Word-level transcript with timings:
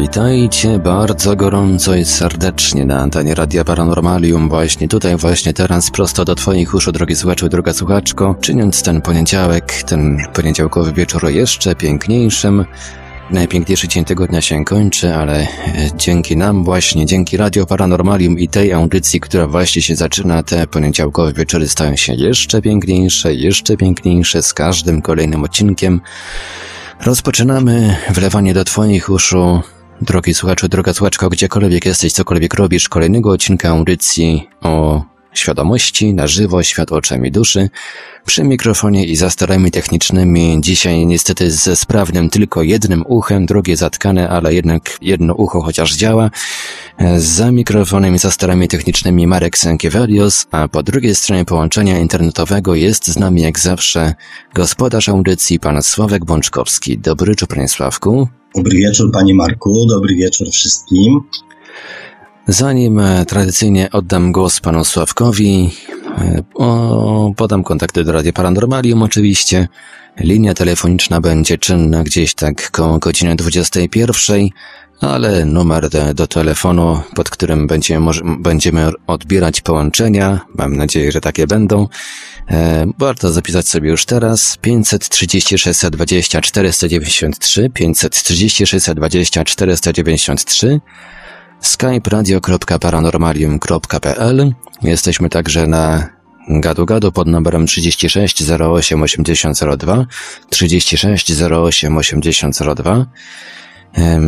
Witajcie 0.00 0.78
bardzo 0.78 1.36
gorąco 1.36 1.94
i 1.94 2.04
serdecznie 2.04 2.84
na 2.84 2.98
antenie 2.98 3.34
Radia 3.34 3.64
Paranormalium, 3.64 4.48
właśnie 4.48 4.88
tutaj, 4.88 5.16
właśnie 5.16 5.52
teraz, 5.52 5.90
prosto 5.90 6.24
do 6.24 6.34
Twoich 6.34 6.74
uszu, 6.74 6.92
drogi 6.92 7.16
słuchaczu, 7.16 7.48
droga 7.48 7.72
słuchaczko, 7.72 8.34
czyniąc 8.40 8.82
ten 8.82 9.02
poniedziałek, 9.02 9.82
ten 9.82 10.18
poniedziałkowy 10.34 10.92
wieczór 10.92 11.30
jeszcze 11.30 11.74
piękniejszym. 11.74 12.64
Najpiękniejszy 13.30 13.88
dzień 13.88 14.04
tygodnia 14.04 14.40
się 14.40 14.64
kończy, 14.64 15.14
ale 15.14 15.40
e, 15.40 15.46
dzięki 15.96 16.36
nam 16.36 16.64
właśnie, 16.64 17.06
dzięki 17.06 17.36
Radio 17.36 17.66
Paranormalium 17.66 18.38
i 18.38 18.48
tej 18.48 18.72
audycji, 18.72 19.20
która 19.20 19.46
właśnie 19.46 19.82
się 19.82 19.96
zaczyna, 19.96 20.42
te 20.42 20.66
poniedziałkowe 20.66 21.32
wieczory 21.32 21.68
stają 21.68 21.96
się 21.96 22.14
jeszcze 22.14 22.62
piękniejsze, 22.62 23.34
jeszcze 23.34 23.76
piękniejsze 23.76 24.42
z 24.42 24.54
każdym 24.54 25.02
kolejnym 25.02 25.44
odcinkiem. 25.44 26.00
Rozpoczynamy 27.00 27.96
wlewanie 28.10 28.54
do 28.54 28.64
Twoich 28.64 29.10
uszu 29.10 29.62
Drogi 30.00 30.34
słuchaczu, 30.34 30.68
droga 30.68 30.94
słuchaczko, 30.94 31.28
gdziekolwiek 31.28 31.86
jesteś, 31.86 32.12
cokolwiek 32.12 32.54
robisz, 32.54 32.88
kolejnego 32.88 33.30
odcinka 33.30 33.68
audycji 33.68 34.48
o 34.62 35.02
świadomości, 35.38 36.14
na 36.14 36.26
żywo, 36.26 36.62
świat 36.62 36.92
oczami 36.92 37.30
duszy, 37.30 37.70
przy 38.26 38.44
mikrofonie 38.44 39.06
i 39.06 39.16
za 39.16 39.30
starami 39.30 39.70
technicznymi, 39.70 40.58
dzisiaj 40.60 41.06
niestety 41.06 41.50
ze 41.50 41.76
sprawnym 41.76 42.30
tylko 42.30 42.62
jednym 42.62 43.04
uchem, 43.06 43.46
drugie 43.46 43.76
zatkane, 43.76 44.28
ale 44.28 44.54
jednak 44.54 44.98
jedno 45.02 45.34
ucho 45.34 45.62
chociaż 45.62 45.96
działa, 45.96 46.30
za 47.16 47.52
mikrofonem 47.52 48.14
i 48.14 48.18
za 48.18 48.30
starami 48.30 48.68
technicznymi 48.68 49.26
Marek 49.26 49.58
Sękiewelios, 49.58 50.46
a 50.50 50.68
po 50.68 50.82
drugiej 50.82 51.14
stronie 51.14 51.44
połączenia 51.44 51.98
internetowego 51.98 52.74
jest 52.74 53.06
z 53.06 53.18
nami 53.18 53.42
jak 53.42 53.58
zawsze 53.58 54.14
gospodarz 54.54 55.08
audycji, 55.08 55.60
pan 55.60 55.82
Sławek 55.82 56.24
Bączkowski. 56.24 56.98
Dobry 56.98 57.32
wieczór, 57.32 57.48
panie 57.48 57.68
Sławku. 57.68 58.28
Dobry 58.54 58.76
wieczór, 58.76 59.10
panie 59.12 59.34
Marku, 59.34 59.86
dobry 59.88 60.16
wieczór 60.16 60.48
wszystkim. 60.52 61.20
Zanim 62.48 63.00
e, 63.00 63.24
tradycyjnie 63.26 63.88
oddam 63.92 64.32
głos 64.32 64.60
panu 64.60 64.84
Sławkowi, 64.84 65.70
e, 66.18 66.42
o, 66.54 67.32
podam 67.36 67.64
kontakty 67.64 68.04
do 68.04 68.12
Radia 68.12 68.32
Paranormalium 68.32 69.02
oczywiście. 69.02 69.68
Linia 70.20 70.54
telefoniczna 70.54 71.20
będzie 71.20 71.58
czynna 71.58 72.04
gdzieś 72.04 72.34
tak 72.34 72.70
koło 72.70 72.98
godziny 72.98 73.36
21, 73.36 74.48
ale 75.00 75.44
numer 75.44 75.88
do, 76.14 76.26
telefonu, 76.26 77.00
pod 77.14 77.30
którym 77.30 77.66
będziemy, 77.66 78.10
będziemy 78.38 78.90
odbierać 79.06 79.60
połączenia, 79.60 80.40
mam 80.54 80.76
nadzieję, 80.76 81.12
że 81.12 81.20
takie 81.20 81.46
będą, 81.46 81.88
e, 82.50 82.86
warto 82.98 83.32
zapisać 83.32 83.68
sobie 83.68 83.90
już 83.90 84.04
teraz 84.04 84.58
530 84.60 85.58
620 85.58 86.40
493, 86.40 87.70
530 87.74 88.66
620 88.66 89.44
493, 89.44 90.80
skype 91.60 92.10
radio.paranormalium.pl. 92.10 94.52
Jesteśmy 94.82 95.28
także 95.28 95.66
na 95.66 96.08
gadu 96.48 96.86
gadu 96.86 97.12
pod 97.12 97.28
numerem 97.28 97.66
36 97.66 98.50
08 98.50 99.02
8002, 99.02 100.06
36 100.50 101.42
08 101.42 101.96
8002. 101.96 103.06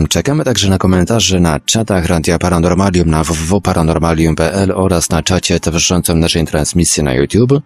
Czekamy 0.09 0.45
także 0.45 0.69
na 0.69 0.79
komentarze 0.79 1.41
na 1.41 1.61
czatach 1.61 2.07
Radia 2.07 2.39
Paranormalium 2.39 3.11
na 3.11 3.25
www.paranormalium.pl 3.25 4.73
oraz 4.75 5.11
na 5.11 5.23
czacie 5.23 5.61
towarzyszącym 5.61 6.21
naszej 6.21 6.47
transmisji 6.47 7.03
na 7.03 7.15
YouTube. 7.15 7.63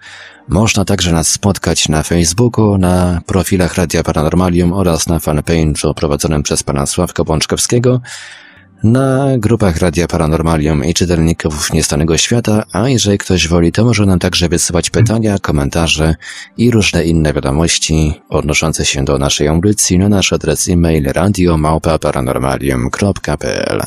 Można 0.48 0.84
także 0.84 1.12
nas 1.12 1.28
spotkać 1.28 1.88
na 1.88 2.02
Facebooku, 2.02 2.78
na 2.78 3.20
profilach 3.26 3.74
Radia 3.74 4.02
Paranormalium 4.02 4.72
oraz 4.72 5.06
na 5.06 5.18
fanpage'u 5.18 5.94
prowadzonym 5.94 6.42
przez 6.42 6.62
pana 6.62 6.86
Sławka 6.86 7.24
Bączkowskiego 7.24 8.00
na 8.84 9.38
grupach 9.38 9.76
Radia 9.76 10.06
Paranormalium 10.06 10.84
i 10.84 10.94
czytelników 10.94 11.72
Niestanego 11.72 12.18
Świata, 12.18 12.64
a 12.72 12.88
jeżeli 12.88 13.18
ktoś 13.18 13.48
woli, 13.48 13.72
to 13.72 13.84
może 13.84 14.06
nam 14.06 14.18
także 14.18 14.48
wysyłać 14.48 14.90
pytania, 14.90 15.38
komentarze 15.38 16.14
i 16.56 16.70
różne 16.70 17.04
inne 17.04 17.32
wiadomości 17.32 18.22
odnoszące 18.28 18.84
się 18.84 19.04
do 19.04 19.18
naszej 19.18 19.48
audycji 19.48 19.98
na 19.98 20.08
nasz 20.08 20.32
adres 20.32 20.68
e-mail 20.68 21.04
radiomałpa-paranormalium.pl 21.04 23.82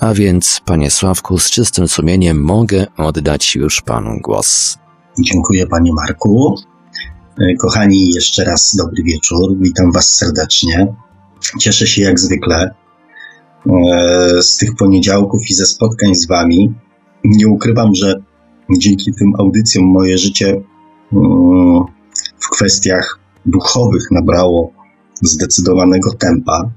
A 0.00 0.14
więc, 0.14 0.60
panie 0.64 0.90
Sławku, 0.90 1.38
z 1.38 1.50
czystym 1.50 1.88
sumieniem 1.88 2.42
mogę 2.42 2.86
oddać 2.96 3.54
już 3.54 3.80
panu 3.80 4.18
głos. 4.22 4.78
Dziękuję 5.18 5.66
panie 5.66 5.92
Marku. 5.92 6.54
E, 7.40 7.54
kochani, 7.54 8.10
jeszcze 8.10 8.44
raz 8.44 8.76
dobry 8.76 9.02
wieczór. 9.02 9.56
Witam 9.60 9.92
was 9.92 10.16
serdecznie. 10.16 10.94
Cieszę 11.58 11.86
się 11.86 12.02
jak 12.02 12.20
zwykle 12.20 12.81
z 14.40 14.56
tych 14.56 14.74
poniedziałków 14.74 15.50
i 15.50 15.54
ze 15.54 15.66
spotkań 15.66 16.14
z 16.14 16.26
Wami. 16.26 16.74
Nie 17.24 17.48
ukrywam, 17.48 17.94
że 17.94 18.22
dzięki 18.78 19.12
tym 19.18 19.32
audycjom 19.38 19.84
moje 19.84 20.18
życie 20.18 20.62
mm, 21.12 21.84
w 22.38 22.50
kwestiach 22.50 23.18
duchowych 23.46 24.10
nabrało 24.10 24.72
zdecydowanego 25.22 26.12
tempa. 26.12 26.70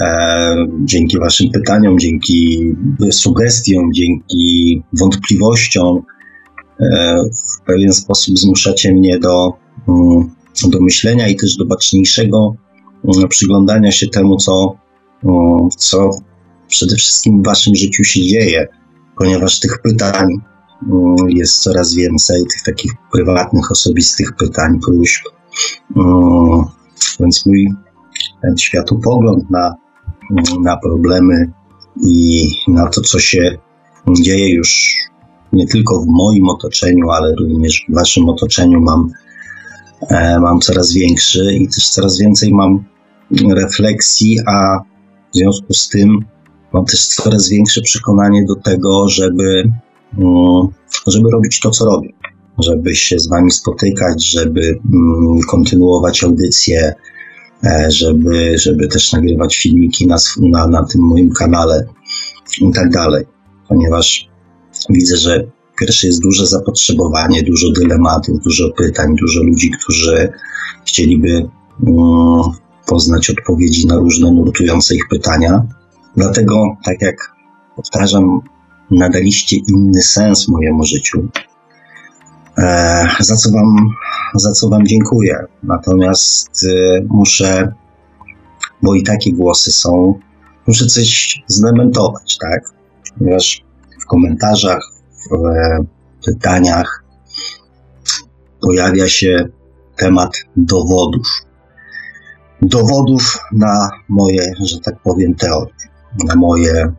E, 0.00 0.56
dzięki 0.84 1.18
Waszym 1.18 1.50
pytaniom, 1.50 1.98
dzięki 1.98 2.58
sugestiom, 3.10 3.92
dzięki 3.92 4.82
wątpliwościom, 4.92 6.02
e, 6.80 7.16
w 7.24 7.66
pewien 7.66 7.92
sposób 7.92 8.38
zmuszacie 8.38 8.94
mnie 8.94 9.18
do, 9.18 9.52
mm, 9.88 10.30
do 10.68 10.80
myślenia 10.80 11.28
i 11.28 11.36
też 11.36 11.56
do 11.56 11.66
baczniejszego 11.66 12.54
mm, 13.04 13.28
przyglądania 13.28 13.92
się 13.92 14.06
temu, 14.06 14.36
co 14.36 14.76
co 15.76 16.10
przede 16.68 16.96
wszystkim 16.96 17.42
w 17.42 17.46
Waszym 17.46 17.74
życiu 17.74 18.04
się 18.04 18.20
dzieje, 18.20 18.68
ponieważ 19.18 19.60
tych 19.60 19.78
pytań 19.82 20.28
jest 21.28 21.62
coraz 21.62 21.94
więcej, 21.94 22.42
tych 22.42 22.62
takich 22.62 22.92
prywatnych, 23.12 23.70
osobistych 23.70 24.32
pytań, 24.36 24.80
próśb. 24.86 25.24
Więc 27.20 27.46
mój 27.46 27.68
ten 28.42 28.56
światopogląd 28.56 29.50
na, 29.50 29.74
na 30.62 30.76
problemy 30.76 31.52
i 32.04 32.48
na 32.68 32.86
to, 32.86 33.00
co 33.00 33.18
się 33.18 33.58
dzieje 34.20 34.54
już 34.54 34.96
nie 35.52 35.66
tylko 35.66 36.00
w 36.00 36.06
moim 36.06 36.48
otoczeniu, 36.48 37.10
ale 37.10 37.34
również 37.34 37.84
w 37.88 37.94
Waszym 37.94 38.28
otoczeniu 38.28 38.80
mam, 38.80 39.10
e, 40.08 40.40
mam 40.40 40.60
coraz 40.60 40.92
większy 40.92 41.54
i 41.54 41.68
też 41.68 41.88
coraz 41.88 42.18
więcej 42.18 42.54
mam 42.54 42.84
refleksji, 43.50 44.38
a 44.46 44.78
w 45.36 45.38
związku 45.38 45.74
z 45.74 45.88
tym 45.88 46.24
mam 46.72 46.84
też 46.84 47.06
coraz 47.06 47.48
większe 47.48 47.80
przekonanie 47.80 48.44
do 48.44 48.54
tego, 48.54 49.08
żeby, 49.08 49.72
mm, 50.18 50.66
żeby 51.06 51.30
robić 51.30 51.60
to, 51.60 51.70
co 51.70 51.84
robię. 51.84 52.08
Żeby 52.58 52.94
się 52.94 53.18
z 53.18 53.28
Wami 53.28 53.50
spotykać, 53.50 54.30
żeby 54.30 54.78
mm, 54.92 55.40
kontynuować 55.48 56.24
audycje, 56.24 56.94
e, 57.64 57.90
żeby, 57.90 58.58
żeby 58.58 58.88
też 58.88 59.12
nagrywać 59.12 59.56
filmiki 59.56 60.06
na, 60.06 60.16
na, 60.40 60.66
na 60.66 60.84
tym 60.84 61.00
moim 61.02 61.30
kanale 61.32 61.86
i 62.60 62.72
tak 62.72 62.90
dalej. 62.90 63.24
Ponieważ 63.68 64.28
widzę, 64.90 65.16
że 65.16 65.44
pierwsze 65.80 66.06
jest 66.06 66.22
duże 66.22 66.46
zapotrzebowanie, 66.46 67.42
dużo 67.42 67.70
dylematów, 67.72 68.42
dużo 68.44 68.70
pytań, 68.70 69.14
dużo 69.20 69.42
ludzi, 69.42 69.70
którzy 69.70 70.32
chcieliby 70.86 71.48
mm, 71.86 72.40
poznać 72.86 73.30
odpowiedzi 73.30 73.86
na 73.86 73.96
różne 73.96 74.32
nurtujące 74.32 74.94
ich 74.94 75.08
pytania. 75.10 75.62
Dlatego, 76.16 76.76
tak 76.84 77.02
jak 77.02 77.32
powtarzam, 77.76 78.40
nadaliście 78.90 79.56
inny 79.56 80.02
sens 80.02 80.48
mojemu 80.48 80.84
życiu, 80.84 81.28
e, 82.58 83.06
za 83.20 83.36
co 83.36 83.50
wam, 83.50 83.90
za 84.34 84.52
co 84.52 84.68
wam 84.68 84.86
dziękuję. 84.86 85.46
Natomiast 85.62 86.64
e, 86.64 87.00
muszę, 87.08 87.72
bo 88.82 88.94
i 88.94 89.02
takie 89.02 89.32
głosy 89.32 89.72
są, 89.72 90.20
muszę 90.66 90.86
coś 90.86 91.42
zdementować, 91.46 92.38
tak? 92.38 92.60
Ponieważ 93.18 93.64
w 94.02 94.06
komentarzach, 94.06 94.90
w 95.30 95.46
e, 95.46 95.78
pytaniach 96.26 97.04
pojawia 98.60 99.08
się 99.08 99.48
temat 99.96 100.30
dowodów 100.56 101.45
dowodów 102.62 103.38
na 103.52 103.90
moje, 104.08 104.52
że 104.64 104.80
tak 104.80 105.02
powiem, 105.02 105.34
teorie. 105.34 105.72
Na 106.28 106.34
moje, 106.34 106.92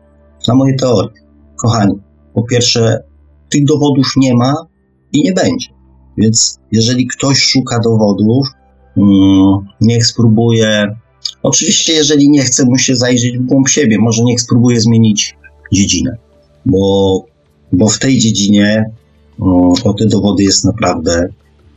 na 0.48 0.54
moje 0.54 0.74
teorie. 0.74 1.10
Kochani, 1.56 1.94
po 2.34 2.42
pierwsze, 2.42 3.02
tych 3.48 3.64
dowodów 3.64 4.06
nie 4.16 4.34
ma 4.34 4.54
i 5.12 5.22
nie 5.22 5.32
będzie. 5.32 5.66
Więc 6.18 6.58
jeżeli 6.72 7.06
ktoś 7.06 7.38
szuka 7.38 7.78
dowodów, 7.78 8.48
mm, 8.96 9.68
niech 9.80 10.06
spróbuje. 10.06 10.96
Oczywiście, 11.42 11.92
jeżeli 11.92 12.28
nie 12.28 12.42
chce 12.42 12.64
mu 12.64 12.78
się 12.78 12.96
zajrzeć 12.96 13.38
w 13.38 13.46
głąb 13.46 13.68
siebie, 13.68 13.98
może 13.98 14.24
niech 14.24 14.40
spróbuje 14.40 14.80
zmienić 14.80 15.36
dziedzinę, 15.72 16.16
bo, 16.66 17.24
bo 17.72 17.88
w 17.88 17.98
tej 17.98 18.18
dziedzinie 18.18 18.84
mm, 19.40 19.72
o 19.84 19.94
te 19.94 20.06
dowody 20.06 20.42
jest 20.42 20.64
naprawdę, 20.64 21.28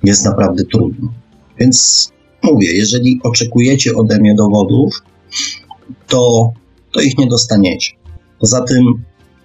jest 0.03 0.25
naprawdę 0.25 0.63
trudno. 0.65 1.13
Więc 1.59 2.09
mówię, 2.43 2.73
jeżeli 2.73 3.19
oczekujecie 3.23 3.95
ode 3.95 4.19
mnie 4.19 4.35
dowodów, 4.35 5.01
to, 6.07 6.51
to 6.91 7.01
ich 7.01 7.17
nie 7.17 7.27
dostaniecie. 7.27 7.91
Poza 8.39 8.61
tym 8.61 8.85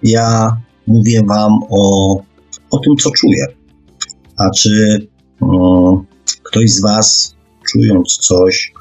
ja 0.03 0.57
mówię 0.87 1.23
wam 1.23 1.59
o, 1.69 2.13
o 2.71 2.77
tym, 2.79 2.95
co 2.95 3.11
czuję. 3.11 3.45
A 4.37 4.49
czy 4.49 5.07
um, 5.41 6.05
ktoś 6.43 6.71
z 6.71 6.81
was, 6.81 7.35
czując 7.71 8.17
coś, 8.17 8.73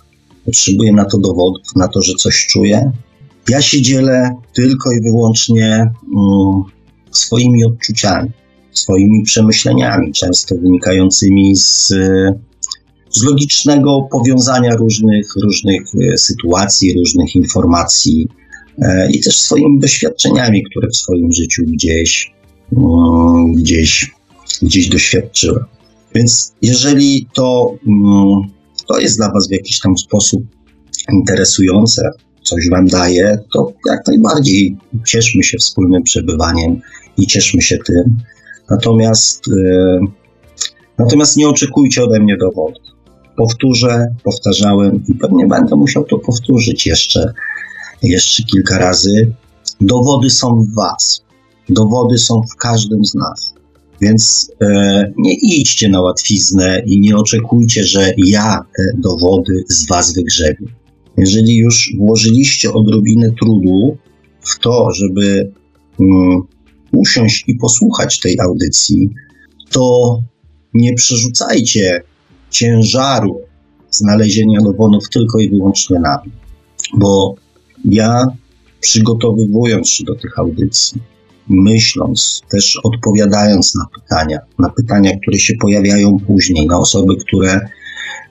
potrzebuje 0.44 0.92
na 0.92 1.04
to 1.04 1.18
dowodów, 1.18 1.76
na 1.76 1.88
to, 1.88 2.02
że 2.02 2.12
coś 2.12 2.46
czuje? 2.46 2.92
Ja 3.48 3.62
się 3.62 3.82
dzielę 3.82 4.34
tylko 4.52 4.92
i 4.92 5.00
wyłącznie 5.00 5.92
um, 6.14 6.62
swoimi 7.10 7.64
odczuciami, 7.64 8.30
swoimi 8.72 9.22
przemyśleniami, 9.22 10.12
często 10.12 10.54
wynikającymi 10.54 11.56
z, 11.56 11.92
z 13.16 13.22
logicznego 13.22 14.08
powiązania 14.10 14.76
różnych, 14.76 15.26
różnych 15.42 15.82
e, 15.82 16.18
sytuacji, 16.18 16.94
różnych 16.98 17.34
informacji 17.34 18.28
e, 18.78 19.10
i 19.10 19.20
też 19.20 19.40
swoimi 19.40 19.80
doświadczeniami, 19.80 20.64
które 20.70 20.88
w 20.88 20.96
swoim 20.96 21.32
życiu 21.32 21.62
gdzieś, 21.66 22.32
um, 22.72 23.52
gdzieś, 23.52 24.10
gdzieś 24.62 24.88
doświadczyłem. 24.88 25.64
Więc 26.14 26.52
jeżeli 26.62 27.26
to, 27.34 27.76
um, 27.86 28.50
to 28.88 28.98
jest 28.98 29.16
dla 29.16 29.32
Was 29.32 29.48
w 29.48 29.52
jakiś 29.52 29.80
tam 29.80 29.98
sposób 29.98 30.42
interesujące, 31.12 32.10
coś 32.42 32.70
Wam 32.70 32.86
daje, 32.86 33.38
to 33.54 33.72
jak 33.86 34.06
najbardziej 34.06 34.76
cieszmy 35.06 35.42
się 35.42 35.58
wspólnym 35.58 36.02
przebywaniem 36.02 36.80
i 37.18 37.26
cieszmy 37.26 37.62
się 37.62 37.78
tym. 37.78 38.16
Natomiast, 38.70 39.42
e, 39.48 39.98
natomiast 40.98 41.36
nie 41.36 41.48
oczekujcie 41.48 42.04
ode 42.04 42.20
mnie 42.20 42.36
dowodów. 42.36 42.85
Powtórzę, 43.36 44.14
powtarzałem 44.24 45.04
i 45.08 45.14
pewnie 45.14 45.46
będę 45.46 45.76
musiał 45.76 46.04
to 46.04 46.18
powtórzyć 46.18 46.86
jeszcze, 46.86 47.32
jeszcze 48.02 48.42
kilka 48.42 48.78
razy. 48.78 49.32
Dowody 49.80 50.30
są 50.30 50.62
w 50.62 50.74
Was. 50.74 51.22
Dowody 51.68 52.18
są 52.18 52.42
w 52.42 52.56
każdym 52.56 53.04
z 53.04 53.14
nas. 53.14 53.54
Więc 54.00 54.52
e, 54.62 55.12
nie 55.16 55.34
idźcie 55.34 55.88
na 55.88 56.00
łatwiznę 56.00 56.82
i 56.86 57.00
nie 57.00 57.16
oczekujcie, 57.16 57.84
że 57.84 58.12
ja 58.16 58.60
te 58.76 58.82
dowody 58.98 59.64
z 59.68 59.86
Was 59.88 60.14
wygrzebię. 60.14 60.66
Jeżeli 61.16 61.56
już 61.56 61.92
włożyliście 61.98 62.72
odrobinę 62.72 63.30
trudu 63.38 63.96
w 64.40 64.58
to, 64.58 64.90
żeby 64.90 65.52
mm, 66.00 66.40
usiąść 66.92 67.44
i 67.48 67.54
posłuchać 67.54 68.20
tej 68.20 68.40
audycji, 68.40 69.10
to 69.70 70.18
nie 70.74 70.94
przerzucajcie 70.94 72.02
ciężaru 72.50 73.40
znalezienia 73.90 74.60
dowodów 74.60 75.08
tylko 75.08 75.38
i 75.38 75.50
wyłącznie 75.50 75.98
na 75.98 76.20
mnie. 76.24 76.32
Bo 76.94 77.34
ja 77.84 78.26
przygotowywując 78.80 79.88
się 79.88 80.04
do 80.04 80.14
tych 80.14 80.38
audycji, 80.38 81.02
myśląc, 81.48 82.42
też 82.50 82.80
odpowiadając 82.84 83.74
na 83.74 83.84
pytania, 83.94 84.38
na 84.58 84.70
pytania, 84.70 85.10
które 85.22 85.38
się 85.38 85.54
pojawiają 85.60 86.18
później, 86.26 86.66
na 86.66 86.78
osoby, 86.78 87.14
które 87.26 87.60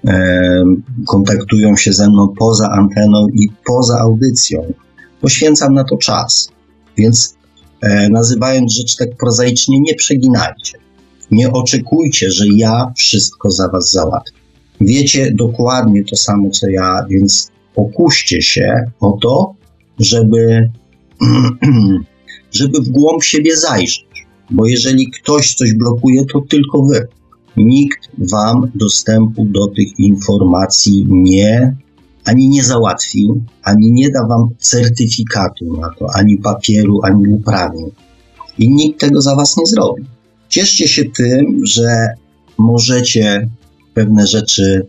e, 0.08 0.64
kontaktują 1.08 1.76
się 1.76 1.94
ze 1.94 2.10
mną 2.10 2.34
poza 2.40 2.70
anteną 2.70 3.28
i 3.28 3.50
poza 3.66 4.00
audycją, 4.00 4.74
poświęcam 5.22 5.74
na 5.74 5.84
to 5.84 5.98
czas. 5.98 6.50
Więc 6.98 7.36
e, 7.82 8.10
nazywając 8.10 8.74
rzecz 8.74 8.96
tak 8.96 9.18
prozaicznie, 9.18 9.80
nie 9.80 9.96
przeginajcie. 9.96 10.85
Nie 11.32 11.52
oczekujcie, 11.52 12.32
że 12.32 12.46
ja 12.56 12.94
wszystko 12.98 13.52
za 13.52 13.70
was 13.70 13.92
załatwię. 13.92 14.38
Wiecie 14.82 15.32
dokładnie 15.32 16.04
to 16.04 16.16
samo, 16.16 16.50
co 16.50 16.70
ja, 16.70 17.06
więc 17.10 17.52
pokuście 17.76 18.42
się 18.42 18.92
o 19.00 19.18
to, 19.22 19.54
żeby 20.00 20.70
żeby 22.60 22.82
w 22.82 22.90
głąb 22.90 23.24
siebie 23.24 23.58
zajrzeć. 23.58 24.06
Bo 24.50 24.68
jeżeli 24.68 25.12
ktoś 25.12 25.54
coś 25.54 25.74
blokuje, 25.74 26.26
to 26.34 26.42
tylko 26.50 26.82
wy. 26.82 27.08
Nikt 27.58 28.10
wam 28.32 28.72
dostępu 28.76 29.46
do 29.46 29.68
tych 29.68 30.00
informacji 30.00 31.08
nie 31.10 31.76
ani 32.26 32.50
nie 32.50 32.64
załatwi, 32.64 33.28
ani 33.64 33.92
nie 33.92 34.10
da 34.10 34.28
wam 34.28 34.50
certyfikatu 34.60 35.66
na 35.82 35.90
to, 36.00 36.08
ani 36.16 36.38
papieru, 36.38 37.00
ani 37.04 37.28
uprawnień. 37.28 37.92
I 38.58 38.70
nikt 38.70 39.00
tego 39.00 39.22
za 39.22 39.36
was 39.36 39.58
nie 39.58 39.66
zrobi. 39.66 40.04
Cieszcie 40.56 40.88
się 40.88 41.04
tym, 41.06 41.62
że 41.66 42.08
możecie 42.58 43.50
pewne 43.94 44.28
rzeczy 44.28 44.88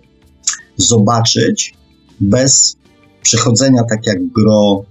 zobaczyć 0.77 1.75
bez 2.21 2.77
przechodzenia 3.23 3.83
tak 3.91 4.07
jak 4.07 4.27
gro 4.27 4.85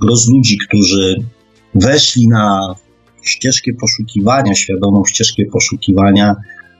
gros 0.00 0.28
ludzi, 0.28 0.58
którzy 0.68 1.16
weszli 1.74 2.28
na 2.28 2.74
ścieżkę 3.22 3.72
poszukiwania, 3.80 4.54
świadomą 4.54 5.04
ścieżkę 5.04 5.42
poszukiwania, 5.52 6.36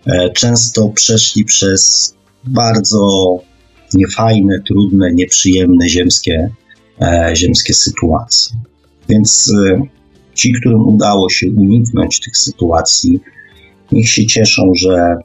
e, 0.07 0.31
często 0.31 0.89
przeszli 0.89 1.45
przez 1.45 2.15
bardzo 2.45 3.37
niefajne, 3.95 4.61
trudne, 4.67 5.13
nieprzyjemne 5.13 5.89
ziemskie, 5.89 6.51
e, 7.01 7.31
ziemskie 7.37 7.75
sytuacje. 7.75 8.57
Więc 9.09 9.53
e, 9.67 9.96
ci, 10.37 10.53
którym 10.53 10.89
udało 10.89 11.31
się 11.31 11.51
uniknąć 11.51 12.21
tych 12.21 12.37
sytuacji, 12.37 13.21
niech 13.93 14.09
się 14.09 14.27
cieszą, 14.27 14.63
że 14.79 15.17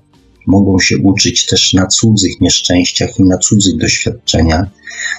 mogą 0.48 0.80
się 0.80 0.98
uczyć 0.98 1.46
też 1.46 1.74
na 1.74 1.88
cudzych 1.88 2.42
nieszczęściach 2.42 3.20
i 3.20 3.24
na 3.24 3.38
cudzych 3.38 3.78
doświadczeniach 3.78 4.68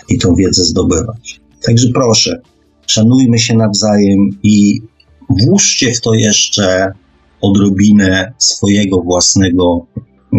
i 0.08 0.18
tą 0.18 0.34
wiedzę 0.34 0.64
zdobywać. 0.64 1.40
Także 1.66 1.88
proszę, 1.94 2.40
szanujmy 2.86 3.38
się 3.38 3.54
nawzajem 3.54 4.30
i 4.42 4.80
włóżcie 5.28 5.94
w 5.94 6.00
to 6.00 6.14
jeszcze 6.14 6.92
odrobinę 7.40 8.32
swojego 8.38 9.02
własnego 9.02 9.86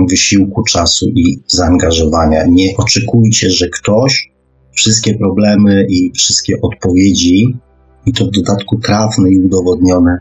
wysiłku, 0.09 0.63
czasu 0.63 1.09
i 1.15 1.39
zaangażowania. 1.47 2.45
Nie 2.45 2.77
oczekujcie, 2.77 3.49
że 3.49 3.69
ktoś 3.69 4.31
wszystkie 4.75 5.17
problemy 5.17 5.85
i 5.89 6.11
wszystkie 6.15 6.61
odpowiedzi, 6.61 7.57
i 8.05 8.13
to 8.13 8.25
w 8.25 8.31
dodatku 8.31 8.77
trafne 8.77 9.29
i 9.29 9.45
udowodnione, 9.45 10.19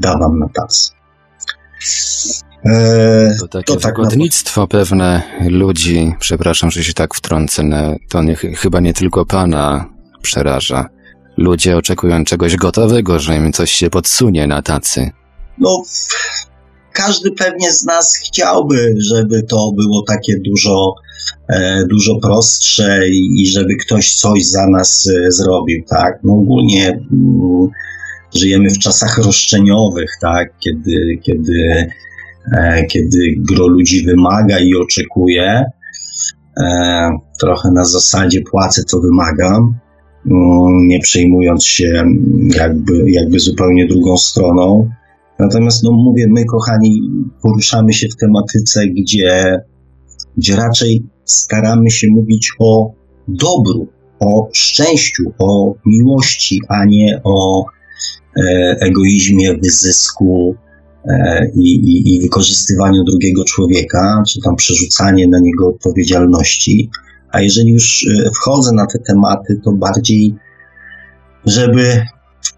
da 0.00 0.18
wam 0.18 0.38
na 0.38 0.48
tacy. 0.48 0.90
Eee, 2.64 3.38
to 3.40 3.48
takie 3.48 3.64
to 3.64 3.80
tak 3.80 3.98
na... 3.98 4.66
pewne 4.66 5.22
ludzi, 5.48 6.14
przepraszam, 6.18 6.70
że 6.70 6.84
się 6.84 6.92
tak 6.92 7.14
wtrącę, 7.14 7.62
to 8.08 8.22
nie, 8.22 8.36
chyba 8.36 8.80
nie 8.80 8.92
tylko 8.92 9.26
pana 9.26 9.84
przeraża. 10.22 10.88
Ludzie 11.36 11.76
oczekują 11.76 12.24
czegoś 12.24 12.56
gotowego, 12.56 13.18
że 13.18 13.36
im 13.36 13.52
coś 13.52 13.72
się 13.72 13.90
podsunie 13.90 14.46
na 14.46 14.62
tacy. 14.62 15.10
No, 15.58 15.82
każdy 16.94 17.30
pewnie 17.30 17.72
z 17.72 17.84
nas 17.84 18.16
chciałby, 18.16 18.94
żeby 18.98 19.42
to 19.42 19.72
było 19.76 20.02
takie 20.02 20.38
dużo, 20.38 20.94
e, 21.48 21.84
dużo 21.90 22.18
prostsze 22.22 23.08
i, 23.08 23.46
żeby 23.46 23.76
ktoś 23.76 24.14
coś 24.14 24.44
za 24.44 24.66
nas 24.66 25.08
e, 25.08 25.32
zrobił, 25.32 25.84
tak? 25.88 26.18
No 26.24 26.32
ogólnie 26.32 26.88
mm, 26.88 27.68
żyjemy 28.34 28.70
w 28.70 28.78
czasach 28.78 29.18
roszczeniowych, 29.18 30.10
tak? 30.20 30.58
Kiedy, 30.58 31.18
kiedy, 31.22 31.90
e, 32.56 32.84
kiedy 32.86 33.34
gro 33.38 33.66
ludzi 33.66 34.04
wymaga 34.06 34.58
i 34.58 34.74
oczekuje, 34.74 35.64
trochę 37.40 37.70
na 37.70 37.84
zasadzie 37.84 38.40
płacę, 38.42 38.82
to 38.84 39.00
wymagam, 39.00 39.78
Mm, 40.26 40.88
nie 40.88 41.00
przejmując 41.00 41.64
się 41.64 42.04
jakby, 42.56 43.10
jakby 43.10 43.40
zupełnie 43.40 43.86
drugą 43.86 44.16
stroną. 44.16 44.90
Natomiast, 45.38 45.82
no 45.82 45.92
mówię, 45.92 46.26
my, 46.30 46.44
kochani, 46.44 47.10
poruszamy 47.42 47.92
się 47.92 48.08
w 48.08 48.16
tematyce, 48.16 48.86
gdzie, 48.86 49.60
gdzie 50.36 50.56
raczej 50.56 51.02
staramy 51.24 51.90
się 51.90 52.06
mówić 52.10 52.52
o 52.58 52.92
dobru, 53.28 53.86
o 54.20 54.48
szczęściu, 54.52 55.22
o 55.38 55.74
miłości, 55.86 56.60
a 56.68 56.84
nie 56.84 57.20
o 57.24 57.64
e, 58.36 58.76
egoizmie, 58.80 59.54
wyzysku 59.62 60.54
e, 61.04 61.50
i, 61.54 62.14
i, 62.14 62.20
wykorzystywaniu 62.20 63.04
drugiego 63.04 63.44
człowieka, 63.44 64.22
czy 64.28 64.40
tam 64.40 64.56
przerzucanie 64.56 65.28
na 65.28 65.38
niego 65.40 65.68
odpowiedzialności. 65.68 66.90
A 67.32 67.40
jeżeli 67.40 67.72
już 67.72 68.06
e, 68.06 68.30
wchodzę 68.30 68.72
na 68.72 68.86
te 68.86 68.98
tematy, 68.98 69.60
to 69.64 69.72
bardziej, 69.72 70.34
żeby 71.44 72.02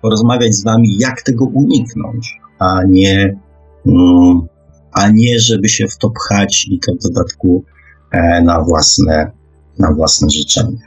porozmawiać 0.03 0.55
z 0.55 0.65
Wami, 0.65 0.99
jak 0.99 1.23
tego 1.23 1.45
uniknąć, 1.45 2.41
a 2.59 2.81
nie, 2.89 3.39
mm, 3.87 4.47
a 4.93 5.09
nie 5.09 5.41
żeby 5.41 5.69
się 5.69 5.89
w 5.89 5.99
to 5.99 6.11
pchać 6.11 6.67
i 6.71 6.81
to 6.87 6.93
w 6.93 7.13
dodatku 7.13 7.65
e, 8.11 8.43
na 8.43 8.63
własne, 8.63 9.31
na 9.79 9.93
własne 9.93 10.31
życzenie. 10.31 10.79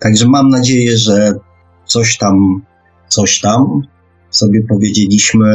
Także 0.00 0.28
mam 0.28 0.48
nadzieję, 0.48 0.96
że 0.96 1.34
coś 1.86 2.18
tam, 2.18 2.62
coś 3.08 3.40
tam 3.40 3.82
sobie 4.30 4.62
powiedzieliśmy. 4.68 5.46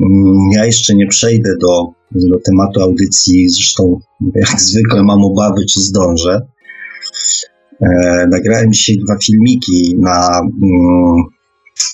Mm, 0.00 0.50
ja 0.54 0.64
jeszcze 0.64 0.94
nie 0.94 1.06
przejdę 1.06 1.50
do, 1.60 1.86
do 2.10 2.40
tematu 2.44 2.82
audycji, 2.82 3.48
zresztą 3.48 4.00
jak 4.34 4.60
zwykle 4.60 5.02
mam 5.02 5.24
obawy, 5.24 5.64
czy 5.66 5.80
zdążę. 5.80 6.40
E, 7.80 8.26
nagrałem 8.30 8.72
dzisiaj 8.72 8.96
dwa 8.96 9.16
filmiki 9.24 9.96
na, 9.98 10.40
mm, 10.40 11.22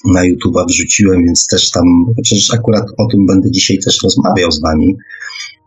na 0.05 0.23
YouTube'a 0.23 0.67
wrzuciłem, 0.69 1.25
więc 1.25 1.47
też 1.47 1.71
tam, 1.71 1.85
przecież 2.23 2.55
akurat 2.55 2.85
o 2.99 3.07
tym 3.07 3.27
będę 3.27 3.51
dzisiaj 3.51 3.79
też 3.79 4.03
rozmawiał 4.03 4.51
z 4.53 4.61
wami. 4.61 4.97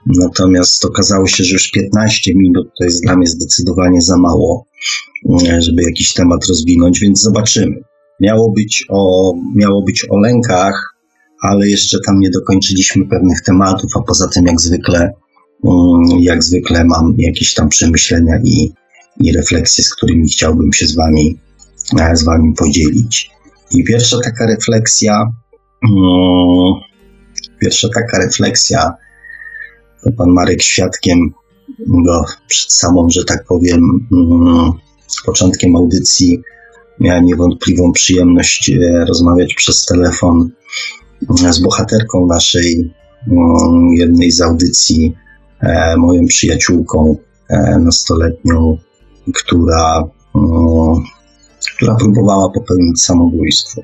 Natomiast 0.05 0.85
okazało 0.85 1.27
się, 1.27 1.43
że 1.43 1.53
już 1.53 1.71
15 1.71 2.35
minut 2.35 2.67
to 2.79 2.83
jest 2.83 3.03
dla 3.03 3.15
mnie 3.15 3.27
zdecydowanie 3.27 4.01
za 4.01 4.17
mało, 4.17 4.65
mm, 5.29 5.61
żeby 5.61 5.83
jakiś 5.83 6.13
temat 6.13 6.45
rozwinąć, 6.45 6.99
więc 6.99 7.21
zobaczymy. 7.21 7.75
Miało 8.19 8.51
być 8.51 8.85
o, 8.89 9.33
miało 9.55 9.81
być 9.81 10.05
o 10.09 10.19
lękach, 10.19 10.95
ale 11.41 11.67
jeszcze 11.67 11.97
tam 12.05 12.19
nie 12.19 12.29
dokończyliśmy 12.29 13.05
pewnych 13.05 13.41
tematów, 13.41 13.91
a 13.95 14.01
poza 14.01 14.27
tym 14.27 14.45
jak 14.45 14.61
zwykle, 14.61 15.13
mm, 15.65 16.19
jak 16.19 16.43
zwykle 16.43 16.85
mam 16.85 17.15
jakieś 17.17 17.53
tam 17.53 17.69
przemyślenia 17.69 18.39
i, 18.43 18.71
i 19.19 19.31
refleksje, 19.31 19.83
z 19.83 19.95
którymi 19.95 20.29
chciałbym 20.29 20.73
się 20.73 20.87
z 20.87 20.95
wami, 20.95 21.37
e, 21.99 22.15
z 22.15 22.23
wami 22.23 22.53
podzielić. 22.53 23.31
I 23.73 23.83
pierwsza 23.83 24.17
taka 24.23 24.45
refleksja, 24.47 25.27
mm, 25.83 26.73
pierwsza 27.61 27.87
taka 27.95 28.19
refleksja, 28.19 28.93
to 30.03 30.11
pan 30.11 30.29
Marek 30.29 30.63
świadkiem 30.63 31.19
go 32.05 32.25
przed 32.47 32.73
samą, 32.73 33.09
że 33.09 33.25
tak 33.25 33.45
powiem, 33.45 34.07
mm, 34.11 34.71
początkiem 35.25 35.75
audycji 35.75 36.41
miałem 36.99 37.25
niewątpliwą 37.25 37.91
przyjemność 37.91 38.69
e, 38.69 39.05
rozmawiać 39.05 39.53
przez 39.53 39.85
telefon 39.85 40.49
z 41.49 41.59
bohaterką 41.59 42.27
naszej 42.27 42.93
mm, 43.27 43.93
jednej 43.93 44.31
z 44.31 44.41
audycji, 44.41 45.15
e, 45.59 45.97
moją 45.97 46.25
przyjaciółką 46.25 47.15
e, 47.49 47.79
nastoletnią, 47.79 48.77
która, 49.35 50.03
która 51.75 51.95
próbowała 51.95 52.49
popełnić 52.49 53.01
samobójstwo. 53.01 53.81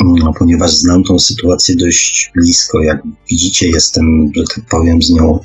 No, 0.00 0.32
ponieważ 0.38 0.70
znam 0.70 1.04
tą 1.04 1.18
sytuację 1.18 1.76
dość 1.76 2.30
blisko, 2.34 2.82
jak 2.82 3.02
widzicie, 3.30 3.68
jestem, 3.68 4.32
że 4.36 4.44
tak 4.54 4.64
powiem, 4.70 5.02
z 5.02 5.10
nią, 5.10 5.38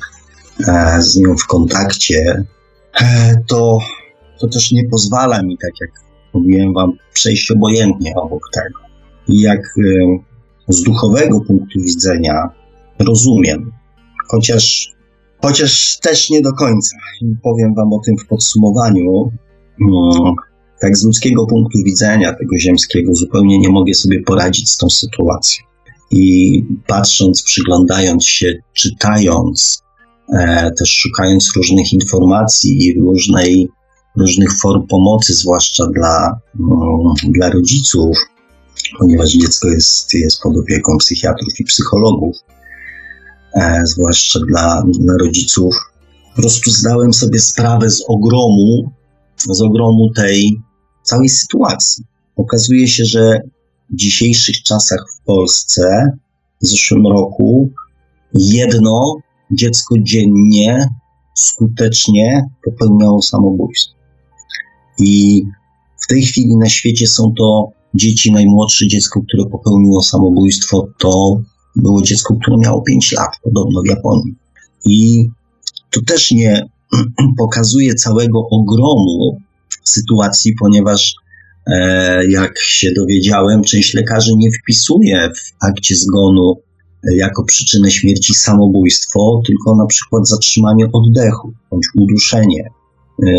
z 0.98 1.16
nią 1.16 1.36
w 1.36 1.46
kontakcie, 1.46 2.44
to, 3.46 3.78
to 4.40 4.48
też 4.48 4.72
nie 4.72 4.88
pozwala 4.88 5.42
mi, 5.42 5.58
tak 5.58 5.72
jak 5.80 5.90
mówiłem 6.34 6.74
wam, 6.74 6.92
przejść 7.12 7.50
obojętnie 7.50 8.14
obok 8.16 8.42
tego. 8.52 8.80
I 9.28 9.40
jak 9.40 9.60
e, 9.60 10.72
z 10.72 10.82
duchowego 10.82 11.40
punktu 11.40 11.80
widzenia 11.80 12.50
rozumiem, 12.98 13.72
chociaż, 14.28 14.94
chociaż 15.42 15.98
też 15.98 16.30
nie 16.30 16.42
do 16.42 16.52
końca. 16.52 16.96
I 17.22 17.34
powiem 17.42 17.74
wam 17.74 17.92
o 17.92 18.00
tym 18.04 18.18
w 18.18 18.26
podsumowaniu. 18.26 19.32
No, 19.78 20.34
tak 20.80 20.96
z 20.96 21.04
ludzkiego 21.04 21.46
punktu 21.46 21.78
widzenia, 21.84 22.32
tego 22.32 22.58
ziemskiego, 22.58 23.14
zupełnie 23.14 23.58
nie 23.58 23.68
mogę 23.68 23.94
sobie 23.94 24.22
poradzić 24.22 24.70
z 24.70 24.76
tą 24.76 24.90
sytuacją. 24.90 25.64
I 26.10 26.64
patrząc, 26.86 27.42
przyglądając 27.42 28.26
się, 28.26 28.54
czytając, 28.72 29.82
e, 30.38 30.70
też 30.78 30.90
szukając 30.90 31.52
różnych 31.56 31.92
informacji 31.92 32.86
i 32.86 33.00
różnej 33.00 33.68
różnych 34.16 34.58
form 34.58 34.86
pomocy, 34.86 35.34
zwłaszcza 35.34 35.86
dla, 35.86 36.40
no, 36.58 37.14
dla 37.24 37.50
rodziców, 37.50 38.16
ponieważ 38.98 39.30
dziecko 39.30 39.68
jest, 39.68 40.14
jest 40.14 40.42
pod 40.42 40.56
opieką 40.56 40.96
psychiatrów 40.98 41.60
i 41.60 41.64
psychologów, 41.64 42.36
e, 43.54 43.82
zwłaszcza 43.86 44.40
dla, 44.48 44.82
dla 45.00 45.14
rodziców. 45.20 45.74
Po 46.36 46.42
prostu 46.42 46.70
zdałem 46.70 47.12
sobie 47.12 47.40
sprawę 47.40 47.90
z 47.90 48.04
ogromu, 48.08 48.92
z 49.50 49.62
ogromu 49.62 50.10
tej 50.16 50.60
całej 51.10 51.28
sytuacji. 51.28 52.04
Okazuje 52.36 52.88
się, 52.88 53.04
że 53.04 53.40
w 53.90 53.96
dzisiejszych 53.96 54.62
czasach 54.62 55.04
w 55.16 55.24
Polsce 55.24 56.06
w 56.62 56.66
zeszłym 56.66 57.06
roku 57.06 57.68
jedno 58.34 59.16
dziecko 59.50 59.94
dziennie 60.02 60.88
skutecznie 61.34 62.48
popełniało 62.64 63.22
samobójstwo. 63.22 63.94
I 64.98 65.42
w 66.02 66.06
tej 66.06 66.22
chwili 66.22 66.56
na 66.56 66.68
świecie 66.68 67.06
są 67.06 67.32
to 67.38 67.68
dzieci. 67.94 68.32
Najmłodsze 68.32 68.86
dziecko, 68.86 69.20
które 69.28 69.50
popełniło 69.50 70.02
samobójstwo, 70.02 70.88
to 70.98 71.40
było 71.76 72.02
dziecko, 72.02 72.36
które 72.40 72.56
miało 72.56 72.82
5 72.82 73.12
lat, 73.12 73.30
podobno 73.42 73.82
w 73.82 73.88
Japonii. 73.88 74.34
I 74.84 75.28
to 75.90 76.00
też 76.06 76.30
nie 76.30 76.68
pokazuje 77.38 77.94
całego 77.94 78.48
ogromu 78.50 79.40
sytuacji, 79.90 80.54
ponieważ 80.60 81.14
e, 81.66 82.26
jak 82.30 82.58
się 82.58 82.92
dowiedziałem, 82.92 83.62
część 83.62 83.94
lekarzy 83.94 84.36
nie 84.36 84.48
wpisuje 84.62 85.30
w 85.36 85.64
akcie 85.64 85.96
zgonu 85.96 86.54
e, 87.04 87.16
jako 87.16 87.44
przyczynę 87.44 87.90
śmierci 87.90 88.34
samobójstwo, 88.34 89.42
tylko 89.46 89.76
na 89.76 89.86
przykład 89.86 90.28
zatrzymanie 90.28 90.86
oddechu 90.92 91.52
bądź 91.70 91.86
uduszenie. 91.96 92.64
E, 93.26 93.32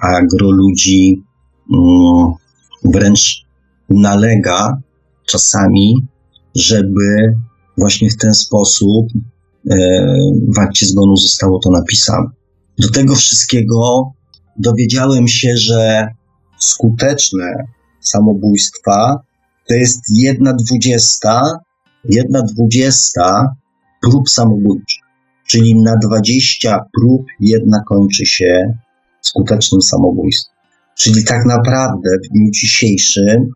a 0.00 0.22
gro 0.22 0.50
ludzi 0.50 1.22
mm, 1.74 2.32
wręcz 2.84 3.42
nalega 3.90 4.76
czasami, 5.26 5.94
żeby 6.54 7.34
właśnie 7.78 8.10
w 8.10 8.16
ten 8.16 8.34
sposób 8.34 9.06
w 10.54 10.58
akcie 10.58 10.86
zgonu 10.86 11.16
zostało 11.16 11.58
to 11.58 11.70
napisane. 11.70 12.26
Do 12.78 12.88
tego 12.88 13.14
wszystkiego 13.14 14.12
dowiedziałem 14.58 15.28
się, 15.28 15.56
że 15.56 16.08
skuteczne 16.58 17.64
samobójstwa 18.00 19.20
to 19.68 19.74
jest 19.74 20.00
jedna 20.14 20.52
dwudziesta, 20.52 21.58
jedna 22.04 22.42
dwudziesta 22.42 23.54
prób 24.02 24.30
samobójczych. 24.30 25.02
Czyli 25.46 25.74
na 25.82 25.96
20 25.96 26.84
prób 27.00 27.26
jedna 27.40 27.82
kończy 27.88 28.26
się 28.26 28.74
skutecznym 29.20 29.82
samobójstwem. 29.82 30.54
Czyli 30.98 31.24
tak 31.24 31.46
naprawdę 31.46 32.10
w 32.24 32.32
dniu 32.32 32.50
dzisiejszym 32.50 33.50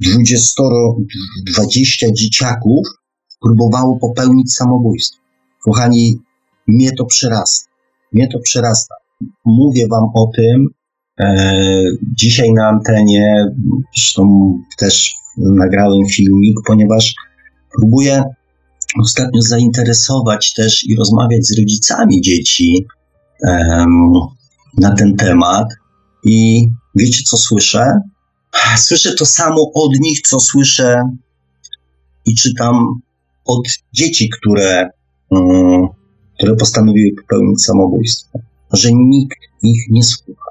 20, 0.00 0.62
20 1.52 2.06
dzieciaków 2.12 2.88
próbowało 3.40 3.98
popełnić 3.98 4.54
samobójstwo. 4.54 5.20
Kochani, 5.64 6.18
mnie 6.66 6.92
to 6.92 7.04
przerasta. 7.04 7.68
Mnie 8.12 8.28
to 8.32 8.38
przerasta. 8.38 8.94
Mówię 9.44 9.86
wam 9.90 10.04
o 10.14 10.30
tym 10.36 10.68
e, 11.20 11.82
dzisiaj 12.16 12.52
na 12.52 12.68
antenie, 12.68 13.46
zresztą 13.94 14.52
też 14.78 15.14
nagrałem 15.36 16.08
filmik, 16.08 16.56
ponieważ 16.66 17.14
próbuję 17.78 18.22
ostatnio 19.02 19.42
zainteresować 19.42 20.54
też 20.54 20.84
i 20.84 20.96
rozmawiać 20.96 21.46
z 21.46 21.58
rodzicami 21.58 22.20
dzieci, 22.20 22.86
na 24.78 24.94
ten 24.96 25.16
temat 25.16 25.68
i 26.24 26.68
wiecie, 26.94 27.22
co 27.26 27.36
słyszę? 27.36 28.00
Słyszę 28.76 29.14
to 29.14 29.26
samo 29.26 29.72
od 29.74 30.00
nich, 30.00 30.20
co 30.20 30.40
słyszę 30.40 31.02
i 32.26 32.34
czytam 32.34 33.00
od 33.44 33.68
dzieci, 33.92 34.28
które, 34.28 34.90
um, 35.30 35.88
które 36.38 36.56
postanowiły 36.56 37.16
popełnić 37.16 37.62
samobójstwo, 37.62 38.38
że 38.72 38.92
nikt 38.92 39.38
ich 39.62 39.90
nie 39.90 40.02
słucha, 40.02 40.50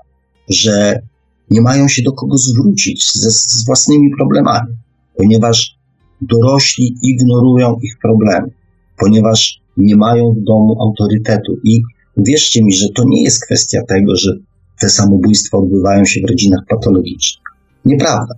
że 0.49 0.99
nie 1.49 1.61
mają 1.61 1.87
się 1.87 2.01
do 2.03 2.11
kogo 2.11 2.37
zwrócić 2.37 3.13
ze, 3.13 3.31
z 3.31 3.65
własnymi 3.65 4.09
problemami, 4.17 4.73
ponieważ 5.17 5.77
dorośli 6.21 6.95
ignorują 7.03 7.79
ich 7.83 7.97
problemy, 8.01 8.51
ponieważ 8.97 9.61
nie 9.77 9.95
mają 9.95 10.33
w 10.33 10.43
domu 10.43 10.81
autorytetu 10.81 11.57
i 11.63 11.81
Wierzcie 12.17 12.63
mi, 12.63 12.73
że 12.73 12.89
to 12.89 13.03
nie 13.07 13.23
jest 13.23 13.45
kwestia 13.45 13.83
tego, 13.83 14.15
że 14.15 14.31
te 14.79 14.89
samobójstwa 14.89 15.57
odbywają 15.57 16.05
się 16.05 16.21
w 16.21 16.29
rodzinach 16.29 16.59
patologicznych. 16.69 17.43
Nieprawda. 17.85 18.33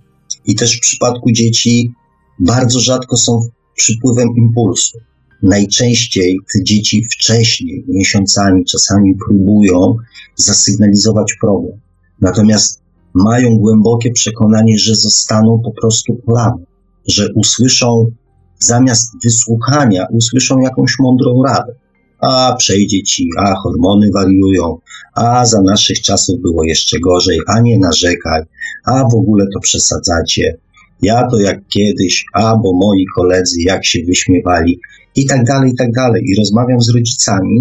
I 0.46 0.54
też 0.54 0.76
w 0.76 0.80
przypadku 0.80 1.32
dzieci 1.32 1.92
bardzo 2.38 2.80
rzadko 2.80 3.16
są 3.16 3.48
przypływem 3.74 4.28
impulsu. 4.36 4.98
Najczęściej 5.42 6.38
dzieci 6.62 7.04
wcześniej, 7.04 7.84
miesiącami, 7.88 8.64
czasami 8.64 9.14
próbują 9.26 9.96
zasygnalizować 10.36 11.34
problem. 11.40 11.80
Natomiast 12.20 12.80
mają 13.14 13.56
głębokie 13.56 14.10
przekonanie, 14.10 14.78
że 14.78 14.94
zostaną 14.94 15.60
po 15.64 15.70
prostu 15.80 16.14
polane, 16.14 16.64
że 17.06 17.28
usłyszą 17.34 18.10
zamiast 18.58 19.12
wysłuchania, 19.24 20.06
usłyszą 20.12 20.60
jakąś 20.60 20.98
mądrą 20.98 21.42
radę 21.42 21.74
a 22.20 22.54
przejdzie 22.58 23.02
ci, 23.02 23.28
a 23.38 23.54
hormony 23.54 24.10
wariują, 24.14 24.78
a 25.14 25.46
za 25.46 25.62
naszych 25.62 26.00
czasów 26.00 26.40
było 26.40 26.64
jeszcze 26.64 26.98
gorzej, 26.98 27.38
a 27.46 27.60
nie 27.60 27.78
narzekaj, 27.78 28.42
a 28.84 29.04
w 29.08 29.14
ogóle 29.14 29.46
to 29.54 29.60
przesadzacie, 29.60 30.56
ja 31.02 31.26
to 31.30 31.40
jak 31.40 31.68
kiedyś, 31.68 32.24
a 32.32 32.56
bo 32.56 32.72
moi 32.72 33.04
koledzy 33.16 33.62
jak 33.62 33.86
się 33.86 33.98
wyśmiewali 34.06 34.80
i 35.16 35.26
tak 35.26 35.44
dalej, 35.44 35.70
i 35.70 35.76
tak 35.76 35.92
dalej. 35.92 36.22
I 36.26 36.38
rozmawiam 36.38 36.80
z 36.80 36.88
rodzicami 36.88 37.60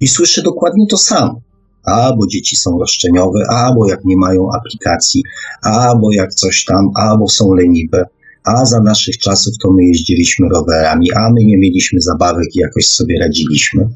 i 0.00 0.08
słyszę 0.08 0.42
dokładnie 0.42 0.86
to 0.90 0.96
samo. 0.96 1.40
A 1.84 2.12
bo 2.16 2.26
dzieci 2.26 2.56
są 2.56 2.78
roszczeniowe, 2.78 3.46
a 3.50 3.72
bo 3.74 3.88
jak 3.88 4.04
nie 4.04 4.16
mają 4.16 4.48
aplikacji, 4.52 5.22
a 5.62 5.94
bo 5.96 6.12
jak 6.12 6.34
coś 6.34 6.64
tam, 6.64 6.90
a 6.96 7.16
bo 7.16 7.28
są 7.28 7.54
leniwe, 7.54 8.04
a 8.44 8.64
za 8.64 8.80
naszych 8.80 9.18
czasów 9.18 9.54
to 9.62 9.72
my 9.72 9.84
jeździliśmy 9.84 10.48
rowerami, 10.48 11.12
a 11.12 11.30
my 11.30 11.44
nie 11.44 11.58
mieliśmy 11.58 12.00
zabawek 12.00 12.56
i 12.56 12.58
jakoś 12.58 12.86
sobie 12.86 13.18
radziliśmy. 13.20 13.88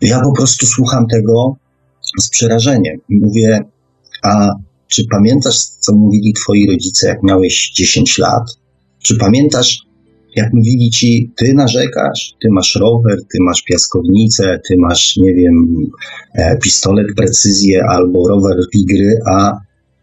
Ja 0.00 0.20
po 0.20 0.32
prostu 0.32 0.66
słucham 0.66 1.06
tego 1.06 1.56
z 2.20 2.28
przerażeniem 2.28 3.00
mówię, 3.08 3.60
a 4.22 4.48
czy 4.88 5.06
pamiętasz, 5.10 5.58
co 5.58 5.94
mówili 5.94 6.32
twoi 6.32 6.66
rodzice, 6.66 7.08
jak 7.08 7.22
miałeś 7.22 7.70
10 7.70 8.18
lat? 8.18 8.42
Czy 9.02 9.16
pamiętasz, 9.16 9.78
jak 10.36 10.52
mówili 10.52 10.90
ci, 10.90 11.32
ty 11.36 11.54
narzekasz, 11.54 12.34
ty 12.42 12.48
masz 12.50 12.74
rower, 12.74 13.18
ty 13.32 13.38
masz 13.40 13.62
piaskownicę, 13.62 14.60
ty 14.68 14.74
masz, 14.78 15.16
nie 15.16 15.34
wiem, 15.34 15.86
e, 16.34 16.56
pistolet 16.56 17.06
precyzję 17.16 17.84
albo 17.88 18.28
rower 18.28 18.56
Wigry, 18.74 19.18
a 19.30 19.52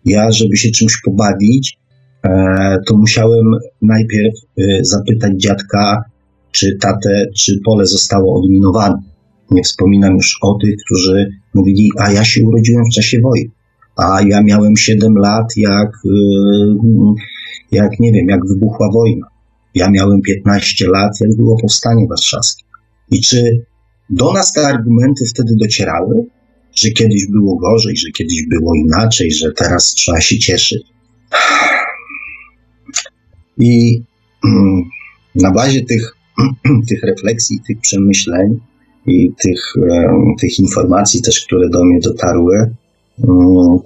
ja, 0.05 0.31
żeby 0.31 0.57
się 0.57 0.71
czymś 0.71 1.01
pobawić, 1.05 1.77
e, 2.23 2.77
to 2.87 2.97
musiałem 2.97 3.45
najpierw 3.81 4.33
e, 4.57 4.61
zapytać 4.81 5.33
dziadka, 5.37 6.03
czy 6.51 6.77
tatę, 6.81 7.25
czy 7.37 7.59
pole 7.65 7.85
zostało 7.85 8.39
odminowane. 8.39 9.01
Nie 9.51 9.63
wspominam 9.63 10.15
już 10.15 10.37
o 10.41 10.57
tych, 10.61 10.75
którzy 10.85 11.29
mówili, 11.53 11.89
a 11.99 12.11
ja 12.11 12.23
się 12.23 12.41
urodziłem 12.43 12.85
w 12.91 12.95
czasie 12.95 13.19
wojny 13.19 13.51
a 13.99 14.21
ja 14.21 14.43
miałem 14.43 14.77
7 14.77 15.17
lat, 15.17 15.57
jak, 15.57 15.91
jak 17.71 17.99
nie 17.99 18.11
wiem, 18.11 18.27
jak 18.27 18.47
wybuchła 18.47 18.91
wojna. 18.93 19.27
Ja 19.75 19.89
miałem 19.89 20.21
15 20.21 20.87
lat, 20.87 21.11
jak 21.21 21.35
było 21.37 21.57
powstanie 21.61 22.07
warszawskie. 22.09 22.63
I 23.11 23.21
czy 23.21 23.65
do 24.09 24.33
nas 24.33 24.53
te 24.53 24.67
argumenty 24.67 25.25
wtedy 25.25 25.55
docierały, 25.55 26.25
że 26.75 26.89
kiedyś 26.89 27.27
było 27.27 27.55
gorzej, 27.55 27.97
że 27.97 28.11
kiedyś 28.11 28.47
było 28.49 28.75
inaczej, 28.75 29.31
że 29.31 29.51
teraz 29.51 29.93
trzeba 29.93 30.21
się 30.21 30.39
cieszyć? 30.39 30.83
I 33.57 34.03
mm, 34.45 34.83
na 35.35 35.51
bazie 35.51 35.85
tych, 35.85 36.17
tych 36.89 37.03
refleksji, 37.03 37.59
tych 37.67 37.79
przemyśleń 37.81 38.59
i 39.07 39.31
tych, 39.43 39.73
tych 40.41 40.59
informacji 40.59 41.21
też, 41.21 41.45
które 41.45 41.69
do 41.69 41.85
mnie 41.85 41.99
dotarły, 41.99 42.55
mm, 43.23 43.79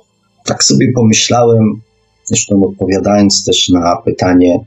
tak 0.46 0.64
sobie 0.64 0.92
pomyślałem, 0.96 1.82
zresztą 2.24 2.64
odpowiadając 2.64 3.46
też 3.46 3.70
na 3.70 3.96
pytanie 3.96 4.60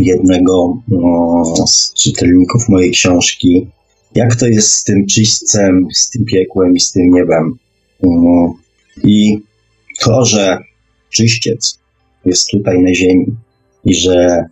jednego 0.00 0.78
no, 0.88 1.44
z 1.66 1.94
czytelników 1.94 2.68
mojej 2.68 2.90
książki, 2.90 3.66
jak 4.14 4.36
to 4.36 4.46
jest 4.46 4.70
z 4.70 4.84
tym 4.84 5.06
czyśćcem, 5.06 5.86
z 5.94 6.10
tym 6.10 6.24
piekłem 6.24 6.74
i 6.74 6.80
z 6.80 6.92
tym 6.92 7.10
niebem. 7.10 7.58
No, 8.02 8.54
I 9.04 9.38
to, 10.00 10.24
że 10.24 10.58
czyściec 11.10 11.78
jest 12.24 12.48
tutaj 12.50 12.82
na 12.82 12.94
ziemi 12.94 13.26
i 13.84 13.94
że 13.94 14.44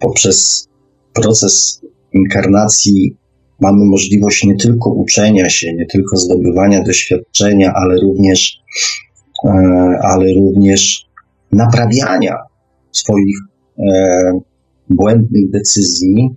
poprzez 0.00 0.68
proces 1.12 1.80
inkarnacji 2.12 3.16
mamy 3.60 3.84
możliwość 3.84 4.44
nie 4.44 4.56
tylko 4.56 4.90
uczenia 4.90 5.48
się, 5.48 5.74
nie 5.74 5.86
tylko 5.86 6.16
zdobywania 6.16 6.82
doświadczenia, 6.82 7.72
ale 7.74 8.00
również 8.00 8.60
E, 9.44 9.50
ale 10.02 10.34
również 10.34 11.06
naprawiania 11.52 12.36
swoich 12.92 13.36
e, 13.78 14.40
błędnych 14.90 15.50
decyzji, 15.50 16.30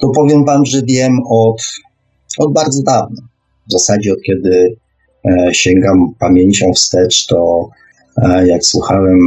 to 0.00 0.08
powiem 0.08 0.44
Wam, 0.44 0.64
że 0.64 0.82
wiem 0.82 1.18
od, 1.30 1.62
od 2.38 2.52
bardzo 2.52 2.82
dawna. 2.82 3.22
W 3.68 3.72
zasadzie 3.72 4.12
od 4.12 4.22
kiedy 4.22 4.76
e, 5.24 5.54
sięgam 5.54 6.14
pamięcią 6.18 6.72
wstecz, 6.72 7.26
to 7.26 7.68
jak 8.46 8.64
słuchałem 8.64 9.18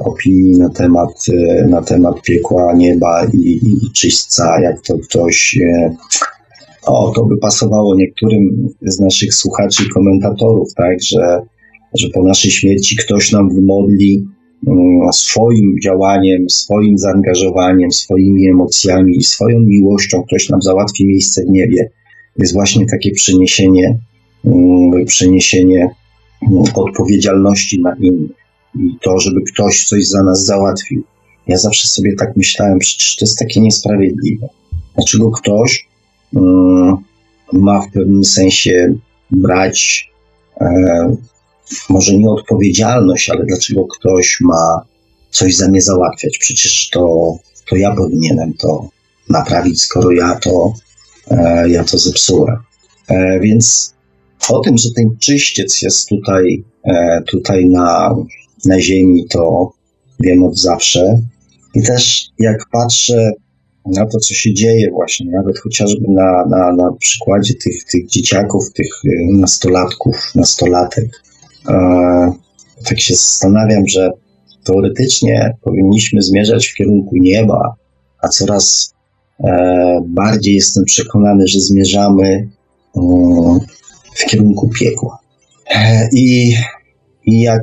opinii 0.00 0.58
na 0.58 0.68
temat, 0.70 1.26
na 1.68 1.82
temat 1.82 2.22
piekła 2.22 2.72
nieba 2.72 3.26
i, 3.32 3.60
i 3.66 3.92
czyśćca, 3.92 4.60
jak 4.60 4.82
to 4.82 4.98
ktoś 4.98 5.58
o, 6.86 7.12
to 7.16 7.24
by 7.24 7.38
pasowało 7.38 7.94
niektórym 7.94 8.68
z 8.82 9.00
naszych 9.00 9.34
słuchaczy 9.34 9.82
i 9.86 9.92
komentatorów, 9.94 10.68
tak, 10.76 10.96
że 11.02 11.40
że 11.94 12.08
po 12.08 12.22
naszej 12.22 12.50
śmierci 12.50 12.96
ktoś 12.96 13.32
nam 13.32 13.54
wymodli 13.54 14.26
swoim 15.12 15.74
działaniem, 15.84 16.50
swoim 16.50 16.98
zaangażowaniem, 16.98 17.92
swoimi 17.92 18.48
emocjami 18.48 19.16
i 19.16 19.24
swoją 19.24 19.60
miłością, 19.60 20.22
ktoś 20.22 20.48
nam 20.48 20.62
załatwi 20.62 21.06
miejsce 21.06 21.44
w 21.44 21.50
niebie. 21.50 21.90
Jest 22.38 22.52
właśnie 22.52 22.86
takie 22.86 23.10
przeniesienie, 23.10 23.98
mm, 24.44 25.04
przeniesienie 25.06 25.90
mm, 26.42 26.62
odpowiedzialności 26.74 27.80
na 27.80 27.96
innych 28.00 28.44
i 28.74 28.98
to, 29.02 29.20
żeby 29.20 29.40
ktoś 29.42 29.84
coś 29.84 30.06
za 30.06 30.22
nas 30.22 30.44
załatwił. 30.44 31.02
Ja 31.46 31.58
zawsze 31.58 31.88
sobie 31.88 32.14
tak 32.16 32.36
myślałem, 32.36 32.78
przecież 32.78 33.16
to 33.16 33.24
jest 33.24 33.38
takie 33.38 33.60
niesprawiedliwe. 33.60 34.48
Dlaczego 34.94 35.30
ktoś 35.30 35.88
ma 37.52 37.80
w 37.80 37.92
pewnym 37.92 38.24
sensie 38.24 38.94
brać 39.30 40.10
e, 40.60 41.16
może 41.88 42.16
nie 42.16 42.30
odpowiedzialność, 42.30 43.30
ale 43.30 43.44
dlaczego 43.44 43.86
ktoś 43.86 44.38
ma 44.40 44.84
coś 45.30 45.56
za 45.56 45.68
mnie 45.68 45.82
załatwiać? 45.82 46.38
Przecież 46.38 46.90
to, 46.92 47.34
to 47.70 47.76
ja 47.76 47.94
powinienem 47.94 48.54
to 48.54 48.88
naprawić, 49.30 49.82
skoro 49.82 50.10
ja 50.10 50.34
to, 50.34 50.72
e, 51.30 51.68
ja 51.68 51.84
to 51.84 51.98
zepsułem. 51.98 52.56
E, 53.08 53.40
więc 53.40 53.94
o 54.48 54.60
tym, 54.60 54.78
że 54.78 54.90
ten 54.90 55.16
czyściec 55.18 55.82
jest 55.82 56.08
tutaj, 56.08 56.64
e, 56.84 57.22
tutaj 57.22 57.66
na, 57.66 58.14
na 58.64 58.80
ziemi, 58.80 59.26
to 59.30 59.72
wiem 60.20 60.44
od 60.44 60.58
zawsze. 60.58 61.20
I 61.74 61.82
też 61.82 62.26
jak 62.38 62.64
patrzę 62.72 63.32
na 63.86 64.06
to, 64.06 64.18
co 64.18 64.34
się 64.34 64.54
dzieje 64.54 64.90
właśnie, 64.90 65.30
nawet 65.30 65.58
chociażby 65.58 66.04
na, 66.08 66.46
na, 66.46 66.72
na 66.72 66.92
przykładzie 66.98 67.54
tych, 67.54 67.84
tych 67.84 68.06
dzieciaków, 68.06 68.72
tych 68.72 68.88
nastolatków, 69.32 70.16
nastolatek, 70.34 71.22
tak 72.84 73.00
się 73.00 73.14
zastanawiam, 73.14 73.88
że 73.88 74.10
teoretycznie 74.64 75.56
powinniśmy 75.62 76.22
zmierzać 76.22 76.66
w 76.66 76.74
kierunku 76.74 77.16
nieba, 77.16 77.74
a 78.22 78.28
coraz 78.28 78.94
e, 79.44 80.00
bardziej 80.06 80.54
jestem 80.54 80.84
przekonany, 80.84 81.46
że 81.46 81.60
zmierzamy 81.60 82.48
mm, 82.96 83.60
w 84.16 84.24
kierunku 84.26 84.68
piekła. 84.68 85.18
E, 85.74 86.08
I, 86.12 86.54
I 87.26 87.40
jak 87.40 87.62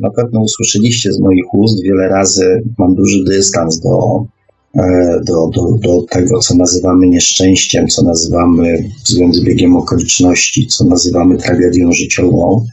na 0.00 0.10
pewno 0.10 0.40
usłyszeliście 0.40 1.12
z 1.12 1.20
moich 1.20 1.54
ust 1.54 1.82
wiele 1.82 2.08
razy, 2.08 2.62
mam 2.78 2.94
duży 2.94 3.24
dystans 3.24 3.80
do, 3.80 4.24
e, 4.78 5.20
do, 5.24 5.50
do, 5.54 5.78
do 5.82 6.02
tego, 6.02 6.38
co 6.38 6.54
nazywamy 6.54 7.06
nieszczęściem, 7.06 7.88
co 7.88 8.02
nazywamy 8.02 8.90
względem 9.04 9.44
biegiem 9.44 9.76
okoliczności, 9.76 10.66
co 10.66 10.84
nazywamy 10.84 11.36
tragedią 11.36 11.92
życiową 11.92 12.66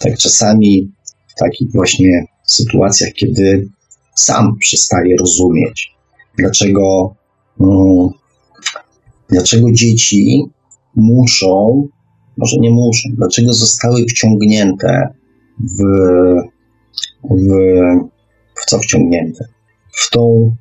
tak 0.00 0.18
czasami 0.18 0.92
w 1.28 1.34
takich 1.34 1.72
właśnie 1.72 2.24
sytuacjach, 2.46 3.12
kiedy 3.12 3.68
sam 4.14 4.56
przestaje 4.56 5.16
rozumieć, 5.20 5.94
dlaczego, 6.38 7.14
um, 7.58 8.08
dlaczego 9.28 9.72
dzieci 9.72 10.44
muszą, 10.96 11.88
może 12.36 12.56
nie 12.60 12.70
muszą, 12.70 13.08
dlaczego 13.16 13.52
zostały 13.52 14.04
wciągnięte 14.04 15.08
w, 15.60 15.82
w, 17.30 17.52
w 18.54 18.64
co 18.66 18.78
wciągnięte? 18.78 19.44
W 19.92 20.10
tą 20.10 20.54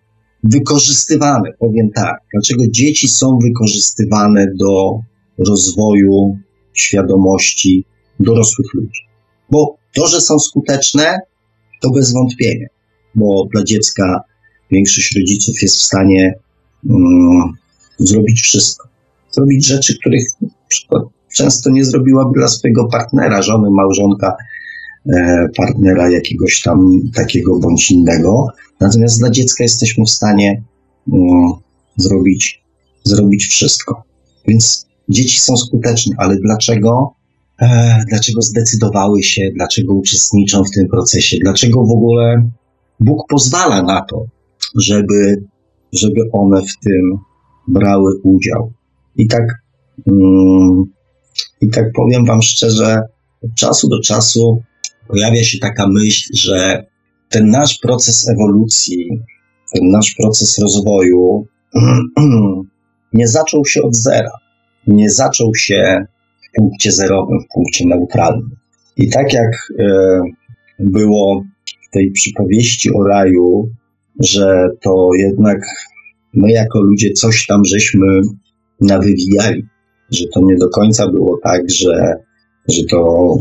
wykorzystywane, 0.43 1.53
powiem 1.59 1.89
tak, 1.95 2.21
dlaczego 2.33 2.63
dzieci 2.69 3.07
są 3.07 3.39
wykorzystywane 3.39 4.47
do 4.59 4.99
rozwoju 5.47 6.37
świadomości 6.73 7.85
dorosłych 8.19 8.73
ludzi. 8.73 9.06
Bo 9.51 9.77
to, 9.95 10.07
że 10.07 10.21
są 10.21 10.39
skuteczne, 10.39 11.19
to 11.81 11.89
bez 11.89 12.13
wątpienia, 12.13 12.67
bo 13.15 13.45
dla 13.53 13.63
dziecka 13.63 14.21
większość 14.71 15.15
rodziców 15.15 15.61
jest 15.61 15.75
w 15.75 15.81
stanie 15.81 16.33
um, 16.89 17.53
zrobić 17.99 18.41
wszystko. 18.41 18.87
Zrobić 19.31 19.65
rzeczy, 19.65 19.97
których 19.99 20.27
często 21.35 21.69
nie 21.69 21.85
zrobiłaby 21.85 22.31
dla 22.33 22.47
swojego 22.47 22.85
partnera, 22.85 23.41
żony, 23.41 23.69
małżonka, 23.71 24.35
e, 25.09 25.47
partnera 25.57 26.09
jakiegoś 26.11 26.61
tam 26.61 26.99
takiego 27.15 27.59
bądź 27.59 27.91
innego. 27.91 28.47
Natomiast 28.79 29.19
dla 29.19 29.29
dziecka 29.29 29.63
jesteśmy 29.63 30.05
w 30.05 30.09
stanie 30.09 30.63
um, 31.11 31.51
zrobić, 31.95 32.63
zrobić 33.03 33.45
wszystko. 33.45 34.03
Więc 34.47 34.87
dzieci 35.09 35.39
są 35.39 35.57
skuteczne, 35.57 36.15
ale 36.17 36.35
dlaczego? 36.35 37.13
E, 37.61 37.97
dlaczego 38.09 38.41
zdecydowały 38.41 39.23
się, 39.23 39.41
dlaczego 39.55 39.93
uczestniczą 39.93 40.63
w 40.63 40.71
tym 40.75 40.87
procesie, 40.87 41.37
dlaczego 41.41 41.85
w 41.85 41.91
ogóle 41.91 42.49
Bóg 42.99 43.27
pozwala 43.29 43.83
na 43.83 44.01
to, 44.01 44.25
żeby, 44.79 45.43
żeby 45.93 46.21
one 46.31 46.61
w 46.61 46.83
tym 46.83 47.17
brały 47.67 48.11
udział. 48.23 48.73
I 49.17 49.27
tak, 49.27 49.43
mm, 50.07 50.83
i 51.61 51.69
tak 51.69 51.85
powiem 51.95 52.25
Wam 52.25 52.41
szczerze, 52.41 53.01
od 53.43 53.55
czasu 53.55 53.89
do 53.89 54.01
czasu 54.01 54.61
pojawia 55.07 55.43
się 55.43 55.59
taka 55.59 55.87
myśl, 55.87 56.29
że 56.33 56.85
ten 57.29 57.49
nasz 57.49 57.79
proces 57.79 58.29
ewolucji, 58.29 59.09
ten 59.73 59.89
nasz 59.91 60.15
proces 60.15 60.57
rozwoju 60.57 61.47
nie 63.13 63.27
zaczął 63.27 63.65
się 63.65 63.81
od 63.81 63.95
zera. 63.95 64.31
Nie 64.87 65.09
zaczął 65.09 65.55
się 65.55 66.05
w 66.57 66.59
punkcie 66.59 66.91
zerowym, 66.91 67.39
w 67.39 67.53
punkcie 67.53 67.85
neutralnym. 67.87 68.49
I 68.97 69.09
tak 69.09 69.33
jak 69.33 69.51
e, 69.79 70.21
było 70.79 71.43
w 71.87 71.93
tej 71.93 72.11
przypowieści 72.11 72.93
o 72.93 73.03
raju, 73.03 73.69
że 74.19 74.69
to 74.81 75.09
jednak 75.17 75.59
my 76.33 76.51
jako 76.51 76.81
ludzie 76.81 77.11
coś 77.13 77.45
tam 77.45 77.65
żeśmy 77.65 78.21
nawywijali, 78.81 79.63
że 80.11 80.25
to 80.33 80.41
nie 80.41 80.55
do 80.55 80.69
końca 80.69 81.11
było 81.11 81.39
tak, 81.43 81.69
że, 81.69 82.13
że 82.67 82.83
to 82.83 83.33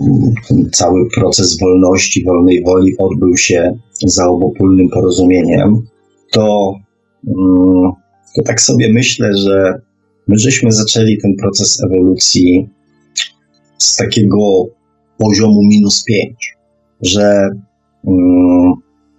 ten 0.48 0.70
cały 0.72 1.08
proces 1.14 1.58
wolności, 1.60 2.24
wolnej 2.24 2.64
woli 2.64 2.98
odbył 2.98 3.36
się 3.36 3.78
za 4.04 4.26
obopólnym 4.28 4.88
porozumieniem, 4.88 5.86
to, 6.32 6.74
mm, 7.26 7.92
to 8.36 8.42
tak 8.42 8.60
sobie 8.60 8.92
myślę, 8.92 9.36
że 9.36 9.80
my 10.28 10.38
żeśmy 10.38 10.72
zaczęli 10.72 11.18
ten 11.18 11.36
proces 11.36 11.82
ewolucji 11.84 12.75
z 13.78 13.96
takiego 13.96 14.64
poziomu 15.18 15.60
minus 15.64 16.04
pięć, 16.04 16.56
że, 17.02 17.48
mm, 18.06 18.72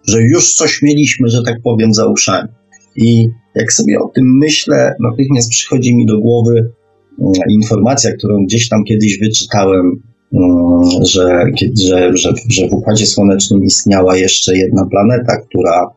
że 0.07 0.21
już 0.21 0.53
coś 0.53 0.81
mieliśmy, 0.81 1.29
że 1.29 1.43
tak 1.43 1.61
powiem, 1.63 1.93
za 1.93 2.05
uszami. 2.05 2.49
I 2.95 3.29
jak 3.55 3.73
sobie 3.73 3.99
o 3.99 4.09
tym 4.15 4.37
myślę, 4.37 4.95
natychmiast 4.99 5.49
przychodzi 5.49 5.95
mi 5.95 6.05
do 6.05 6.19
głowy 6.19 6.71
mm, 7.19 7.33
informacja, 7.49 8.11
którą 8.13 8.43
gdzieś 8.45 8.69
tam 8.69 8.83
kiedyś 8.83 9.19
wyczytałem, 9.19 9.91
mm, 10.33 11.05
że, 11.05 11.45
że, 11.87 12.17
że, 12.17 12.33
że 12.49 12.67
w 12.67 12.73
Układzie 12.73 13.05
Słonecznym 13.05 13.63
istniała 13.63 14.17
jeszcze 14.17 14.57
jedna 14.57 14.85
planeta, 14.85 15.37
która 15.37 15.89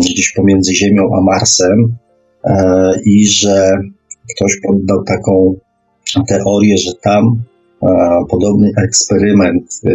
gdzieś 0.00 0.32
pomiędzy 0.32 0.74
Ziemią 0.74 1.08
a 1.18 1.20
Marsem 1.20 1.96
e, 2.44 2.90
i 3.04 3.26
że 3.26 3.78
ktoś 4.36 4.60
poddał 4.66 5.04
taką 5.04 5.54
teorię, 6.28 6.78
że 6.78 6.90
tam 7.02 7.42
podobny 8.28 8.70
eksperyment, 8.84 9.80
e, 9.84 9.90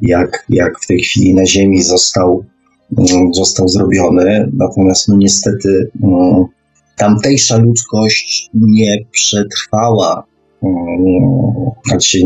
jak, 0.00 0.44
jak 0.48 0.80
w 0.80 0.86
tej 0.86 0.98
chwili 1.02 1.34
na 1.34 1.46
Ziemi 1.46 1.82
został 1.82 2.44
Mm, 2.98 3.34
został 3.34 3.68
zrobiony. 3.68 4.50
Natomiast 4.52 5.08
no 5.08 5.16
niestety 5.16 5.90
mm, 6.02 6.44
tamtejsza 6.96 7.56
ludzkość 7.56 8.50
nie 8.54 9.04
przetrwała, 9.10 10.24
mm, 10.62 10.74
znaczy 11.86 12.18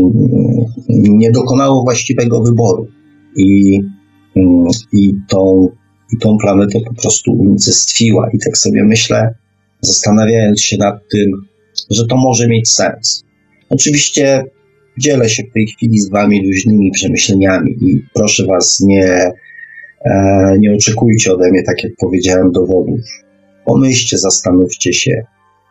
nie 0.89 1.31
dokonało 1.31 1.83
właściwego 1.83 2.41
wyboru 2.41 2.87
i, 3.37 3.79
i, 4.93 5.13
tą, 5.27 5.69
i 6.13 6.17
tą 6.17 6.37
planetę 6.37 6.79
po 6.87 7.01
prostu 7.01 7.31
unicestwiła. 7.31 8.29
I 8.33 8.39
tak 8.45 8.57
sobie 8.57 8.83
myślę, 8.83 9.33
zastanawiając 9.81 10.61
się 10.61 10.77
nad 10.77 10.95
tym, 11.11 11.31
że 11.89 12.07
to 12.07 12.17
może 12.17 12.47
mieć 12.47 12.69
sens. 12.69 13.23
Oczywiście 13.71 14.43
dzielę 14.97 15.29
się 15.29 15.43
w 15.43 15.53
tej 15.53 15.67
chwili 15.67 15.99
z 15.99 16.09
Wami 16.09 16.47
luźnymi 16.47 16.91
przemyśleniami 16.91 17.71
i 17.71 18.03
proszę 18.13 18.45
Was 18.45 18.79
nie 18.79 19.31
E, 20.05 20.55
nie 20.59 20.73
oczekujcie 20.73 21.33
ode 21.33 21.51
mnie, 21.51 21.63
tak 21.63 21.83
jak 21.83 21.93
powiedziałem, 21.99 22.51
dowodów. 22.51 22.99
Pomyślcie, 23.65 24.17
zastanówcie 24.17 24.93
się. 24.93 25.23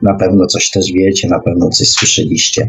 Na 0.03 0.15
pewno 0.15 0.47
coś 0.47 0.71
też 0.71 0.93
wiecie, 0.93 1.29
na 1.29 1.41
pewno 1.41 1.69
coś 1.69 1.89
słyszeliście. 1.89 2.69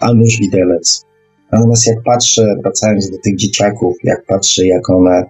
A 0.00 0.12
nóż 0.12 0.38
widelec. 0.40 1.04
Natomiast 1.52 1.86
jak 1.86 2.02
patrzę, 2.02 2.56
wracając 2.62 3.10
do 3.10 3.18
tych 3.18 3.36
dzieciaków, 3.36 3.96
jak 4.04 4.26
patrzę, 4.26 4.66
jak 4.66 4.90
one 4.90 5.24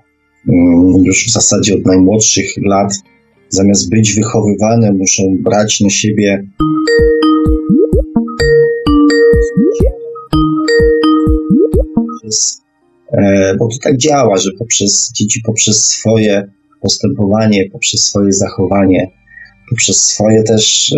mm, 0.49 1.05
już 1.05 1.27
w 1.27 1.33
zasadzie 1.33 1.75
od 1.75 1.87
najmłodszych 1.87 2.47
lat, 2.65 2.95
zamiast 3.49 3.91
być 3.91 4.15
wychowywane, 4.15 4.93
muszą 4.93 5.23
brać 5.41 5.81
na 5.81 5.91
siebie 5.91 6.45
bo 13.59 13.69
to 13.69 13.77
tak 13.83 13.97
działa, 13.97 14.37
że 14.37 14.51
poprzez 14.59 15.13
dzieci, 15.13 15.41
poprzez 15.45 15.85
swoje 15.85 16.49
postępowanie, 16.81 17.71
poprzez 17.71 18.01
swoje 18.01 18.33
zachowanie, 18.33 19.11
poprzez 19.71 19.97
swoje 19.97 20.43
też 20.43 20.95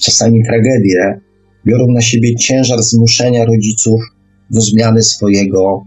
czasami 0.00 0.44
tragedie, 0.44 1.20
biorą 1.66 1.86
na 1.86 2.00
siebie 2.00 2.34
ciężar 2.34 2.82
zmuszenia 2.82 3.44
rodziców 3.44 4.00
do 4.50 4.60
zmiany 4.60 5.02
swojego 5.02 5.86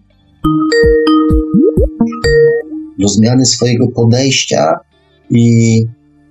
do 2.99 3.07
zmiany 3.07 3.45
swojego 3.45 3.87
podejścia 3.87 4.73
i 5.29 5.79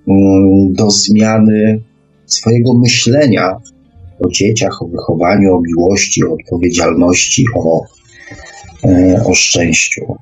um, 0.05 0.73
do 0.73 0.91
zmiany 0.91 1.81
swojego 2.25 2.73
myślenia 2.73 3.57
o 4.19 4.29
dzieciach, 4.29 4.81
o 4.81 4.87
wychowaniu, 4.87 5.55
o 5.55 5.61
miłości, 5.61 6.23
o 6.23 6.33
odpowiedzialności, 6.33 7.45
o 7.55 7.81
E, 7.81 8.02
o 9.25 9.33
szczęściu. 9.33 10.17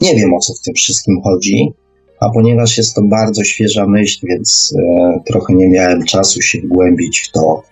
Nie 0.00 0.14
wiem 0.14 0.34
o 0.34 0.38
co 0.38 0.54
w 0.54 0.60
tym 0.60 0.74
wszystkim 0.74 1.20
chodzi, 1.22 1.72
a 2.20 2.30
ponieważ 2.30 2.78
jest 2.78 2.94
to 2.94 3.02
bardzo 3.02 3.44
świeża 3.44 3.86
myśl, 3.86 4.26
więc 4.26 4.74
e, 4.78 5.20
trochę 5.26 5.54
nie 5.54 5.68
miałem 5.68 6.04
czasu 6.04 6.42
się 6.42 6.60
wgłębić 6.60 7.20
w 7.20 7.32
to 7.32 7.62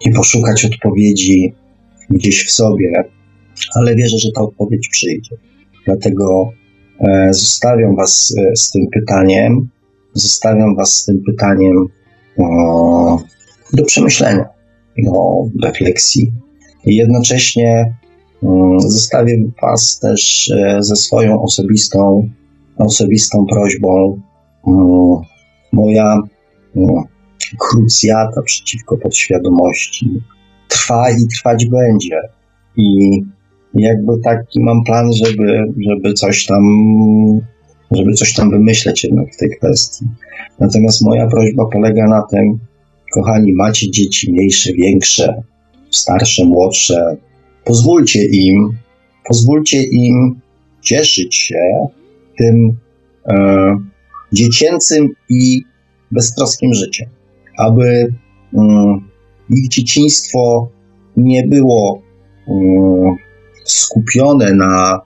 i 0.00 0.10
poszukać 0.10 0.64
odpowiedzi 0.64 1.54
gdzieś 2.10 2.46
w 2.46 2.50
sobie, 2.50 3.04
ale 3.74 3.96
wierzę, 3.96 4.18
że 4.18 4.32
ta 4.32 4.40
odpowiedź 4.40 4.88
przyjdzie. 4.88 5.36
Dlatego 5.86 6.52
e, 7.00 7.28
zostawiam 7.34 7.96
Was 7.96 8.34
z 8.56 8.70
tym 8.70 8.86
pytaniem, 8.92 9.68
zostawiam 10.12 10.76
Was 10.76 10.92
z 10.92 11.04
tym 11.04 11.22
pytaniem 11.26 11.86
do 13.72 13.84
przemyślenia, 13.84 14.44
do 14.98 15.48
refleksji 15.62 16.32
i 16.84 16.96
jednocześnie 16.96 17.94
zostawię 18.78 19.44
Was 19.62 19.98
też 19.98 20.50
e, 20.50 20.82
ze 20.82 20.96
swoją 20.96 21.42
osobistą, 21.42 22.28
osobistą 22.76 23.46
prośbą. 23.46 24.20
Mm, 24.66 25.16
moja 25.72 26.18
mm, 26.76 27.04
krucjata 27.58 28.42
przeciwko 28.42 28.96
podświadomości 28.96 30.22
trwa 30.68 31.10
i 31.10 31.26
trwać 31.26 31.66
będzie. 31.66 32.20
I 32.76 33.20
jakby 33.74 34.18
taki 34.18 34.60
mam 34.60 34.84
plan, 34.84 35.12
żeby, 35.12 35.72
żeby 35.88 36.14
coś 36.14 36.46
tam 36.46 36.62
żeby 37.90 38.12
coś 38.12 38.34
tam 38.34 38.50
wymyśleć 38.50 39.04
jednak 39.04 39.34
w 39.34 39.36
tej 39.36 39.50
kwestii. 39.50 40.04
Natomiast 40.60 41.02
moja 41.02 41.26
prośba 41.26 41.64
polega 41.66 42.08
na 42.08 42.22
tym, 42.22 42.58
kochani, 43.14 43.52
macie 43.52 43.90
dzieci 43.90 44.32
mniejsze, 44.32 44.72
większe, 44.72 45.42
starsze, 45.90 46.44
młodsze, 46.44 47.16
pozwólcie 47.64 48.24
im, 48.24 48.78
pozwólcie 49.28 49.82
im 49.82 50.40
cieszyć 50.82 51.34
się 51.34 51.86
tym 52.38 52.76
e, 53.26 53.76
dziecięcym 54.32 55.08
i 55.30 55.62
beztroskim 56.12 56.74
życiem, 56.74 57.08
aby 57.58 58.14
mm, 58.54 59.08
ich 59.50 59.68
dzieciństwo 59.68 60.68
nie 61.16 61.46
było 61.46 62.02
mm, 62.48 63.16
skupione 63.64 64.54
na 64.54 65.00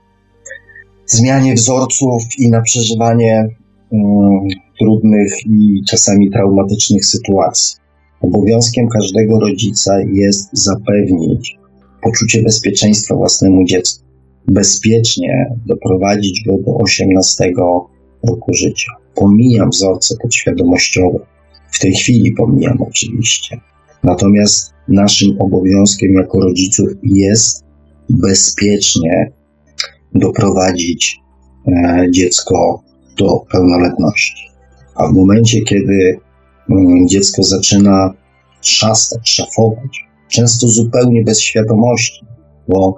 zmianie 1.06 1.54
wzorców 1.54 2.22
i 2.38 2.50
na 2.50 2.62
przeżywanie 2.62 3.48
mm, 3.92 4.48
trudnych 4.78 5.46
i 5.46 5.82
czasami 5.88 6.30
traumatycznych 6.30 7.04
sytuacji. 7.04 7.76
Obowiązkiem 8.20 8.88
każdego 8.88 9.40
rodzica 9.40 10.00
jest 10.12 10.48
zapewnić 10.52 11.57
poczucie 12.02 12.42
bezpieczeństwa 12.42 13.14
własnemu 13.14 13.64
dziecku. 13.64 14.04
Bezpiecznie 14.46 15.56
doprowadzić 15.66 16.44
go 16.46 16.52
do 16.58 16.74
18 16.76 17.52
roku 18.28 18.54
życia. 18.54 18.92
Pomijam 19.14 19.70
wzorce 19.70 20.16
podświadomościowe. 20.22 21.18
W 21.72 21.78
tej 21.78 21.92
chwili 21.92 22.32
pomijam 22.32 22.82
oczywiście. 22.82 23.60
Natomiast 24.04 24.72
naszym 24.88 25.40
obowiązkiem 25.40 26.14
jako 26.14 26.40
rodziców 26.40 26.88
jest 27.02 27.64
bezpiecznie 28.10 29.32
doprowadzić 30.14 31.20
e, 31.66 32.06
dziecko 32.10 32.82
do 33.18 33.40
pełnoletności. 33.52 34.48
A 34.94 35.08
w 35.08 35.12
momencie, 35.12 35.60
kiedy 35.60 36.20
mm, 36.70 37.08
dziecko 37.08 37.42
zaczyna 37.42 38.14
trzastać, 38.60 39.28
szafować, 39.28 40.07
często 40.28 40.68
zupełnie 40.68 41.24
bez 41.24 41.40
świadomości, 41.40 42.26
bo 42.68 42.94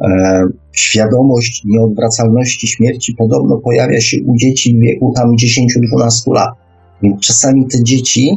e, 0.00 0.42
świadomość 0.72 1.62
nieodwracalności 1.64 2.66
śmierci 2.68 3.14
podobno 3.14 3.56
pojawia 3.56 4.00
się 4.00 4.16
u 4.26 4.36
dzieci 4.36 4.74
w 4.74 4.80
wieku 4.80 5.12
tam 5.16 5.36
10-12 5.96 6.32
lat. 6.32 6.50
Więc 7.02 7.20
czasami 7.20 7.66
te 7.66 7.82
dzieci 7.82 8.36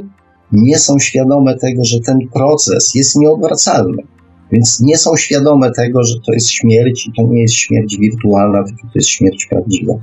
nie 0.52 0.80
są 0.80 1.00
świadome 1.00 1.58
tego, 1.58 1.84
że 1.84 2.00
ten 2.00 2.20
proces 2.34 2.96
jest 2.96 3.16
nieodwracalny. 3.16 4.04
Więc 4.52 4.80
nie 4.80 4.98
są 4.98 5.18
świadome 5.18 5.72
tego, 5.72 6.04
że 6.04 6.16
to 6.26 6.34
jest 6.34 6.50
śmierć 6.50 7.08
i 7.08 7.12
to 7.18 7.28
nie 7.28 7.42
jest 7.42 7.54
śmierć 7.54 7.98
wirtualna, 8.00 8.64
tylko 8.64 8.82
to 8.82 8.92
jest 8.96 9.10
śmierć 9.10 9.48
prawdziwa. 9.50 9.94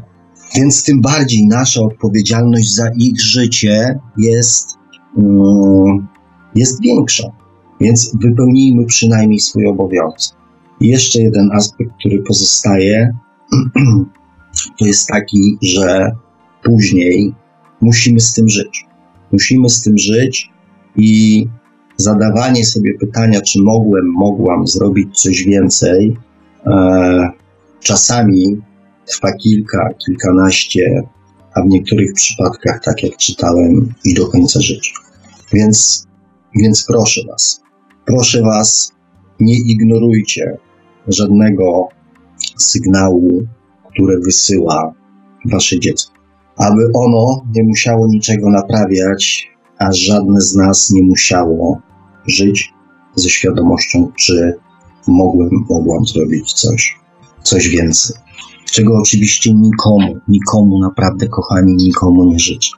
Więc 0.57 0.85
tym 0.85 1.01
bardziej 1.01 1.47
nasza 1.47 1.81
odpowiedzialność 1.81 2.75
za 2.75 2.91
ich 2.99 3.21
życie 3.21 3.99
jest, 4.19 4.69
um, 5.17 6.09
jest 6.55 6.83
większa. 6.83 7.44
Więc 7.81 8.17
wypełnijmy 8.17 8.85
przynajmniej 8.85 9.41
swój 9.41 9.67
obowiązek. 9.67 10.37
I 10.81 10.89
jeszcze 10.89 11.23
jeden 11.23 11.51
aspekt, 11.53 11.91
który 11.99 12.23
pozostaje, 12.23 13.17
to 14.79 14.87
jest 14.87 15.09
taki, 15.09 15.59
że 15.63 16.11
później 16.63 17.35
musimy 17.81 18.21
z 18.21 18.35
tym 18.35 18.49
żyć. 18.49 18.87
Musimy 19.33 19.69
z 19.69 19.83
tym 19.83 19.99
żyć 19.99 20.51
i 20.97 21.47
zadawanie 21.97 22.65
sobie 22.65 22.99
pytania, 22.99 23.41
czy 23.41 23.63
mogłem, 23.63 24.07
mogłam 24.07 24.67
zrobić 24.67 25.21
coś 25.21 25.45
więcej, 25.45 26.17
e, 26.67 27.31
czasami 27.81 28.61
trwa 29.07 29.33
kilka, 29.33 29.89
kilkanaście, 30.07 31.03
a 31.55 31.63
w 31.63 31.67
niektórych 31.67 32.13
przypadkach, 32.15 32.81
tak 32.85 33.03
jak 33.03 33.17
czytałem, 33.17 33.95
i 34.05 34.15
do 34.15 34.27
końca 34.27 34.61
życia. 34.61 34.93
Więc, 35.53 36.07
więc 36.55 36.85
proszę 36.89 37.21
Was, 37.29 37.64
proszę 38.07 38.43
Was, 38.43 38.93
nie 39.41 39.57
ignorujcie 39.57 40.59
żadnego 41.09 41.89
sygnału, 42.57 43.43
które 43.91 44.21
wysyła 44.21 44.93
Wasze 45.51 45.81
dziecko, 45.81 46.13
aby 46.57 46.91
ono 46.95 47.43
nie 47.55 47.65
musiało 47.65 48.07
niczego 48.09 48.51
naprawiać, 48.51 49.51
a 49.79 49.93
żadne 49.93 50.41
z 50.41 50.55
nas 50.55 50.91
nie 50.91 51.03
musiało 51.03 51.81
żyć 52.27 52.75
ze 53.15 53.29
świadomością, 53.29 54.13
czy 54.17 54.55
mogłem, 55.07 55.51
mogłam 55.71 56.05
zrobić 56.05 56.53
coś, 56.53 56.99
coś 57.43 57.69
więcej. 57.69 58.17
Czego 58.73 58.99
oczywiście 58.99 59.55
nikomu, 59.55 60.17
nikomu 60.29 60.79
naprawdę, 60.79 61.29
kochani, 61.29 61.75
nikomu 61.77 62.25
nie 62.25 62.39
życzę. 62.39 62.71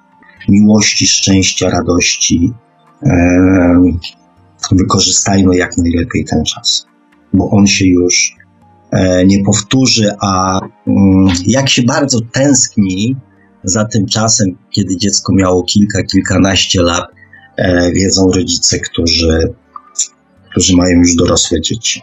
Miłości, 0.49 1.07
szczęścia, 1.07 1.71
radości. 1.71 2.53
Wykorzystajmy 4.73 5.57
jak 5.57 5.77
najlepiej 5.79 6.25
ten 6.25 6.45
czas, 6.45 6.87
bo 7.33 7.51
on 7.51 7.67
się 7.67 7.87
już 7.87 8.37
e, 8.91 9.27
nie 9.27 9.45
powtórzy, 9.45 10.11
a 10.21 10.61
mm, 10.87 11.35
jak 11.47 11.69
się 11.69 11.83
bardzo 11.83 12.19
tęskni 12.33 13.17
za 13.65 13.85
tym 13.85 14.07
czasem, 14.07 14.57
kiedy 14.71 14.97
dziecko 14.97 15.35
miało 15.35 15.63
kilka, 15.63 16.03
kilkanaście 16.03 16.83
lat, 16.83 17.05
e, 17.57 17.93
wiedzą 17.93 18.31
rodzice, 18.31 18.79
którzy, 18.79 19.55
którzy 20.51 20.77
mają 20.77 20.99
już 20.99 21.15
dorosłe 21.15 21.61
dzieci. 21.61 22.03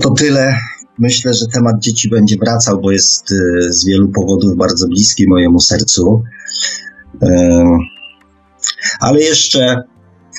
To 0.00 0.10
tyle. 0.10 0.54
Myślę, 0.98 1.34
że 1.34 1.46
temat 1.46 1.78
dzieci 1.78 2.08
będzie 2.08 2.36
wracał, 2.36 2.80
bo 2.80 2.90
jest 2.90 3.32
e, 3.32 3.72
z 3.72 3.84
wielu 3.84 4.08
powodów 4.08 4.56
bardzo 4.56 4.88
bliski 4.88 5.28
mojemu 5.28 5.60
sercu. 5.60 6.22
Ale 9.00 9.20
jeszcze 9.20 9.82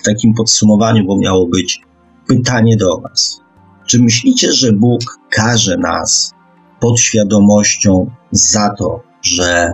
w 0.02 0.06
takim 0.06 0.34
podsumowaniu, 0.34 1.06
bo 1.06 1.18
miało 1.18 1.48
być 1.48 1.82
pytanie 2.28 2.78
do 2.78 3.02
Was. 3.02 3.42
Czy 3.88 4.00
myślicie, 4.00 4.52
że 4.52 4.74
Bóg 4.74 5.02
każe 5.30 5.78
nas 5.78 6.34
podświadomością 6.80 8.12
za 8.32 8.70
to, 8.78 9.04
że 9.22 9.72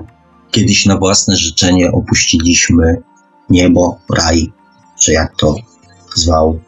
kiedyś 0.52 0.86
na 0.86 0.98
własne 0.98 1.36
życzenie 1.36 1.92
opuściliśmy 1.92 3.02
niebo, 3.50 4.00
raj, 4.18 4.54
czy 5.00 5.12
jak 5.12 5.36
to 5.38 5.56
zwał, 6.16 6.60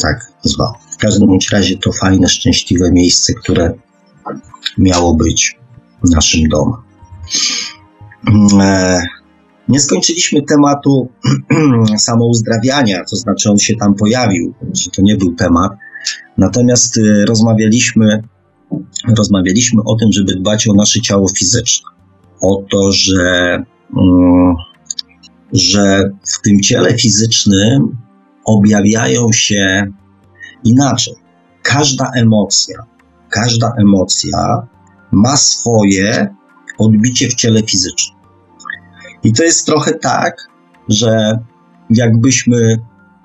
tak 0.00 0.32
zwał. 0.42 0.72
W 0.92 0.96
każdym 0.96 1.38
razie 1.52 1.78
to 1.78 1.92
fajne, 1.92 2.28
szczęśliwe 2.28 2.92
miejsce, 2.92 3.32
które 3.34 3.74
miało 4.78 5.14
być 5.14 5.58
naszym 6.04 6.48
domem. 6.48 6.80
Nie 9.68 9.80
skończyliśmy 9.80 10.42
tematu 10.42 11.08
samouzdrawiania, 11.96 13.04
to 13.10 13.16
znaczy 13.16 13.50
on 13.50 13.58
się 13.58 13.76
tam 13.76 13.94
pojawił, 13.94 14.54
że 14.72 14.90
to 14.90 15.02
nie 15.02 15.16
był 15.16 15.34
temat. 15.34 15.72
Natomiast 16.38 16.98
e, 16.98 17.24
rozmawialiśmy, 17.26 18.22
rozmawialiśmy 19.16 19.82
o 19.84 19.96
tym, 19.96 20.12
żeby 20.12 20.34
dbać 20.34 20.68
o 20.68 20.74
nasze 20.74 21.00
ciało 21.00 21.28
fizyczne. 21.38 21.90
O 22.40 22.62
to, 22.70 22.92
że, 22.92 23.62
mm, 23.96 24.54
że 25.52 26.10
w 26.34 26.42
tym 26.42 26.60
ciele 26.60 26.94
fizycznym 26.94 27.96
objawiają 28.44 29.32
się 29.32 29.86
inaczej. 30.64 31.14
Każda 31.62 32.10
emocja, 32.16 32.76
każda 33.30 33.72
emocja 33.78 34.68
ma 35.12 35.36
swoje 35.36 36.34
odbicie 36.78 37.28
w 37.28 37.34
ciele 37.34 37.62
fizycznym. 37.62 38.17
I 39.24 39.32
to 39.32 39.44
jest 39.44 39.66
trochę 39.66 39.94
tak, 39.94 40.48
że 40.88 41.38
jakbyśmy, 41.90 42.76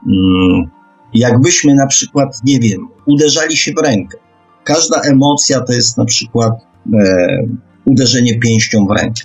mm, 0.08 0.72
jakbyśmy 1.14 1.76
na 1.76 1.88
przykład, 1.88 2.40
nie 2.44 2.60
wiem, 2.60 2.88
uderzali 3.06 3.58
się 3.58 3.72
w 3.78 3.82
rękę. 3.82 4.18
Każda 4.64 5.02
emocja 5.02 5.62
to 5.62 5.74
jest 5.74 5.98
na 5.98 6.06
przykład 6.06 6.54
e, 6.94 7.28
uderzenie 7.86 8.40
pięścią 8.40 8.86
w 8.86 8.92
rękę. 8.92 9.22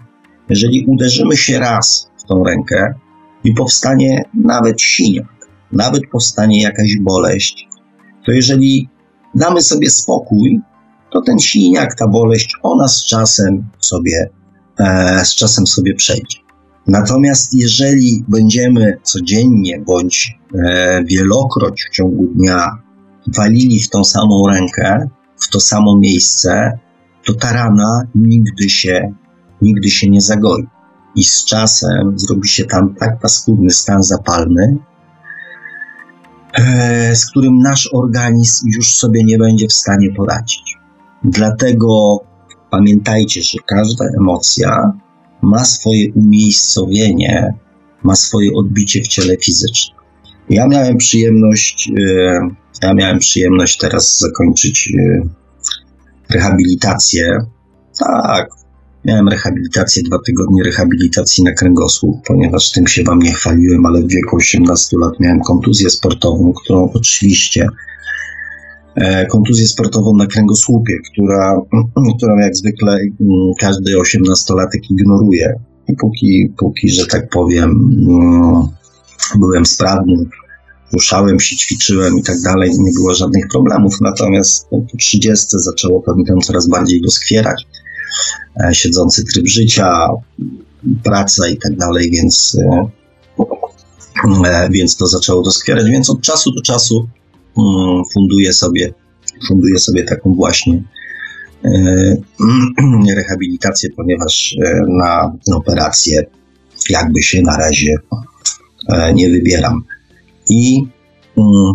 Jeżeli 0.49 0.85
uderzymy 0.87 1.37
się 1.37 1.59
raz 1.59 2.11
w 2.19 2.25
tą 2.25 2.45
rękę 2.45 2.95
i 3.45 3.53
powstanie 3.53 4.25
nawet 4.35 4.81
siniak, 4.81 5.49
nawet 5.73 6.03
powstanie 6.13 6.63
jakaś 6.63 6.97
boleść, 7.01 7.69
to 8.27 8.33
jeżeli 8.33 8.89
damy 9.35 9.63
sobie 9.63 9.91
spokój, 9.91 10.61
to 11.13 11.23
ten 11.23 11.39
siniak, 11.39 11.95
ta 11.95 12.09
boleść, 12.09 12.55
ona 12.63 12.89
z 12.89 13.05
czasem 13.05 13.67
sobie, 13.79 14.31
e, 14.79 15.25
z 15.25 15.35
czasem 15.35 15.67
sobie 15.67 15.95
przejdzie. 15.95 16.48
Natomiast 16.89 17.55
jeżeli 17.55 18.25
będziemy 18.29 18.99
codziennie 19.03 19.81
bądź 19.87 20.39
e, 20.55 21.05
wielokroć 21.05 21.83
w 21.83 21.95
ciągu 21.95 22.27
dnia 22.27 22.79
walili 23.37 23.81
w 23.81 23.91
tą 23.91 24.05
samą 24.05 24.47
rękę, 24.47 25.09
w 25.41 25.51
to 25.51 25.61
samo 25.61 25.99
miejsce, 25.99 26.79
to 27.25 27.35
ta 27.35 27.53
rana 27.53 28.03
nigdy 28.15 28.69
się, 28.69 29.15
nigdy 29.63 29.91
się 29.91 30.11
nie 30.11 30.21
zagoi. 30.21 30.67
I 31.15 31.25
z 31.25 31.45
czasem 31.45 32.19
zrobi 32.19 32.49
się 32.49 32.65
tam 32.65 32.95
tak 32.95 33.21
paskudny 33.21 33.71
stan 33.71 34.03
zapalny, 34.03 34.77
e, 36.55 37.17
z 37.17 37.31
którym 37.31 37.59
nasz 37.59 37.91
organizm 37.93 38.69
już 38.77 38.95
sobie 38.95 39.25
nie 39.25 39.39
będzie 39.39 39.69
w 39.69 39.73
stanie 39.73 40.15
poradzić. 40.17 40.77
Dlatego 41.25 42.19
pamiętajcie, 42.71 43.43
że 43.43 43.59
każda 43.67 44.05
emocja 44.21 44.93
ma 45.43 45.65
swoje 45.65 46.13
umiejscowienie, 46.13 47.55
ma 48.03 48.17
swoje 48.17 48.53
odbicie 48.55 49.03
w 49.03 49.09
ciele 49.09 49.37
fizycznym. 49.37 49.99
Ja 50.51 50.67
miałem 50.67 50.97
przyjemność, 50.97 51.91
e, 52.01 52.41
ja 52.83 52.95
miałem 52.95 53.19
przyjemność 53.19 53.79
teraz 53.79 54.19
zakończyć 54.19 54.93
e, 54.99 55.29
rehabilitację. 56.35 57.39
Tak, 57.99 58.49
miałem 59.05 59.29
rehabilitację, 59.29 60.03
dwa 60.03 60.19
tygodnie 60.27 60.63
rehabilitacji 60.63 61.45
na 61.45 61.53
kręgosłup, 61.53 62.17
ponieważ 62.27 62.73
tym 62.73 62.87
się 62.87 63.03
wam 63.03 63.19
nie 63.19 63.33
chwaliłem, 63.33 63.87
ale 63.87 64.03
w 64.03 64.09
wieku 64.09 64.37
18 64.37 64.97
lat 65.01 65.21
miałem 65.21 65.41
kontuzję 65.41 65.91
sportową, 65.91 66.53
którą 66.53 66.91
oczywiście 66.95 67.67
kontuzję 69.31 69.69
sportową 69.69 70.17
na 70.17 70.27
kręgosłupie, 70.27 70.95
która, 71.13 71.61
którą 72.17 72.39
jak 72.39 72.57
zwykle 72.57 72.93
mm, 72.93 73.53
każdy 73.61 73.99
osiemnastolatek 73.99 74.91
ignoruje. 74.91 75.55
I 75.89 75.97
póki, 75.97 76.53
póki, 76.59 76.91
że 76.91 77.07
tak 77.07 77.31
powiem, 77.31 77.71
mm, 78.09 78.69
byłem 79.39 79.67
sprawny, 79.67 80.17
ruszałem 80.93 81.41
się, 81.41 81.57
ćwiczyłem 81.57 82.19
i 82.19 82.23
tak 82.23 82.41
dalej, 82.41 82.71
nie 82.79 82.93
było 82.93 83.15
żadnych 83.15 83.49
problemów. 83.49 84.01
Natomiast 84.01 84.69
po 84.69 84.83
30 84.99 85.47
zaczęło 85.51 86.03
mi 86.17 86.27
tam 86.27 86.41
coraz 86.41 86.69
bardziej 86.69 87.01
doskwierać. 87.01 87.67
E, 88.65 88.75
siedzący 88.75 89.25
tryb 89.25 89.49
życia, 89.49 90.09
praca 91.05 91.49
i 91.49 91.57
tak 91.57 91.77
dalej, 91.77 92.11
więc, 92.11 92.57
e, 92.61 92.89
więc 94.71 94.97
to 94.97 95.07
zaczęło 95.07 95.43
doskwierać. 95.43 95.91
Więc 95.91 96.11
od 96.11 96.21
czasu 96.21 96.53
do 96.53 96.63
czasu 96.63 97.09
funduje 98.15 98.53
sobie, 98.53 98.95
funduje 99.49 99.79
sobie 99.79 100.05
taką 100.05 100.35
właśnie 100.35 100.83
e, 101.65 102.17
rehabilitację, 103.17 103.91
ponieważ 103.97 104.57
e, 104.65 104.81
na 104.89 105.33
operację 105.55 106.23
jakby 106.91 107.23
się 107.23 107.43
na 107.43 107.57
razie 107.57 107.95
e, 108.89 109.15
nie 109.15 109.29
wybieram. 109.29 109.85
I 110.49 110.83
mm, 111.37 111.73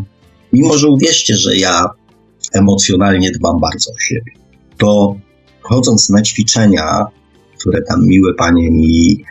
mimo, 0.54 0.78
że 0.78 0.88
uwierzcie, 0.88 1.36
że 1.36 1.58
ja 1.58 1.86
emocjonalnie 2.54 3.32
dbam 3.32 3.60
bardzo 3.60 3.92
o 3.92 4.00
siebie, 4.00 4.32
to 4.78 5.16
chodząc 5.62 6.10
na 6.10 6.22
ćwiczenia, 6.22 7.06
które 7.60 7.82
tam 7.82 8.06
miłe 8.06 8.34
panie 8.34 8.72
mi, 8.72 9.24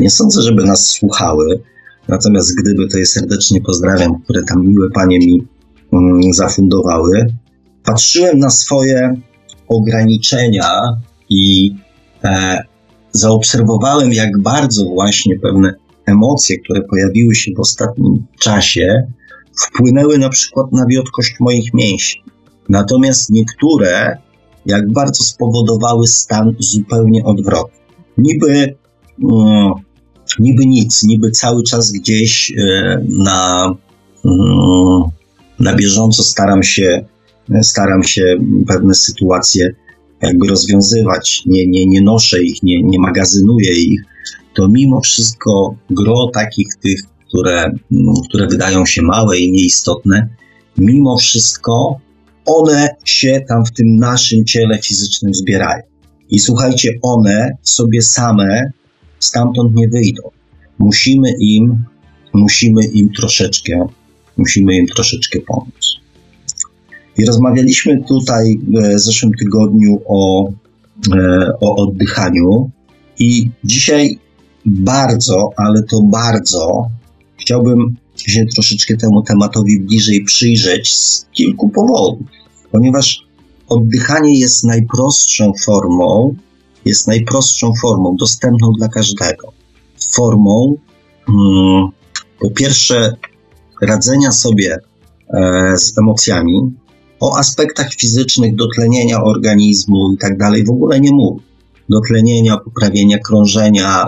nie 0.00 0.10
sądzę, 0.10 0.42
żeby 0.42 0.64
nas 0.64 0.86
słuchały, 0.86 1.62
natomiast 2.08 2.56
gdyby 2.60 2.88
to 2.88 2.98
je 2.98 3.06
serdecznie 3.06 3.60
pozdrawiam, 3.60 4.22
które 4.22 4.42
tam 4.42 4.66
miłe 4.66 4.90
panie 4.90 5.18
mi 5.18 5.32
mm, 5.34 5.53
zafundowały, 6.32 7.26
patrzyłem 7.84 8.38
na 8.38 8.50
swoje 8.50 9.16
ograniczenia 9.68 10.70
i 11.30 11.74
e, 12.24 12.58
zaobserwowałem, 13.12 14.12
jak 14.12 14.42
bardzo 14.42 14.84
właśnie 14.84 15.38
pewne 15.38 15.74
emocje, 16.06 16.58
które 16.58 16.82
pojawiły 16.82 17.34
się 17.34 17.50
w 17.56 17.60
ostatnim 17.60 18.26
czasie, 18.40 19.02
wpłynęły 19.56 20.18
na 20.18 20.28
przykład 20.28 20.72
na 20.72 20.86
wiotkość 20.86 21.34
moich 21.40 21.74
mięśni. 21.74 22.22
Natomiast 22.68 23.30
niektóre, 23.30 24.18
jak 24.66 24.92
bardzo 24.92 25.24
spowodowały 25.24 26.06
stan 26.06 26.54
zupełnie 26.58 27.24
odwrotny. 27.24 27.78
Niby, 28.18 28.76
mm, 29.22 29.72
niby 30.38 30.66
nic, 30.66 31.02
niby 31.02 31.30
cały 31.30 31.62
czas 31.62 31.92
gdzieś 31.92 32.52
e, 32.52 32.98
na, 33.08 33.66
mm, 34.24 35.02
na 35.60 35.74
bieżąco 35.74 36.22
staram 36.22 36.62
się, 36.62 37.04
staram 37.62 38.02
się 38.02 38.36
pewne 38.68 38.94
sytuacje 38.94 39.74
jakby 40.22 40.48
rozwiązywać, 40.48 41.42
nie, 41.46 41.66
nie, 41.66 41.86
nie 41.86 42.02
noszę 42.02 42.42
ich, 42.42 42.62
nie, 42.62 42.82
nie 42.82 42.98
magazynuję 42.98 43.72
ich, 43.72 44.02
to 44.54 44.68
mimo 44.68 45.00
wszystko 45.00 45.74
gro 45.90 46.30
takich 46.34 46.68
tych, 46.82 47.00
które, 47.28 47.72
które 48.28 48.46
wydają 48.46 48.86
się 48.86 49.02
małe 49.02 49.38
i 49.38 49.52
nieistotne, 49.52 50.28
mimo 50.78 51.16
wszystko 51.16 52.00
one 52.46 52.88
się 53.04 53.40
tam 53.48 53.64
w 53.64 53.72
tym 53.72 53.96
naszym 53.96 54.44
ciele 54.44 54.78
fizycznym 54.78 55.34
zbierają. 55.34 55.82
I 56.30 56.38
słuchajcie, 56.38 56.98
one 57.02 57.50
sobie 57.62 58.02
same 58.02 58.62
stamtąd 59.18 59.74
nie 59.74 59.88
wyjdą. 59.88 60.22
Musimy 60.78 61.28
im, 61.38 61.84
musimy 62.32 62.84
im 62.84 63.12
troszeczkę, 63.12 63.86
musimy 64.36 64.76
im 64.76 64.86
troszeczkę 64.86 65.40
pomóc. 65.40 65.94
I 67.18 67.24
rozmawialiśmy 67.24 68.04
tutaj 68.08 68.58
w 68.68 68.98
zeszłym 69.00 69.32
tygodniu 69.38 70.00
o, 70.06 70.52
e, 71.16 71.52
o 71.60 71.76
oddychaniu, 71.76 72.70
i 73.18 73.50
dzisiaj 73.64 74.18
bardzo, 74.66 75.50
ale 75.56 75.82
to 75.82 76.02
bardzo 76.02 76.88
chciałbym 77.36 77.96
się 78.16 78.46
troszeczkę 78.46 78.96
temu 78.96 79.22
tematowi 79.22 79.80
bliżej 79.80 80.24
przyjrzeć 80.24 80.94
z 80.94 81.26
kilku 81.32 81.68
powodów, 81.68 82.26
ponieważ 82.70 83.26
oddychanie 83.68 84.38
jest 84.38 84.64
najprostszą 84.64 85.52
formą, 85.64 86.34
jest 86.84 87.06
najprostszą 87.06 87.72
formą, 87.82 88.16
dostępną 88.16 88.72
dla 88.78 88.88
każdego. 88.88 89.52
Formą, 90.14 90.76
hmm, 91.26 91.88
po 92.40 92.50
pierwsze, 92.50 93.16
radzenia 93.86 94.32
sobie 94.32 94.78
e, 95.34 95.76
z 95.76 95.98
emocjami, 95.98 96.74
o 97.20 97.38
aspektach 97.38 97.94
fizycznych 97.94 98.54
dotlenienia 98.54 99.22
organizmu 99.22 100.12
i 100.14 100.18
tak 100.18 100.38
dalej 100.38 100.64
w 100.64 100.70
ogóle 100.70 101.00
nie 101.00 101.12
mówię. 101.12 101.42
Dotlenienia, 101.88 102.56
poprawienia 102.56 103.18
krążenia, 103.18 104.06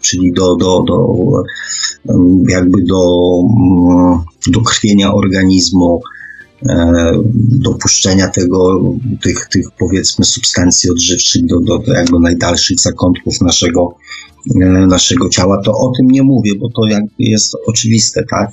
czyli 0.00 0.32
do, 0.32 0.56
do, 0.56 0.82
do 0.82 1.16
jakby 2.48 2.82
do, 2.82 3.02
do 4.46 4.60
krwienia 4.60 5.14
organizmu, 5.14 6.00
e, 6.68 7.12
dopuszczenia 7.50 8.28
tego, 8.28 8.80
tych, 9.22 9.48
tych 9.48 9.66
powiedzmy 9.78 10.24
substancji 10.24 10.90
odżywczych 10.90 11.46
do, 11.46 11.60
do, 11.60 11.78
do 11.78 11.92
jakby 11.92 12.20
najdalszych 12.20 12.80
zakątków 12.80 13.40
naszego, 13.40 13.94
e, 14.62 14.66
naszego 14.66 15.28
ciała, 15.28 15.62
to 15.64 15.72
o 15.72 15.92
tym 15.96 16.06
nie 16.06 16.22
mówię, 16.22 16.52
bo 16.60 16.68
to 16.68 16.82
jest 17.18 17.56
oczywiste, 17.66 18.24
tak? 18.30 18.50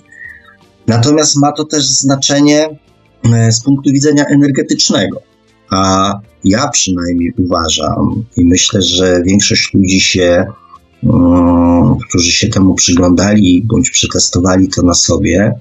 Natomiast 0.88 1.36
ma 1.36 1.52
to 1.52 1.66
też 1.66 1.86
znaczenie 1.86 2.70
E, 3.34 3.52
z 3.52 3.64
punktu 3.64 3.92
widzenia 3.92 4.26
energetycznego. 4.26 5.22
A 5.70 6.14
ja 6.44 6.68
przynajmniej 6.68 7.34
uważam 7.38 8.24
i 8.38 8.46
myślę, 8.46 8.82
że 8.82 9.22
większość 9.26 9.74
ludzi 9.74 10.00
się, 10.00 10.46
um, 11.04 11.96
którzy 12.10 12.32
się 12.32 12.48
temu 12.48 12.76
przyglądali 12.76 13.64
bądź 13.66 13.90
przetestowali 13.90 14.68
to 14.68 14.82
na 14.82 14.94
sobie, 14.94 15.54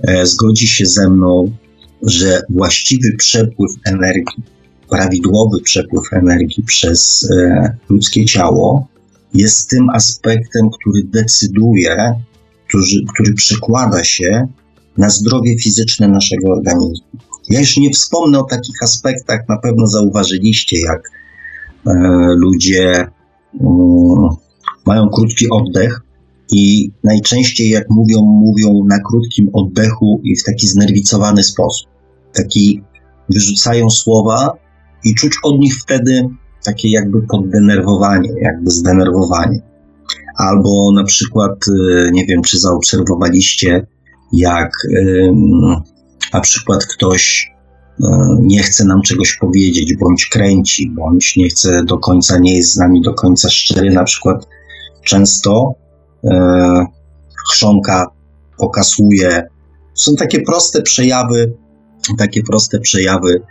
e, 0.00 0.26
zgodzi 0.26 0.68
się 0.68 0.86
ze 0.86 1.10
mną, 1.10 1.52
że 2.02 2.42
właściwy 2.50 3.12
przepływ 3.18 3.72
energii, 3.84 4.42
prawidłowy 4.90 5.60
przepływ 5.60 6.12
energii 6.12 6.62
przez 6.62 7.30
e, 7.30 7.76
ludzkie 7.88 8.24
ciało 8.24 8.88
jest 9.34 9.70
tym 9.70 9.90
aspektem, 9.90 10.70
który 10.70 11.04
decyduje, 11.04 12.14
który, 12.68 12.82
który 13.14 13.34
przekłada 13.34 14.04
się 14.04 14.48
na 14.98 15.10
zdrowie 15.10 15.58
fizyczne 15.58 16.08
naszego 16.08 16.52
organizmu. 16.52 17.06
Ja 17.48 17.60
już 17.60 17.76
nie 17.76 17.90
wspomnę 17.90 18.38
o 18.38 18.44
takich 18.44 18.82
aspektach, 18.82 19.48
na 19.48 19.58
pewno 19.58 19.86
zauważyliście, 19.86 20.76
jak 20.80 21.10
e, 21.86 21.92
ludzie 22.36 23.06
mm, 23.60 24.28
mają 24.86 25.08
krótki 25.08 25.50
oddech 25.50 26.00
i 26.52 26.90
najczęściej 27.04 27.70
jak 27.70 27.90
mówią, 27.90 28.20
mówią 28.22 28.84
na 28.88 28.98
krótkim 28.98 29.50
oddechu 29.52 30.20
i 30.24 30.36
w 30.36 30.44
taki 30.44 30.68
znerwicowany 30.68 31.42
sposób. 31.42 31.88
Taki 32.32 32.82
wyrzucają 33.28 33.90
słowa 33.90 34.52
i 35.04 35.14
czuć 35.14 35.34
od 35.42 35.58
nich 35.58 35.74
wtedy 35.74 36.28
takie 36.64 36.90
jakby 36.90 37.22
poddenerwowanie, 37.22 38.30
jakby 38.40 38.70
zdenerwowanie. 38.70 39.60
Albo 40.38 40.92
na 40.94 41.04
przykład, 41.04 41.52
e, 41.68 42.10
nie 42.12 42.26
wiem, 42.26 42.42
czy 42.42 42.58
zaobserwowaliście, 42.58 43.86
jak 44.32 44.72
na 46.32 46.40
przykład 46.40 46.86
ktoś 46.86 47.52
e, 48.04 48.36
nie 48.40 48.62
chce 48.62 48.84
nam 48.84 49.02
czegoś 49.02 49.36
powiedzieć, 49.36 49.94
bądź 49.94 50.26
kręci, 50.26 50.90
bądź 50.90 51.36
nie 51.36 51.48
chce 51.48 51.84
do 51.84 51.98
końca, 51.98 52.38
nie 52.38 52.56
jest 52.56 52.72
z 52.72 52.76
nami 52.76 53.02
do 53.02 53.14
końca 53.14 53.50
szczery, 53.50 53.90
na 53.90 54.04
przykład 54.04 54.46
często 55.04 55.74
e, 56.24 56.86
chrząka 57.50 58.06
pokasuje. 58.58 59.42
Są 59.94 60.14
takie 60.14 60.40
proste 60.40 60.82
przejawy, 60.82 61.54
takie 62.18 62.42
proste 62.42 62.80
przejawy 62.80 63.42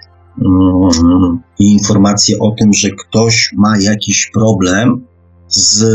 mm, 0.46 1.40
i 1.60 1.72
informacje 1.72 2.40
o 2.40 2.52
tym, 2.52 2.74
że 2.74 2.90
ktoś 2.90 3.54
ma 3.58 3.78
jakiś 3.80 4.32
problem 4.34 5.06
z, 5.48 5.86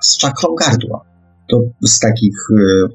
z 0.00 0.16
czakrą 0.16 0.54
gardła. 0.54 1.04
To 1.50 1.60
z 1.82 2.00
takich, 2.00 2.36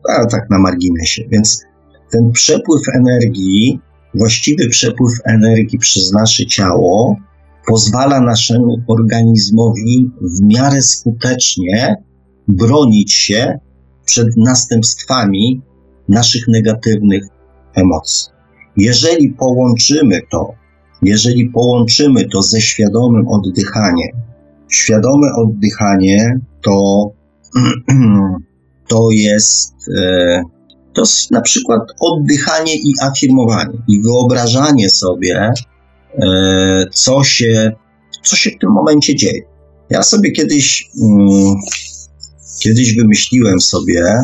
e, 0.07 0.13
a 0.21 0.25
tak 0.25 0.49
na 0.49 0.59
marginesie. 0.59 1.23
Więc 1.31 1.63
ten 2.11 2.31
przepływ 2.31 2.81
energii, 2.95 3.79
właściwy 4.13 4.69
przepływ 4.69 5.13
energii 5.25 5.79
przez 5.79 6.11
nasze 6.11 6.45
ciało 6.45 7.15
pozwala 7.67 8.21
naszemu 8.21 8.77
organizmowi 8.87 10.11
w 10.21 10.41
miarę 10.41 10.81
skutecznie 10.81 12.03
bronić 12.47 13.13
się 13.13 13.59
przed 14.05 14.27
następstwami 14.37 15.61
naszych 16.07 16.47
negatywnych 16.47 17.23
emocji. 17.75 18.31
Jeżeli 18.77 19.33
połączymy 19.33 20.19
to, 20.31 20.53
jeżeli 21.01 21.49
połączymy 21.49 22.27
to 22.27 22.41
ze 22.41 22.61
świadomym 22.61 23.27
oddychaniem, 23.27 24.28
świadome 24.69 25.27
oddychanie 25.37 26.39
to 26.61 27.05
to 28.89 29.07
jest, 29.11 29.73
e, 29.97 30.43
to 30.93 31.03
na 31.31 31.41
przykład 31.41 31.81
oddychanie 31.99 32.75
i 32.75 32.93
afirmowanie 33.01 33.77
i 33.87 34.01
wyobrażanie 34.01 34.89
sobie, 34.89 35.51
e, 36.21 36.85
co 36.93 37.23
się, 37.23 37.71
co 38.23 38.35
się 38.35 38.49
w 38.49 38.57
tym 38.59 38.71
momencie 38.71 39.15
dzieje. 39.15 39.41
Ja 39.89 40.03
sobie 40.03 40.31
kiedyś, 40.31 40.89
mm, 41.03 41.55
kiedyś 42.59 42.95
wymyśliłem 42.95 43.61
sobie 43.61 44.17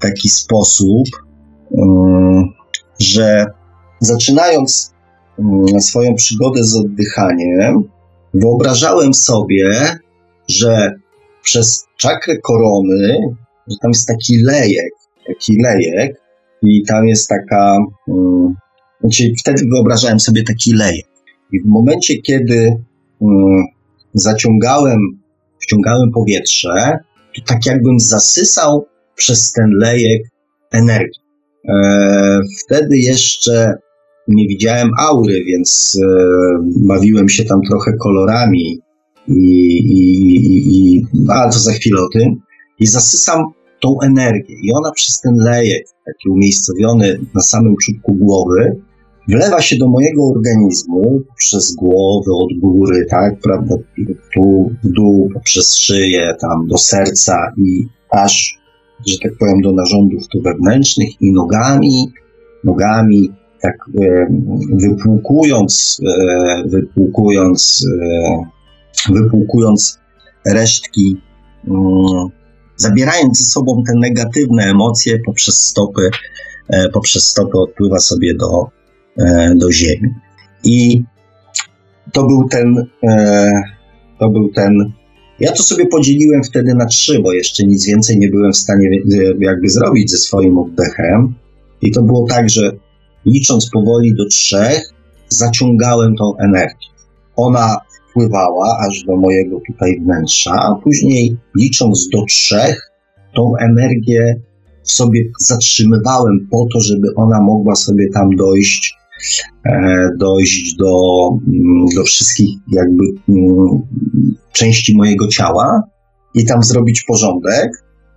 taki 0.00 0.28
sposób, 0.28 1.04
mm, 1.78 2.44
że 2.98 3.46
zaczynając 4.00 4.92
mm, 5.38 5.80
swoją 5.80 6.14
przygodę 6.14 6.64
z 6.64 6.76
oddychaniem, 6.76 7.95
wyobrażałem 8.42 9.14
sobie, 9.14 9.98
że 10.48 10.92
przez 11.42 11.86
czakrę 11.96 12.38
korony, 12.38 13.18
że 13.68 13.76
tam 13.82 13.90
jest 13.90 14.08
taki 14.08 14.42
lejek, 14.42 14.92
taki 15.26 15.62
lejek 15.62 16.20
i 16.62 16.82
tam 16.82 17.08
jest 17.08 17.28
taka, 17.28 17.78
um, 18.06 18.54
wtedy 19.40 19.62
wyobrażałem 19.74 20.20
sobie 20.20 20.42
taki 20.42 20.72
lejek. 20.72 21.06
I 21.52 21.60
w 21.60 21.66
momencie, 21.66 22.18
kiedy 22.18 22.76
um, 23.18 23.64
zaciągałem, 24.14 24.98
wciągałem 25.62 26.10
powietrze, 26.10 26.98
to 27.36 27.42
tak 27.46 27.66
jakbym 27.66 28.00
zasysał 28.00 28.86
przez 29.14 29.52
ten 29.52 29.70
lejek 29.70 30.22
energii. 30.72 31.20
E, 31.68 32.40
wtedy 32.64 32.98
jeszcze 32.98 33.74
nie 34.28 34.48
widziałem 34.48 34.90
aury, 34.98 35.44
więc 35.44 35.98
e, 36.02 36.08
bawiłem 36.76 37.28
się 37.28 37.44
tam 37.44 37.60
trochę 37.70 37.92
kolorami 37.92 38.80
i, 39.28 39.76
i, 39.76 40.06
i, 40.76 41.06
a 41.28 41.48
to 41.48 41.58
za 41.58 41.72
chwilę 41.72 42.00
o 42.00 42.08
tym. 42.18 42.40
I 42.78 42.86
zasysam 42.86 43.44
tą 43.80 44.00
energię 44.00 44.54
i 44.62 44.72
ona 44.74 44.92
przez 44.92 45.20
ten 45.20 45.34
lejek, 45.34 45.84
taki 46.06 46.28
umiejscowiony 46.28 47.18
na 47.34 47.40
samym 47.40 47.74
czubku 47.84 48.14
głowy, 48.14 48.76
wlewa 49.28 49.60
się 49.62 49.76
do 49.76 49.88
mojego 49.88 50.22
organizmu 50.36 51.20
przez 51.36 51.74
głowę, 51.74 52.32
od 52.32 52.60
góry, 52.60 53.06
tak, 53.10 53.40
prawda, 53.40 53.74
tu 54.34 54.70
w 54.84 54.88
dół, 54.88 55.30
poprzez 55.34 55.76
szyję, 55.76 56.34
tam 56.40 56.66
do 56.66 56.78
serca 56.78 57.52
i 57.58 57.86
aż, 58.10 58.58
że 59.06 59.16
tak 59.22 59.32
powiem, 59.38 59.60
do 59.60 59.72
narządów 59.72 60.28
tu 60.28 60.42
wewnętrznych 60.42 61.08
i 61.20 61.32
nogami, 61.32 62.12
nogami, 62.64 63.32
tak 63.66 63.76
e, 64.00 64.26
wypłukując, 64.72 66.00
e, 66.06 66.68
wypłukując, 66.68 67.86
e, 68.02 69.12
wypłukując 69.12 69.98
resztki, 70.46 71.20
mm, 71.68 72.28
zabierając 72.76 73.38
ze 73.38 73.44
sobą 73.44 73.82
te 73.86 73.92
negatywne 73.98 74.64
emocje 74.64 75.18
poprzez 75.26 75.62
stopy, 75.62 76.10
poprzez 76.92 77.28
stopy 77.28 77.58
odpływa 77.58 77.98
sobie 77.98 78.34
do, 78.34 78.68
do 79.56 79.72
ziemi. 79.72 80.14
I 80.64 81.02
to 82.12 82.26
był 82.26 82.48
ten, 82.48 82.86
to 84.18 84.28
był 84.28 84.48
ten 84.48 84.92
ja 85.40 85.52
to 85.52 85.62
sobie 85.62 85.86
podzieliłem 85.86 86.42
wtedy 86.44 86.74
na 86.74 86.86
trzy, 86.86 87.18
bo 87.22 87.32
jeszcze 87.32 87.64
nic 87.64 87.86
więcej 87.86 88.18
nie 88.18 88.28
byłem 88.28 88.52
w 88.52 88.56
stanie 88.56 88.88
jakby 89.38 89.68
zrobić 89.68 90.10
ze 90.10 90.18
swoim 90.18 90.58
oddechem. 90.58 91.34
I 91.82 91.90
to 91.90 92.02
było 92.02 92.26
tak, 92.28 92.50
że 92.50 92.72
licząc 93.26 93.70
powoli 93.70 94.14
do 94.14 94.26
trzech, 94.26 94.90
zaciągałem 95.28 96.14
tą 96.16 96.36
energię. 96.36 96.88
Ona 97.36 97.76
wpływała 98.10 98.78
aż 98.88 99.04
do 99.04 99.16
mojego 99.16 99.60
tutaj 99.66 100.00
wnętrza, 100.00 100.52
a 100.52 100.74
później 100.74 101.36
licząc 101.56 102.08
do 102.08 102.24
trzech, 102.24 102.90
tą 103.34 103.52
energię 103.56 104.40
sobie 104.82 105.24
zatrzymywałem 105.40 106.48
po 106.50 106.66
to, 106.72 106.80
żeby 106.80 107.08
ona 107.16 107.40
mogła 107.40 107.74
sobie 107.74 108.08
tam 108.14 108.30
dojść, 108.36 108.94
e, 109.64 110.08
dojść 110.18 110.76
do, 110.76 111.28
mm, 111.48 111.86
do 111.94 112.04
wszystkich 112.04 112.50
jakby 112.72 113.04
mm, 113.28 113.82
części 114.52 114.96
mojego 114.96 115.28
ciała 115.28 115.82
i 116.34 116.44
tam 116.44 116.62
zrobić 116.62 117.04
porządek, 117.08 117.70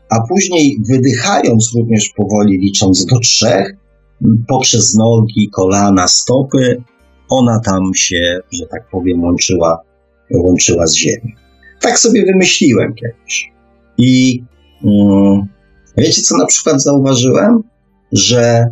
a 0.09 0.19
później 0.29 0.81
wydychając 0.89 1.71
również 1.75 2.09
powoli, 2.17 2.57
licząc 2.57 3.05
do 3.05 3.19
trzech, 3.19 3.75
poprzez 4.47 4.95
nogi, 4.95 5.49
kolana, 5.49 6.07
stopy, 6.07 6.83
ona 7.29 7.59
tam 7.59 7.93
się, 7.95 8.39
że 8.51 8.65
tak 8.65 8.89
powiem, 8.89 9.23
łączyła, 9.23 9.81
łączyła 10.31 10.87
z 10.87 10.95
ziemią. 10.95 11.35
Tak 11.81 11.99
sobie 11.99 12.25
wymyśliłem 12.25 12.93
kiedyś. 12.93 13.51
I 13.97 14.43
um, 14.83 15.41
wiecie, 15.97 16.21
co 16.21 16.37
na 16.37 16.45
przykład 16.45 16.81
zauważyłem? 16.81 17.63
Że 18.11 18.65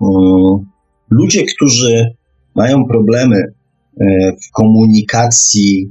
um, 0.00 0.64
ludzie, 1.10 1.44
którzy 1.44 2.06
mają 2.54 2.84
problemy 2.84 3.36
e, 3.36 4.04
w 4.32 4.52
komunikacji, 4.52 5.90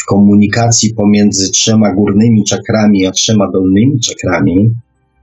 w 0.00 0.06
komunikacji 0.06 0.94
pomiędzy 0.94 1.50
trzema 1.50 1.94
górnymi 1.94 2.44
czakrami 2.44 3.06
a 3.06 3.10
trzema 3.10 3.50
dolnymi 3.50 4.00
czakrami, 4.00 4.70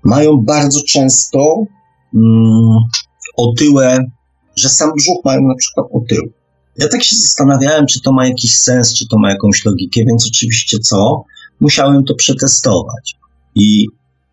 mają 0.03 0.37
bardzo 0.37 0.79
często 0.87 1.65
mm, 2.16 2.80
otyłe, 3.38 3.97
że 4.55 4.70
sam 4.70 4.91
brzuch 4.97 5.26
mają 5.26 5.41
na 5.41 5.55
przykład 5.55 5.88
otył. 5.93 6.32
Ja 6.78 6.88
tak 6.88 7.03
się 7.03 7.16
zastanawiałem, 7.16 7.86
czy 7.86 8.01
to 8.01 8.14
ma 8.14 8.28
jakiś 8.28 8.57
sens, 8.57 8.93
czy 8.93 9.07
to 9.07 9.20
ma 9.20 9.30
jakąś 9.30 9.66
logikę, 9.66 10.01
więc 10.05 10.28
oczywiście 10.28 10.80
co? 10.80 11.24
Musiałem 11.59 12.03
to 12.03 12.16
przetestować. 12.16 13.16
I 13.55 13.88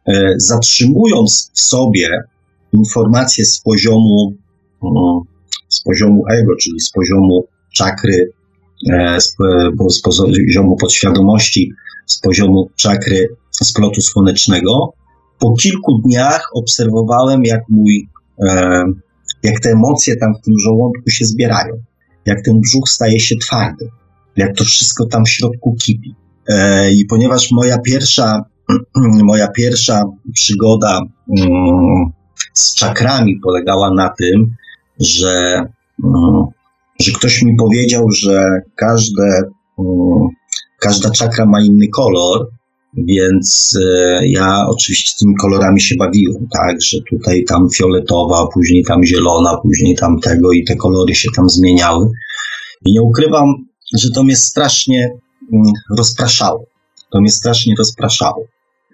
e, 0.07 0.35
zatrzymując 0.37 1.51
w 1.55 1.61
sobie 1.61 2.23
informacje 2.73 3.45
z 3.45 3.61
poziomu, 3.61 4.35
mm, 4.83 5.21
z 5.69 5.83
poziomu 5.83 6.25
ego, 6.31 6.57
czyli 6.57 6.81
z 6.81 6.91
poziomu 6.91 7.45
czakry, 7.75 8.33
e, 8.93 9.21
z, 9.21 9.37
z 9.89 10.03
poziomu 10.03 10.77
podświadomości, 10.77 11.73
z 12.07 12.21
poziomu 12.21 12.71
czakry 12.77 13.29
splotu 13.51 14.01
słonecznego, 14.01 14.93
po 15.41 15.55
kilku 15.55 15.99
dniach 15.99 16.51
obserwowałem, 16.55 17.45
jak 17.45 17.63
mój, 17.69 18.09
e, 18.43 18.85
jak 19.43 19.61
te 19.61 19.71
emocje 19.71 20.17
tam 20.17 20.35
w 20.35 20.45
tym 20.45 20.55
żołądku 20.59 21.11
się 21.11 21.25
zbierają, 21.25 21.75
jak 22.27 22.45
ten 22.45 22.61
brzuch 22.61 22.89
staje 22.89 23.21
się 23.21 23.37
twardy, 23.37 23.89
jak 24.37 24.57
to 24.57 24.65
wszystko 24.65 25.07
tam 25.07 25.25
w 25.25 25.31
środku 25.31 25.77
kipi. 25.83 26.15
E, 26.49 26.93
I 26.93 27.05
ponieważ 27.05 27.51
moja 27.51 27.79
pierwsza, 27.79 28.45
moja 29.31 29.49
pierwsza 29.49 30.05
przygoda 30.35 31.01
mm, 31.39 32.13
z 32.55 32.75
czakrami 32.75 33.41
polegała 33.43 33.95
na 33.95 34.09
tym, 34.19 34.55
że, 35.01 35.65
mm, 36.05 36.45
że 37.01 37.13
ktoś 37.13 37.43
mi 37.43 37.57
powiedział, 37.57 38.11
że 38.11 38.61
każde, 38.77 39.43
mm, 39.79 40.29
każda 40.81 41.11
czakra 41.11 41.47
ma 41.47 41.61
inny 41.61 41.89
kolor, 41.89 42.51
więc 42.97 43.79
e, 43.83 44.21
ja 44.29 44.67
oczywiście 44.69 45.19
tymi 45.19 45.35
kolorami 45.35 45.81
się 45.81 45.95
bawiłem, 45.97 46.49
tak, 46.53 46.83
że 46.83 46.99
tutaj 47.11 47.45
tam 47.45 47.69
fioletowa, 47.71 48.47
później 48.47 48.85
tam 48.85 49.05
zielona, 49.05 49.57
później 49.57 49.97
tam 49.97 50.21
tego 50.21 50.53
i 50.53 50.65
te 50.65 50.77
kolory 50.77 51.15
się 51.15 51.29
tam 51.37 51.49
zmieniały. 51.49 52.11
I 52.85 52.93
nie 52.93 53.03
ukrywam, 53.03 53.55
że 53.99 54.11
to 54.11 54.23
mnie 54.23 54.37
strasznie 54.37 55.11
mm, 55.53 55.73
rozpraszało. 55.99 56.65
To 57.13 57.21
mnie 57.21 57.31
strasznie 57.31 57.75
rozpraszało. 57.79 58.45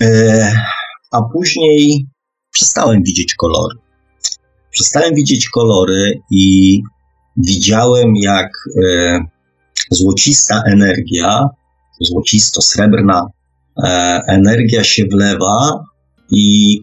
E, 0.03 0.53
a 1.13 1.23
później 1.23 2.07
przestałem 2.51 3.03
widzieć 3.03 3.35
kolory. 3.35 3.77
Przestałem 4.71 5.15
widzieć 5.15 5.49
kolory 5.49 6.21
i 6.31 6.81
widziałem, 7.37 8.17
jak 8.17 8.51
e, 8.85 9.19
złocista 9.91 10.63
energia, 10.67 11.49
złocisto-srebrna 12.01 13.27
energia 14.29 14.85
się 14.85 15.05
wlewa 15.13 15.85
i 16.31 16.79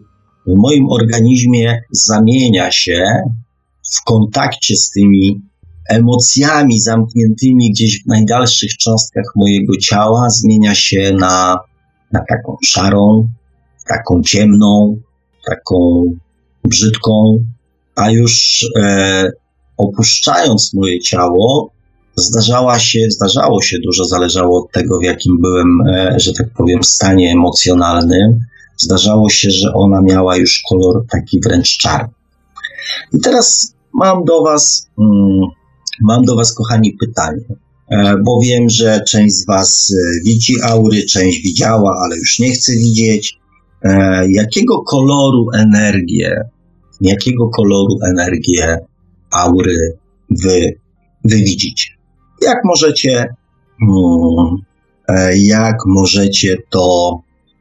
w 0.46 0.56
moim 0.56 0.88
organizmie 0.90 1.80
zamienia 1.90 2.70
się 2.70 3.04
w 3.92 4.04
kontakcie 4.04 4.76
z 4.76 4.90
tymi 4.90 5.40
emocjami 5.88 6.80
zamkniętymi 6.80 7.70
gdzieś 7.70 8.02
w 8.02 8.06
najdalszych 8.06 8.76
cząstkach 8.76 9.24
mojego 9.36 9.76
ciała, 9.76 10.30
zmienia 10.30 10.74
się 10.74 11.12
na, 11.18 11.56
na 12.12 12.20
taką 12.28 12.56
szarą, 12.64 13.28
taką 13.88 14.22
ciemną, 14.22 14.96
taką 15.46 16.04
brzydką, 16.64 17.38
a 17.96 18.10
już 18.10 18.66
e, 18.82 19.30
opuszczając 19.76 20.74
moje 20.74 21.00
ciało, 21.00 21.73
zdarzała 22.16 22.78
się, 22.78 22.98
zdarzało 23.10 23.62
się 23.62 23.78
dużo, 23.84 24.04
zależało 24.04 24.64
od 24.64 24.72
tego, 24.72 24.98
w 24.98 25.04
jakim 25.04 25.38
byłem, 25.40 25.80
e, 25.86 26.20
że 26.20 26.32
tak 26.32 26.46
powiem, 26.56 26.84
stanie 26.84 27.32
emocjonalnym. 27.32 28.40
Zdarzało 28.76 29.30
się, 29.30 29.50
że 29.50 29.72
ona 29.74 30.02
miała 30.02 30.36
już 30.36 30.62
kolor 30.68 31.06
taki 31.10 31.40
wręcz 31.40 31.78
czarny. 31.78 32.14
I 33.12 33.20
teraz 33.20 33.74
mam 33.92 34.24
do 34.24 34.42
Was, 34.42 34.90
mm, 34.98 35.40
mam 36.02 36.24
do 36.24 36.36
Was, 36.36 36.52
kochani, 36.52 36.96
pytanie, 37.00 37.44
e, 37.88 38.16
bo 38.24 38.40
wiem, 38.42 38.70
że 38.70 39.00
część 39.08 39.34
z 39.34 39.46
Was 39.46 39.92
e, 39.92 40.24
widzi 40.24 40.54
aury, 40.62 41.04
część 41.04 41.42
widziała, 41.42 42.00
ale 42.04 42.16
już 42.16 42.38
nie 42.38 42.52
chce 42.52 42.72
widzieć. 42.72 43.38
Jakiego 44.28 44.82
koloru 44.82 45.46
energię, 45.54 46.40
jakiego 47.00 47.48
koloru 47.48 47.98
energię 48.02 48.78
aury 49.30 49.98
Wy, 50.30 50.74
wy 51.24 51.36
widzicie? 51.36 51.93
Jak 52.44 52.58
możecie, 52.64 53.34
hmm, 53.80 54.56
e, 55.08 55.38
jak 55.38 55.76
możecie 55.86 56.56
to, 56.70 57.18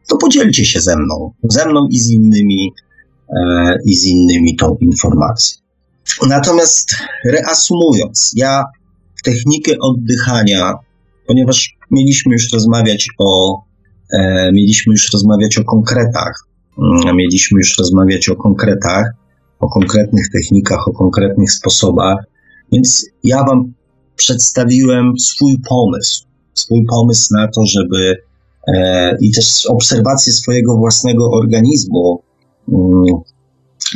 to 0.09 0.17
podzielcie 0.17 0.65
się 0.65 0.81
ze 0.81 0.97
mną, 0.97 1.31
ze 1.43 1.69
mną 1.69 1.87
i 1.91 1.99
z 1.99 2.09
innymi, 2.09 2.73
e, 3.29 3.75
i 3.85 3.95
z 3.95 4.05
innymi 4.05 4.55
tą 4.55 4.77
informacją. 4.81 5.63
Natomiast 6.27 6.95
reasumując, 7.25 8.31
ja 8.35 8.63
technikę 9.23 9.71
oddychania, 9.81 10.73
ponieważ 11.27 11.77
mieliśmy 11.91 12.33
już 12.33 12.53
rozmawiać 12.53 13.07
o, 13.17 13.61
e, 14.13 14.51
mieliśmy 14.51 14.91
już 14.91 15.13
rozmawiać 15.13 15.57
o 15.57 15.63
konkretach, 15.63 16.47
mm, 16.77 17.15
mieliśmy 17.15 17.57
już 17.57 17.77
rozmawiać 17.77 18.29
o 18.29 18.35
konkretach, 18.35 19.11
o 19.59 19.69
konkretnych 19.69 20.29
technikach, 20.33 20.87
o 20.87 20.93
konkretnych 20.93 21.51
sposobach, 21.51 22.17
więc 22.71 23.05
ja 23.23 23.43
Wam 23.43 23.73
przedstawiłem 24.15 25.13
swój 25.19 25.59
pomysł. 25.69 26.25
Swój 26.53 26.85
pomysł 26.85 27.27
na 27.31 27.47
to, 27.47 27.65
żeby 27.65 28.15
e, 28.75 29.17
i 29.21 29.31
też 29.31 29.65
obserwację 29.65 30.33
swojego 30.33 30.77
własnego 30.77 31.31
organizmu, 31.31 32.23
mm, 32.69 33.03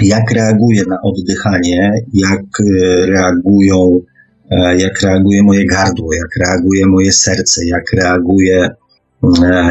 jak 0.03 0.31
reaguje 0.31 0.83
na 0.85 0.97
oddychanie, 1.03 1.93
jak 2.13 2.43
e, 2.59 3.05
reagują, 3.05 4.01
e, 4.49 4.77
jak 4.77 5.01
reaguje 5.01 5.43
moje 5.43 5.65
gardło, 5.65 6.13
jak 6.13 6.47
reaguje 6.47 6.85
moje 6.85 7.11
serce, 7.11 7.65
jak 7.65 7.93
reaguje, 7.93 8.69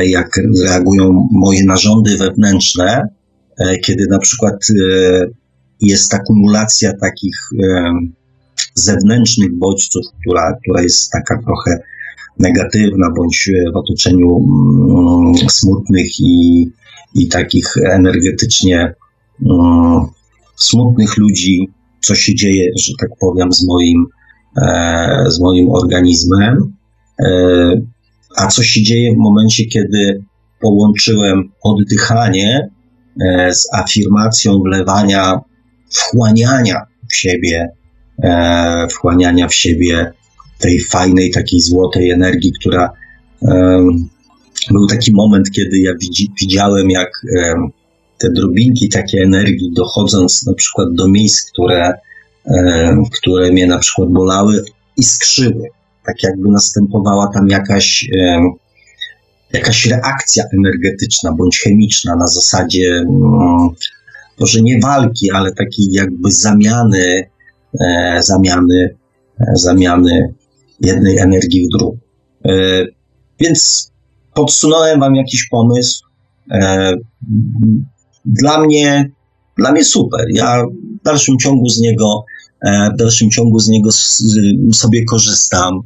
jak 0.01 0.41
reagują 0.65 1.29
moje 1.33 1.65
narządy 1.65 2.17
wewnętrzne, 2.17 3.09
kiedy 3.85 4.07
na 4.11 4.19
przykład 4.19 4.67
jest 5.81 6.15
akumulacja 6.15 6.93
takich 7.01 7.37
zewnętrznych 8.77 9.59
bodźców, 9.59 10.03
która, 10.21 10.53
która 10.63 10.83
jest 10.83 11.11
taka 11.11 11.43
trochę 11.43 11.81
negatywna, 12.39 13.11
bądź 13.17 13.51
w 13.73 13.77
otoczeniu 13.77 14.37
mm, 14.37 15.51
smutnych 15.51 16.21
i, 16.21 16.67
i 17.15 17.29
takich 17.29 17.75
energetycznie 17.91 18.95
mm, 19.51 20.01
smutnych 20.57 21.17
ludzi, 21.17 21.69
co 22.01 22.15
się 22.15 22.35
dzieje, 22.35 22.71
że 22.79 22.93
tak 23.01 23.11
powiem, 23.21 23.53
z 23.53 23.67
moim, 23.67 24.07
e, 24.63 25.25
z 25.29 25.41
moim 25.41 25.71
organizmem, 25.71 26.75
e, 27.21 27.81
a 28.37 28.47
co 28.47 28.63
się 28.63 28.83
dzieje 28.83 29.15
w 29.15 29.17
momencie, 29.17 29.65
kiedy 29.65 30.25
połączyłem 30.61 31.53
oddychanie 31.63 32.71
e, 33.21 33.55
z 33.55 33.67
afirmacją 33.75 34.59
wlewania, 34.59 35.41
wchłaniania 35.91 36.87
w 37.11 37.17
siebie, 37.17 37.69
wchłaniania 38.91 39.49
w 39.49 39.55
siebie 39.55 40.13
tej 40.59 40.81
fajnej, 40.81 41.31
takiej 41.31 41.61
złotej 41.61 42.11
energii, 42.11 42.53
która 42.61 42.91
był 44.71 44.87
taki 44.87 45.13
moment, 45.13 45.51
kiedy 45.51 45.79
ja 45.79 45.93
widzi, 46.01 46.31
widziałem, 46.41 46.91
jak 46.91 47.11
te 48.19 48.31
drobinki 48.31 48.89
takiej 48.89 49.23
energii, 49.23 49.73
dochodząc 49.77 50.47
na 50.47 50.55
przykład 50.55 50.89
do 50.95 51.09
miejsc, 51.09 51.51
które, 51.51 51.93
które 53.13 53.53
mnie 53.53 53.67
na 53.67 53.79
przykład 53.79 54.09
bolały, 54.09 54.65
iskrzyły. 54.97 55.63
Tak 56.07 56.23
jakby 56.23 56.49
następowała 56.49 57.31
tam 57.35 57.49
jakaś, 57.49 58.09
jakaś 59.53 59.87
reakcja 59.87 60.45
energetyczna 60.59 61.33
bądź 61.33 61.61
chemiczna 61.61 62.17
na 62.17 62.27
zasadzie 62.27 62.89
mm, 62.89 63.69
może 64.41 64.63
nie 64.63 64.81
walki, 64.81 65.31
ale 65.31 65.53
takiej 65.53 65.87
jakby 65.93 66.33
zamiany, 66.33 66.99
e, 66.99 67.36
zamiany, 68.21 68.97
e, 69.41 69.45
zamiany 69.57 70.35
jednej 70.81 71.19
energii 71.19 71.67
w 71.67 71.79
drugą. 71.79 71.99
E, 72.45 72.85
więc 73.41 73.91
podsunąłem 74.35 75.01
Wam 75.01 75.15
jakiś 75.15 75.49
pomysł. 75.49 76.05
E, 76.53 76.93
dla 78.25 78.61
mnie, 78.61 79.11
dla 79.59 79.73
mnie 79.73 79.85
super. 79.85 80.27
Ja 80.31 80.65
w 81.01 81.05
dalszym 81.05 81.39
ciągu 81.39 81.69
z 81.69 81.81
niego, 81.81 82.25
e, 82.67 82.91
w 82.95 82.97
dalszym 82.97 83.31
ciągu 83.31 83.59
z 83.59 83.69
niego 83.69 83.91
sobie 84.73 85.05
korzystam, 85.05 85.81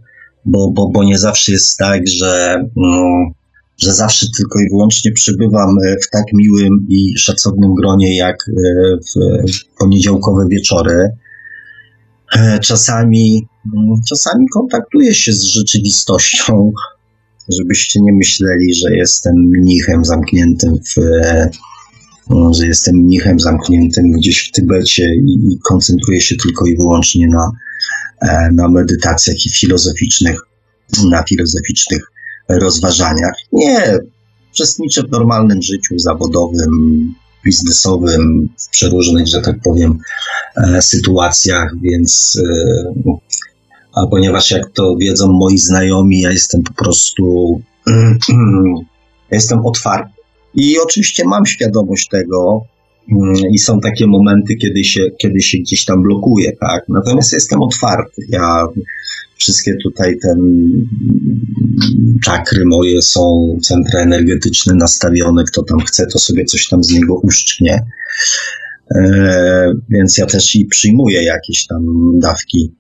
bo, 0.45 0.71
bo, 0.71 0.89
bo 0.89 1.05
nie 1.05 1.19
zawsze 1.19 1.53
jest 1.53 1.79
tak, 1.79 2.09
że, 2.09 2.55
mm, 2.55 3.31
że 3.83 3.95
zawsze 3.95 4.27
tylko 4.37 4.61
i 4.61 4.71
wyłącznie 4.71 5.13
przybywam 5.13 5.77
w 6.03 6.11
tak 6.11 6.25
miłym 6.35 6.87
i 6.89 7.19
szacownym 7.19 7.75
gronie 7.75 8.17
jak 8.17 8.37
w 9.15 9.79
poniedziałkowe 9.79 10.49
wieczory. 10.49 11.11
Czasami 12.63 13.47
czasami 14.09 14.49
kontaktuję 14.49 15.15
się 15.15 15.33
z 15.33 15.43
rzeczywistością, 15.43 16.73
żebyście 17.49 18.01
nie 18.03 18.13
myśleli, 18.13 18.75
że 18.75 18.97
jestem 18.97 19.35
mnichem 19.37 20.05
zamkniętym 20.05 20.79
w, 20.79 20.99
e, 20.99 21.51
że 22.51 22.67
jestem 22.67 22.97
mnichem 22.97 23.41
zamkniętym 23.41 24.13
gdzieś 24.13 24.49
w 24.49 24.53
Tybecie 24.53 25.15
i 25.27 25.59
koncentruję 25.63 26.21
się 26.21 26.37
tylko 26.37 26.67
i 26.67 26.77
wyłącznie 26.77 27.29
na, 27.29 27.51
e, 28.21 28.51
na 28.53 28.69
medytacjach 28.69 29.47
i 29.47 29.51
filozoficznych, 29.51 30.41
na 31.11 31.23
filozoficznych 31.23 32.13
rozważaniach. 32.49 33.35
Nie, 33.53 33.99
uczestniczę 34.53 35.03
w 35.03 35.11
normalnym 35.11 35.63
życiu 35.63 35.99
zawodowym, 35.99 37.15
biznesowym, 37.45 38.49
w 38.59 38.69
przeróżnych, 38.69 39.27
że 39.27 39.41
tak 39.41 39.57
powiem, 39.65 39.99
e, 40.57 40.83
sytuacjach, 40.83 41.73
więc 41.83 42.41
a 43.95 44.07
ponieważ 44.07 44.51
jak 44.51 44.71
to 44.71 44.97
wiedzą 44.97 45.33
moi 45.33 45.59
znajomi, 45.59 46.21
ja 46.21 46.31
jestem 46.31 46.63
po 46.63 46.85
prostu 46.85 47.61
ja 49.31 49.37
jestem 49.37 49.67
otwarty. 49.67 50.11
I 50.55 50.79
oczywiście 50.79 51.25
mam 51.25 51.47
świadomość 51.47 52.09
tego, 52.09 52.65
i 53.53 53.59
są 53.59 53.81
takie 53.81 54.07
momenty, 54.07 54.57
kiedy 54.57 54.85
się, 54.85 55.11
kiedy 55.19 55.41
się 55.41 55.59
gdzieś 55.59 55.85
tam 55.85 56.03
blokuje, 56.03 56.53
tak? 56.61 56.85
Natomiast 56.89 57.33
jestem 57.33 57.63
otwarty. 57.63 58.23
Ja 58.29 58.67
wszystkie 59.37 59.77
tutaj 59.83 60.19
ten 60.19 60.39
czakry 62.25 62.65
moje 62.65 63.03
są, 63.03 63.57
centra 63.63 64.01
energetyczne 64.01 64.75
nastawione, 64.75 65.45
kto 65.45 65.63
tam 65.63 65.81
chce, 65.81 66.07
to 66.07 66.19
sobie 66.19 66.45
coś 66.45 66.69
tam 66.69 66.85
z 66.85 66.93
niego 66.93 67.15
uszczknie. 67.15 67.87
E, 68.95 69.73
więc 69.89 70.19
ja 70.19 70.27
też 70.27 70.57
i 70.57 70.65
przyjmuję 70.65 71.23
jakieś 71.23 71.67
tam 71.67 71.83
dawki 72.19 72.75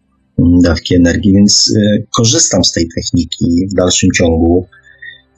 dawki 0.62 0.94
energii, 0.94 1.32
więc 1.34 1.74
e, 1.76 1.98
korzystam 2.10 2.64
z 2.64 2.72
tej 2.72 2.88
techniki 2.96 3.66
w 3.70 3.74
dalszym 3.74 4.10
ciągu 4.16 4.66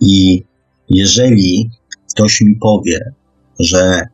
i 0.00 0.44
jeżeli 0.90 1.70
ktoś 2.10 2.40
mi 2.40 2.56
powie, 2.56 3.12
że 3.60 4.06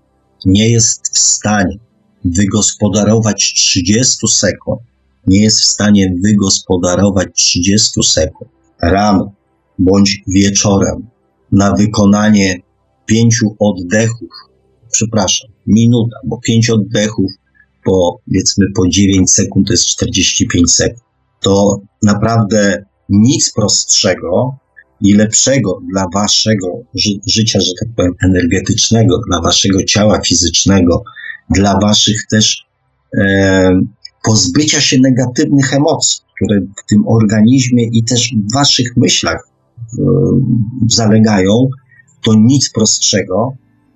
nie 0.45 0.69
jest 0.69 1.15
w 1.15 1.19
stanie 1.19 1.79
wygospodarować 2.25 3.53
30 3.57 4.29
sekund, 4.29 4.81
nie 5.27 5.43
jest 5.43 5.61
w 5.61 5.65
stanie 5.65 6.15
wygospodarować 6.23 7.29
30 7.35 8.03
sekund 8.03 8.51
rano 8.83 9.33
bądź 9.79 10.23
wieczorem 10.27 11.07
na 11.53 11.73
wykonanie 11.73 12.57
pięciu 13.07 13.57
oddechów, 13.59 14.29
przepraszam, 14.93 15.51
minuta, 15.67 16.17
bo 16.25 16.39
pięć 16.39 16.71
oddechów 16.71 17.33
po, 17.85 18.21
powiedzmy 18.27 18.67
po 18.77 18.89
9 18.89 19.31
sekund 19.31 19.67
to 19.67 19.73
jest 19.73 19.87
45 19.87 20.73
sekund. 20.73 21.03
To 21.41 21.77
naprawdę 22.03 22.85
nic 23.09 23.53
prostszego 23.53 24.59
i 25.01 25.15
lepszego 25.15 25.81
dla 25.93 26.05
waszego 26.15 26.83
ży 26.95 27.11
życia, 27.27 27.61
że 27.61 27.73
tak 27.81 27.89
powiem, 27.97 28.15
energetycznego, 28.25 29.21
dla 29.29 29.41
waszego 29.41 29.85
ciała 29.85 30.21
fizycznego, 30.21 31.05
dla 31.51 31.79
waszych 31.81 32.27
też 32.31 32.67
e, 33.19 33.81
pozbycia 34.25 34.81
się 34.81 35.01
negatywnych 35.01 35.75
emocji, 35.75 36.21
które 36.37 36.61
w 36.61 36.89
tym 36.89 37.09
organizmie 37.09 37.85
i 37.93 38.05
też 38.05 38.35
w 38.35 38.55
waszych 38.55 38.97
myślach 38.97 39.49
e, 39.99 40.03
zalegają, 40.91 41.69
to 42.23 42.35
nic 42.35 42.71
prostszego 42.71 43.53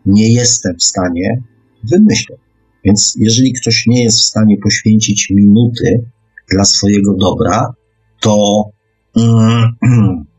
nie 0.06 0.32
jestem 0.32 0.76
w 0.78 0.84
stanie 0.84 1.42
wymyśleć. 1.90 2.38
Więc 2.84 3.14
jeżeli 3.18 3.52
ktoś 3.52 3.86
nie 3.86 4.04
jest 4.04 4.18
w 4.18 4.24
stanie 4.24 4.56
poświęcić 4.62 5.30
minuty 5.30 6.04
dla 6.50 6.64
swojego 6.64 7.14
dobra, 7.14 7.74
to, 8.20 8.64
mm, 9.16 9.76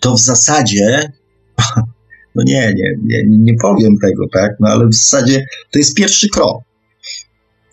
to 0.00 0.14
w 0.14 0.20
zasadzie, 0.20 1.12
no 2.34 2.42
nie, 2.46 2.74
nie, 2.76 2.94
nie, 3.04 3.22
nie 3.28 3.54
powiem 3.62 3.98
tego, 4.02 4.24
tak, 4.32 4.50
no 4.60 4.68
ale 4.68 4.86
w 4.86 4.94
zasadzie 4.94 5.44
to 5.72 5.78
jest 5.78 5.94
pierwszy 5.94 6.28
krok. 6.28 6.58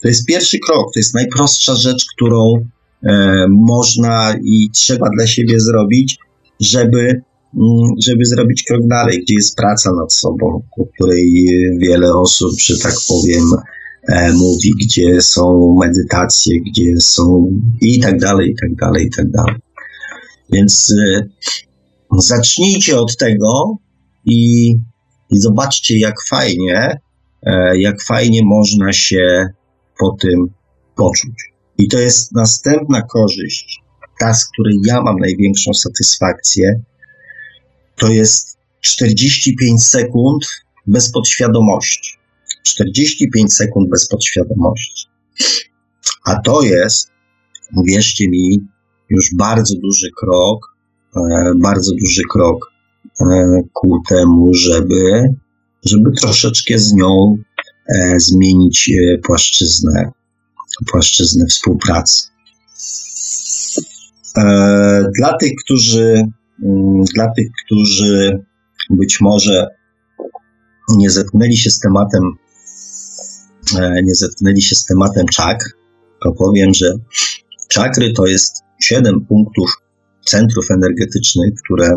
To 0.01 0.07
jest 0.07 0.25
pierwszy 0.25 0.57
krok, 0.67 0.93
to 0.93 0.99
jest 0.99 1.13
najprostsza 1.13 1.75
rzecz, 1.75 2.05
którą 2.15 2.53
e, 3.03 3.45
można 3.49 4.35
i 4.43 4.69
trzeba 4.73 5.09
dla 5.17 5.27
siebie 5.27 5.59
zrobić, 5.59 6.17
żeby, 6.59 7.21
mm, 7.55 7.95
żeby 8.05 8.25
zrobić 8.25 8.63
krok 8.63 8.81
dalej, 8.87 9.21
gdzie 9.21 9.33
jest 9.33 9.55
praca 9.55 9.91
nad 10.01 10.13
sobą, 10.13 10.61
o 10.77 10.85
której 10.85 11.47
wiele 11.81 12.13
osób, 12.13 12.51
że 12.59 12.77
tak 12.77 12.93
powiem, 13.07 13.43
e, 14.09 14.33
mówi, 14.33 14.71
gdzie 14.81 15.21
są 15.21 15.75
medytacje, 15.79 16.61
gdzie 16.61 16.99
są 16.99 17.49
i 17.81 17.99
tak 17.99 18.19
dalej, 18.19 18.49
i 18.49 18.55
tak 18.61 18.75
dalej, 18.75 19.05
i 19.05 19.09
tak 19.09 19.31
dalej. 19.31 19.55
Więc 20.51 20.93
e, 20.99 21.27
zacznijcie 22.11 22.99
od 22.99 23.17
tego 23.17 23.77
i, 24.25 24.69
i 25.29 25.37
zobaczcie, 25.37 25.99
jak 25.99 26.15
fajnie, 26.29 26.99
e, 27.43 27.77
jak 27.77 28.03
fajnie 28.03 28.41
można 28.43 28.93
się 28.93 29.47
po 29.99 30.11
tym 30.21 30.47
poczuć. 30.95 31.53
I 31.77 31.87
to 31.87 31.99
jest 31.99 32.31
następna 32.31 33.01
korzyść, 33.01 33.83
ta, 34.19 34.33
z 34.33 34.49
której 34.49 34.79
ja 34.85 35.01
mam 35.01 35.15
największą 35.19 35.73
satysfakcję, 35.73 36.81
to 37.95 38.07
jest 38.07 38.57
45 38.81 39.83
sekund 39.83 40.45
bez 40.87 41.11
podświadomości. 41.11 42.17
45 42.63 43.53
sekund 43.53 43.89
bez 43.89 44.07
podświadomości. 44.07 45.07
A 46.25 46.41
to 46.41 46.61
jest, 46.61 47.11
uwierzcie 47.75 48.29
mi, 48.29 48.59
już 49.09 49.35
bardzo 49.35 49.75
duży 49.75 50.07
krok, 50.19 50.76
bardzo 51.55 51.91
duży 51.95 52.21
krok 52.31 52.71
ku 53.73 54.01
temu, 54.09 54.53
żeby, 54.53 55.33
żeby 55.85 56.11
troszeczkę 56.11 56.79
z 56.79 56.93
nią 56.93 57.37
zmienić 58.17 58.91
płaszczyznę, 59.23 60.11
płaszczyznę 60.91 61.45
współpracy. 61.45 62.27
Dla 65.17 65.37
tych, 65.39 65.51
którzy, 65.63 66.21
mm, 66.63 67.03
dla 67.15 67.31
tych, 67.31 67.47
którzy 67.65 68.43
być 68.89 69.21
może 69.21 69.67
nie 70.95 71.09
zetknęli 71.09 71.57
się 71.57 71.69
z 71.69 71.79
tematem, 71.79 72.23
nie 74.03 74.15
zetknęli 74.15 74.61
się 74.61 74.75
z 74.75 74.85
tematem 74.85 75.25
czakr, 75.25 75.65
to 76.23 76.31
powiem, 76.31 76.73
że 76.73 76.93
czakry 77.67 78.13
to 78.13 78.25
jest 78.25 78.63
siedem 78.81 79.25
punktów 79.25 79.69
centrów 80.27 80.71
energetycznych, 80.71 81.53
które 81.63 81.91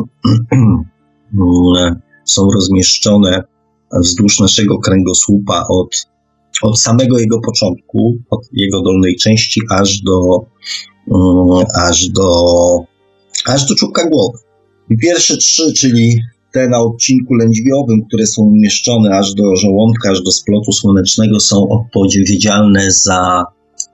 są 2.35 2.51
rozmieszczone 2.55 3.43
wzdłuż 3.99 4.41
naszego 4.41 4.79
kręgosłupa 4.79 5.65
od, 5.69 6.07
od 6.63 6.81
samego 6.81 7.19
jego 7.19 7.41
początku, 7.41 8.17
od 8.31 8.41
jego 8.53 8.83
dolnej 8.83 9.17
części 9.17 9.61
aż 9.71 10.01
do, 10.01 10.21
aż 11.75 12.09
do, 12.09 12.31
aż 13.47 13.67
do 13.67 13.75
czubka 13.75 14.09
głowy. 14.09 14.39
I 14.91 14.97
pierwsze 14.97 15.37
trzy, 15.37 15.73
czyli 15.73 16.21
te 16.53 16.69
na 16.69 16.81
odcinku 16.81 17.35
lędźwiowym, 17.35 18.03
które 18.09 18.27
są 18.27 18.43
umieszczone 18.43 19.19
aż 19.19 19.35
do 19.35 19.57
żołądka, 19.57 20.11
aż 20.11 20.23
do 20.23 20.31
splotu 20.31 20.73
słonecznego, 20.73 21.41
są 21.41 21.69
odpowiedzialne 21.69 22.91
za 22.91 23.45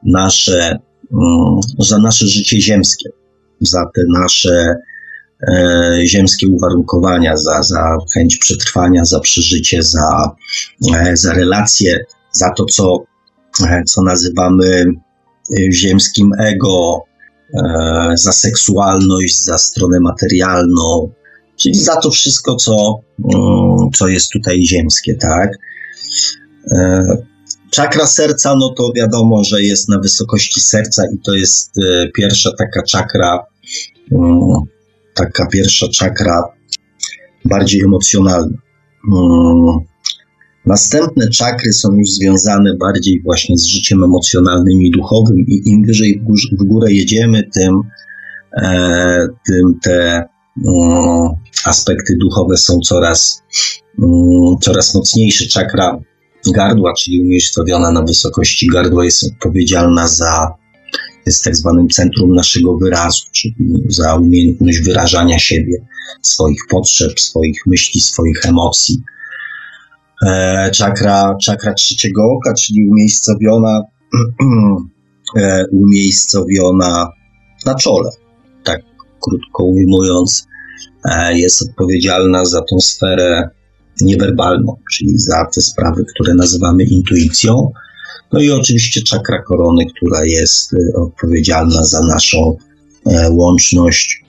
nasze, 0.02 0.78
mm, 1.12 1.60
za 1.78 1.98
nasze 1.98 2.26
życie 2.26 2.60
ziemskie, 2.60 3.10
za 3.60 3.84
te 3.94 4.02
nasze 4.08 4.76
e, 5.48 6.00
ziemskie 6.06 6.48
uwarunkowania, 6.48 7.36
za, 7.36 7.62
za 7.62 7.96
chęć 8.14 8.36
przetrwania, 8.36 9.04
za 9.04 9.20
przeżycie, 9.20 9.82
za, 9.82 10.30
e, 10.94 11.16
za 11.16 11.32
relacje, 11.32 12.04
za 12.32 12.50
to, 12.50 12.64
co, 12.64 13.04
e, 13.68 13.84
co 13.84 14.02
nazywamy 14.02 14.84
ziemskim 15.72 16.30
ego, 16.38 17.02
za 18.14 18.32
seksualność, 18.32 19.42
za 19.44 19.58
stronę 19.58 20.00
materialną, 20.00 21.12
czyli 21.56 21.74
za 21.74 21.96
to 21.96 22.10
wszystko, 22.10 22.56
co, 22.56 23.00
mm, 23.34 23.90
co 23.94 24.08
jest 24.08 24.30
tutaj 24.30 24.64
ziemskie, 24.64 25.14
tak? 25.14 25.50
Czakra 27.70 28.06
serca, 28.06 28.54
no 28.56 28.68
to 28.68 28.92
wiadomo, 28.96 29.44
że 29.44 29.62
jest 29.62 29.88
na 29.88 29.98
wysokości 29.98 30.60
serca 30.60 31.02
i 31.14 31.18
to 31.18 31.34
jest 31.34 31.78
e, 31.78 32.08
pierwsza 32.14 32.50
taka 32.58 32.82
czakra, 32.82 33.46
mm, 34.12 34.62
taka 35.14 35.46
pierwsza 35.46 35.88
czakra 35.88 36.42
bardziej 37.44 37.80
emocjonalna. 37.80 38.56
Mm, 39.12 39.78
następne 40.66 41.28
czakry 41.28 41.72
są 41.72 41.92
już 41.92 42.10
związane 42.10 42.74
bardziej 42.74 43.22
właśnie 43.24 43.58
z 43.58 43.64
życiem 43.64 44.04
emocjonalnym 44.04 44.82
i 44.82 44.90
duchowym 44.90 45.36
i 45.48 45.62
im 45.66 45.84
wyżej 45.84 46.22
w 46.60 46.64
górę 46.64 46.92
jedziemy, 46.92 47.42
tym, 47.54 47.80
e, 48.62 49.26
tym 49.46 49.78
te 49.82 50.24
mm, 50.66 51.28
aspekty 51.64 52.16
duchowe 52.20 52.56
są 52.56 52.80
coraz, 52.80 53.42
coraz 54.60 54.94
mocniejsze. 54.94 55.46
Czakra 55.46 56.00
gardła, 56.52 56.92
czyli 56.94 57.20
umiejscowiona 57.20 57.90
na 57.90 58.02
wysokości 58.02 58.66
gardła, 58.66 59.04
jest 59.04 59.24
odpowiedzialna 59.24 60.08
za, 60.08 60.54
jest 61.26 61.44
tak 61.44 61.56
zwanym 61.56 61.88
centrum 61.88 62.34
naszego 62.34 62.76
wyrazu, 62.76 63.22
czyli 63.32 63.54
za 63.88 64.14
umiejętność 64.14 64.80
wyrażania 64.80 65.38
siebie, 65.38 65.76
swoich 66.22 66.60
potrzeb, 66.70 67.20
swoich 67.20 67.66
myśli, 67.66 68.00
swoich 68.00 68.46
emocji. 68.46 69.02
E, 70.26 70.70
czakra, 70.70 71.36
czakra 71.42 71.74
trzeciego 71.74 72.22
oka, 72.24 72.54
czyli 72.54 72.88
umiejscowiona, 72.88 73.82
e, 75.36 75.64
umiejscowiona 75.72 77.08
na 77.66 77.74
czole, 77.74 78.10
tak 78.64 78.80
krótko 79.20 79.64
ujmując, 79.64 80.46
e, 81.04 81.38
jest 81.38 81.62
odpowiedzialna 81.62 82.44
za 82.44 82.62
tą 82.62 82.80
sferę 82.80 83.50
niewerbalną, 84.00 84.76
czyli 84.92 85.18
za 85.18 85.46
te 85.54 85.60
sprawy, 85.60 86.04
które 86.14 86.34
nazywamy 86.34 86.84
intuicją. 86.84 87.70
No 88.32 88.40
i 88.40 88.50
oczywiście 88.50 89.02
czakra 89.02 89.42
korony, 89.42 89.84
która 89.96 90.24
jest 90.24 90.72
y, 90.72 90.92
odpowiedzialna 90.96 91.84
za 91.84 92.00
naszą 92.00 92.56
e, 93.06 93.30
łączność 93.30 94.24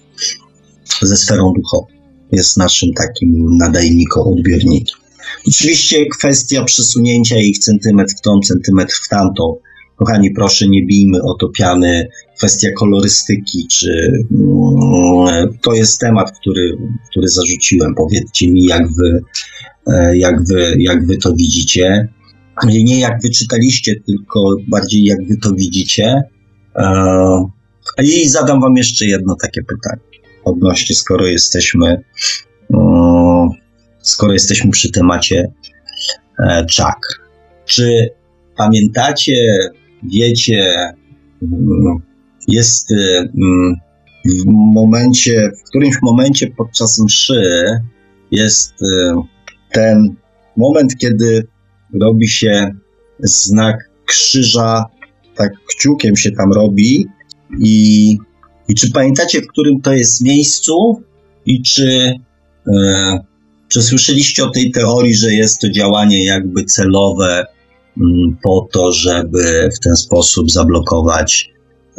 ze 1.01 1.17
sferą 1.17 1.53
duchową. 1.55 1.87
Jest 2.31 2.57
naszym 2.57 2.93
takim 2.93 3.57
nadajnikiem, 3.57 4.23
odbiornikiem. 4.23 4.99
Oczywiście 5.47 6.05
kwestia 6.05 6.63
przesunięcia 6.63 7.39
ich 7.39 7.57
centymetr 7.57 8.13
w 8.17 8.21
tą, 8.21 8.39
centymetr 8.39 8.95
w 9.05 9.07
tamtą. 9.07 9.57
Kochani, 9.95 10.31
proszę 10.31 10.67
nie 10.67 10.85
bijmy 10.85 11.23
o 11.23 11.33
to 11.33 11.49
piany. 11.49 12.07
Kwestia 12.37 12.67
kolorystyki, 12.77 13.67
czy 13.67 14.11
mm, 14.31 15.57
to 15.61 15.73
jest 15.73 15.99
temat, 15.99 16.31
który, 16.39 16.77
który 17.09 17.27
zarzuciłem. 17.27 17.95
Powiedzcie 17.95 18.47
mi, 18.47 18.65
jak 18.65 18.93
wy 18.93 19.21
E, 19.21 19.56
jak 20.13 20.43
wy, 20.43 20.75
jak 20.79 21.05
wy 21.05 21.17
to 21.17 21.33
widzicie. 21.33 22.07
Nie 22.67 22.99
jak 22.99 23.21
wy 23.21 23.29
czytaliście, 23.29 23.95
tylko 24.05 24.55
bardziej 24.67 25.03
jak 25.03 25.27
wy 25.27 25.37
to 25.37 25.53
widzicie. 25.53 26.21
E, 26.75 28.03
I 28.03 28.29
zadam 28.29 28.61
wam 28.61 28.77
jeszcze 28.77 29.05
jedno 29.05 29.35
takie 29.41 29.61
pytanie 29.63 30.07
odnośnie, 30.47 30.95
skoro 30.95 31.25
jesteśmy, 31.25 32.03
skoro 33.99 34.33
jesteśmy 34.33 34.71
przy 34.71 34.91
temacie 34.91 35.51
e, 36.39 36.65
czakr. 36.65 37.07
Czy 37.65 38.09
pamiętacie, 38.57 39.59
wiecie, 40.03 40.75
mm, 41.41 41.97
jest 42.47 42.91
mm, 42.91 43.75
w 44.25 44.45
momencie, 44.73 45.51
w 45.59 45.69
którymś 45.69 45.95
momencie 46.01 46.47
podczas 46.47 46.99
mszy 46.99 47.65
jest 48.31 48.73
ten 49.77 50.15
moment, 50.57 50.97
kiedy 50.97 51.47
robi 52.01 52.27
się 52.27 52.71
znak 53.19 53.89
krzyża, 54.05 54.85
tak 55.35 55.51
kciukiem 55.67 56.15
się 56.15 56.31
tam 56.31 56.53
robi 56.53 57.07
i, 57.59 58.17
i 58.67 58.75
czy 58.75 58.91
pamiętacie, 58.91 59.41
w 59.41 59.47
którym 59.47 59.81
to 59.81 59.93
jest 59.93 60.21
miejscu 60.21 61.01
i 61.45 61.61
czy, 61.61 62.13
e, 62.67 63.19
czy 63.67 63.81
słyszeliście 63.81 64.43
o 64.43 64.49
tej 64.49 64.71
teorii, 64.71 65.15
że 65.15 65.33
jest 65.33 65.59
to 65.59 65.69
działanie 65.69 66.25
jakby 66.25 66.63
celowe 66.63 67.45
m, 67.97 68.03
mm, 68.03 68.37
po 68.43 68.67
to, 68.71 68.91
żeby 68.91 69.69
w 69.75 69.79
ten 69.79 69.95
sposób 69.95 70.51
zablokować, 70.51 71.49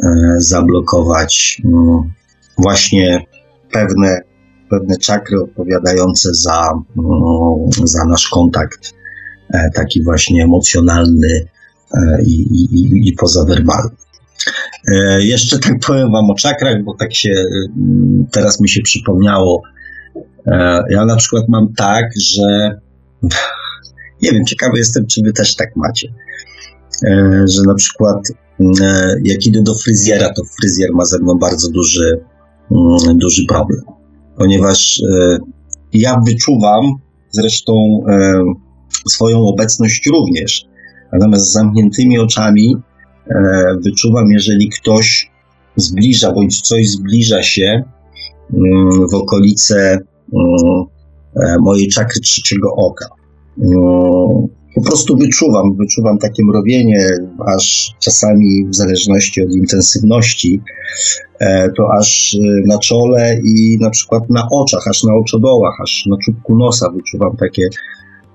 e, 0.03 0.07
zablokować 0.37 1.61
m, 1.65 1.71
mm, 1.73 2.13
właśnie 2.57 3.25
pewne 3.71 4.28
pewne 4.69 4.97
czakry 4.97 5.41
odpowiadające 5.41 6.33
za, 6.33 6.71
mm, 6.97 7.87
za 7.87 8.05
nasz 8.05 8.27
kontakt 8.27 8.93
e, 9.53 9.69
taki 9.75 10.03
właśnie 10.03 10.43
emocjonalny 10.43 11.47
e, 11.93 12.23
i, 12.23 12.41
i, 12.41 13.09
i 13.09 13.13
pozawerbalny. 13.13 13.95
E, 14.87 15.25
jeszcze 15.25 15.59
tak 15.59 15.79
powiem 15.87 16.11
Wam 16.11 16.29
o 16.29 16.35
czakrach, 16.35 16.83
bo 16.83 16.95
tak 16.99 17.15
się 17.15 17.29
mm, 17.29 18.25
teraz 18.31 18.61
mi 18.61 18.69
się 18.69 18.81
przypomniało. 18.81 19.61
Ja 20.89 21.05
na 21.05 21.15
przykład 21.15 21.43
mam 21.49 21.73
tak, 21.73 22.05
że 22.21 22.79
nie 24.21 24.31
wiem, 24.31 24.45
ciekawy 24.45 24.77
jestem, 24.77 25.07
czy 25.07 25.21
Wy 25.23 25.33
też 25.33 25.55
tak 25.55 25.75
macie. 25.75 26.13
Że 27.45 27.61
na 27.67 27.75
przykład 27.75 28.27
mm, 28.59 28.73
jak 29.23 29.45
idę 29.45 29.61
do 29.63 29.75
fryzjera, 29.75 30.33
to 30.33 30.41
fryzjer 30.61 30.89
ma 30.93 31.05
ze 31.05 31.19
mną 31.19 31.39
bardzo 31.39 31.71
duży, 31.71 32.19
duży 33.15 33.45
problem 33.47 33.98
ponieważ 34.39 35.01
e, 35.11 35.37
ja 35.93 36.21
wyczuwam 36.27 36.85
zresztą 37.31 37.73
e, 38.09 38.41
swoją 39.07 39.39
obecność 39.39 40.07
również. 40.07 40.65
Natomiast 41.13 41.45
z 41.45 41.51
zamkniętymi 41.51 42.19
oczami 42.19 42.75
e, 43.27 43.35
wyczuwam, 43.83 44.31
jeżeli 44.31 44.69
ktoś 44.69 45.31
zbliża 45.75 46.31
bądź 46.31 46.61
coś 46.61 46.89
zbliża 46.89 47.43
się 47.43 47.83
mm, 48.53 49.07
w 49.11 49.13
okolice 49.13 49.97
mm, 50.33 50.85
mojej 51.61 51.87
czakry 51.87 52.21
trzeciego 52.21 52.75
oka. 52.75 53.05
Po 54.75 54.81
prostu 54.81 55.17
wyczuwam, 55.17 55.75
wyczuwam 55.77 56.17
takie 56.17 56.45
mrowienie, 56.45 57.09
aż 57.55 57.95
czasami 57.99 58.65
w 58.65 58.75
zależności 58.75 59.41
od 59.43 59.51
intensywności, 59.51 60.61
e, 61.39 61.69
to 61.77 61.87
aż 61.99 62.35
e, 62.35 62.67
na 62.67 62.79
czole 62.79 63.39
i 63.43 63.77
na 63.81 63.89
przykład 63.89 64.29
na 64.29 64.47
oczach, 64.51 64.87
aż 64.87 65.03
na 65.03 65.13
oczodołach, 65.13 65.73
aż 65.83 66.05
na 66.05 66.17
czubku 66.25 66.57
nosa 66.57 66.89
wyczuwam 66.89 67.37
takie. 67.37 67.69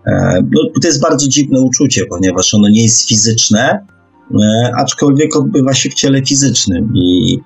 E, 0.06 0.42
no, 0.42 0.60
to 0.82 0.88
jest 0.88 1.02
bardzo 1.02 1.28
dziwne 1.28 1.60
uczucie, 1.60 2.06
ponieważ 2.06 2.54
ono 2.54 2.68
nie 2.68 2.82
jest 2.82 3.08
fizyczne, 3.08 3.86
aczkolwiek 4.76 5.36
odbywa 5.36 5.74
się 5.74 5.90
w 5.90 5.94
ciele 5.94 6.22
fizycznym. 6.26 6.92
I, 6.94 7.38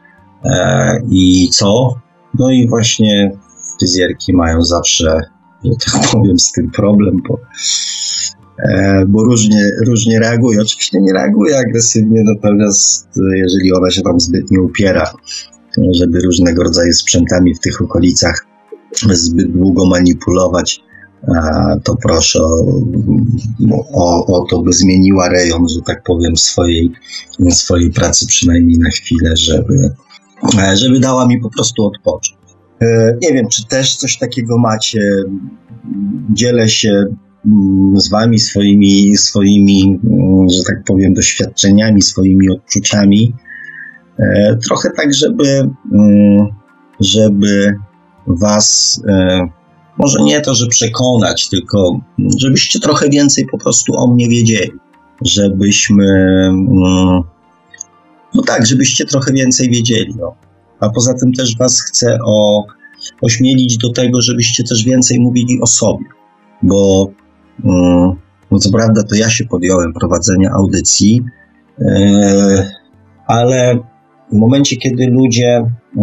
i 1.10 1.48
co? 1.50 1.94
No 2.38 2.50
i 2.50 2.68
właśnie 2.68 3.38
fryzjerki 3.78 4.32
mają 4.32 4.62
zawsze, 4.62 5.20
że 5.64 5.70
tak 5.92 6.10
powiem, 6.12 6.38
z 6.38 6.52
tym 6.52 6.70
problem, 6.70 7.22
bo, 7.28 7.38
bo 9.08 9.24
różnie, 9.24 9.70
różnie 9.86 10.20
reaguje. 10.20 10.60
Oczywiście 10.60 11.00
nie 11.00 11.12
reaguje 11.12 11.58
agresywnie, 11.58 12.22
natomiast 12.24 13.08
jeżeli 13.34 13.72
ona 13.72 13.90
się 13.90 14.02
tam 14.02 14.20
zbytnio 14.20 14.62
upiera, 14.62 15.12
żeby 15.92 16.20
różnego 16.20 16.62
rodzaju 16.62 16.92
sprzętami 16.92 17.54
w 17.54 17.60
tych 17.60 17.82
okolicach 17.82 18.46
zbyt 19.12 19.52
długo 19.52 19.86
manipulować, 19.86 20.80
to 21.84 21.96
proszę 22.02 22.40
o, 23.92 24.26
o, 24.26 24.46
to, 24.50 24.62
by 24.62 24.72
zmieniła 24.72 25.28
rejon, 25.28 25.68
że 25.68 25.80
tak 25.86 26.02
powiem, 26.02 26.36
swojej, 26.36 26.92
swojej 27.50 27.90
pracy 27.90 28.26
przynajmniej 28.26 28.78
na 28.78 28.90
chwilę, 28.90 29.36
żeby, 29.36 29.90
żeby 30.74 31.00
dała 31.00 31.26
mi 31.26 31.40
po 31.40 31.50
prostu 31.50 31.84
odpocząć. 31.84 32.38
E, 32.80 33.16
nie 33.22 33.32
wiem, 33.32 33.48
czy 33.48 33.66
też 33.66 33.96
coś 33.96 34.18
takiego 34.18 34.58
macie. 34.58 35.00
Dzielę 36.32 36.68
się 36.68 37.04
z 37.96 38.10
wami 38.10 38.38
swoimi, 38.38 39.16
swoimi, 39.16 40.00
mm, 40.04 40.48
że 40.48 40.62
tak 40.66 40.84
powiem, 40.84 41.14
doświadczeniami, 41.14 42.02
swoimi 42.02 42.50
odczuciami. 42.50 43.34
E, 44.18 44.56
trochę 44.66 44.90
tak, 44.96 45.14
żeby, 45.14 45.70
mm, 45.92 46.46
żeby 47.00 47.74
was 48.26 49.00
e, 49.08 49.48
może 49.98 50.22
nie 50.22 50.40
to, 50.40 50.54
że 50.54 50.66
przekonać, 50.66 51.48
tylko 51.48 52.00
żebyście 52.38 52.80
trochę 52.80 53.08
więcej 53.08 53.46
po 53.46 53.58
prostu 53.58 53.92
o 53.96 54.06
mnie 54.06 54.28
wiedzieli. 54.28 54.72
Żebyśmy, 55.22 56.06
mm, 56.48 57.22
no 58.34 58.42
tak, 58.46 58.66
żebyście 58.66 59.04
trochę 59.04 59.32
więcej 59.32 59.70
wiedzieli. 59.70 60.14
No. 60.18 60.34
A 60.80 60.90
poza 60.90 61.14
tym 61.14 61.32
też 61.32 61.56
Was 61.56 61.80
chcę 61.80 62.18
o, 62.24 62.64
ośmielić 63.22 63.78
do 63.78 63.92
tego, 63.92 64.20
żebyście 64.20 64.64
też 64.64 64.84
więcej 64.84 65.20
mówili 65.20 65.60
o 65.60 65.66
sobie, 65.66 66.04
bo 66.62 67.06
mm, 67.06 67.27
no 68.50 68.58
co 68.60 68.70
prawda 68.70 69.02
to 69.02 69.14
ja 69.14 69.30
się 69.30 69.44
podjąłem 69.44 69.92
prowadzenia 69.92 70.50
audycji, 70.50 71.22
yy, 71.78 71.86
ale 73.26 73.78
w 74.32 74.36
momencie, 74.36 74.76
kiedy 74.76 75.06
ludzie 75.06 75.64
yy, 75.96 76.02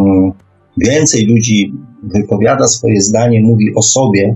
więcej 0.78 1.26
ludzi 1.26 1.74
wypowiada 2.04 2.68
swoje 2.68 3.02
zdanie, 3.02 3.42
mówi 3.42 3.76
o 3.76 3.82
sobie, 3.82 4.36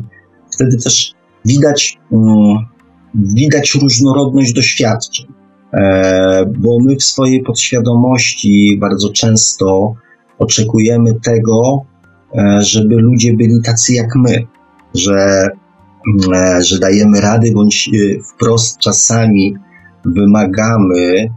wtedy 0.53 0.77
też 0.77 1.13
widać, 1.45 1.99
widać 3.13 3.75
różnorodność 3.81 4.53
doświadczeń. 4.53 5.25
E, 5.73 6.45
bo 6.57 6.77
my 6.81 6.95
w 6.95 7.03
swojej 7.03 7.43
podświadomości 7.43 8.77
bardzo 8.81 9.09
często 9.09 9.93
oczekujemy 10.39 11.19
tego, 11.23 11.85
e, 12.35 12.61
żeby 12.61 12.95
ludzie 12.95 13.33
byli 13.33 13.61
tacy 13.61 13.93
jak 13.93 14.15
my, 14.15 14.35
że, 14.95 15.15
e, 15.15 15.49
że 16.59 16.79
dajemy 16.79 17.21
rady, 17.21 17.51
bądź 17.51 17.89
e, 17.89 18.23
wprost 18.23 18.77
czasami 18.77 19.55
wymagamy, 20.05 21.29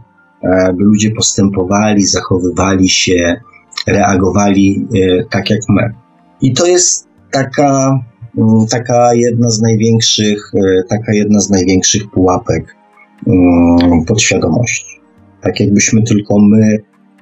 e, 0.43 0.73
by 0.73 0.83
ludzie 0.83 1.11
postępowali, 1.11 2.05
zachowywali 2.05 2.89
się, 2.89 3.41
reagowali 3.87 4.87
e, 4.95 5.23
tak 5.29 5.49
jak 5.49 5.59
my. 5.69 5.93
I 6.41 6.53
to 6.53 6.67
jest 6.67 7.07
taka, 7.31 7.99
mm, 8.37 8.67
taka 8.67 9.13
jedna 9.13 9.49
z 9.49 9.61
największych, 9.61 10.51
e, 10.55 10.83
taka 10.89 11.13
jedna 11.13 11.39
z 11.39 11.49
największych 11.49 12.11
pułapek 12.11 12.75
mm, 13.27 14.05
podświadomości. 14.05 15.01
Tak 15.41 15.59
jakbyśmy 15.59 16.03
tylko 16.03 16.39
my 16.39 16.77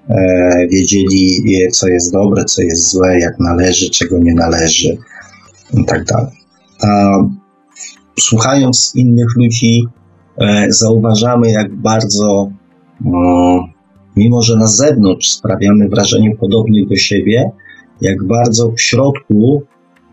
e, 0.10 0.68
wiedzieli, 0.68 1.44
co 1.72 1.88
jest 1.88 2.12
dobre, 2.12 2.46
co 2.46 2.62
jest 2.62 2.92
złe, 2.92 3.20
jak 3.20 3.40
należy, 3.40 3.90
czego 3.90 4.20
nie 4.20 4.34
należy 4.34 4.98
i 5.74 5.86
tak 5.86 6.06
słuchając 8.20 8.94
innych 8.96 9.36
ludzi, 9.36 9.88
zauważamy, 10.70 11.52
jak 11.52 11.76
bardzo 11.76 12.50
mm, 13.06 13.72
mimo 14.16 14.42
że 14.42 14.58
na 14.58 14.68
zewnątrz 14.68 15.30
sprawiamy 15.30 15.90
wrażenie 15.90 16.36
podobnych 16.36 16.90
do 16.90 16.96
siebie, 16.96 17.52
jak 18.02 18.24
bardzo 18.24 18.72
w 18.72 18.82
środku, 18.82 19.64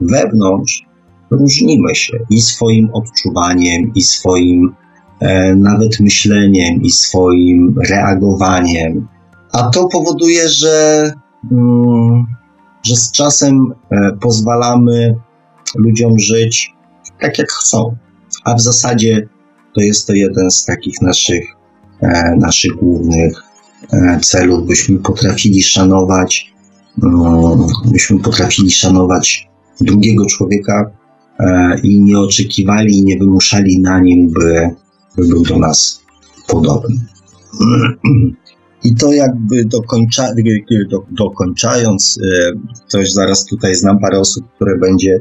wewnątrz 0.00 0.86
różnimy 1.30 1.94
się 1.94 2.18
i 2.30 2.40
swoim 2.40 2.90
odczuwaniem, 2.92 3.92
i 3.94 4.02
swoim 4.02 4.74
e, 5.20 5.54
nawet 5.54 6.00
myśleniem, 6.00 6.82
i 6.82 6.90
swoim 6.90 7.74
reagowaniem. 7.90 9.08
A 9.52 9.62
to 9.62 9.88
powoduje, 9.88 10.48
że, 10.48 11.10
mm, 11.52 12.26
że 12.82 12.96
z 12.96 13.12
czasem 13.12 13.72
e, 13.90 14.12
pozwalamy 14.20 15.14
ludziom 15.76 16.18
żyć 16.18 16.74
tak, 17.20 17.38
jak 17.38 17.52
chcą. 17.52 17.96
A 18.44 18.54
w 18.54 18.60
zasadzie 18.60 19.28
to 19.74 19.80
jest 19.80 20.06
to 20.06 20.12
jeden 20.12 20.50
z 20.50 20.64
takich 20.64 21.02
naszych, 21.02 21.44
e, 22.00 22.36
naszych 22.36 22.72
głównych 22.72 23.48
E, 23.92 24.20
celów, 24.22 24.66
byśmy 24.66 24.98
potrafili 24.98 25.62
szanować, 25.62 26.52
mm, 27.02 27.66
byśmy 27.92 28.18
potrafili 28.18 28.70
szanować 28.70 29.48
drugiego 29.80 30.26
człowieka 30.26 30.90
e, 31.38 31.80
i 31.82 32.00
nie 32.00 32.18
oczekiwali 32.18 32.98
i 32.98 33.04
nie 33.04 33.18
wymuszali 33.18 33.80
na 33.80 34.00
nim, 34.00 34.30
by, 34.30 34.70
by 35.16 35.28
był 35.28 35.42
do 35.42 35.58
nas 35.58 36.00
podobny. 36.48 36.96
I 38.84 38.94
to 38.94 39.12
jakby 39.12 39.64
dokończa, 39.64 40.28
do, 40.90 41.04
dokończając, 41.10 42.18
e, 42.22 42.52
też 42.90 43.12
zaraz 43.12 43.44
tutaj 43.44 43.74
znam 43.74 43.98
parę 43.98 44.20
osób, 44.20 44.44
które 44.54 44.78
będzie, 44.78 45.20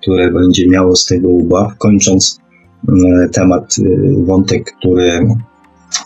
które 0.00 0.30
będzie 0.30 0.68
miało 0.68 0.96
z 0.96 1.06
tego 1.06 1.28
ubaw, 1.28 1.78
kończąc 1.78 2.38
temat, 3.32 3.74
wątek, 4.24 4.72
który 4.78 5.26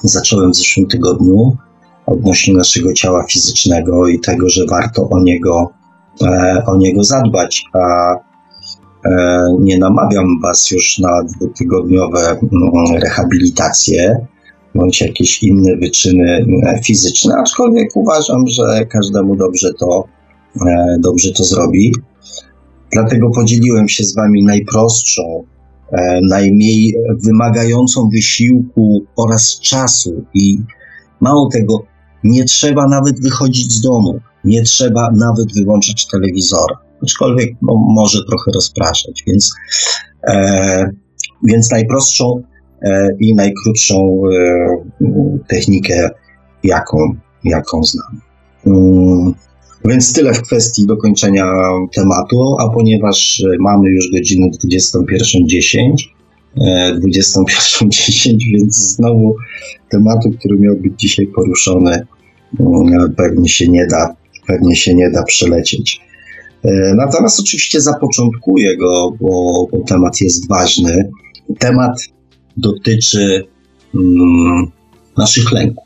zacząłem 0.03 0.53
w 0.53 0.57
zeszłym 0.57 0.87
tygodniu 0.87 1.57
odnośnie 2.09 2.55
naszego 2.55 2.93
ciała 2.93 3.25
fizycznego 3.31 4.09
i 4.09 4.21
tego, 4.21 4.49
że 4.49 4.67
warto 4.71 5.09
o 5.09 5.23
niego, 5.23 5.71
e, 6.23 6.63
o 6.67 6.77
niego 6.77 7.05
zadbać, 7.05 7.65
a 7.73 8.15
e, 9.05 9.45
nie 9.61 9.79
namawiam 9.79 10.27
Was 10.43 10.71
już 10.71 10.99
na 10.99 11.23
dwutygodniowe 11.23 12.31
mm, 12.31 13.03
rehabilitacje 13.03 14.27
bądź 14.75 15.01
jakieś 15.01 15.43
inne 15.43 15.77
wyczyny 15.77 16.47
e, 16.67 16.81
fizyczne, 16.83 17.35
aczkolwiek 17.39 17.97
uważam, 17.97 18.47
że 18.47 18.87
każdemu 18.87 19.37
dobrze 19.37 19.75
to, 19.75 20.05
dobrze 20.99 21.33
to 21.33 21.45
zrobi. 21.45 21.93
Dlatego 22.93 23.31
podzieliłem 23.31 23.89
się 23.89 24.05
z 24.05 24.15
Wami 24.15 24.45
najprostszą 24.45 25.45
E, 25.93 26.21
najmniej 26.29 26.95
wymagającą 27.25 28.09
wysiłku 28.09 29.05
oraz 29.17 29.61
czasu. 29.61 30.25
I 30.35 30.59
mało 31.21 31.49
tego, 31.53 31.83
nie 32.25 32.45
trzeba 32.45 32.89
nawet 32.89 33.23
wychodzić 33.23 33.73
z 33.73 33.81
domu, 33.81 34.21
nie 34.45 34.63
trzeba 34.63 35.11
nawet 35.17 35.55
wyłączać 35.55 36.07
telewizora, 36.07 36.79
aczkolwiek 37.03 37.51
no, 37.63 37.75
może 37.77 38.19
trochę 38.25 38.51
rozpraszać, 38.55 39.25
więc, 39.27 39.55
e, 40.29 40.91
więc 41.45 41.71
najprostszą 41.71 42.43
e, 42.83 43.09
i 43.21 43.35
najkrótszą 43.35 44.23
e, 44.33 45.07
technikę, 45.49 46.11
jaką, 46.65 46.99
jaką 47.45 47.85
znam. 47.85 48.21
Mm. 48.67 49.35
Więc 49.85 50.13
tyle 50.13 50.35
w 50.35 50.43
kwestii 50.43 50.87
dokończenia 50.87 51.53
tematu, 51.95 52.57
a 52.61 52.69
ponieważ 52.69 53.41
e, 53.41 53.57
mamy 53.61 53.91
już 53.91 54.11
godzinę 54.13 54.47
21.10, 54.65 55.93
21.10, 56.57 58.35
e, 58.35 58.37
więc 58.55 58.77
znowu 58.77 59.37
tematu, 59.89 60.31
który 60.39 60.59
miał 60.59 60.77
być 60.77 60.93
dzisiaj 61.01 61.27
poruszony, 61.27 62.07
mm, 62.61 63.15
pewnie 63.17 63.49
się 63.49 63.69
nie 63.69 63.87
da, 63.87 64.17
pewnie 64.47 64.77
się 64.77 64.95
nie 64.95 65.11
da 65.11 65.23
przelecieć. 65.23 66.01
E, 66.63 66.95
natomiast 66.95 67.41
oczywiście 67.41 67.81
zapoczątkuję 67.81 68.77
go, 68.77 69.13
bo, 69.21 69.67
bo 69.73 69.79
temat 69.87 70.21
jest 70.21 70.49
ważny. 70.49 71.11
Temat 71.59 72.01
dotyczy 72.57 73.47
mm, 73.95 74.67
naszych 75.19 75.53
lęków. 75.53 75.85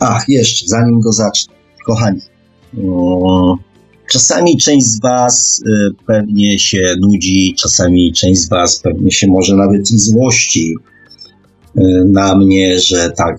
Ach, 0.00 0.28
jeszcze, 0.28 0.66
zanim 0.66 1.00
go 1.00 1.12
zacznę, 1.12 1.54
kochani, 1.86 2.20
Czasami 4.10 4.56
część 4.56 4.86
z 4.86 5.00
Was 5.00 5.62
y, 5.66 5.94
pewnie 6.06 6.58
się 6.58 6.94
nudzi, 7.00 7.54
czasami 7.58 8.12
część 8.12 8.40
z 8.40 8.48
Was 8.48 8.80
pewnie 8.80 9.10
się 9.10 9.26
może 9.26 9.56
nawet 9.56 9.90
i 9.90 9.98
złości 9.98 10.74
y, 11.78 11.82
na 12.06 12.36
mnie, 12.36 12.78
że 12.80 13.12
tak 13.16 13.38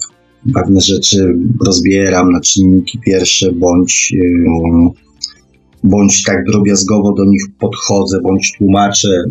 pewne 0.54 0.82
rzeczy 0.82 1.36
rozbieram 1.66 2.32
na 2.32 2.42
czynniki 2.42 3.00
pierwsze, 3.00 3.52
bądź, 3.52 4.14
y, 4.16 4.46
bądź 5.84 6.24
tak 6.24 6.46
drobiazgowo 6.46 7.14
do 7.14 7.26
nich 7.26 7.44
podchodzę, 7.60 8.22
bądź 8.22 8.54
tłumaczę, 8.58 9.24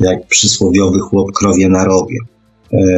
jak 0.00 0.26
przysłowiowy 0.26 0.98
chłop 0.98 1.32
krowie 1.32 1.68
na 1.68 1.84
rowie. 1.84 2.16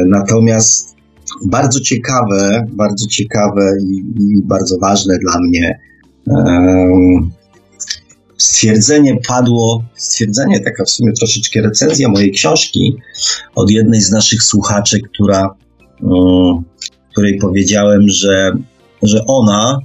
Natomiast 0.07 0.98
bardzo 1.45 1.79
ciekawe, 1.79 2.67
bardzo 2.71 3.07
ciekawe 3.07 3.71
i, 3.81 3.97
i 4.19 4.41
bardzo 4.43 4.77
ważne 4.79 5.17
dla 5.17 5.39
mnie 5.39 5.79
stwierdzenie 8.37 9.17
padło, 9.27 9.83
stwierdzenie, 9.95 10.59
taka 10.59 10.83
w 10.85 10.89
sumie 10.89 11.13
troszeczkę 11.13 11.61
recenzja 11.61 12.09
mojej 12.09 12.31
książki 12.31 12.95
od 13.55 13.71
jednej 13.71 14.01
z 14.01 14.11
naszych 14.11 14.43
słuchaczy, 14.43 14.99
która, 15.13 15.55
której 17.11 17.37
powiedziałem, 17.37 18.09
że, 18.09 18.51
że 19.03 19.25
ona 19.27 19.79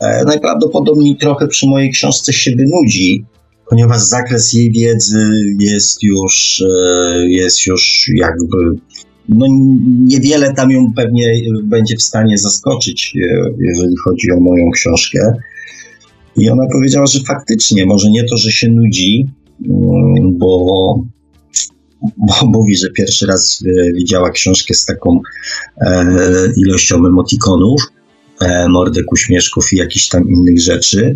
e, 0.00 0.24
najprawdopodobniej 0.24 1.16
trochę 1.16 1.48
przy 1.48 1.66
mojej 1.66 1.90
książce 1.90 2.32
się 2.32 2.50
wynudzi, 2.56 3.24
ponieważ 3.68 4.00
zakres 4.00 4.52
jej 4.52 4.72
wiedzy 4.72 5.30
jest 5.60 6.02
już, 6.02 6.62
e, 6.68 7.28
jest 7.28 7.66
już 7.66 8.10
jakby 8.14 8.56
no 9.28 9.46
niewiele 10.04 10.54
tam 10.54 10.70
ją 10.70 10.92
pewnie 10.96 11.32
będzie 11.64 11.96
w 11.96 12.02
stanie 12.02 12.38
zaskoczyć, 12.38 13.16
e, 13.16 13.50
jeżeli 13.60 13.94
chodzi 14.04 14.32
o 14.32 14.40
moją 14.40 14.70
książkę. 14.70 15.32
I 16.36 16.50
ona 16.50 16.62
powiedziała, 16.72 17.06
że 17.06 17.20
faktycznie, 17.20 17.86
może 17.86 18.10
nie 18.10 18.24
to, 18.24 18.36
że 18.36 18.50
się 18.50 18.70
nudzi, 18.70 19.26
mm, 19.68 20.38
bo, 20.38 20.66
bo 22.16 22.34
mówi, 22.46 22.76
że 22.76 22.90
pierwszy 22.90 23.26
raz 23.26 23.62
e, 23.66 23.92
widziała 23.92 24.30
książkę 24.30 24.74
z 24.74 24.84
taką 24.84 25.20
e, 25.80 26.06
ilością 26.56 26.96
emotikonów, 26.96 27.82
e, 28.40 28.68
mordek, 28.68 29.12
uśmieszków 29.12 29.72
i 29.72 29.76
jakichś 29.76 30.08
tam 30.08 30.28
innych 30.30 30.60
rzeczy. 30.60 31.14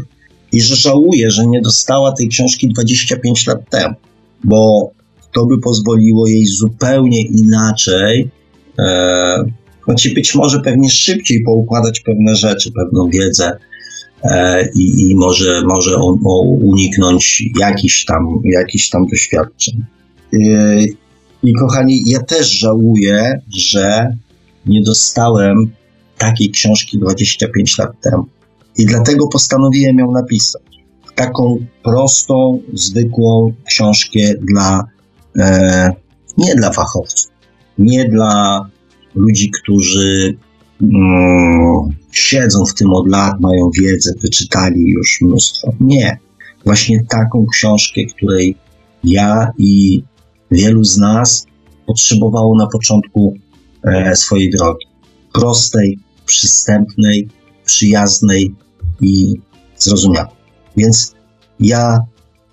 I 0.53 0.61
że 0.61 0.77
żałuje, 0.77 1.31
że 1.31 1.47
nie 1.47 1.61
dostała 1.61 2.13
tej 2.13 2.29
książki 2.29 2.69
25 2.69 3.47
lat 3.47 3.71
temu, 3.71 3.95
bo 4.45 4.91
to 5.33 5.47
by 5.47 5.59
pozwoliło 5.59 6.27
jej 6.27 6.47
zupełnie 6.47 7.23
inaczej, 7.23 8.31
e, 8.79 9.45
znaczy 9.85 10.15
być 10.15 10.35
może 10.35 10.61
pewnie 10.61 10.91
szybciej 10.91 11.43
poukładać 11.43 12.01
pewne 12.01 12.37
rzeczy, 12.37 12.73
pewną 12.73 13.11
wiedzę, 13.11 13.57
E, 14.25 14.69
i, 14.75 15.11
i 15.11 15.15
może, 15.15 15.63
może 15.67 15.97
on, 15.97 16.19
uniknąć 16.63 17.43
jakichś 17.61 18.05
tam, 18.05 18.27
jakichś 18.45 18.89
tam 18.89 19.07
doświadczeń. 19.07 19.85
E, 20.33 20.39
I 21.43 21.55
kochani, 21.55 22.03
ja 22.07 22.23
też 22.23 22.51
żałuję, 22.51 23.41
że 23.57 24.17
nie 24.67 24.83
dostałem 24.83 25.71
takiej 26.19 26.51
książki 26.51 26.99
25 26.99 27.79
lat 27.79 28.01
temu. 28.01 28.25
I 28.79 28.87
dlatego 28.87 29.29
postanowiłem 29.29 29.99
ją 29.99 30.13
napisać. 30.13 30.63
Taką 31.15 31.59
prostą, 31.83 32.61
zwykłą 32.73 33.53
książkę 33.67 34.21
dla, 34.41 34.85
nie 36.39 36.55
dla 36.55 36.73
fachowców, 36.73 37.31
nie 37.79 38.09
dla 38.09 38.65
ludzi, 39.15 39.51
którzy 39.51 40.37
mm, 40.83 41.89
siedzą 42.13 42.65
w 42.65 42.75
tym 42.75 42.91
od 42.91 43.09
lat, 43.09 43.41
mają 43.41 43.71
wiedzę, 43.81 44.13
wyczytali 44.23 44.83
już 44.87 45.19
mnóstwo. 45.21 45.73
Nie. 45.81 46.19
Właśnie 46.65 47.05
taką 47.09 47.47
książkę, 47.53 48.01
której 48.17 48.57
ja 49.05 49.53
i 49.59 50.03
wielu 50.51 50.85
z 50.85 50.99
nas 50.99 51.47
potrzebowało 51.87 52.57
na 52.59 52.67
początku 52.67 53.35
e, 53.85 54.17
swojej 54.17 54.51
drogi. 54.51 54.87
Prostej, 55.33 55.99
przystępnej, 56.27 57.29
przyjaznej 57.65 58.55
i 59.01 59.35
zrozumiałej. 59.77 60.31
Więc 60.77 61.15
ja 61.61 61.99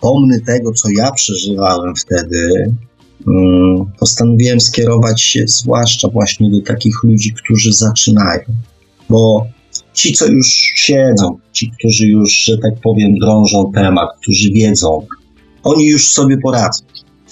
pomny 0.01 0.41
tego, 0.41 0.73
co 0.73 0.89
ja 0.97 1.11
przeżywałem 1.11 1.95
wtedy, 1.95 2.49
mm, 3.27 3.85
postanowiłem 3.99 4.59
skierować 4.59 5.21
się 5.21 5.43
zwłaszcza 5.47 6.07
właśnie 6.07 6.49
do 6.49 6.61
takich 6.61 7.03
ludzi, 7.03 7.33
którzy 7.33 7.73
zaczynają, 7.73 8.43
bo 9.09 9.47
ci, 9.93 10.13
co 10.13 10.27
już 10.27 10.47
siedzą, 10.75 11.37
ci, 11.51 11.71
którzy 11.79 12.07
już, 12.07 12.33
że 12.33 12.57
tak 12.57 12.73
powiem, 12.83 13.19
drążą 13.19 13.71
temat, 13.75 14.09
którzy 14.21 14.51
wiedzą, 14.51 15.07
oni 15.63 15.87
już 15.87 16.07
sobie 16.07 16.37
poradzą. 16.37 16.83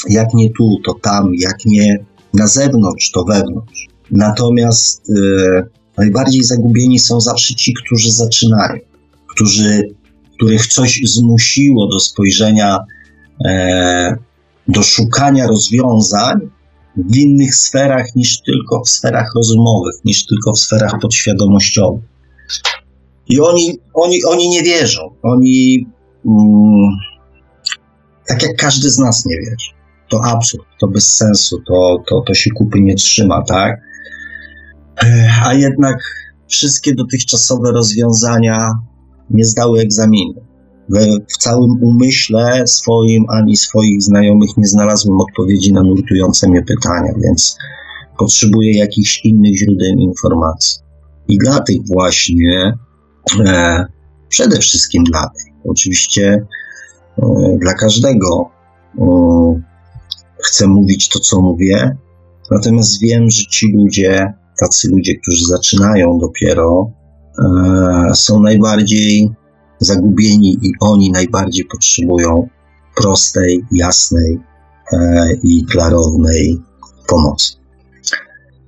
Jak 0.09 0.34
nie 0.34 0.49
tu, 0.49 0.78
to 0.86 0.93
tam, 0.93 1.32
jak 1.39 1.66
nie 1.66 2.05
na 2.34 2.47
zewnątrz, 2.47 3.11
to 3.11 3.24
wewnątrz. 3.24 3.88
Natomiast 4.11 5.09
e, 5.09 5.63
najbardziej 5.97 6.43
zagubieni 6.43 6.99
są 6.99 7.22
zawsze 7.22 7.55
ci, 7.55 7.74
którzy 7.74 8.11
zaczynają, 8.11 8.80
którzy, 9.28 9.95
których 10.36 10.68
coś 10.68 11.02
zmusiło 11.04 11.88
do 11.88 12.00
spojrzenia, 12.00 12.80
e, 13.46 14.16
do 14.68 14.84
szukania 14.84 15.48
rozwiązań 15.48 16.40
w 16.98 17.16
innych 17.16 17.56
sferach 17.56 18.16
niż 18.16 18.42
tylko 18.42 18.82
w 18.84 18.90
sferach 18.90 19.32
rozumowych, 19.36 19.96
niż 20.06 20.26
tylko 20.26 20.54
w 20.54 20.60
sferach 20.60 21.00
podświadomościowych. 21.02 22.04
I 23.30 23.40
oni, 23.40 23.80
oni, 23.94 24.24
oni 24.24 24.50
nie 24.50 24.64
wierzą. 24.64 25.16
Oni, 25.24 25.88
mm, 26.26 26.90
tak 28.28 28.44
jak 28.44 28.56
każdy 28.56 28.90
z 28.90 28.98
nas 28.98 29.26
nie 29.26 29.36
wierzy. 29.36 29.72
To 30.10 30.24
absurd, 30.24 30.66
to 30.80 30.88
bez 30.88 31.16
sensu, 31.16 31.62
to, 31.68 32.04
to, 32.08 32.22
to 32.22 32.34
się 32.34 32.50
kupy 32.52 32.82
nie 32.82 32.96
trzyma, 32.96 33.42
tak? 33.42 33.82
A 35.46 35.54
jednak 35.54 35.98
wszystkie 36.48 36.96
dotychczasowe 36.96 37.72
rozwiązania 37.72 38.72
nie 39.30 39.46
zdały 39.46 39.80
egzaminu. 39.80 40.46
W 41.34 41.38
całym 41.38 41.84
umyśle 41.84 42.68
swoim 42.68 43.26
ani 43.30 43.58
swoich 43.58 44.04
znajomych 44.04 44.50
nie 44.58 44.68
znalazłem 44.68 45.22
odpowiedzi 45.22 45.74
na 45.74 45.84
nurtujące 45.84 46.50
mnie 46.50 46.62
pytania, 46.62 47.14
więc 47.24 47.58
potrzebuję 48.18 48.78
jakichś 48.78 49.26
innych 49.26 49.58
źródeł 49.58 49.98
informacji. 49.98 50.80
I 51.28 51.38
dla 51.38 51.60
tych 51.60 51.78
właśnie, 51.88 52.78
e, 53.46 53.86
przede 54.30 54.60
wszystkim 54.60 55.04
dla 55.04 55.30
tych, 55.30 55.54
oczywiście 55.70 56.46
e, 57.18 57.58
dla 57.62 57.74
każdego 57.74 58.50
e, 59.00 59.06
chcę 60.44 60.68
mówić 60.68 61.10
to, 61.10 61.20
co 61.20 61.42
mówię, 61.42 61.98
natomiast 62.52 63.02
wiem, 63.02 63.30
że 63.30 63.46
ci 63.46 63.74
ludzie, 63.74 64.34
tacy 64.60 64.90
ludzie, 64.92 65.16
którzy 65.16 65.46
zaczynają 65.46 66.20
dopiero, 66.20 66.92
są 68.14 68.42
najbardziej 68.42 69.30
zagubieni 69.80 70.58
i 70.62 70.72
oni 70.80 71.12
najbardziej 71.12 71.66
potrzebują 71.66 72.48
prostej, 72.96 73.66
jasnej 73.72 74.40
e, 74.92 75.28
i 75.44 75.66
klarownej 75.66 76.62
pomocy. 77.08 77.54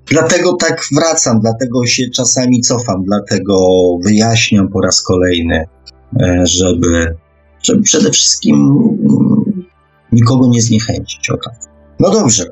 Dlatego 0.05 0.53
tak 0.53 0.81
wracam, 0.95 1.39
dlatego 1.39 1.85
się 1.85 2.09
czasami 2.09 2.61
cofam, 2.61 3.03
dlatego 3.03 3.57
wyjaśniam 4.03 4.67
po 4.67 4.81
raz 4.81 5.01
kolejny, 5.01 5.65
e, 6.19 6.45
żeby, 6.45 7.15
żeby 7.63 7.81
przede 7.81 8.11
wszystkim 8.11 8.83
nikogo 10.11 10.47
nie 10.47 10.61
zniechęcić. 10.61 11.29
Tak. 11.45 11.53
No 11.99 12.09
dobrze, 12.09 12.45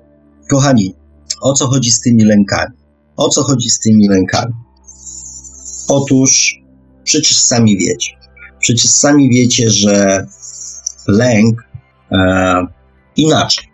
kochani, 0.50 0.96
o 1.42 1.54
co 1.54 1.68
chodzi 1.68 1.92
z 1.92 2.02
tymi 2.02 2.24
lękami? 2.24 2.76
O 3.18 3.30
co 3.30 3.44
chodzi 3.44 3.70
z 3.70 3.80
tymi 3.80 4.08
lękami? 4.10 4.54
Otóż 5.88 6.62
przecież 7.04 7.38
sami 7.38 7.78
wiecie. 7.78 8.12
Przecież 8.60 8.92
sami 8.92 9.30
wiecie, 9.30 9.70
że 9.70 10.26
lęk 11.08 11.62
e, 12.12 12.68
inaczej. 13.16 13.66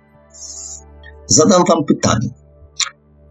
Zadam 1.27 1.63
Wam 1.69 1.85
pytanie. 1.85 2.29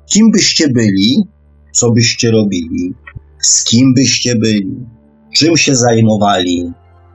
Kim 0.06 0.30
byście 0.30 0.68
byli, 0.68 1.24
co 1.72 1.90
byście 1.90 2.30
robili, 2.30 2.94
z 3.40 3.64
kim 3.64 3.94
byście 3.94 4.34
byli, 4.36 4.76
czym 5.36 5.56
się 5.56 5.76
zajmowali, 5.76 6.72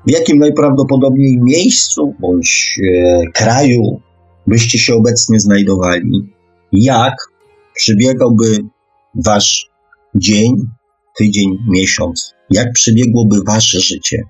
w 0.08 0.12
jakim 0.12 0.40
najprawdopodobniej 0.40 1.40
miejscu 1.42 2.16
bądź 2.20 2.80
e, 2.84 3.32
kraju 3.34 4.02
byście 4.48 4.80
się 4.80 4.96
obecnie 4.96 5.40
znajdowali, 5.40 6.34
jak 6.72 7.14
przebiegałby 7.76 8.58
wasz 9.16 9.70
dzień, 10.16 10.56
tydzień, 11.18 11.58
miesiąc, 11.68 12.32
jak 12.50 12.74
przebiegłoby 12.74 13.44
wasze 13.48 13.80
życie, 13.80 14.24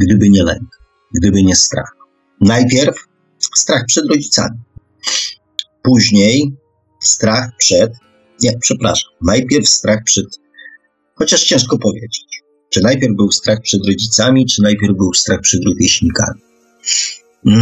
gdyby 0.00 0.30
nie 0.30 0.42
lęk, 0.42 0.78
gdyby 1.14 1.42
nie 1.42 1.56
strach. 1.56 1.96
Najpierw 2.40 2.96
strach 3.54 3.84
przed 3.86 4.04
rodzicami. 4.10 4.58
Później 5.82 6.56
strach 7.00 7.50
przed, 7.58 7.92
nie, 8.42 8.58
przepraszam, 8.60 9.10
najpierw 9.22 9.68
strach 9.68 10.04
przed, 10.04 10.26
chociaż 11.14 11.44
ciężko 11.44 11.78
powiedzieć, 11.78 12.26
czy 12.70 12.80
najpierw 12.80 13.16
był 13.16 13.32
strach 13.32 13.60
przed 13.60 13.86
rodzicami, 13.86 14.46
czy 14.46 14.62
najpierw 14.62 14.96
był 14.96 15.14
strach 15.14 15.40
przed 15.40 15.60
rówieśnikami. 15.64 16.40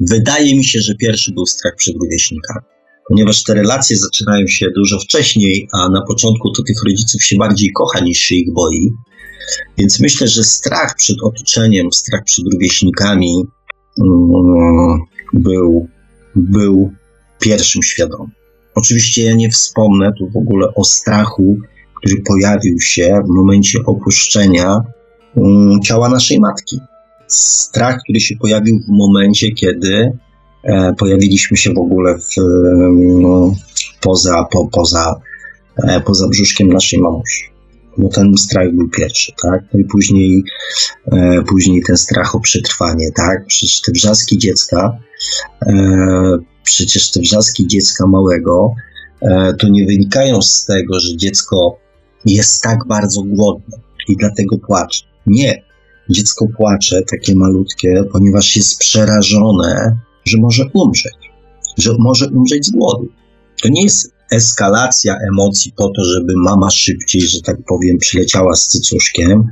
Wydaje 0.00 0.56
mi 0.56 0.64
się, 0.64 0.80
że 0.80 0.94
pierwszy 0.94 1.32
był 1.32 1.46
strach 1.46 1.76
przed 1.76 1.94
rówieśnikami, 1.96 2.66
ponieważ 3.10 3.42
te 3.42 3.54
relacje 3.54 3.96
zaczynają 3.96 4.46
się 4.46 4.66
dużo 4.76 4.98
wcześniej, 4.98 5.68
a 5.72 5.88
na 5.88 6.02
początku 6.02 6.50
to 6.50 6.62
tych 6.62 6.76
rodziców 6.86 7.24
się 7.24 7.36
bardziej 7.36 7.72
kocha 7.72 8.00
niż 8.00 8.18
się 8.18 8.34
ich 8.34 8.52
boi. 8.52 8.92
Więc 9.78 10.00
myślę, 10.00 10.28
że 10.28 10.44
strach 10.44 10.94
przed 10.96 11.16
otoczeniem, 11.22 11.92
strach 11.92 12.24
przed 12.24 12.44
rówieśnikami 12.52 13.44
um, 13.96 15.00
był, 15.32 15.88
był 16.36 16.92
pierwszym 17.40 17.82
świadomym. 17.82 18.30
Oczywiście 18.74 19.24
ja 19.24 19.34
nie 19.34 19.50
wspomnę 19.50 20.10
tu 20.18 20.30
w 20.30 20.36
ogóle 20.36 20.68
o 20.74 20.84
strachu, 20.84 21.58
który 21.96 22.22
pojawił 22.26 22.80
się 22.80 23.20
w 23.26 23.28
momencie 23.28 23.78
opuszczenia 23.86 24.80
um, 25.34 25.80
ciała 25.82 26.08
naszej 26.08 26.40
matki. 26.40 26.80
strach, 27.26 27.98
który 28.02 28.20
się 28.20 28.36
pojawił 28.36 28.78
w 28.78 28.88
momencie, 28.88 29.52
kiedy 29.52 30.12
pojawiliśmy 30.98 31.56
się 31.56 31.74
w 31.74 31.78
ogóle 31.78 32.18
w, 32.18 32.36
no, 33.20 33.54
poza, 34.00 34.44
po, 34.44 34.68
poza, 34.72 35.20
e, 35.76 36.00
poza 36.00 36.28
brzuszkiem 36.28 36.68
naszej 36.68 37.00
mamusi. 37.00 37.50
No 37.98 38.08
ten 38.08 38.36
strach 38.38 38.72
był 38.72 38.88
pierwszy, 38.88 39.32
tak? 39.42 39.64
No 39.72 39.80
i 39.80 39.84
później, 39.84 40.44
e, 41.12 41.42
później 41.42 41.82
ten 41.86 41.96
strach 41.96 42.34
o 42.34 42.40
przetrwanie, 42.40 43.12
tak? 43.14 43.46
Przecież 43.46 43.80
te 43.80 43.92
wrzaski 43.92 44.38
dziecka, 44.38 44.98
e, 45.66 46.38
przecież 46.62 47.10
te 47.10 47.20
wrzaski 47.20 47.66
dziecka 47.66 48.06
małego, 48.06 48.74
e, 49.22 49.54
to 49.54 49.68
nie 49.68 49.86
wynikają 49.86 50.42
z 50.42 50.64
tego, 50.64 51.00
że 51.00 51.16
dziecko 51.16 51.78
jest 52.24 52.62
tak 52.62 52.78
bardzo 52.88 53.22
głodne 53.22 53.78
i 54.08 54.16
dlatego 54.16 54.58
płacze. 54.58 55.04
Nie. 55.26 55.62
Dziecko 56.10 56.46
płacze, 56.56 57.02
takie 57.10 57.34
malutkie, 57.36 58.04
ponieważ 58.12 58.56
jest 58.56 58.78
przerażone, 58.78 59.98
że 60.30 60.38
może 60.38 60.64
umrzeć, 60.74 61.30
że 61.78 61.90
może 61.98 62.28
umrzeć 62.28 62.66
z 62.66 62.70
głodu. 62.70 63.08
To 63.62 63.68
nie 63.68 63.82
jest 63.82 64.12
eskalacja 64.30 65.16
emocji 65.32 65.72
po 65.76 65.88
to, 65.88 66.04
żeby 66.04 66.32
mama 66.36 66.70
szybciej, 66.70 67.20
że 67.20 67.40
tak 67.40 67.56
powiem, 67.68 67.98
przyleciała 67.98 68.54
z 68.56 68.68
cycuszkiem, 68.68 69.48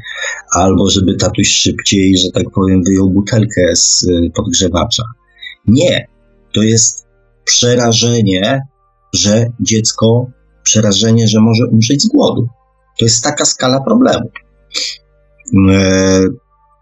albo 0.54 0.90
żeby 0.90 1.16
tatuś 1.16 1.48
szybciej, 1.48 2.18
że 2.18 2.30
tak 2.30 2.44
powiem, 2.54 2.82
wyjął 2.84 3.10
butelkę 3.10 3.76
z 3.76 4.02
y, 4.02 4.30
podgrzewacza. 4.34 5.02
Nie. 5.66 6.08
To 6.54 6.62
jest 6.62 7.06
przerażenie, 7.44 8.60
że 9.14 9.46
dziecko, 9.60 10.26
przerażenie, 10.62 11.28
że 11.28 11.40
może 11.40 11.66
umrzeć 11.66 12.02
z 12.02 12.08
głodu. 12.08 12.48
To 12.98 13.04
jest 13.04 13.24
taka 13.24 13.44
skala 13.44 13.80
problemu. 13.80 14.30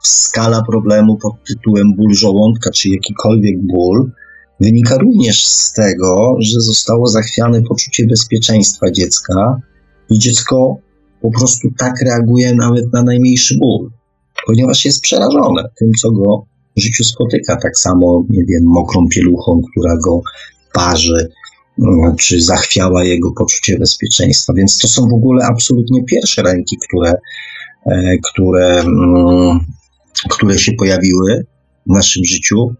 Skala 0.07 0.62
problemu 0.62 1.16
pod 1.16 1.32
tytułem 1.48 1.94
ból 1.96 2.14
żołądka, 2.14 2.70
czy 2.70 2.88
jakikolwiek 2.88 3.57
ból, 3.62 4.11
wynika 4.61 4.98
również 4.98 5.44
z 5.44 5.72
tego, 5.72 6.36
że 6.40 6.61
zostało 6.61 7.07
zachwiane 7.07 7.62
poczucie 7.62 8.07
bezpieczeństwa 8.07 8.90
dziecka 8.90 9.61
i 10.11 10.18
dziecko 10.18 10.76
po 11.22 11.30
prostu 11.30 11.68
tak 11.78 11.92
reaguje 12.02 12.54
nawet 12.54 12.92
na 12.92 13.02
najmniejszy 13.02 13.59
ból, 13.59 13.90
ponieważ 14.46 14.84
jest 14.84 15.02
przerażone 15.02 15.62
tym, 15.78 15.90
co 16.00 16.11
go 16.11 16.46
w 16.76 16.80
życiu 16.80 17.04
spotyka. 17.04 17.57
Tak 17.57 17.78
samo, 17.78 18.24
nie 18.30 18.44
wiem, 18.44 18.62
mokrą 18.64 19.09
pieluchą, 19.09 19.61
która 19.70 19.96
go 19.96 20.20
parzy, 20.72 21.30
mm, 21.78 22.16
czy 22.16 22.42
zachwiała 22.42 23.04
jego 23.04 23.32
poczucie 23.32 23.78
bezpieczeństwa. 23.78 24.52
Więc 24.57 24.78
to 24.78 24.88
są 24.88 25.09
w 25.09 25.14
ogóle 25.14 25.46
absolutnie 25.46 26.04
pierwsze 26.04 26.42
ręki, 26.42 26.76
które, 26.88 27.14
e, 27.86 28.18
które, 28.18 28.80
mm, 28.80 29.61
które 30.30 30.58
się 30.58 30.72
pojawiły 30.72 31.46
w 31.86 31.94
naszym 31.94 32.24
życiu 32.24 32.74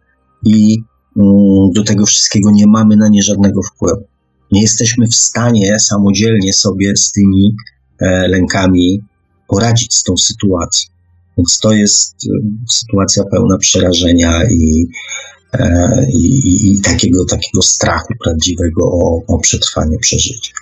i 0.45 0.79
mm, 1.17 1.71
do 1.75 1.85
tego 1.85 2.07
wszystkiego 2.07 2.51
nie 2.51 2.67
mamy 2.67 2.97
na 2.97 3.09
nie 3.09 3.23
żadnego 3.23 3.61
wpływu. 3.63 4.05
Nie 4.53 4.63
jesteśmy 4.63 5.07
w 5.07 5.15
stanie 5.15 5.79
samodzielnie 5.79 6.53
sobie 6.53 6.97
z 6.97 7.13
tymi 7.13 7.57
e, 8.01 8.29
lękami 8.29 9.03
poradzić 9.49 9.95
z 9.95 10.03
tą 10.03 10.17
sytuacją. 10.17 10.91
Więc 11.39 11.59
to 11.59 11.73
jest 11.73 12.15
e, 12.15 12.29
sytuacja 12.71 13.25
pełna 13.25 13.59
przerażenia 13.59 14.45
i, 14.51 14.87
E, 15.59 16.07
i, 16.13 16.73
i, 16.73 16.81
takiego, 16.81 17.25
takiego 17.25 17.63
strachu 17.63 18.15
prawdziwego 18.25 18.85
o, 18.85 19.23
o 19.27 19.39
przetrwanie, 19.39 19.99
przeżycie. 19.99 20.53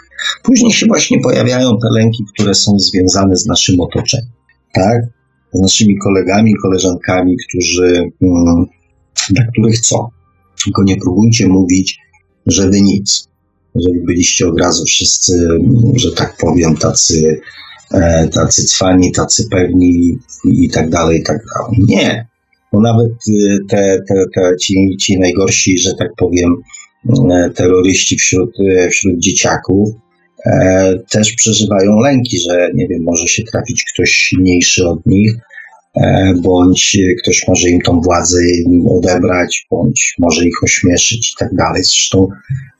Później 0.43 0.73
się 0.73 0.87
właśnie 0.87 1.21
pojawiają 1.21 1.79
te 1.79 1.89
lęki, 1.91 2.25
które 2.35 2.55
są 2.55 2.79
związane 2.79 3.37
z 3.37 3.47
naszym 3.47 3.81
otoczeniem, 3.81 4.31
tak? 4.75 5.03
Z 5.55 5.61
naszymi 5.61 5.99
kolegami, 5.99 6.55
koleżankami, 6.63 7.37
którzy, 7.49 8.11
mm, 8.23 8.67
dla 9.31 9.45
których 9.53 9.81
co? 9.81 10.09
Tylko 10.65 10.83
nie 10.83 10.97
próbujcie 10.97 11.49
mówić, 11.49 11.99
że 12.47 12.71
wy 12.71 12.81
nic, 12.81 13.29
że 13.75 13.89
wy 13.91 14.01
byliście 14.07 14.49
od 14.49 14.61
razu 14.61 14.85
wszyscy, 14.85 15.49
że 15.97 16.13
tak 16.13 16.37
powiem, 16.41 16.77
tacy, 16.77 17.41
e, 17.93 18.29
tacy 18.29 18.65
cwani, 18.65 19.13
tacy 19.13 19.49
pewni 19.51 20.19
i 20.45 20.71
tak 20.71 20.91
dalej, 20.91 21.21
i 21.21 21.23
tak 21.23 21.39
dalej. 21.55 21.85
Nie 21.89 22.35
bo 22.75 22.81
nawet 22.81 23.13
y, 23.29 23.59
te, 23.69 24.03
te, 24.09 24.25
te 24.35 24.57
ci, 24.57 24.97
ci 25.01 25.19
najgorsi, 25.19 25.79
że 25.79 25.95
tak 25.95 26.09
powiem, 26.17 26.55
y, 27.07 27.51
terroryści 27.55 28.17
wśród, 28.17 28.51
y, 28.61 28.89
wśród 28.91 29.19
dzieciaków 29.19 29.89
e, 29.89 29.99
też 31.11 31.33
przeżywają 31.33 31.99
lęki, 31.99 32.39
że 32.39 32.71
nie 32.75 32.89
wiem, 32.89 33.03
może 33.03 33.29
się 33.29 33.43
trafić 33.43 33.85
ktoś 33.95 34.11
silniejszy 34.11 34.89
od 34.89 35.07
nich, 35.07 35.33
e, 35.97 36.35
bądź 36.43 36.97
ktoś 37.23 37.49
może 37.49 37.69
im 37.69 37.81
tą 37.81 38.01
władzę 38.01 38.39
odebrać, 38.89 39.67
bądź 39.71 40.15
może 40.19 40.45
ich 40.45 40.63
ośmieszyć 40.63 41.33
i 41.33 41.35
tak 41.39 41.55
dalej. 41.55 41.83
Zresztą 41.85 42.29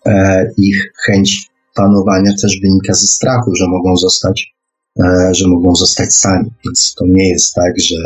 e, 0.07 0.47
ich 0.59 0.93
chęć 1.07 1.47
panowania 1.75 2.33
też 2.43 2.61
wynika 2.61 2.95
ze 2.95 3.07
strachu, 3.07 3.55
że 3.55 3.67
mogą 3.69 3.97
zostać, 3.97 4.55
że 5.31 5.49
mogą 5.49 5.75
zostać 5.75 6.15
sami. 6.15 6.51
Więc 6.65 6.95
to 6.99 7.05
nie 7.09 7.29
jest 7.29 7.55
tak, 7.55 7.73
że 7.81 7.97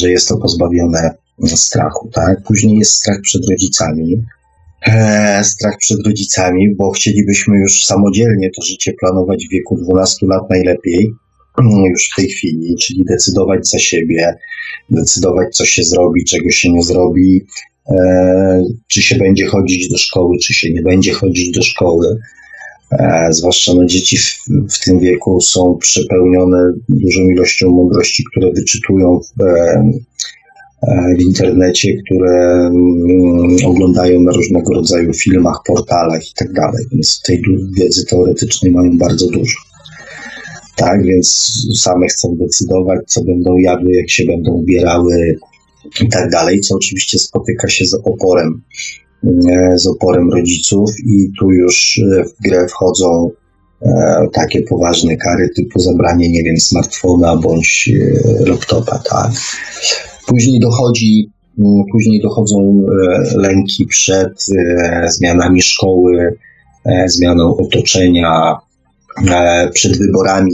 że 0.00 0.10
jest 0.10 0.28
to 0.28 0.36
pozbawione 0.36 1.10
strachu, 1.46 2.10
tak? 2.12 2.42
Później 2.42 2.78
jest 2.78 2.92
strach 2.92 3.20
przed 3.20 3.42
rodzicami. 3.50 4.24
E, 4.88 5.44
strach 5.44 5.76
przed 5.78 6.06
rodzicami, 6.06 6.74
bo 6.74 6.90
chcielibyśmy 6.90 7.58
już 7.58 7.84
samodzielnie 7.84 8.50
to 8.50 8.62
życie 8.62 8.92
planować 9.00 9.46
w 9.46 9.52
wieku 9.52 9.76
12 9.76 10.26
lat 10.26 10.50
najlepiej, 10.50 11.12
już 11.90 12.10
w 12.12 12.16
tej 12.16 12.28
chwili, 12.28 12.74
czyli 12.82 13.04
decydować 13.04 13.68
za 13.68 13.78
siebie, 13.78 14.34
decydować, 14.90 15.56
co 15.56 15.64
się 15.64 15.82
zrobi, 15.84 16.24
czego 16.24 16.50
się 16.50 16.72
nie 16.72 16.82
zrobi, 16.82 17.46
e, 17.90 18.64
czy 18.88 19.02
się 19.02 19.16
będzie 19.16 19.46
chodzić 19.46 19.88
do 19.88 19.98
szkoły, 19.98 20.36
czy 20.42 20.54
się 20.54 20.72
nie 20.72 20.82
będzie 20.82 21.12
chodzić 21.12 21.50
do 21.50 21.62
szkoły. 21.62 22.18
E, 22.92 23.28
zwłaszcza 23.30 23.74
no, 23.74 23.84
dzieci 23.84 24.16
w, 24.18 24.38
w, 24.70 24.84
tym 24.84 25.00
wieku 25.00 25.40
są 25.40 25.78
przepełnione 25.80 26.72
dużą 26.88 27.20
ilością 27.20 27.70
mądrości, 27.70 28.24
które 28.30 28.52
wyczytują 28.52 29.20
w, 29.20 29.42
w 31.18 31.20
internecie, 31.20 31.96
które 32.04 32.66
mm, 32.66 33.56
oglądają 33.66 34.20
na 34.20 34.32
różnego 34.32 34.74
rodzaju 34.74 35.12
filmach, 35.14 35.56
portalach 35.66 36.30
i 36.30 36.34
tak 36.36 36.52
więc 36.92 37.22
tej 37.26 37.42
wiedzy 37.78 38.04
teoretycznej 38.06 38.72
mają 38.72 38.98
bardzo 38.98 39.26
dużo. 39.30 39.56
Tak, 40.76 41.02
więc 41.04 41.56
same 41.76 42.06
chcą 42.06 42.36
decydować, 42.36 43.00
co 43.06 43.24
będą 43.24 43.56
jadły, 43.56 43.92
jak 43.92 44.10
się 44.10 44.24
będą 44.24 44.52
ubierały 44.52 45.38
i 46.00 46.08
tak 46.08 46.30
co 46.60 46.76
oczywiście 46.76 47.18
spotyka 47.18 47.68
się 47.68 47.86
z 47.86 47.94
oporem 47.94 48.62
E, 49.24 49.78
z 49.78 49.86
oporem 49.86 50.30
rodziców 50.32 50.90
i 51.06 51.30
tu 51.38 51.50
już 51.50 52.00
e, 52.12 52.24
w 52.24 52.42
grę 52.42 52.68
wchodzą 52.68 53.30
e, 53.82 54.26
takie 54.32 54.62
poważne 54.62 55.16
kary 55.16 55.48
typu 55.56 55.78
zabranie, 55.78 56.28
nie 56.28 56.42
wiem, 56.42 56.56
smartfona 56.56 57.36
bądź 57.36 57.90
laptopa, 58.46 58.98
tak. 58.98 59.30
Później 60.26 60.60
dochodzi, 60.60 61.30
później 61.92 62.20
dochodzą 62.20 62.86
lęki 63.34 63.86
przed 63.86 64.46
zmianami 65.06 65.62
szkoły, 65.62 66.38
zmianą 67.06 67.56
otoczenia, 67.56 68.56
przed 69.74 69.98
wyborami, 69.98 70.52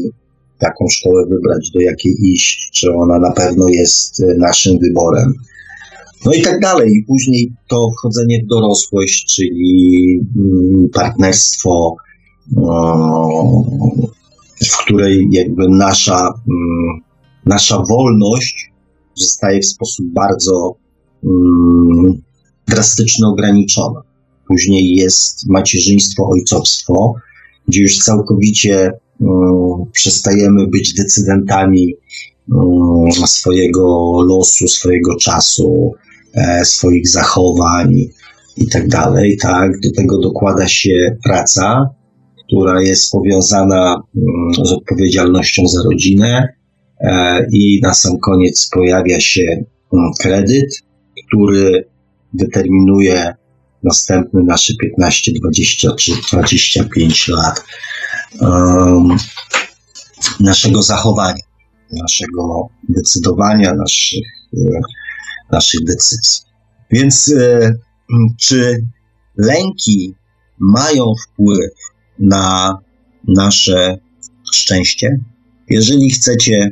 jaką 0.62 0.86
szkołę 0.90 1.26
wybrać, 1.26 1.70
do 1.74 1.80
jakiej 1.80 2.14
iść, 2.32 2.70
czy 2.72 2.94
ona 2.94 3.18
na 3.18 3.30
pewno 3.30 3.68
jest 3.68 4.22
naszym 4.38 4.78
wyborem 4.78 5.34
no 6.24 6.32
i 6.32 6.42
tak 6.42 6.60
dalej. 6.60 6.92
I 6.92 7.04
później 7.04 7.52
to 7.68 7.90
wchodzenie 7.98 8.42
w 8.44 8.46
dorosłość, 8.46 9.34
czyli 9.36 10.20
mm, 10.36 10.88
partnerstwo, 10.94 11.96
mm, 12.56 12.68
w 14.64 14.76
której 14.84 15.28
jakby 15.30 15.68
nasza, 15.68 16.18
mm, 16.18 17.00
nasza 17.46 17.82
wolność 17.88 18.71
zostaje 19.14 19.60
w 19.60 19.66
sposób 19.66 20.06
bardzo 20.06 20.76
drastycznie 22.68 23.26
ograniczona. 23.26 24.02
Później 24.48 24.94
jest 24.94 25.48
macierzyństwo, 25.48 26.28
ojcowstwo, 26.28 27.14
gdzie 27.68 27.80
już 27.82 27.98
całkowicie 27.98 28.92
przestajemy 29.92 30.66
być 30.66 30.94
decydentami 30.94 31.94
swojego 33.26 34.16
losu, 34.22 34.68
swojego 34.68 35.16
czasu, 35.16 35.94
E, 36.34 36.64
swoich 36.64 37.08
zachowań 37.08 37.96
i 38.56 38.66
tak 38.68 38.88
dalej, 38.88 39.36
tak. 39.36 39.80
Do 39.80 39.90
tego 39.90 40.18
dokłada 40.18 40.68
się 40.68 41.16
praca, 41.24 41.90
która 42.46 42.82
jest 42.82 43.12
powiązana 43.12 44.02
mm, 44.16 44.66
z 44.66 44.72
odpowiedzialnością 44.72 45.68
za 45.68 45.82
rodzinę 45.82 46.48
i 47.52 47.80
na 47.82 47.94
sam 47.94 48.18
koniec 48.18 48.68
pojawia 48.72 49.20
się 49.20 49.42
mm, 49.42 50.10
kredyt, 50.20 50.82
który 51.26 51.88
determinuje 52.34 53.34
następne 53.82 54.42
nasze 54.42 54.72
15, 54.80 55.32
20 55.32 55.94
czy 55.94 56.12
25 56.32 57.28
lat 57.28 57.64
um, 58.40 59.16
naszego 60.40 60.82
zachowania. 60.82 61.42
naszego 62.02 62.68
decydowania, 62.88 63.74
naszych, 63.74 64.24
naszych 65.52 65.84
decyzji. 65.84 66.42
Więc 66.90 67.34
czy 68.38 68.86
lęki 69.36 70.14
mają 70.60 71.04
wpływ 71.24 71.70
na 72.18 72.78
nasze 73.28 73.98
szczęście? 74.52 75.18
Jeżeli 75.68 76.10
chcecie 76.10 76.70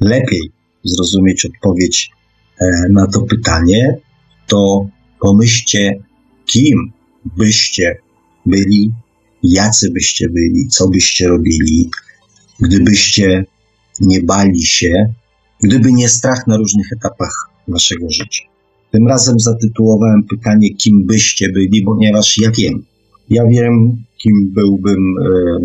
lepiej 0.00 0.50
zrozumieć 0.84 1.44
odpowiedź 1.44 2.10
e, 2.60 2.88
na 2.90 3.06
to 3.06 3.22
pytanie, 3.22 3.96
to 4.46 4.86
pomyślcie, 5.20 6.02
kim 6.46 6.92
byście 7.36 7.98
byli, 8.46 8.90
jacy 9.42 9.90
byście 9.90 10.28
byli, 10.28 10.68
co 10.68 10.88
byście 10.88 11.28
robili, 11.28 11.90
gdybyście 12.60 13.44
nie 14.00 14.22
bali 14.22 14.62
się, 14.62 15.14
gdyby 15.62 15.92
nie 15.92 16.08
strach 16.08 16.46
na 16.46 16.56
różnych 16.56 16.86
etapach 16.92 17.50
naszego 17.68 18.10
życia. 18.10 18.44
Tym 18.90 19.08
razem 19.08 19.40
zatytułowałem 19.40 20.22
pytanie, 20.30 20.74
kim 20.74 21.06
byście 21.06 21.52
byli, 21.52 21.82
ponieważ 21.82 22.38
ja 22.38 22.50
wiem. 22.50 22.84
Ja 23.30 23.46
wiem, 23.46 24.04
kim 24.18 24.52
byłbym, 24.54 25.14
e, 25.18 25.58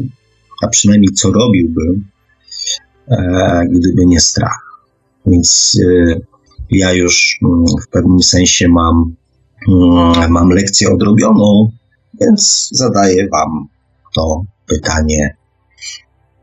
a 0.63 0.67
przynajmniej 0.67 1.13
co 1.13 1.31
robiłbym, 1.31 2.05
gdyby 3.69 4.05
nie 4.05 4.19
strach. 4.19 4.67
Więc 5.25 5.79
e, 5.83 6.15
ja 6.71 6.93
już 6.93 7.39
mm, 7.43 7.65
w 7.87 7.87
pewnym 7.87 8.23
sensie 8.23 8.67
mam, 8.67 9.15
mm, 9.67 10.31
mam 10.31 10.49
lekcję 10.49 10.89
odrobioną, 10.89 11.71
więc 12.21 12.69
zadaję 12.71 13.27
Wam 13.31 13.67
to 14.15 14.43
pytanie 14.67 15.35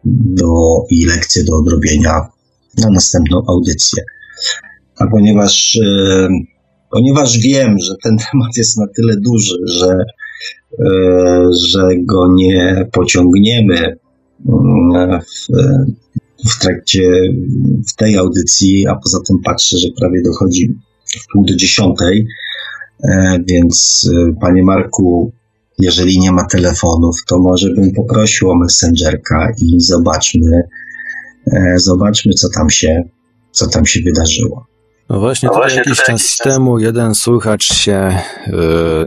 do, 0.05 0.83
i 0.91 1.07
lekcję 1.07 1.45
do 1.45 1.57
odrobienia 1.57 2.27
na 2.79 2.91
następną 2.91 3.43
audycję. 3.47 4.03
A 4.99 5.07
ponieważ 5.07 5.79
ponieważ 6.95 7.39
wiem, 7.39 7.79
że 7.79 7.95
ten 8.03 8.17
temat 8.31 8.57
jest 8.57 8.79
na 8.79 8.87
tyle 8.97 9.17
duży, 9.17 9.57
że, 9.67 10.05
e, 10.87 11.45
że 11.67 11.89
go 11.97 12.35
nie 12.35 12.89
pociągniemy 12.93 13.97
mm, 14.49 15.21
w, 15.21 15.49
w 16.51 16.59
trakcie 16.59 17.11
w 17.89 17.97
tej 17.97 18.17
audycji, 18.17 18.87
a 18.87 18.95
poza 18.95 19.19
tym 19.29 19.39
patrzę, 19.45 19.79
że 19.79 19.89
prawie 19.99 20.23
dochodzi 20.23 20.75
w 21.23 21.33
pół 21.33 21.45
do 21.45 21.57
dziesiątej, 21.57 22.27
e, 23.05 23.39
więc 23.47 24.09
e, 24.13 24.35
panie 24.41 24.63
Marku, 24.63 25.33
jeżeli 25.79 26.19
nie 26.19 26.33
ma 26.33 26.45
telefonów, 26.45 27.17
to 27.27 27.39
może 27.39 27.71
bym 27.71 27.93
poprosił 27.93 28.51
o 28.51 28.59
messengerka 28.59 29.53
i 29.63 29.81
zobaczmy, 29.81 30.63
zobaczmy, 31.77 32.33
co 32.33 32.49
tam 32.49 32.71
się, 32.71 33.03
co 33.51 33.67
tam 33.67 33.87
się 33.87 34.01
wydarzyło. 34.03 34.67
No 35.09 35.21
właśnie, 35.21 35.49
no 35.49 35.55
właśnie 35.55 35.79
jakiś 35.79 35.99
czas 35.99 36.37
temu 36.45 36.79
jeden 36.79 37.15
słuchacz 37.15 37.75
się 37.75 38.19
yy, 38.47 39.07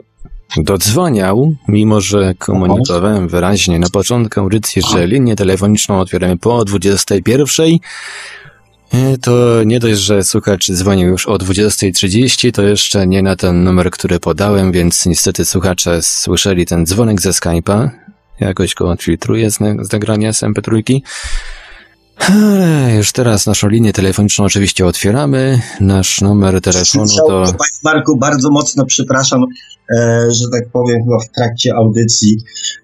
dodzwoniał, 0.57 1.55
mimo 1.67 2.01
że 2.01 2.33
komunikowałem 2.35 3.27
wyraźnie 3.27 3.79
na 3.79 3.89
początku 3.89 4.39
audycji, 4.39 4.81
że 4.91 5.07
linię 5.07 5.35
telefoniczną 5.35 5.99
otwieramy 5.99 6.37
po 6.37 6.65
21. 6.65 7.65
E, 8.93 9.17
to 9.17 9.63
nie 9.65 9.79
dość, 9.79 9.99
że 9.99 10.23
słuchacz 10.23 10.71
dzwonił 10.71 11.07
już 11.07 11.25
o 11.25 11.35
20.30, 11.35 12.51
to 12.51 12.61
jeszcze 12.61 13.07
nie 13.07 13.21
na 13.21 13.35
ten 13.35 13.63
numer, 13.63 13.91
który 13.91 14.19
podałem, 14.19 14.71
więc 14.71 15.05
niestety 15.05 15.45
słuchacze 15.45 16.01
słyszeli 16.01 16.65
ten 16.65 16.85
dzwonek 16.85 17.21
ze 17.21 17.29
Skype'a. 17.29 17.89
Jakoś 18.39 18.73
go 18.73 18.89
odfiltruję 18.89 19.51
z, 19.51 19.57
z 19.81 19.91
nagrania 19.91 20.33
z 20.33 20.43
MP3. 20.43 21.01
Już 22.97 23.11
teraz 23.11 23.45
naszą 23.45 23.67
linię 23.67 23.93
telefoniczną 23.93 24.45
oczywiście 24.45 24.85
otwieramy. 24.85 25.61
Nasz 25.79 26.21
numer 26.21 26.61
telefonu 26.61 27.05
to... 27.27 27.43
Panie 27.43 27.55
Marku, 27.83 28.17
bardzo 28.17 28.49
mocno 28.49 28.85
przepraszam, 28.85 29.45
że 30.29 30.45
tak 30.51 30.69
powiem, 30.69 31.03
chyba 31.03 31.19
w 31.19 31.31
trakcie 31.35 31.75
audycji 31.75 32.37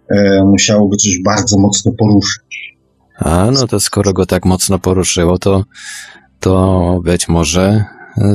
e, 0.10 0.44
musiałoby 0.46 0.98
coś 0.98 1.20
bardzo 1.26 1.58
mocno 1.60 1.92
poruszyć. 1.92 2.78
A, 3.16 3.52
no 3.52 3.68
to 3.68 3.80
skoro 3.80 4.14
go 4.14 4.26
tak 4.26 4.46
mocno 4.46 4.80
poruszyło, 4.80 5.40
to, 5.40 5.64
to 6.40 7.02
być 7.04 7.28
może 7.28 7.86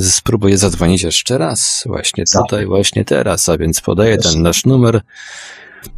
spróbuję 0.00 0.58
zadzwonić 0.58 1.02
jeszcze 1.02 1.38
raz. 1.38 1.82
Właśnie 1.86 2.24
tak. 2.32 2.42
tutaj, 2.42 2.66
właśnie 2.66 3.04
teraz, 3.04 3.48
a 3.48 3.58
więc 3.58 3.80
podaję 3.80 4.18
ten 4.18 4.42
nasz 4.42 4.64
numer 4.64 5.00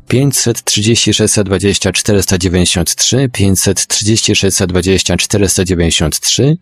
530 0.08 1.14
620 1.14 1.92
493, 1.92 3.28
530 3.32 4.36
620 4.36 5.16
493, 5.16 6.56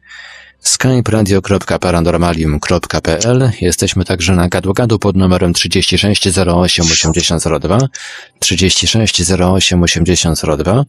skype 0.61 1.11
radio.paranormalium.pl. 1.11 3.51
Jesteśmy 3.61 4.05
także 4.05 4.33
na 4.33 4.49
gadu 4.49 4.99
pod 4.99 5.17
numerem 5.17 5.55
36 5.55 6.39
08 6.39 6.87
8002, 6.87 7.79
36 8.39 9.31
08 9.31 9.83
8002. 9.83 10.85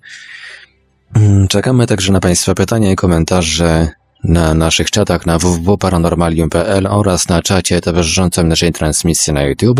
Czekamy 1.50 1.88
także 1.88 2.14
na 2.14 2.20
Państwa 2.20 2.54
pytania 2.54 2.92
i 2.92 2.96
komentarze 2.96 3.88
na 4.24 4.54
naszych 4.54 4.92
czatach 4.92 5.26
na 5.26 5.40
www.paranormalium.pl 5.40 6.88
oraz 6.88 7.30
na 7.30 7.42
czacie 7.42 7.82
towarzyszącym 7.82 8.48
naszej 8.48 8.74
transmisji 8.74 9.34
na 9.34 9.44
YouTube. 9.44 9.80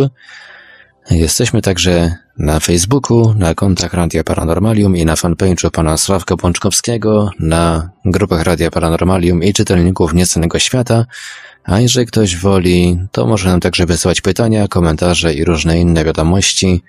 Jesteśmy 1.12 1.62
także 1.62 2.16
na 2.38 2.60
Facebooku, 2.60 3.34
na 3.34 3.56
kontach 3.56 3.94
Radia 3.94 4.24
Paranormalium 4.24 4.98
i 4.98 5.06
na 5.06 5.16
fanpage'u 5.16 5.72
pana 5.72 5.98
Sławka 5.98 6.38
Pączkowskiego, 6.38 7.30
na 7.40 7.90
grupach 8.06 8.44
Radia 8.44 8.72
Paranormalium 8.72 9.44
i 9.44 9.54
czytelników 9.54 10.14
Niecennego 10.14 10.60
Świata, 10.60 11.06
a 11.64 11.80
jeżeli 11.80 12.08
ktoś 12.08 12.38
woli, 12.38 13.00
to 13.12 13.28
może 13.28 13.50
nam 13.50 13.60
także 13.60 13.86
wysłać 13.86 14.22
pytania, 14.22 14.68
komentarze 14.68 15.34
i 15.34 15.46
różne 15.46 15.80
inne 15.80 16.06
wiadomości 16.06 16.82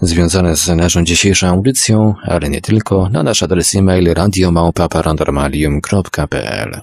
związane 0.00 0.56
z 0.56 0.68
naszą 0.68 1.04
dzisiejszą 1.04 1.48
audycją, 1.48 2.14
ale 2.22 2.48
nie 2.48 2.60
tylko, 2.60 3.08
na 3.08 3.22
nasz 3.22 3.42
adres 3.42 3.74
e-mail 3.74 4.14
radiomałpa-paranormalium.pl 4.14 6.80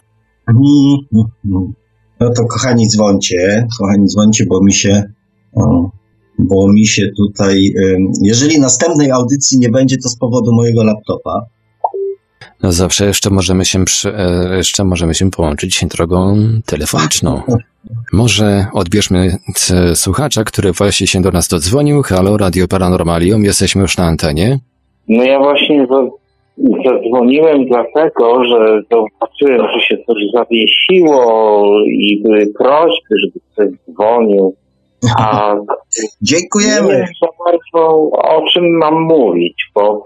No 2.19 2.29
to 2.35 2.45
kochani 2.45 2.87
dzwoncie, 2.87 3.67
kochani 3.79 4.07
dzwoncie, 4.07 4.45
bo 4.49 4.63
mi 4.63 4.73
się 4.73 5.03
o, 5.55 5.91
bo 6.39 6.67
mi 6.67 6.85
się 6.85 7.07
tutaj, 7.17 7.73
jeżeli 8.21 8.59
następnej 8.59 9.11
audycji 9.11 9.59
nie 9.59 9.69
będzie, 9.69 9.97
to 10.03 10.09
z 10.09 10.17
powodu 10.17 10.53
mojego 10.53 10.83
laptopa. 10.83 11.45
No 12.63 12.71
zawsze 12.71 13.05
jeszcze 13.05 13.29
możemy 13.29 13.65
się, 13.65 13.85
przy, 13.85 14.13
e, 14.15 14.57
jeszcze 14.57 14.83
możemy 14.83 15.13
się 15.13 15.31
połączyć 15.31 15.85
drogą 15.85 16.37
telefoniczną. 16.65 17.41
Może 18.13 18.65
odbierzmy 18.73 19.37
słuchacza, 19.93 20.43
który 20.43 20.71
właśnie 20.71 21.07
się 21.07 21.21
do 21.21 21.31
nas 21.31 21.47
dodzwonił. 21.47 22.01
Halo, 22.01 22.37
Radio 22.37 22.67
Paranormalium, 22.67 23.43
jesteśmy 23.43 23.81
już 23.81 23.97
na 23.97 24.05
antenie. 24.05 24.59
No 25.07 25.23
ja 25.23 25.39
właśnie 25.39 25.87
zadzwoniłem 26.85 27.65
dlatego, 27.65 28.45
że 28.45 28.81
zobaczyłem, 28.91 29.67
że 29.73 29.85
się 29.87 29.97
coś 30.07 30.17
zawiesiło 30.33 31.69
i 31.87 32.21
były 32.23 32.47
prośby, 32.57 33.15
żeby 33.25 33.39
ktoś 33.51 33.67
dzwonił. 33.93 34.55
A 35.17 35.55
Dziękujemy. 36.21 36.87
Nie 36.87 36.93
wiem 36.93 37.07
za 37.21 37.27
bardzo 37.45 38.09
o 38.11 38.41
czym 38.53 38.77
mam 38.77 39.01
mówić, 39.01 39.55
bo 39.75 40.03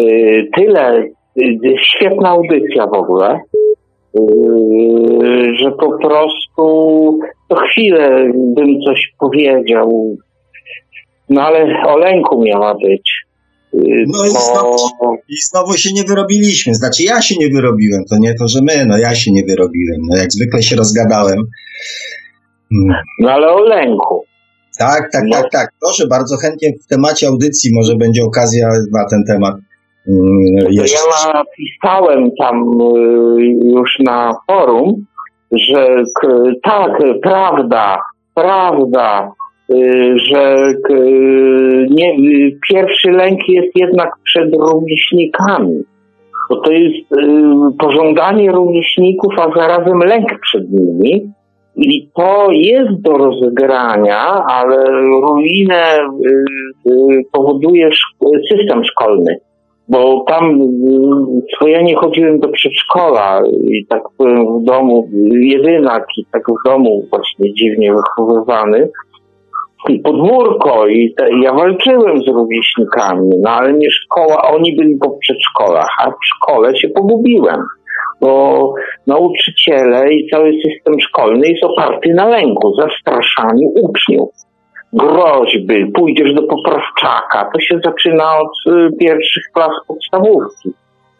y, 0.00 0.48
tyle, 0.56 1.02
y, 1.40 1.58
świetna 1.78 2.28
audycja 2.28 2.86
w 2.86 2.94
ogóle, 2.94 3.40
y, 4.20 5.54
że 5.60 5.70
po 5.70 5.98
prostu 5.98 7.18
co 7.48 7.56
chwilę 7.56 8.32
bym 8.34 8.80
coś 8.86 9.12
powiedział, 9.18 10.16
no 11.28 11.42
ale 11.42 11.82
o 11.86 11.98
lęku 11.98 12.42
miała 12.42 12.74
być. 12.74 13.26
Y, 13.74 14.04
no 14.06 14.26
i 14.26 14.30
znowu, 14.30 14.76
i 15.28 15.36
znowu 15.50 15.72
się 15.72 15.92
nie 15.92 16.04
wyrobiliśmy. 16.04 16.74
Znaczy 16.74 17.02
ja 17.02 17.22
się 17.22 17.34
nie 17.40 17.48
wyrobiłem, 17.48 18.04
to 18.10 18.16
nie 18.20 18.34
to, 18.34 18.48
że 18.48 18.60
my, 18.62 18.86
no 18.86 18.98
ja 18.98 19.14
się 19.14 19.32
nie 19.32 19.44
wyrobiłem. 19.44 20.00
No 20.10 20.16
jak 20.16 20.32
zwykle 20.32 20.62
się 20.62 20.76
rozgadałem. 20.76 21.38
No 23.20 23.30
ale 23.30 23.52
o 23.52 23.60
lęku. 23.60 24.24
Tak, 24.78 25.08
tak, 25.12 25.24
no. 25.26 25.36
tak, 25.36 25.50
tak. 25.52 25.68
Proszę 25.80 26.06
bardzo 26.06 26.36
chętnie 26.36 26.68
w 26.84 26.86
temacie 26.86 27.28
audycji 27.28 27.70
może 27.74 27.96
będzie 27.96 28.24
okazja 28.24 28.68
na 28.92 29.04
ten 29.10 29.24
temat. 29.24 29.54
Mm, 30.08 30.72
jeszcze. 30.72 30.98
Ja 31.26 31.32
napisałem 31.32 32.30
tam 32.38 32.56
y, 32.58 33.42
już 33.64 33.98
na 34.04 34.34
forum, 34.46 35.04
że 35.52 36.02
tak, 36.62 37.02
prawda, 37.22 37.98
prawda, 38.34 39.32
y, 39.70 40.18
że 40.18 40.74
nie, 41.90 42.16
pierwszy 42.68 43.10
lęk 43.10 43.40
jest 43.48 43.76
jednak 43.76 44.10
przed 44.24 44.54
rówieśnikami. 44.54 45.82
Bo 46.50 46.60
to 46.60 46.72
jest 46.72 47.12
y, 47.12 47.26
pożądanie 47.78 48.52
rówieśników, 48.52 49.34
a 49.38 49.58
zarazem 49.58 49.98
lęk 49.98 50.40
przed 50.42 50.70
nimi. 50.70 51.32
I 51.76 52.10
to 52.14 52.48
jest 52.50 53.02
do 53.02 53.12
rozegrania, 53.12 54.44
ale 54.48 54.90
ruinę 55.00 55.98
y, 55.98 56.90
y, 56.90 57.22
powoduje 57.32 57.90
system 58.50 58.84
szkolny. 58.84 59.36
bo 59.88 60.24
tam, 60.28 60.58
bo 61.60 61.66
ja 61.68 61.82
nie 61.82 61.96
chodziłem 61.96 62.40
do 62.40 62.48
przedszkola 62.48 63.42
i 63.62 63.86
tak 63.86 64.02
byłem 64.18 64.60
w 64.60 64.64
domu, 64.64 65.08
jedynak 65.40 66.06
i 66.18 66.24
tak 66.32 66.42
w 66.42 66.68
domu 66.68 67.06
właśnie 67.10 67.54
dziwnie 67.54 67.94
wychowywany. 67.94 68.88
I 69.88 69.98
podwórko 69.98 70.86
i, 70.86 71.14
te, 71.16 71.28
ja 71.42 71.52
walczyłem 71.52 72.22
z 72.22 72.28
rówieśnikami, 72.28 73.30
no 73.42 73.50
ale 73.50 73.72
nie 73.72 73.90
szkoła, 73.90 74.42
oni 74.42 74.76
byli 74.76 74.96
po 74.96 75.10
przedszkolach, 75.10 75.88
a 76.04 76.10
w 76.10 76.14
szkole 76.24 76.76
się 76.76 76.88
pogubiłem 76.88 77.60
bo 78.26 78.74
nauczyciele 79.06 80.14
i 80.14 80.30
cały 80.30 80.52
system 80.52 81.00
szkolny 81.00 81.48
jest 81.48 81.64
oparty 81.64 82.14
na 82.14 82.26
lęku, 82.28 82.74
zastraszaniu 82.74 83.68
uczniów. 83.82 84.28
Groźby, 84.92 85.86
pójdziesz 85.94 86.34
do 86.34 86.42
poprawczaka, 86.42 87.50
to 87.54 87.60
się 87.60 87.80
zaczyna 87.84 88.38
od 88.38 88.72
y, 88.72 88.96
pierwszych 88.98 89.44
klas 89.54 89.72
podstawówki. 89.88 90.70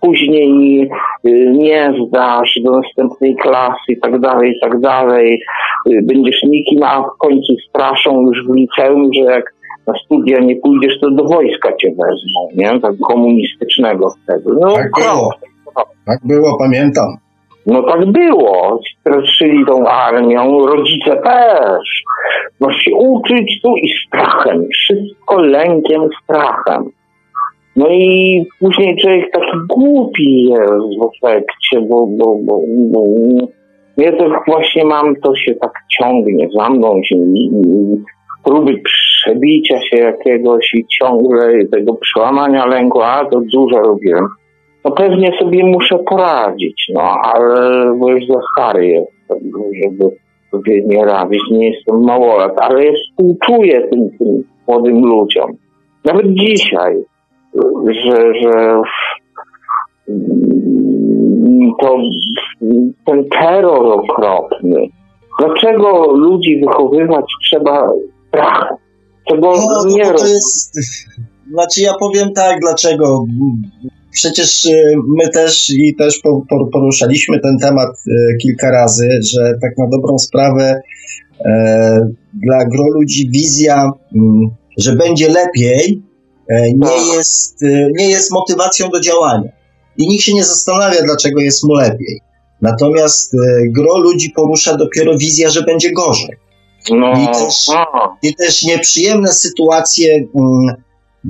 Później 0.01 0.83
y, 0.83 1.53
nie 1.53 1.95
zdasz 2.07 2.59
do 2.65 2.71
następnej 2.71 3.37
klasy 3.37 3.89
i 3.89 4.01
tak 4.01 4.21
dalej, 4.21 4.51
i 4.51 4.61
tak 4.61 4.81
dalej. 4.81 5.43
Y, 5.91 6.03
będziesz 6.03 6.43
nikim, 6.43 6.83
a 6.83 7.03
w 7.03 7.19
końcu 7.19 7.53
straszą 7.69 8.27
już 8.27 8.47
w 8.47 8.55
liceum, 8.55 9.11
że 9.15 9.21
jak 9.21 9.55
na 9.87 9.95
studia 10.05 10.39
nie 10.41 10.57
pójdziesz, 10.57 11.01
to 11.01 11.11
do 11.11 11.25
wojska 11.25 11.77
cię 11.77 11.89
wezmą, 11.89 12.49
nie? 12.55 12.81
Tak 12.81 12.93
komunistycznego 13.09 14.15
wtedy. 14.25 14.45
No, 14.61 14.75
tak. 14.75 14.91
Tak 16.07 16.19
było, 16.25 16.59
pamiętam. 16.59 17.17
No 17.67 17.83
tak 17.83 18.07
było. 18.13 18.81
Straszyli 19.01 19.67
tą 19.67 19.89
armią, 19.89 20.67
rodzice 20.67 21.17
też. 21.17 22.03
Masz 22.61 22.77
się 22.77 22.95
uczyć 22.95 23.61
tu 23.63 23.77
i 23.77 23.89
strachem. 24.07 24.69
Wszystko 24.73 25.41
lękiem, 25.41 26.09
strachem. 26.23 26.91
No 27.77 27.87
i 27.91 28.47
później 28.61 28.97
człowiek 28.97 29.33
taki 29.33 29.59
głupi 29.69 30.43
jest 30.43 31.01
w 31.01 31.25
efekcie, 31.25 31.81
bo, 31.81 32.07
bo, 32.07 32.39
bo, 32.45 32.61
bo 32.91 33.05
ja 33.97 34.13
tak 34.13 34.43
właśnie 34.47 34.85
mam, 34.85 35.17
to 35.17 35.37
się 35.37 35.55
tak 35.55 35.73
ciągnie 35.99 36.49
za 36.59 36.69
mną, 36.71 37.01
się, 37.05 37.17
próby 38.45 38.81
przebicia 38.85 39.81
się 39.81 39.97
jakiegoś 39.97 40.75
i 40.75 40.87
ciągle 40.87 41.67
tego 41.73 41.95
przełamania 41.95 42.67
lęku, 42.67 43.03
a 43.03 43.25
to 43.25 43.41
dużo 43.53 43.79
robiłem. 43.81 44.29
No 44.87 44.93
pewnie 44.93 45.33
sobie 45.39 45.65
muszę 45.65 45.99
poradzić, 45.99 46.87
no 46.95 47.03
ale 47.03 47.95
bo 47.99 48.11
już 48.11 48.27
za 48.27 48.41
stary 48.53 48.87
jestem, 48.87 49.51
żeby 49.85 50.17
sobie 50.51 50.83
nie 50.87 51.05
radzić, 51.05 51.41
nie 51.51 51.71
jestem 51.71 52.05
małolat, 52.05 52.53
ale 52.61 52.85
ja 52.85 52.93
współczuję 52.93 53.89
tym, 53.89 54.11
tym 54.19 54.45
młodym 54.69 55.05
ludziom. 55.05 55.53
Nawet 56.05 56.27
dzisiaj, 56.35 57.05
że, 57.87 58.35
że 58.43 58.83
to 61.81 61.97
ten 63.07 63.29
terror 63.29 63.87
okropny. 63.87 64.89
Dlaczego 65.39 66.13
ludzi 66.13 66.61
wychowywać 66.61 67.25
trzeba 67.43 67.91
strachem? 68.29 68.77
Czego 69.29 69.53
no, 69.53 69.97
nie 69.97 70.05
to 70.05 70.27
jest, 70.27 70.77
Znaczy 71.53 71.81
ja 71.81 71.93
powiem 72.01 72.33
tak, 72.33 72.61
dlaczego 72.61 73.25
Przecież 74.17 74.65
y, 74.65 74.95
my 75.07 75.29
też 75.29 75.71
i 75.71 75.95
też 75.95 76.21
poruszaliśmy 76.73 77.41
ten 77.41 77.59
temat 77.59 77.89
y, 78.07 78.37
kilka 78.43 78.71
razy, 78.71 79.09
że 79.33 79.55
tak 79.63 79.79
na 79.79 79.87
dobrą 79.89 80.19
sprawę 80.19 80.81
e, 81.45 82.09
dla 82.35 82.65
gro 82.65 82.85
ludzi 82.89 83.31
wizja, 83.31 83.91
mm, 84.15 84.51
że 84.79 84.97
będzie 84.97 85.29
lepiej, 85.29 86.03
e, 86.49 86.73
nie 86.73 86.87
tak. 86.87 87.17
jest, 87.17 87.63
y, 87.63 87.93
nie 87.99 88.11
jest 88.11 88.33
motywacją 88.33 88.89
do 88.89 89.01
działania. 89.01 89.51
I 89.97 90.09
nikt 90.09 90.25
się 90.25 90.35
nie 90.35 90.45
zastanawia, 90.45 91.03
dlaczego 91.03 91.41
jest 91.41 91.65
mu 91.65 91.75
lepiej. 91.75 92.21
Natomiast 92.63 93.37
gro 93.69 93.99
ludzi 93.99 94.31
porusza 94.31 94.77
dopiero 94.77 95.19
wizja, 95.19 95.51
że 95.51 95.63
będzie 95.63 95.93
gorzej. 95.93 96.37
No. 96.91 97.13
I, 97.13 97.27
też, 97.27 97.67
I 98.23 98.35
też 98.35 98.63
nieprzyjemne 98.63 99.33
sytuacje 99.33 100.15
mm, 100.15 100.77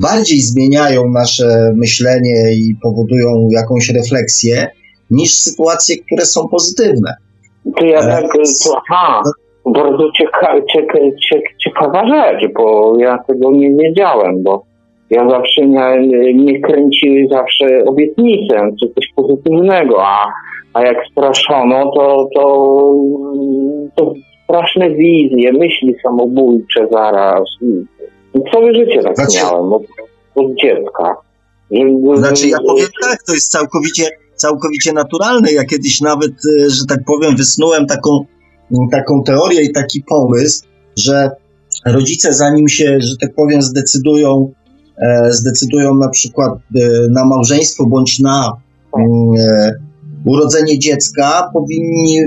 bardziej 0.01 0.40
zmieniają 0.40 1.10
nasze 1.10 1.73
myślenie 1.74 2.52
i 2.52 2.74
powodują 2.82 3.48
jakąś 3.51 3.90
refleksję, 3.90 4.66
niż 5.10 5.32
sytuacje, 5.32 5.97
które 6.06 6.23
są 6.23 6.48
pozytywne. 6.48 7.14
To 7.77 7.85
ja 7.85 7.98
e, 7.98 8.02
tak, 8.02 8.32
to, 8.64 8.81
aha, 8.90 9.23
bardzo 9.66 10.12
cieka, 10.12 10.55
cieka, 10.73 10.98
ciekawa 11.64 12.06
rzecz, 12.09 12.52
bo 12.55 12.97
ja 12.98 13.18
tego 13.18 13.51
nie 13.51 13.70
wiedziałem, 13.74 14.43
bo 14.43 14.62
ja 15.10 15.31
zawsze 15.31 15.62
mnie, 15.62 16.35
mnie 16.35 16.60
kręciły 16.60 17.27
zawsze 17.31 17.85
obietnice, 17.85 18.70
czy 18.81 18.89
coś 18.94 19.05
pozytywnego, 19.16 20.06
a, 20.06 20.32
a 20.74 20.82
jak 20.82 20.97
straszono, 21.12 21.93
to, 21.94 22.28
to, 22.35 22.93
to 23.97 24.12
straszne 24.44 24.90
wizje, 24.90 25.52
myśli 25.52 25.94
samobójcze 26.02 26.86
zaraz. 26.93 27.44
Całe 28.52 28.74
życie 28.74 29.02
tak 29.02 29.16
znaczy, 29.16 29.36
miałem, 29.36 29.72
od, 29.72 29.82
od 30.34 30.46
dziecka. 30.62 31.16
Znaczy 32.16 32.48
ja 32.48 32.58
powiem 32.66 32.88
tak, 33.02 33.22
to 33.22 33.34
jest 33.34 33.50
całkowicie, 33.50 34.10
całkowicie 34.34 34.92
naturalne. 34.92 35.52
Ja 35.52 35.64
kiedyś 35.64 36.00
nawet, 36.00 36.32
e, 36.32 36.70
że 36.70 36.86
tak 36.88 37.04
powiem, 37.06 37.36
wysnułem 37.36 37.86
taką, 37.86 38.24
taką 38.92 39.22
teorię 39.22 39.62
i 39.62 39.72
taki 39.72 40.02
pomysł, 40.08 40.64
że 40.96 41.30
rodzice 41.86 42.32
zanim 42.32 42.68
się, 42.68 42.98
że 43.00 43.16
tak 43.20 43.34
powiem, 43.34 43.62
zdecydują, 43.62 44.52
e, 44.98 45.32
zdecydują 45.32 45.94
na 45.94 46.08
przykład 46.08 46.52
e, 46.52 46.88
na 47.10 47.24
małżeństwo 47.24 47.86
bądź 47.86 48.18
na 48.18 48.52
urodzenie 50.26 50.78
dziecka, 50.78 51.50
powinni, 51.52 52.18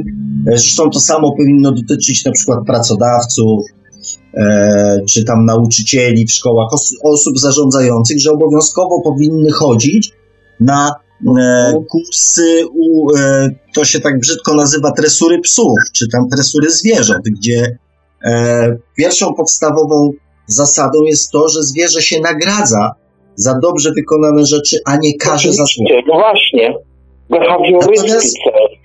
zresztą 0.45 0.89
to 0.89 0.99
samo 0.99 1.35
powinno 1.37 1.71
dotyczyć 1.71 2.25
na 2.25 2.31
przykład 2.31 2.59
pracodawców, 2.65 3.65
czy 5.09 5.23
tam 5.23 5.45
nauczycieli 5.45 6.25
w 6.25 6.31
szkołach, 6.31 6.73
os 6.73 6.95
osób 7.03 7.39
zarządzających, 7.39 8.21
że 8.21 8.31
obowiązkowo 8.31 9.01
powinny 9.01 9.51
chodzić 9.51 10.11
na 10.59 10.91
e, 11.39 11.73
kursy, 11.89 12.63
u, 12.73 13.15
e, 13.17 13.49
to 13.75 13.85
się 13.85 13.99
tak 13.99 14.19
brzydko 14.19 14.53
nazywa 14.53 14.91
tresury 14.91 15.39
psów, 15.39 15.73
czy 15.93 16.09
tam 16.11 16.29
tresury 16.29 16.69
zwierząt, 16.69 17.23
gdzie 17.39 17.77
e, 18.25 18.77
pierwszą 18.97 19.33
podstawową 19.33 20.11
zasadą 20.47 21.03
jest 21.03 21.31
to, 21.31 21.49
że 21.49 21.63
zwierzę 21.63 22.01
się 22.01 22.19
nagradza 22.21 22.91
za 23.35 23.59
dobrze 23.59 23.91
wykonane 23.91 24.45
rzeczy, 24.45 24.77
a 24.85 24.97
nie 24.97 25.17
karze 25.17 25.53
za 25.53 25.63
złe. 25.65 26.01
No 26.07 26.13
właśnie, 26.13 26.73
behawiorystyce 27.29 28.19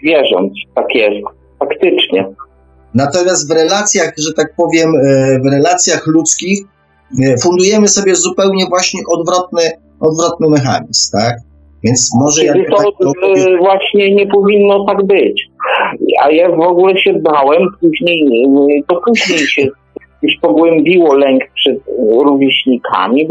zwierząt, 0.00 0.52
tak 0.74 0.94
jest, 0.94 1.26
faktycznie. 1.58 2.34
Natomiast 2.94 3.48
w 3.48 3.54
relacjach, 3.54 4.12
że 4.18 4.32
tak 4.32 4.54
powiem, 4.56 4.94
e, 4.94 5.40
w 5.40 5.46
relacjach 5.52 6.06
ludzkich 6.06 6.58
e, 7.22 7.38
fundujemy 7.38 7.88
sobie 7.88 8.14
zupełnie 8.14 8.66
właśnie 8.66 9.00
odwrotny, 9.12 9.62
odwrotny 10.00 10.48
mechanizm, 10.50 11.18
tak? 11.18 11.34
Więc 11.84 12.10
może 12.20 12.44
jak 12.44 12.56
to, 12.70 12.76
tak 12.76 12.86
to 13.00 13.12
właśnie 13.58 14.14
nie 14.14 14.26
powinno 14.26 14.84
tak 14.84 15.06
być. 15.06 15.48
A 16.22 16.30
ja 16.30 16.50
w 16.50 16.60
ogóle 16.60 16.98
się 16.98 17.12
bałem 17.12 17.62
później, 17.80 18.46
to 18.88 19.00
później 19.06 19.38
się 19.38 19.68
już 20.22 20.34
pogłębiło 20.40 21.14
lęk 21.14 21.42
przed 21.54 21.78
rówieśnikami, 22.24 23.28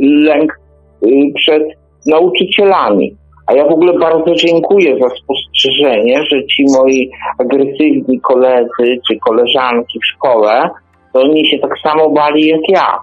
lęk 0.00 0.60
y, 1.06 1.08
przed 1.34 1.62
nauczycielami. 2.06 3.16
A 3.46 3.54
ja 3.54 3.68
w 3.68 3.72
ogóle 3.72 3.98
bardzo 3.98 4.34
dziękuję 4.34 4.98
za 4.98 5.08
spostrzeżenie, 5.08 6.24
że 6.30 6.46
ci 6.46 6.64
moi 6.74 7.10
agresywni 7.38 8.20
koledzy 8.20 9.00
czy 9.08 9.18
koleżanki 9.18 9.98
w 9.98 10.06
szkole, 10.06 10.70
to 11.12 11.20
oni 11.20 11.48
się 11.48 11.58
tak 11.58 11.72
samo 11.82 12.10
bali 12.10 12.46
jak 12.46 12.68
ja. 12.68 12.98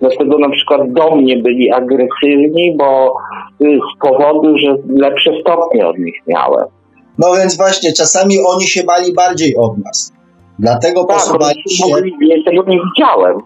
Dlatego 0.00 0.38
na 0.38 0.50
przykład 0.50 0.92
do 0.92 1.16
mnie 1.16 1.36
byli 1.36 1.70
agresywni, 1.70 2.76
bo 2.76 3.16
y, 3.62 3.78
z 3.94 4.00
powodu, 4.08 4.58
że 4.58 4.76
lepsze 4.88 5.30
stopnie 5.40 5.86
od 5.86 5.98
nich 5.98 6.14
miałem. 6.26 6.64
No 7.18 7.26
więc 7.36 7.56
właśnie, 7.56 7.92
czasami 7.92 8.34
oni 8.46 8.64
się 8.64 8.84
bali 8.84 9.14
bardziej 9.14 9.56
od 9.56 9.78
nas. 9.78 10.12
Dlatego 10.58 11.04
tak, 11.04 11.16
posuwali 11.16 11.62
się... 11.70 11.84
Ja 12.20 12.36
tego 12.44 12.62
nie 12.70 12.78
widziałem, 12.80 13.38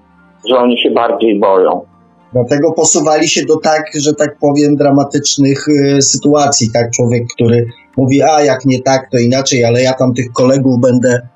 że 0.48 0.56
oni 0.56 0.78
się 0.78 0.90
bardziej 0.90 1.40
boją. 1.40 1.91
Dlatego 2.32 2.72
posuwali 2.72 3.28
się 3.28 3.44
do 3.44 3.56
tak, 3.56 3.82
że 3.94 4.14
tak 4.14 4.38
powiem, 4.38 4.76
dramatycznych 4.76 5.68
y, 5.68 6.02
sytuacji. 6.02 6.70
Tak, 6.70 6.90
człowiek, 6.90 7.24
który 7.34 7.66
mówi, 7.96 8.22
a 8.22 8.42
jak 8.42 8.64
nie 8.64 8.82
tak, 8.82 9.10
to 9.10 9.18
inaczej, 9.18 9.64
ale 9.64 9.82
ja 9.82 9.92
tam 9.92 10.14
tych 10.14 10.32
kolegów 10.32 10.80
będę, 10.80 11.28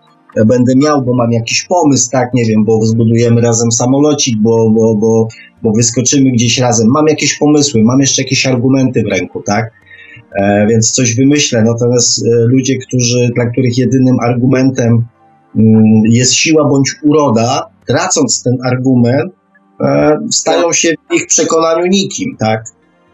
będę 0.47 0.73
miał, 0.77 1.03
bo 1.03 1.15
mam 1.15 1.33
jakiś 1.33 1.65
pomysł, 1.65 2.11
tak, 2.11 2.35
nie 2.35 2.45
wiem, 2.45 2.65
bo 2.65 2.87
zbudujemy 2.87 3.41
razem 3.41 3.73
samolocik, 3.73 4.39
bo, 4.39 4.71
bo, 4.71 4.95
bo, 4.95 5.29
bo 5.63 5.73
wyskoczymy 5.73 6.31
gdzieś 6.31 6.59
razem. 6.59 6.89
Mam 6.89 7.07
jakieś 7.07 7.39
pomysły, 7.39 7.83
mam 7.83 8.01
jeszcze 8.01 8.23
jakieś 8.23 8.47
argumenty 8.47 9.03
w 9.03 9.07
ręku, 9.07 9.43
tak? 9.43 9.73
E, 10.41 10.67
więc 10.67 10.91
coś 10.91 11.15
wymyślę. 11.15 11.63
Natomiast 11.63 12.27
e, 12.27 12.31
ludzie, 12.31 12.79
którzy, 12.79 13.31
dla 13.35 13.47
których 13.47 13.79
jedynym 13.79 14.21
argumentem 14.21 15.07
mm, 15.57 16.03
jest 16.05 16.33
siła 16.33 16.69
bądź 16.69 16.95
uroda, 17.03 17.67
tracąc 17.87 18.43
ten 18.43 18.57
argument, 18.65 19.33
stają 20.31 20.73
się 20.73 20.89
w 21.11 21.15
ich 21.15 21.27
przekonaniu 21.27 21.87
nikim, 21.87 22.37
tak? 22.41 22.61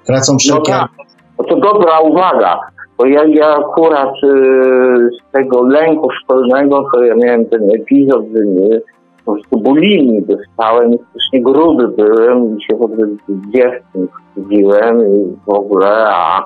tracą 0.07 0.39
wszelkie... 0.39 0.73
No 0.73 0.79
tak, 0.79 1.49
to 1.49 1.57
dobra 1.57 2.01
uwaga, 2.01 2.61
bo 2.99 3.07
ja, 3.07 3.25
ja 3.25 3.57
akurat 3.57 4.15
y, 4.25 5.11
z 5.19 5.33
tego 5.33 5.63
lęku 5.63 6.09
szkolnego, 6.23 6.85
to 6.93 7.03
ja 7.03 7.15
miałem 7.15 7.47
ten 7.47 7.71
epizod, 7.71 8.25
że 8.37 8.47
nie, 8.47 8.81
po 9.25 9.33
prostu 9.33 9.59
bulimi 9.59 10.23
dostałem, 10.23 10.91
strasznie 10.93 11.43
gruby 11.43 11.89
byłem 11.89 12.59
i 12.59 12.63
się 12.65 12.77
w 12.77 12.83
ogóle 12.83 13.07
dziewczyn 13.29 14.09
wstydziłem 14.09 15.01
i 15.01 15.37
w 15.47 15.55
ogóle, 15.55 16.07
a 16.09 16.45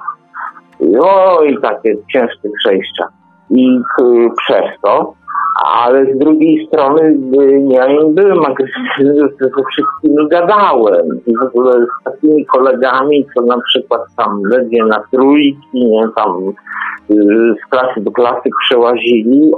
o, 1.00 1.42
i 1.42 1.60
takie 1.60 1.96
ciężkie 2.12 2.48
przejścia. 2.58 3.08
I 3.50 3.78
y, 4.00 4.28
przez 4.36 4.80
to, 4.82 5.14
ale 5.64 6.14
z 6.14 6.18
drugiej 6.18 6.66
strony 6.66 7.02
y, 7.02 7.66
ja 7.68 7.86
nie 7.86 8.04
byłem 8.10 8.44
agresywny, 8.44 9.28
ze 9.40 9.48
wszystkimi 9.70 10.28
gadałem 10.28 11.06
i 11.26 11.36
w 11.36 11.42
ogóle 11.42 11.72
z 11.72 12.04
takimi 12.04 12.46
kolegami, 12.46 13.26
co 13.34 13.42
na 13.42 13.60
przykład 13.60 14.00
tam 14.16 14.42
ledwie 14.42 14.84
na 14.84 15.02
trójki, 15.10 15.58
nie, 15.74 16.08
tam 16.16 16.48
y, 17.10 17.14
z 17.62 17.70
klasy 17.70 18.00
do 18.00 18.10
klasy 18.10 18.48
przełazili, 18.66 19.50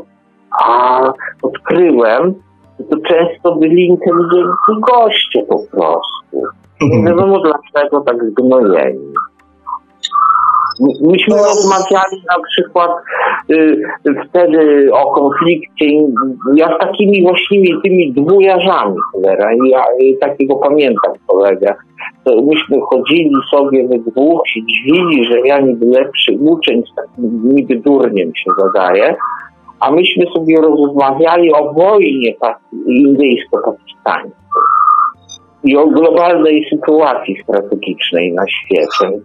a 0.64 1.00
odkryłem, 1.42 2.34
że 2.78 2.84
to 2.84 2.96
często 2.96 3.56
byli 3.56 3.86
inteligentni 3.86 4.80
goście 4.80 5.42
po 5.48 5.58
prostu. 5.70 6.42
Nie 6.80 7.02
wiadomo 7.02 7.40
dlaczego 7.40 8.00
tak 8.00 8.24
zgnojeni. 8.24 9.14
Myśmy 10.80 11.36
No. 11.36 11.42
rozmawiali 11.42 12.22
na 12.30 12.42
przykład 12.48 12.90
y, 13.50 13.82
wtedy 14.28 14.90
o 14.92 15.10
konflikcie. 15.10 15.86
Ja 16.56 16.76
z 16.76 16.78
takimi 16.80 17.22
właściwie 17.22 17.80
tymi 17.84 18.12
dwujarzami, 18.12 18.96
cholera, 19.12 19.50
ja 19.70 19.84
takiego 20.20 20.56
pamiętam 20.56 21.12
kolegę. 21.26 21.74
To 22.24 22.42
myśmy 22.42 22.80
chodzili 22.80 23.32
sobie 23.50 23.88
we 23.88 23.98
dwóch, 23.98 24.48
się 24.48 24.60
dziwili, 24.66 25.24
że 25.24 25.40
ja 25.40 25.60
niby 25.60 25.86
lepszy 25.86 26.32
uczeń 26.40 26.82
z 26.92 26.94
takim 26.94 27.55
niby 27.55 27.76
durniem 27.76 28.32
się 28.34 28.50
zadaje. 28.59 29.16
A 29.80 29.90
myśmy 29.90 30.24
sobie 30.34 30.56
rozmawiali 30.60 31.52
o 31.52 31.72
wojnie 31.72 32.34
takiej 32.34 32.78
indyjsko-pakistańskiej 32.86 34.38
i 35.64 35.76
o 35.76 35.86
globalnej 35.86 36.66
sytuacji 36.70 37.36
strategicznej 37.43 38.32
na 38.32 38.44
świecie. 38.48 39.10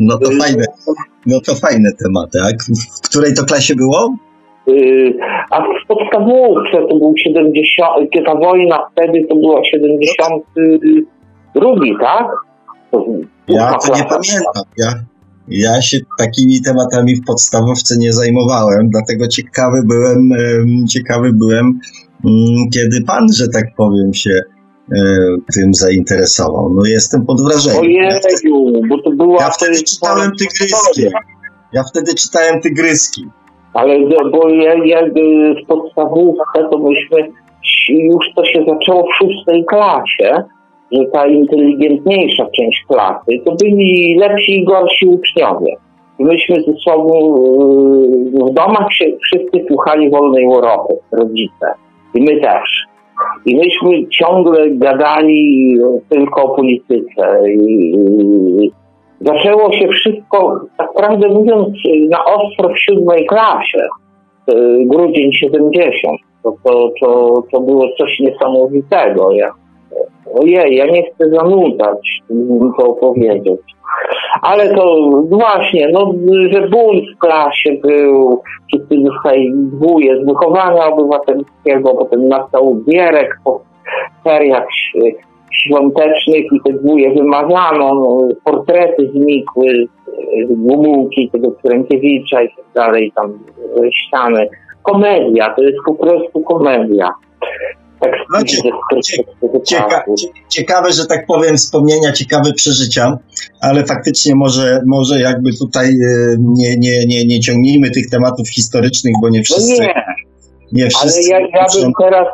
No 0.00 0.18
to 0.18 0.30
fajne, 0.30 0.64
no 1.26 1.40
to 1.40 1.54
fajne 1.54 1.90
tematy. 2.04 2.38
A 2.42 2.46
w 2.98 3.00
której 3.08 3.34
to 3.34 3.44
klasie 3.44 3.74
było? 3.74 4.16
Yy, 4.66 5.14
A 5.50 5.60
w 5.60 5.86
podstawówce 5.88 6.88
to 6.90 6.98
był 6.98 7.14
70, 7.16 7.88
ta 8.26 8.34
wojna 8.34 8.78
wtedy 8.92 9.26
to 9.28 9.36
była 9.36 9.64
72, 9.64 11.70
tak? 12.00 12.26
Ja 13.48 13.74
to 13.74 13.96
nie 13.96 14.04
pamiętam. 14.04 14.62
Ja, 14.78 14.92
ja 15.48 15.82
się 15.82 15.98
takimi 16.18 16.62
tematami 16.62 17.16
w 17.16 17.24
podstawówce 17.26 17.98
nie 17.98 18.12
zajmowałem, 18.12 18.88
dlatego 18.88 19.28
ciekawy 19.28 19.82
byłem, 19.86 20.32
em, 20.32 20.86
ciekawy 20.86 21.32
byłem, 21.32 21.80
mm, 22.24 22.70
kiedy 22.74 23.02
pan, 23.06 23.26
że 23.32 23.48
tak 23.48 23.64
powiem, 23.76 24.14
się 24.14 24.40
tym 25.54 25.74
zainteresował. 25.74 26.74
No 26.74 26.82
jestem 26.86 27.26
pod 27.26 27.40
wrażeniem. 27.40 27.90
Ja 27.90 28.18
wtedy, 28.18 28.54
Ojeju, 28.54 28.82
bo 28.88 29.02
to 29.02 29.10
była... 29.10 29.42
ja 29.42 29.50
wtedy 29.50 29.82
czytałem 29.82 30.30
tygryski. 30.38 31.02
Ja 31.72 31.82
wtedy 31.82 32.14
czytałem 32.14 32.60
tygryski. 32.60 33.24
Ale 33.74 33.98
bo 34.32 34.48
ja, 34.48 34.74
ja 34.84 35.00
y, 35.06 35.10
w 35.64 35.66
podstawówce 35.66 36.68
to 36.70 36.78
myśmy 36.78 37.32
już 37.88 38.24
to 38.36 38.44
się 38.44 38.64
zaczęło 38.68 39.02
w 39.02 39.16
szóstej 39.16 39.64
klasie, 39.64 40.44
że 40.92 41.04
ta 41.12 41.26
inteligentniejsza 41.26 42.46
część 42.56 42.84
klasy 42.88 43.32
to 43.44 43.54
byli 43.54 44.16
lepsi 44.18 44.52
i 44.52 44.64
gorsi 44.64 45.06
uczniowie. 45.06 45.76
Myśmy 46.18 46.56
ze 46.56 46.72
sobą 46.84 47.36
y, 48.40 48.50
w 48.50 48.54
domach 48.54 48.92
się 48.92 49.04
wszyscy 49.22 49.66
słuchali 49.68 50.10
wolnej 50.10 50.44
Europy, 50.44 50.94
rodzice. 51.12 51.74
I 52.14 52.22
my 52.22 52.40
też. 52.40 52.86
I 53.46 53.56
myśmy 53.56 54.08
ciągle 54.08 54.70
gadali 54.70 55.74
tylko 56.08 56.42
o 56.42 56.56
polityce. 56.56 57.52
I, 57.52 58.70
zaczęło 59.20 59.72
się 59.72 59.88
wszystko, 59.88 60.60
tak 60.78 60.92
prawdę 60.94 61.28
mówiąc, 61.28 61.68
na 62.10 62.24
ostro 62.24 62.68
w 62.68 62.78
siódmej 62.78 63.26
klasie. 63.26 63.88
Y, 64.50 64.78
Grudzień 64.86 65.32
70. 65.32 66.20
To, 66.42 66.52
to, 66.64 66.90
to, 67.00 67.42
to 67.52 67.60
było 67.60 67.88
coś 67.98 68.20
niesamowitego. 68.20 69.32
Ja, 69.32 69.52
ojej, 70.40 70.76
ja 70.76 70.86
nie 70.86 71.02
chcę 71.02 71.30
zanudzać, 71.30 72.22
to 72.78 72.84
opowiedzieć. 72.86 73.60
Ale 74.42 74.74
to 74.74 75.10
właśnie, 75.30 75.88
no, 75.88 76.12
że 76.52 76.68
bunt 76.68 77.04
w 77.16 77.18
klasie 77.18 77.72
był, 77.82 78.42
wszyscy 78.66 78.96
dostali 78.98 79.52
dwóje 79.54 80.22
z 80.22 80.26
wychowania 80.26 80.86
obywatelskiego, 80.86 81.94
potem 81.94 82.28
nastał 82.28 82.76
gierek 82.90 83.38
po 83.44 83.60
feriach 84.24 84.66
świątecznych 85.52 86.44
i 86.52 86.60
te 86.64 86.72
dwóje 86.72 87.14
wymazano, 87.14 87.94
no, 87.94 88.28
portrety 88.44 89.10
znikły, 89.14 89.86
Gomułki, 90.48 91.30
tego 91.32 91.52
Krękiewicza 91.52 92.42
i 92.42 92.48
tak 92.48 92.64
dalej, 92.74 93.12
tam 93.14 93.30
y, 93.30 93.92
ściany. 93.92 94.48
Komedia, 94.82 95.54
to 95.54 95.62
jest 95.62 95.78
po 95.86 95.94
prostu 95.94 96.40
komedia. 96.40 97.08
Tak 98.00 98.10
No, 98.32 98.38
perspektywy 98.90 99.60
Cieka, 99.66 100.04
ciekawe, 100.48 100.92
że 100.92 101.06
tak 101.06 101.26
powiem, 101.26 101.56
wspomnienia, 101.56 102.12
ciekawe 102.12 102.52
przeżycia, 102.52 103.18
ale 103.60 103.84
faktycznie 103.84 104.34
może, 104.34 104.80
może 104.86 105.20
jakby 105.20 105.50
tutaj 105.58 105.86
e, 105.88 106.36
nie, 106.38 106.76
nie, 106.76 107.06
nie, 107.06 107.24
nie 107.24 107.40
ciągnijmy 107.40 107.90
tych 107.90 108.10
tematów 108.10 108.48
historycznych, 108.48 109.14
bo 109.22 109.28
nie 109.28 109.38
No 109.38 109.44
wszyscy, 109.44 109.82
nie, 109.82 109.94
nie 110.72 110.82
ale 110.82 110.90
wszyscy 110.90 111.30
ja, 111.30 111.40
ja 111.40 111.66
bym 111.82 111.92
teraz 112.00 112.26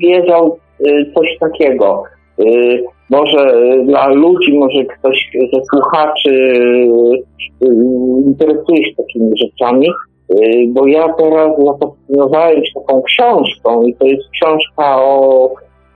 wiedział 0.00 0.58
y, 0.86 1.12
coś 1.14 1.26
takiego. 1.40 2.02
Y, 2.40 2.84
Może 3.10 3.54
dla 3.86 4.08
ludzi, 4.08 4.52
może 4.58 4.84
ktoś 4.84 5.30
ze 5.54 5.60
słuchaczy 5.70 6.56
interesuje 8.26 8.84
się 8.84 8.94
takimi 8.96 9.30
rzeczami, 9.42 9.88
bo 10.68 10.86
ja 10.86 11.08
teraz 11.18 11.50
zafascynowałem 11.64 12.64
się 12.64 12.80
taką 12.80 13.02
książką 13.02 13.82
i 13.82 13.94
to 13.94 14.06
jest 14.06 14.30
książka 14.30 15.02
o 15.02 15.50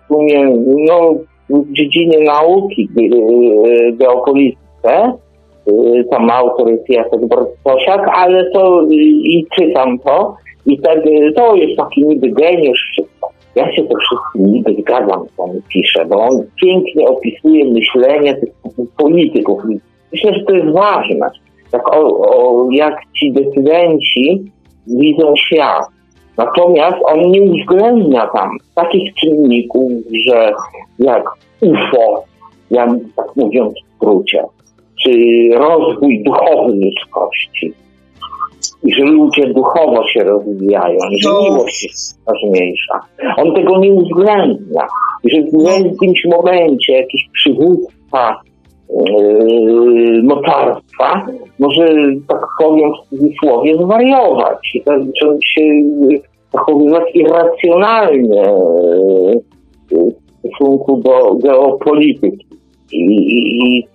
w 0.04 0.08
sumie, 0.08 0.56
no, 0.88 1.14
w 1.50 1.72
dziedzinie 1.72 2.20
nauki, 2.20 2.88
y, 2.98 3.04
y, 3.04 3.92
geopolityce. 3.92 5.12
Y, 5.68 6.04
Tam 6.10 6.30
autor 6.30 6.70
jest 6.70 6.88
Jacek 6.88 7.26
Borstosiak, 7.26 8.08
ale 8.14 8.50
to 8.50 8.82
y, 8.82 8.94
i 8.94 9.46
czytam 9.56 9.98
to 9.98 10.36
i 10.66 10.78
tak, 10.78 11.06
y, 11.06 11.32
to 11.36 11.54
jest 11.54 11.76
taki 11.76 12.04
niby 12.04 12.28
geniusz. 12.28 13.00
Ja 13.54 13.72
się 13.72 13.82
to 13.82 13.98
wszystko 13.98 14.30
niby 14.34 14.74
zgadzam, 14.80 15.24
co 15.36 15.42
on 15.42 15.60
pisze, 15.68 16.06
bo 16.06 16.20
on 16.20 16.42
pięknie 16.62 17.06
opisuje 17.06 17.64
myślenie 17.64 18.34
tych 18.34 18.50
polityków. 18.96 19.62
Myślę, 20.12 20.34
że 20.34 20.44
to 20.44 20.54
jest 20.54 20.72
ważne. 20.72 21.30
Tak 21.70 21.94
o, 21.94 22.18
o, 22.18 22.68
jak 22.70 22.94
ci 23.18 23.32
decydenci 23.32 24.44
widzą 24.86 25.36
świat. 25.36 25.84
Natomiast 26.36 26.96
on 27.04 27.30
nie 27.30 27.42
uwzględnia 27.42 28.26
tam 28.26 28.50
takich 28.74 29.14
czynników, 29.14 29.92
że 30.28 30.52
jak 30.98 31.24
UFO, 31.60 32.24
ja 32.70 32.86
tak 33.16 33.36
mówiąc 33.36 33.74
w 33.74 33.96
skrócie, 33.96 34.44
czy 35.02 35.10
rozwój 35.52 36.22
duchowy 36.22 36.72
ludzkości. 36.72 37.72
I 38.84 38.94
że 38.94 39.02
ludzie 39.02 39.46
duchowo 39.46 40.06
się 40.06 40.24
rozwijają, 40.24 40.98
i 41.10 41.22
że 41.22 41.28
miłość 41.28 41.84
jest 41.84 42.24
ważniejsza. 42.26 43.00
On 43.36 43.54
tego 43.54 43.78
nie 43.78 43.92
uwzględnia. 43.92 44.86
I 45.24 45.30
że 45.30 45.42
w 45.42 45.84
jakimś 45.84 46.24
momencie 46.24 46.92
jakiś 46.92 47.28
przywódca 47.32 48.40
mocarstwa 50.22 51.26
może, 51.58 51.86
tak 52.28 52.40
powiem 52.58 52.90
w 52.92 53.08
cudzysłowie, 53.08 53.76
zwariować 53.84 54.74
i 54.74 54.82
zacząć 54.86 55.46
się 55.46 55.62
yy, 55.62 56.20
zachowywać 56.52 57.04
irracjonalnie 57.14 58.42
yy, 59.90 60.14
w 60.44 60.48
stosunku 60.48 60.96
do 60.96 61.34
geopolityki. 61.34 62.46
I, 62.92 62.98
i, 62.98 63.78
i 63.78 63.86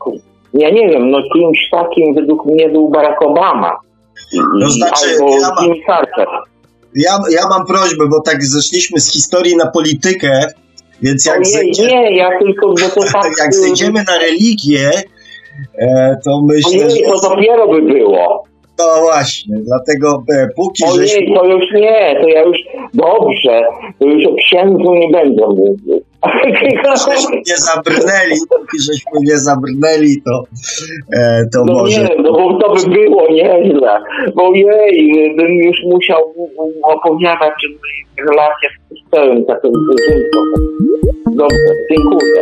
ja 0.53 0.69
nie 0.69 0.90
wiem, 0.90 1.11
no 1.11 1.18
kimś 1.34 1.69
takim 1.72 2.15
według 2.15 2.45
mnie 2.45 2.69
był 2.69 2.90
Barack 2.90 3.22
Obama. 3.22 3.72
I, 4.34 4.61
To 4.61 4.69
znaczy, 4.69 5.06
albo 5.14 5.38
ja 5.40 5.52
Jimmy 5.61 5.76
Carter. 5.86 6.28
Ja, 6.95 7.11
ja 7.30 7.41
mam 7.49 7.65
prośbę, 7.65 8.07
bo 8.10 8.22
tak 8.22 8.44
zeszliśmy 8.44 8.99
z 8.99 9.14
historii 9.14 9.56
na 9.56 9.68
politykę, 9.68 10.53
więc 11.02 11.26
jak, 11.26 11.36
Ojej, 11.36 11.45
zejdzie, 11.45 11.88
nie, 11.88 12.15
ja 12.15 12.30
tylko, 12.40 12.68
bo 12.68 12.76
to 12.76 13.11
tak... 13.14 13.32
jak 13.40 13.53
zejdziemy 13.53 14.03
na 14.07 14.18
religię, 14.18 14.91
e, 15.78 16.18
to 16.26 16.41
myślę, 16.41 16.86
Ojej, 16.86 17.06
że 17.06 17.11
to 17.11 17.30
dopiero 17.30 17.68
by 17.68 17.82
było. 17.82 18.44
to 18.78 19.02
właśnie, 19.02 19.56
dlatego 19.60 20.23
e, 20.34 20.48
póki 20.56 20.84
żeśmy... 20.88 21.18
Ojej, 21.18 21.34
to 21.36 21.45
już 21.45 21.72
nie, 21.73 22.19
to 22.22 22.28
ja 22.28 22.41
już 22.41 22.57
dobrze, 22.93 23.61
to 23.99 24.05
już 24.05 24.26
o 24.27 24.35
księdzu 24.35 24.93
nie 24.93 25.09
będę 25.11 25.47
mówić. 25.47 26.03
żeśmy 27.07 27.35
nie 27.47 27.57
zabrnęli, 27.57 28.35
żeśmy 28.88 29.19
nie 29.22 29.38
zabrnęli, 29.38 30.22
to, 30.26 30.43
e, 31.18 31.43
to 31.53 31.63
no 31.65 31.73
może... 31.73 32.01
Nie, 32.01 32.09
no 32.23 32.31
bo 32.31 32.59
to 32.59 32.73
by 32.73 32.93
było 32.93 33.27
nieźle. 33.31 33.99
Bo 34.35 34.53
jej, 34.53 35.35
bym 35.35 35.51
już 35.51 35.77
musiał 35.84 36.34
opowiadać 36.84 37.53
relacjach 38.18 38.72
z 38.72 39.09
kościołem 39.09 39.45
taką 39.45 39.69
zwierzętą. 39.69 40.39
Dobrze, 41.31 41.73
dziękuję. 41.91 42.41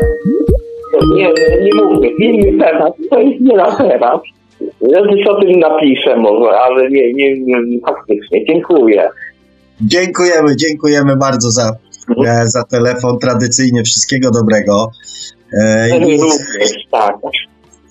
Nie, 1.15 1.33
nie 1.63 1.83
mówię, 1.83 2.09
inny 2.19 2.65
temat, 2.65 2.93
to 3.09 3.19
jest 3.19 3.41
nie 3.41 3.55
na 3.55 3.75
teraz. 3.75 4.19
Ja 4.81 5.01
coś 5.01 5.27
o 5.27 5.41
tym 5.41 5.59
napiszę 5.59 6.15
może, 6.15 6.59
ale 6.59 6.89
nie, 6.89 7.13
nie, 7.13 7.35
nie 7.35 7.79
faktycznie. 7.79 8.45
Dziękuję. 8.45 9.09
Dziękujemy, 9.81 10.55
dziękujemy 10.55 11.15
bardzo 11.17 11.51
za, 11.51 11.71
e, 12.25 12.47
za 12.47 12.63
telefon. 12.63 13.19
Tradycyjnie 13.19 13.83
wszystkiego 13.83 14.31
dobrego. 14.31 14.91
E, 15.61 15.97
i, 15.99 16.19
tak. 16.91 17.15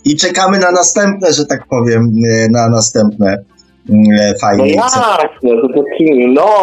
I 0.04 0.16
czekamy 0.16 0.58
na 0.58 0.70
następne, 0.70 1.32
że 1.32 1.46
tak 1.46 1.66
powiem, 1.70 2.12
e, 2.30 2.48
na 2.50 2.68
następne 2.68 3.36
No 3.88 4.14
fajne. 4.40 4.68
jasne, 4.68 5.00
to 5.42 5.68
taki, 5.68 6.26
no, 6.34 6.54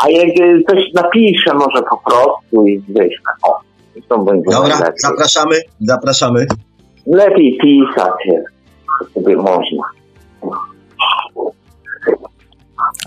a 0.00 0.08
jak 0.10 0.28
coś 0.70 0.84
napiszę 0.94 1.54
może 1.54 1.82
po 1.90 2.00
prostu 2.10 2.66
i 2.66 2.78
wyjść. 2.88 3.16
O, 3.42 3.58
to 4.08 4.18
będzie 4.18 4.50
Dobra, 4.50 4.68
najlepiej. 4.68 4.98
zapraszamy, 5.00 5.56
zapraszamy. 5.80 6.46
Lepiej 7.06 7.58
pisać 7.62 8.12
jest, 8.26 9.14
sobie 9.14 9.36
można. 9.36 9.82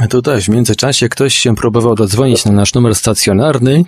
Tutaj 0.10 0.42
w 0.42 0.50
międzyczasie 0.50 1.10
ktoś 1.10 1.36
się 1.36 1.56
próbował 1.56 1.96
dodzwonić 1.96 2.46
na 2.46 2.52
nasz 2.52 2.74
numer 2.74 2.96
stacjonarny. 2.96 3.84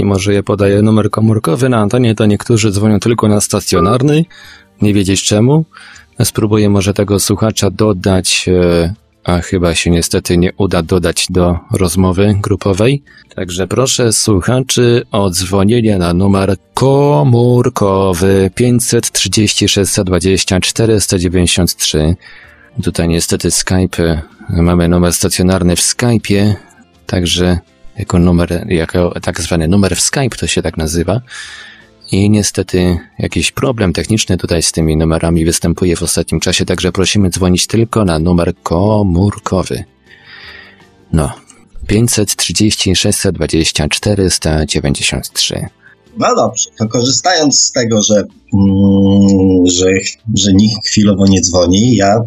Mimo, 0.00 0.18
że 0.18 0.34
ja 0.34 0.42
podaję 0.42 0.82
numer 0.82 1.10
komórkowy 1.10 1.68
na 1.68 1.78
antenie, 1.78 2.14
to 2.14 2.26
niektórzy 2.26 2.70
dzwonią 2.70 3.00
tylko 3.00 3.28
na 3.28 3.40
stacjonarny. 3.40 4.24
Nie 4.82 4.94
wiedzieć 4.94 5.22
czemu. 5.22 5.64
Spróbuję 6.24 6.70
może 6.70 6.94
tego 6.94 7.20
słuchacza 7.20 7.70
dodać, 7.70 8.48
e, 8.48 8.94
a 9.24 9.38
chyba 9.38 9.74
się 9.74 9.90
niestety 9.90 10.38
nie 10.38 10.52
uda 10.52 10.82
dodać 10.82 11.26
do 11.30 11.58
rozmowy 11.72 12.34
grupowej. 12.42 13.02
Także 13.34 13.66
proszę 13.66 14.12
słuchaczy 14.12 15.02
o 15.12 15.30
dzwonienie 15.30 15.98
na 15.98 16.14
numer 16.14 16.56
komórkowy 16.74 18.50
530 18.54 19.68
620 19.68 20.60
493. 20.60 22.16
Tutaj 22.82 23.08
niestety 23.08 23.50
Skype, 23.50 24.22
mamy 24.48 24.88
numer 24.88 25.12
stacjonarny 25.12 25.76
w 25.76 25.80
Skype'ie, 25.80 26.54
także 27.06 27.58
jako 27.98 28.18
numer, 28.18 28.64
jako 28.68 29.20
tak 29.20 29.40
zwany 29.40 29.68
numer 29.68 29.96
w 29.96 30.00
Skype 30.00 30.36
to 30.36 30.46
się 30.46 30.62
tak 30.62 30.76
nazywa. 30.76 31.20
I 32.12 32.30
niestety 32.30 32.98
jakiś 33.18 33.52
problem 33.52 33.92
techniczny 33.92 34.36
tutaj 34.36 34.62
z 34.62 34.72
tymi 34.72 34.96
numerami 34.96 35.44
występuje 35.44 35.96
w 35.96 36.02
ostatnim 36.02 36.40
czasie, 36.40 36.64
także 36.64 36.92
prosimy 36.92 37.30
dzwonić 37.30 37.66
tylko 37.66 38.04
na 38.04 38.18
numer 38.18 38.54
komórkowy. 38.62 39.84
No, 41.12 41.32
530 41.86 42.96
620 42.96 43.88
493. 43.88 45.66
No 46.18 46.34
dobrze, 46.36 46.70
to 46.78 46.88
korzystając 46.88 47.58
z 47.58 47.72
tego, 47.72 48.02
że, 48.02 48.14
mm, 48.54 49.66
że, 49.66 49.86
że 50.34 50.52
nikt 50.52 50.86
chwilowo 50.86 51.26
nie 51.26 51.40
dzwoni, 51.40 51.96
ja 51.96 52.20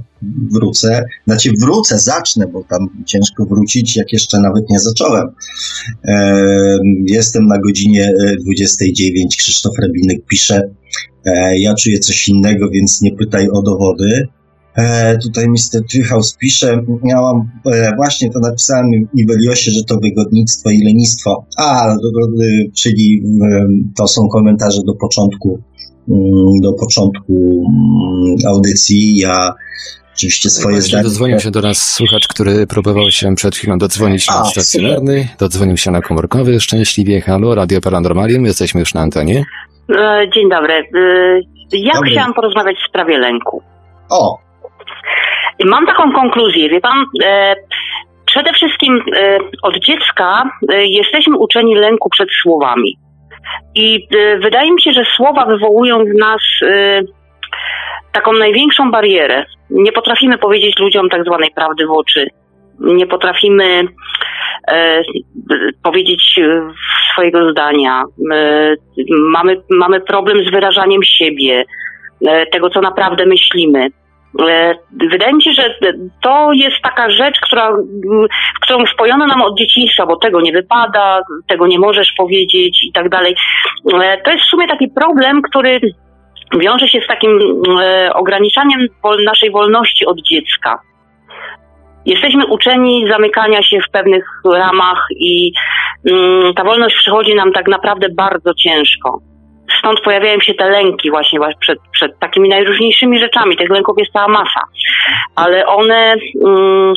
wrócę, 0.52 1.04
znaczy 1.28 1.52
wrócę, 1.60 2.00
zacznę, 2.00 2.48
bo 2.48 2.64
tam 2.64 3.04
ciężko 3.06 3.46
wrócić, 3.46 3.96
jak 3.96 4.14
jeszcze 4.14 4.40
nawet 4.40 4.70
nie 4.70 4.80
zacząłem. 4.80 5.28
E, 6.06 6.78
jestem 7.06 7.48
na 7.48 7.60
godzinie 7.60 8.14
29, 8.44 9.38
Krzysztof 9.38 9.74
Rebinek 9.82 10.26
pisze, 10.26 10.70
e, 11.26 11.60
ja 11.60 11.74
czuję 11.74 12.00
coś 12.00 12.28
innego, 12.28 12.70
więc 12.70 13.02
nie 13.02 13.16
pytaj 13.16 13.50
o 13.50 13.62
dowody. 13.62 14.28
E, 14.76 15.18
tutaj 15.18 15.48
Mr. 15.48 15.84
Trychaus 15.92 16.38
pisze, 16.38 16.82
miałam, 17.04 17.50
e, 17.66 17.96
właśnie 17.96 18.30
to 18.30 18.40
napisałem 18.40 18.92
Iweliosie, 19.14 19.72
że 19.72 19.84
to 19.84 19.98
wygodnictwo 19.98 20.70
i 20.70 20.84
lenistwo. 20.84 21.46
A, 21.58 21.96
do, 21.96 22.10
czyli 22.76 23.24
e, 23.44 23.66
to 23.98 24.08
są 24.08 24.28
komentarze 24.28 24.82
do 24.86 24.94
początku, 24.94 25.60
mm, 26.10 26.62
do 26.62 26.74
początku 26.74 27.34
mm, 27.34 28.36
audycji. 28.48 29.18
Ja 29.18 29.54
oczywiście 30.16 30.50
swoje 30.50 30.82
zdanie... 30.82 31.04
Dodzwonił 31.04 31.40
się 31.40 31.52
do 31.52 31.62
nas 31.62 31.92
słuchacz, 31.92 32.28
który 32.28 32.68
próbował 32.68 33.12
się 33.12 33.36
przed 33.36 33.56
chwilą 33.56 33.78
dodzwonić 33.78 34.28
na 34.28 34.46
stacjonarny, 34.46 35.28
dodzwonił 35.40 35.78
się 35.78 35.92
na 35.92 36.02
komórkowy, 36.02 36.60
szczęśliwie, 36.60 37.22
halo, 37.22 37.56
Radio 37.56 37.82
Paranormalium, 37.82 38.46
jesteśmy 38.46 38.80
już 38.80 38.94
na 38.94 39.02
antenie. 39.02 39.46
E, 39.90 40.30
Dzień 40.36 40.50
dobry. 40.50 40.74
E, 40.74 41.40
Ja 41.72 41.94
Dobry. 41.94 42.12
chciałam 42.12 42.34
porozmawiać 42.34 42.76
w 42.86 42.90
sprawie 42.90 43.18
lęku. 43.18 43.62
O, 44.10 44.38
Mam 45.66 45.86
taką 45.86 46.12
konkluzję, 46.12 46.70
wie 46.70 46.82
pan, 46.82 47.06
e, 47.24 47.56
przede 48.26 48.54
wszystkim 48.54 49.04
e, 49.16 49.38
od 49.64 49.78
dziecka 49.78 50.50
e, 50.72 50.86
jesteśmy 50.86 51.38
uczeni 51.38 51.76
lęku 51.76 52.10
przed 52.10 52.30
słowami. 52.42 52.98
I 53.76 54.08
e, 54.18 54.38
wydaje 54.38 54.72
mi 54.74 54.82
się, 54.82 54.92
że 54.92 55.04
słowa 55.16 55.46
wywołują 55.46 56.06
w 56.06 56.20
nas 56.20 56.42
e, 56.62 57.02
taką 58.12 58.34
największą 58.34 58.92
barierę. 58.92 59.46
Nie 59.70 59.92
potrafimy 59.92 60.38
powiedzieć 60.38 60.80
ludziom 60.80 61.10
tak 61.10 61.24
zwanej 61.26 61.52
prawdy 61.56 61.88
w 61.88 61.92
oczy. 61.92 62.28
Nie 62.80 63.08
potrafimy 63.08 63.84
e, 64.72 65.02
powiedzieć 65.84 66.40
swojego 67.12 67.52
zdania. 67.52 68.04
Mamy, 69.12 69.62
mamy 69.70 70.02
problem 70.02 70.46
z 70.46 70.52
wyrażaniem 70.52 71.04
siebie, 71.04 71.66
tego, 72.52 72.70
co 72.70 72.82
naprawdę 72.82 73.26
myślimy. 73.26 73.90
E, 74.50 74.76
Wydaje 75.12 75.34
mi 75.34 75.44
się, 75.44 75.52
że 75.54 75.76
to 76.22 76.52
jest 76.54 76.82
taka 76.84 77.10
rzecz, 77.10 77.40
która, 77.42 77.72
w 78.58 78.60
którą 78.62 78.86
wpojono 78.86 79.28
nam 79.28 79.42
od 79.42 79.58
dzieciństwa, 79.58 80.06
bo 80.06 80.16
tego 80.16 80.42
nie 80.42 80.52
wypada, 80.52 81.22
tego 81.48 81.68
nie 81.68 81.80
możesz 81.80 82.14
powiedzieć 82.18 82.84
i 82.84 82.92
tak 82.92 83.10
dalej. 83.10 83.36
E, 83.94 84.18
To 84.18 84.32
jest 84.32 84.44
w 84.44 84.50
sumie 84.50 84.68
taki 84.68 84.88
problem, 84.88 85.42
który 85.42 85.80
wiąże 86.60 86.88
się 86.88 87.02
z 87.02 87.08
takim 87.08 87.40
e, 87.82 88.14
ograniczaniem 88.14 88.88
naszej 89.26 89.52
wolności 89.52 90.06
od 90.06 90.22
dziecka. 90.22 90.80
Jesteśmy 92.06 92.46
uczeni 92.46 93.06
zamykania 93.10 93.64
się 93.64 93.80
w 93.82 93.92
pewnych 93.92 94.26
ramach 94.54 95.08
i 95.12 95.52
mm, 96.12 96.54
ta 96.54 96.64
wolność 96.64 96.96
przychodzi 96.96 97.36
nam 97.36 97.52
tak 97.52 97.68
naprawdę 97.68 98.08
bardzo 98.10 98.54
ciężko. 98.54 99.29
Stąd 99.80 100.00
pojawiają 100.02 100.40
się 100.40 100.54
te 100.54 100.70
lęki 100.70 101.10
właśnie 101.10 101.40
przed, 101.60 101.80
przed 101.92 102.20
takimi 102.20 102.50
najróżniejszymi 102.50 103.20
rzeczami. 103.20 103.58
Tych 103.58 103.70
lęków 103.70 103.96
jest 103.98 104.12
cała 104.12 104.28
masa, 104.28 104.62
ale 105.36 105.66
one, 105.66 106.16
mm, 106.46 106.94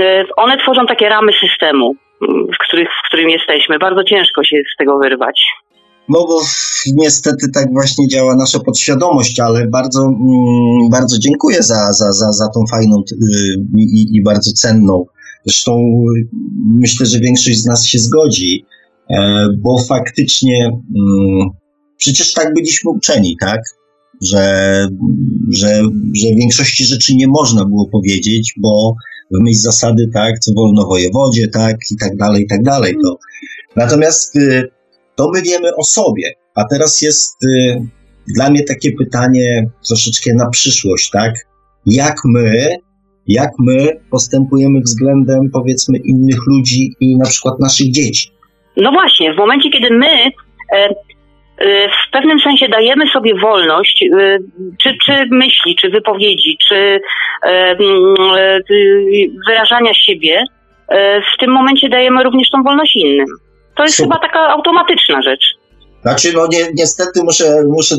e, 0.00 0.24
one 0.36 0.58
tworzą 0.58 0.86
takie 0.86 1.08
ramy 1.08 1.32
systemu, 1.32 1.94
mm, 2.28 2.46
w, 2.54 2.58
których, 2.58 2.88
w 2.88 3.06
którym 3.06 3.30
jesteśmy. 3.30 3.78
Bardzo 3.78 4.04
ciężko 4.04 4.44
się 4.44 4.56
z 4.74 4.76
tego 4.78 4.98
wyrwać. 4.98 5.40
No 6.08 6.18
bo 6.28 6.40
niestety 6.94 7.46
tak 7.54 7.72
właśnie 7.72 8.08
działa 8.08 8.36
nasza 8.36 8.58
podświadomość, 8.58 9.40
ale 9.40 9.66
bardzo, 9.66 10.00
mm, 10.00 10.88
bardzo 10.90 11.18
dziękuję 11.18 11.62
za, 11.62 11.92
za, 11.92 12.12
za, 12.12 12.32
za 12.32 12.48
tą 12.48 12.60
fajną 12.70 12.96
y, 13.12 13.16
i, 13.78 14.16
i 14.16 14.22
bardzo 14.22 14.52
cenną. 14.52 15.04
Zresztą 15.46 15.72
y, 16.16 16.28
myślę, 16.80 17.06
że 17.06 17.18
większość 17.18 17.58
z 17.58 17.66
nas 17.66 17.86
się 17.86 17.98
zgodzi, 17.98 18.64
e, 19.10 19.46
bo 19.58 19.78
faktycznie 19.88 20.70
przecież 22.00 22.32
tak 22.32 22.54
byliśmy 22.54 22.90
uczeni, 22.90 23.36
tak? 23.40 23.60
Że, 24.22 24.86
że, 25.52 25.82
że 26.14 26.34
większości 26.34 26.84
rzeczy 26.84 27.14
nie 27.14 27.28
można 27.28 27.64
było 27.64 27.88
powiedzieć, 27.88 28.54
bo 28.56 28.94
w 29.30 29.42
myśl 29.44 29.58
zasady, 29.58 30.10
tak, 30.14 30.38
co 30.38 30.52
wolno 30.56 30.86
wojewodzie, 30.86 31.48
tak, 31.48 31.76
i 31.90 31.96
tak 31.96 32.16
dalej, 32.16 32.42
i 32.42 32.46
tak 32.46 32.62
dalej. 32.62 32.94
To. 33.02 33.16
Natomiast 33.76 34.36
y, 34.36 34.70
to 35.16 35.30
my 35.34 35.42
wiemy 35.42 35.68
o 35.76 35.84
sobie. 35.84 36.32
A 36.54 36.64
teraz 36.64 37.02
jest 37.02 37.44
y, 37.44 37.82
dla 38.34 38.50
mnie 38.50 38.64
takie 38.64 38.92
pytanie 38.92 39.70
troszeczkę 39.86 40.34
na 40.34 40.48
przyszłość, 40.48 41.10
tak? 41.10 41.34
Jak 41.86 42.16
my, 42.24 42.76
jak 43.26 43.50
my 43.58 44.00
postępujemy 44.10 44.80
względem 44.80 45.50
powiedzmy 45.52 45.98
innych 45.98 46.38
ludzi 46.46 46.94
i 47.00 47.16
na 47.16 47.26
przykład 47.26 47.54
naszych 47.60 47.90
dzieci? 47.90 48.30
No 48.76 48.92
właśnie, 48.92 49.34
w 49.34 49.36
momencie, 49.36 49.70
kiedy 49.70 49.90
my 49.90 50.06
e, 50.76 50.88
w 52.06 52.10
pewnym 52.12 52.40
sensie 52.40 52.68
dajemy 52.68 53.08
sobie 53.08 53.34
wolność, 53.34 54.04
e, 54.18 54.38
czy, 54.82 54.96
czy 55.06 55.12
myśli, 55.30 55.76
czy 55.80 55.90
wypowiedzi, 55.90 56.56
czy 56.68 56.74
y, 56.74 57.76
wyrażania 59.48 59.94
siebie, 59.94 60.44
w 61.34 61.40
tym 61.40 61.50
momencie 61.50 61.88
dajemy 61.88 62.22
również 62.22 62.50
tą 62.50 62.62
wolność 62.62 62.96
innym. 62.96 63.26
To 63.76 63.82
jest 63.82 63.96
Super. 63.96 64.12
chyba 64.12 64.28
taka 64.28 64.48
automatyczna 64.48 65.22
rzecz. 65.22 65.44
Znaczy, 66.02 66.32
no 66.34 66.46
nie, 66.46 66.68
niestety 66.74 67.22
muszę, 67.24 67.62
muszę 67.68 67.96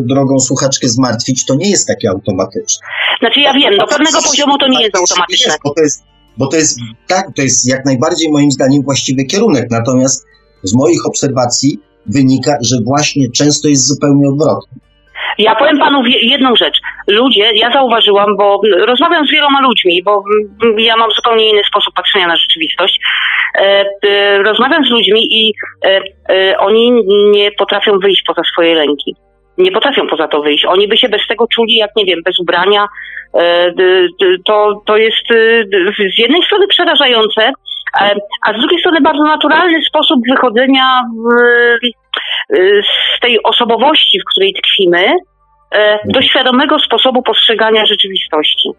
drogą 0.00 0.40
słuchaczkę 0.40 0.88
zmartwić, 0.88 1.46
to 1.46 1.54
nie 1.54 1.70
jest 1.70 1.88
takie 1.88 2.10
automatyczne. 2.10 2.86
Znaczy 3.20 3.40
ja 3.40 3.52
wiem, 3.52 3.78
do 3.78 3.86
pewnego 3.86 4.22
poziomu 4.22 4.58
to 4.58 4.68
nie 4.68 4.82
jest 4.82 4.96
automatyczne. 4.96 5.52
Jest, 5.52 5.62
bo 5.64 5.74
to 5.74 5.80
jest, 5.80 6.02
bo 6.38 6.46
to 6.46 6.56
jest, 6.56 6.78
tak, 7.08 7.26
to 7.36 7.42
jest 7.42 7.68
jak 7.68 7.84
najbardziej 7.84 8.32
moim 8.32 8.50
zdaniem 8.50 8.82
właściwy 8.82 9.24
kierunek. 9.24 9.66
Natomiast 9.70 10.26
z 10.62 10.74
moich 10.74 11.06
obserwacji 11.06 11.78
wynika, 12.14 12.58
że 12.62 12.76
właśnie 12.84 13.30
często 13.36 13.68
jest 13.68 13.88
zupełnie 13.88 14.28
odwrotnie. 14.28 14.78
Ja 15.38 15.54
powiem 15.54 15.78
panu 15.78 16.02
jedną 16.06 16.56
rzecz. 16.56 16.78
Ludzie, 17.08 17.50
ja 17.54 17.72
zauważyłam, 17.72 18.36
bo 18.36 18.60
rozmawiam 18.86 19.26
z 19.26 19.30
wieloma 19.30 19.60
ludźmi, 19.60 20.02
bo 20.02 20.22
ja 20.78 20.96
mam 20.96 21.10
zupełnie 21.16 21.50
inny 21.50 21.62
sposób 21.70 21.94
patrzenia 21.94 22.26
na 22.26 22.36
rzeczywistość. 22.36 23.00
E, 23.58 23.84
e, 24.08 24.42
rozmawiam 24.42 24.84
z 24.84 24.90
ludźmi 24.90 25.26
i 25.30 25.52
e, 26.28 26.58
oni 26.58 26.92
nie 27.32 27.52
potrafią 27.52 27.98
wyjść 27.98 28.22
poza 28.26 28.42
swoje 28.52 28.74
lęki. 28.74 29.14
Nie 29.58 29.72
potrafią 29.72 30.06
poza 30.06 30.28
to 30.28 30.42
wyjść. 30.42 30.64
Oni 30.64 30.88
by 30.88 30.96
się 30.96 31.08
bez 31.08 31.20
tego 31.28 31.46
czuli, 31.54 31.74
jak 31.74 31.90
nie 31.96 32.04
wiem, 32.04 32.22
bez 32.24 32.38
ubrania. 32.38 32.86
To, 34.46 34.82
to 34.86 34.96
jest 34.96 35.26
z 36.16 36.18
jednej 36.18 36.42
strony 36.42 36.66
przerażające, 36.66 37.52
a 38.46 38.52
z 38.52 38.60
drugiej 38.60 38.80
strony 38.80 39.00
bardzo 39.00 39.22
naturalny 39.22 39.82
sposób 39.82 40.20
wychodzenia 40.30 41.02
z 43.16 43.20
tej 43.20 43.42
osobowości, 43.42 44.20
w 44.20 44.30
której 44.30 44.54
tkwimy, 44.54 45.06
e, 45.74 45.98
do 46.04 46.22
świadomego 46.22 46.78
sposobu 46.78 47.22
postrzegania 47.22 47.86
rzeczywistości. 47.86 48.70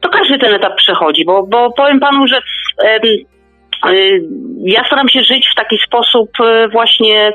To 0.00 0.08
każdy 0.08 0.38
ten 0.38 0.54
etap 0.54 0.76
przechodzi, 0.76 1.24
bo, 1.24 1.46
bo 1.46 1.72
powiem 1.72 2.00
panu, 2.00 2.26
że 2.26 2.40
e, 2.84 3.00
ja 4.64 4.84
staram 4.84 5.08
się 5.08 5.22
żyć 5.22 5.48
w 5.48 5.54
taki 5.54 5.78
sposób 5.78 6.30
e, 6.40 6.68
właśnie 6.68 7.32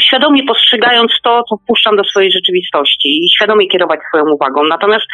świadomie 0.00 0.44
postrzegając 0.44 1.12
to, 1.24 1.42
co 1.48 1.56
wpuszczam 1.56 1.96
do 1.96 2.04
swojej 2.04 2.32
rzeczywistości 2.32 3.08
i 3.08 3.30
świadomie 3.36 3.68
kierować 3.68 4.00
swoją 4.08 4.24
uwagą. 4.32 4.64
Natomiast 4.64 5.06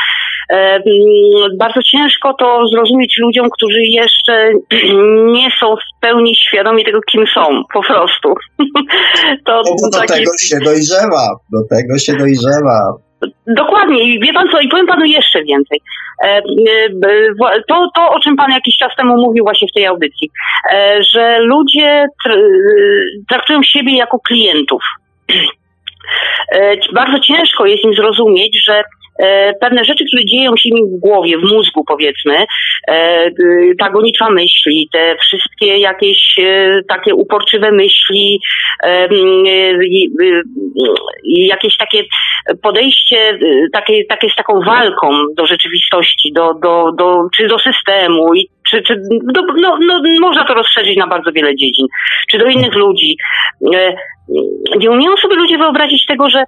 e, 0.51 0.81
bardzo 1.59 1.83
ciężko 1.83 2.35
to 2.35 2.61
zrozumieć 2.73 3.19
ludziom, 3.19 3.49
którzy 3.51 3.81
jeszcze 3.81 4.53
nie 5.39 5.49
są 5.61 5.77
w 5.77 6.01
pełni 6.01 6.37
świadomi 6.37 6.85
tego, 6.85 7.01
kim 7.11 7.25
są, 7.35 7.63
po 7.75 7.83
prostu. 7.83 8.35
to, 9.47 9.63
no, 9.67 9.91
do 9.91 9.99
taki... 9.99 10.13
tego 10.13 10.33
się 10.39 10.57
dojrzewa, 10.65 11.29
do 11.53 11.77
tego 11.77 11.99
się 11.99 12.13
dojrzewa. 12.13 12.95
Dokładnie 13.47 14.03
i 14.03 14.21
wie 14.21 14.33
pan 14.33 14.49
co, 14.51 14.61
i 14.61 14.69
powiem 14.69 14.87
panu 14.87 15.05
jeszcze 15.05 15.43
więcej. 15.43 15.81
E, 16.25 16.29
e, 16.29 16.43
to, 17.69 17.91
to, 17.95 18.09
o 18.11 18.21
czym 18.21 18.37
pan 18.37 18.51
jakiś 18.51 18.77
czas 18.77 18.93
temu 18.97 19.17
mówił 19.17 19.45
właśnie 19.45 19.69
w 19.69 19.73
tej 19.73 19.87
audycji, 19.87 20.31
e, 20.73 21.03
że 21.13 21.39
ludzie 21.41 22.07
traktują 23.29 23.63
siebie 23.63 23.97
jako 23.97 24.19
klientów. 24.19 24.83
Bardzo 26.95 27.19
ciężko 27.21 27.67
jest 27.67 27.85
im 27.85 27.95
zrozumieć, 27.95 28.65
że 28.67 28.85
pewne 29.61 29.85
rzeczy, 29.85 30.05
które 30.05 30.25
dzieją 30.25 30.57
się 30.57 30.69
mi 30.73 30.83
w 30.97 31.01
głowie, 31.01 31.39
w 31.39 31.43
mózgu 31.43 31.85
powiedzmy, 31.85 32.45
e, 32.89 33.31
ta 33.79 33.91
gonitwa 33.91 34.31
myśli, 34.31 34.89
te 34.93 35.17
wszystkie 35.21 35.79
jakieś 35.79 36.39
e, 36.39 36.81
takie 36.89 37.15
uporczywe 37.15 37.73
myśli, 37.73 38.41
jakieś 41.25 41.77
takie 41.77 42.03
podejście 42.63 43.39
takie, 43.73 44.05
takie 44.05 44.31
z 44.31 44.35
taką 44.35 44.61
walką 44.61 45.09
do 45.37 45.47
rzeczywistości, 45.47 46.33
do, 46.33 46.55
do, 46.63 46.93
do, 46.99 47.29
czy 47.37 47.49
do 47.49 47.59
systemu, 47.59 48.35
i 48.35 48.49
czy, 48.71 48.83
czy 48.83 48.97
do, 49.23 49.43
no, 49.43 49.79
no, 49.81 50.03
można 50.21 50.45
to 50.45 50.55
rozszerzyć 50.55 50.97
na 50.97 51.07
bardzo 51.07 51.33
wiele 51.33 51.57
dziedzin, 51.57 51.87
czy 52.31 52.39
do 52.39 52.47
innych 52.47 52.75
ludzi. 52.75 53.17
Nie 54.79 54.91
umieją 54.91 55.17
sobie 55.17 55.37
ludzie 55.37 55.59
wyobrazić 55.59 56.07
tego, 56.07 56.31
że 56.31 56.45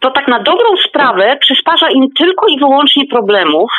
to 0.00 0.10
tak 0.10 0.28
na 0.28 0.40
dobrą 0.40 0.76
sprawę 0.88 1.36
przysparza 1.40 1.90
im 1.90 2.06
tylko 2.18 2.46
i 2.46 2.58
wyłącznie 2.58 3.06
problemów 3.06 3.70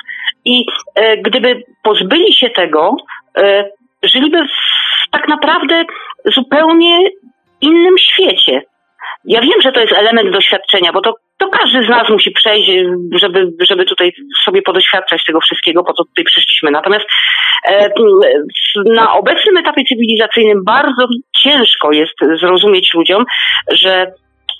i 0.45 0.65
e, 0.95 1.17
gdyby 1.17 1.63
pozbyli 1.83 2.33
się 2.33 2.49
tego, 2.49 2.95
e, 3.37 3.69
żyliby 4.03 4.43
w 4.45 5.11
tak 5.11 5.27
naprawdę 5.27 5.83
zupełnie 6.25 6.99
innym 7.61 7.97
świecie. 7.97 8.61
Ja 9.25 9.41
wiem, 9.41 9.61
że 9.61 9.71
to 9.71 9.79
jest 9.79 9.93
element 9.93 10.31
doświadczenia, 10.31 10.93
bo 10.93 11.01
to, 11.01 11.13
to 11.37 11.47
każdy 11.49 11.85
z 11.85 11.89
nas 11.89 12.09
musi 12.09 12.31
przejść, 12.31 12.71
żeby, 13.11 13.51
żeby 13.59 13.85
tutaj 13.85 14.11
sobie 14.45 14.61
podoświadczać 14.61 15.23
tego 15.25 15.39
wszystkiego, 15.41 15.83
po 15.83 15.93
co 15.93 16.03
tutaj 16.03 16.25
przyszliśmy. 16.25 16.71
Natomiast 16.71 17.05
e, 17.67 17.89
na 18.85 19.13
obecnym 19.13 19.57
etapie 19.57 19.83
cywilizacyjnym 19.89 20.63
bardzo 20.65 21.07
ciężko 21.43 21.91
jest 21.91 22.39
zrozumieć 22.39 22.93
ludziom, 22.93 23.25
że 23.71 24.11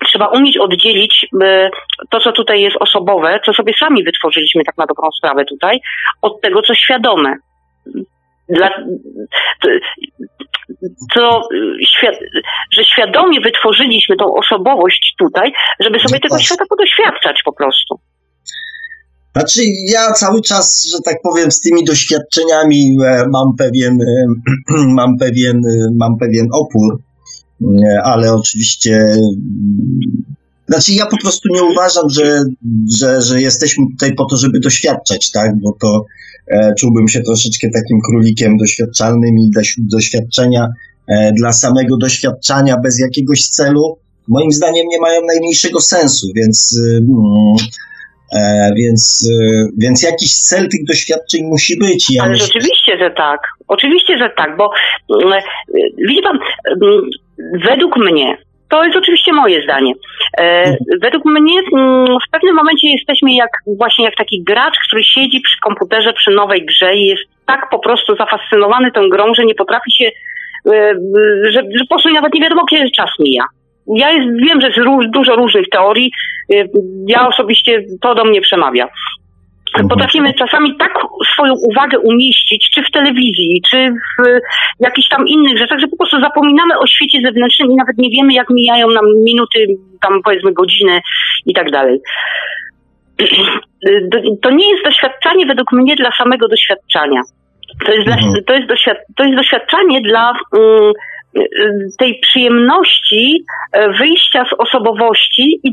trzeba 0.05 0.27
umieć 0.27 0.57
oddzielić 0.57 1.27
e, 1.43 1.69
to, 2.09 2.19
co 2.19 2.31
tutaj 2.31 2.61
jest 2.61 2.77
osobowe, 2.79 3.39
co 3.45 3.53
sobie 3.53 3.73
sami 3.79 4.03
wytworzyliśmy 4.03 4.63
tak 4.63 4.77
na 4.77 4.85
dobrą 4.85 5.09
sprawę 5.17 5.45
tutaj, 5.45 5.79
od 6.21 6.41
tego, 6.41 6.61
co 6.61 6.75
świadome. 6.75 7.35
Dla, 8.49 8.69
co, 11.13 11.41
że 12.71 12.83
świadomie 12.83 13.41
wytworzyliśmy 13.41 14.15
tą 14.15 14.33
osobowość 14.33 15.15
tutaj, 15.19 15.53
żeby 15.79 15.99
sobie 15.99 16.19
tego 16.19 16.39
świata 16.39 16.63
podoświadczać 16.69 17.41
po 17.45 17.53
prostu. 17.53 17.99
Znaczy, 19.35 19.61
ja 19.91 20.11
cały 20.11 20.41
czas, 20.41 20.87
że 20.91 20.97
tak 21.05 21.15
powiem, 21.23 21.51
z 21.51 21.59
tymi 21.59 21.83
doświadczeniami 21.83 22.97
e, 23.05 23.25
mam 23.33 23.55
pewien, 23.57 24.01
e, 24.01 24.25
mam 24.99 25.17
pewien, 25.17 25.61
mam 25.99 26.17
pewien 26.17 26.47
opór, 26.53 26.99
ale 28.03 28.33
oczywiście 28.33 29.15
znaczy 30.67 30.93
ja 30.93 31.05
po 31.05 31.17
prostu 31.17 31.49
nie 31.53 31.63
uważam, 31.63 32.09
że, 32.09 32.43
że, 32.99 33.21
że 33.21 33.41
jesteśmy 33.41 33.85
tutaj 33.91 34.15
po 34.15 34.25
to, 34.25 34.37
żeby 34.37 34.59
doświadczać, 34.59 35.31
tak, 35.31 35.51
bo 35.59 35.77
to 35.81 36.05
e, 36.47 36.73
czułbym 36.79 37.07
się 37.07 37.21
troszeczkę 37.21 37.67
takim 37.73 37.99
królikiem 38.09 38.57
doświadczalnym 38.57 39.37
i 39.37 39.51
doświadczenia 39.77 40.67
e, 41.07 41.31
dla 41.31 41.53
samego 41.53 41.97
doświadczania 41.97 42.77
bez 42.77 42.99
jakiegoś 42.99 43.47
celu, 43.47 43.97
moim 44.27 44.51
zdaniem 44.51 44.87
nie 44.87 44.99
mają 44.99 45.21
najmniejszego 45.25 45.81
sensu, 45.81 46.27
więc 46.35 46.79
e, 48.33 48.71
więc, 48.75 49.29
e, 49.33 49.67
więc 49.77 50.03
jakiś 50.03 50.33
cel 50.33 50.69
tych 50.69 50.85
doświadczeń 50.85 51.43
musi 51.43 51.77
być. 51.77 52.09
Ja 52.09 52.23
Ale 52.23 52.31
myślę... 52.31 52.45
rzeczywiście, 52.45 52.97
że 52.97 53.11
tak. 53.11 53.39
Oczywiście, 53.67 54.17
że 54.17 54.29
tak, 54.37 54.57
bo 54.57 54.69
mm, 55.23 55.41
widzi 56.07 56.21
pan, 56.21 56.39
mm, 56.81 57.01
według 57.63 57.97
mnie, 57.97 58.37
to 58.69 58.83
jest 58.83 58.97
oczywiście 58.97 59.33
moje 59.33 59.63
zdanie. 59.63 59.93
E, 60.39 60.43
mhm. 60.43 60.77
według 61.01 61.25
mnie 61.25 61.59
mm, 61.73 62.05
w 62.27 62.31
pewnym 62.31 62.55
momencie 62.55 62.89
jesteśmy 62.89 63.33
jak 63.33 63.49
właśnie 63.77 64.05
jak 64.05 64.15
taki 64.15 64.43
gracz, 64.43 64.75
który 64.87 65.03
siedzi 65.03 65.41
przy 65.41 65.59
komputerze 65.59 66.13
przy 66.13 66.31
nowej 66.31 66.65
grze 66.65 66.95
i 66.95 67.05
jest 67.05 67.23
tak 67.45 67.69
po 67.71 67.79
prostu 67.79 68.15
zafascynowany 68.15 68.91
tą 68.91 69.09
grą, 69.09 69.33
że 69.33 69.45
nie 69.45 69.55
potrafi 69.55 69.91
się, 69.91 70.05
e, 70.71 70.93
że, 71.43 71.61
że 71.75 71.79
po 71.79 71.87
prostu 71.87 72.09
nawet 72.09 72.33
nie 72.33 72.41
wiadomo, 72.41 72.65
kiedy 72.65 72.91
czas 72.91 73.09
mija. 73.19 73.43
Ja 73.95 74.11
jest, 74.11 74.27
wiem, 74.47 74.61
że 74.61 74.67
jest 74.67 75.11
dużo 75.13 75.35
różnych 75.35 75.69
teorii. 75.69 76.11
E, 76.53 76.63
ja 77.07 77.27
osobiście 77.27 77.83
to 78.01 78.15
do 78.15 78.25
mnie 78.25 78.41
przemawia. 78.41 78.87
Mhm. 79.73 79.89
Potrafimy 79.89 80.33
czasami 80.33 80.77
tak 80.77 80.93
swoją 81.33 81.53
uwagę 81.53 81.99
umieścić, 81.99 82.69
czy 82.73 82.83
w 82.83 82.91
telewizji, 82.91 83.61
czy 83.69 83.93
w 84.19 84.39
jakichś 84.79 85.09
tam 85.09 85.27
innych 85.27 85.57
rzeczach, 85.57 85.79
że 85.79 85.87
po 85.87 85.97
prostu 85.97 86.21
zapominamy 86.21 86.79
o 86.79 86.87
świecie 86.87 87.19
zewnętrznym 87.25 87.71
i 87.71 87.75
nawet 87.75 87.97
nie 87.97 88.09
wiemy, 88.09 88.33
jak 88.33 88.49
mijają 88.49 88.87
nam 88.89 89.05
minuty, 89.25 89.67
tam 90.01 90.21
powiedzmy 90.23 90.53
godziny 90.53 91.01
i 91.45 91.53
tak 91.53 91.71
dalej. 91.71 91.99
To 94.41 94.51
nie 94.51 94.71
jest 94.71 94.83
doświadczanie 94.83 95.45
według 95.45 95.71
mnie 95.71 95.95
dla 95.95 96.11
samego 96.11 96.47
doświadczania. 96.47 97.21
To 97.85 97.91
jest, 97.91 98.07
mhm. 98.07 98.33
dla, 98.33 98.41
to 98.47 98.53
jest, 98.53 98.67
doświad, 98.67 98.97
to 99.15 99.23
jest 99.23 99.35
doświadczanie 99.35 100.01
dla 100.01 100.33
um, 100.51 100.93
tej 101.97 102.19
przyjemności 102.19 103.45
e, 103.73 103.89
wyjścia 103.89 104.45
z 104.45 104.53
osobowości 104.57 105.59
i 105.63 105.71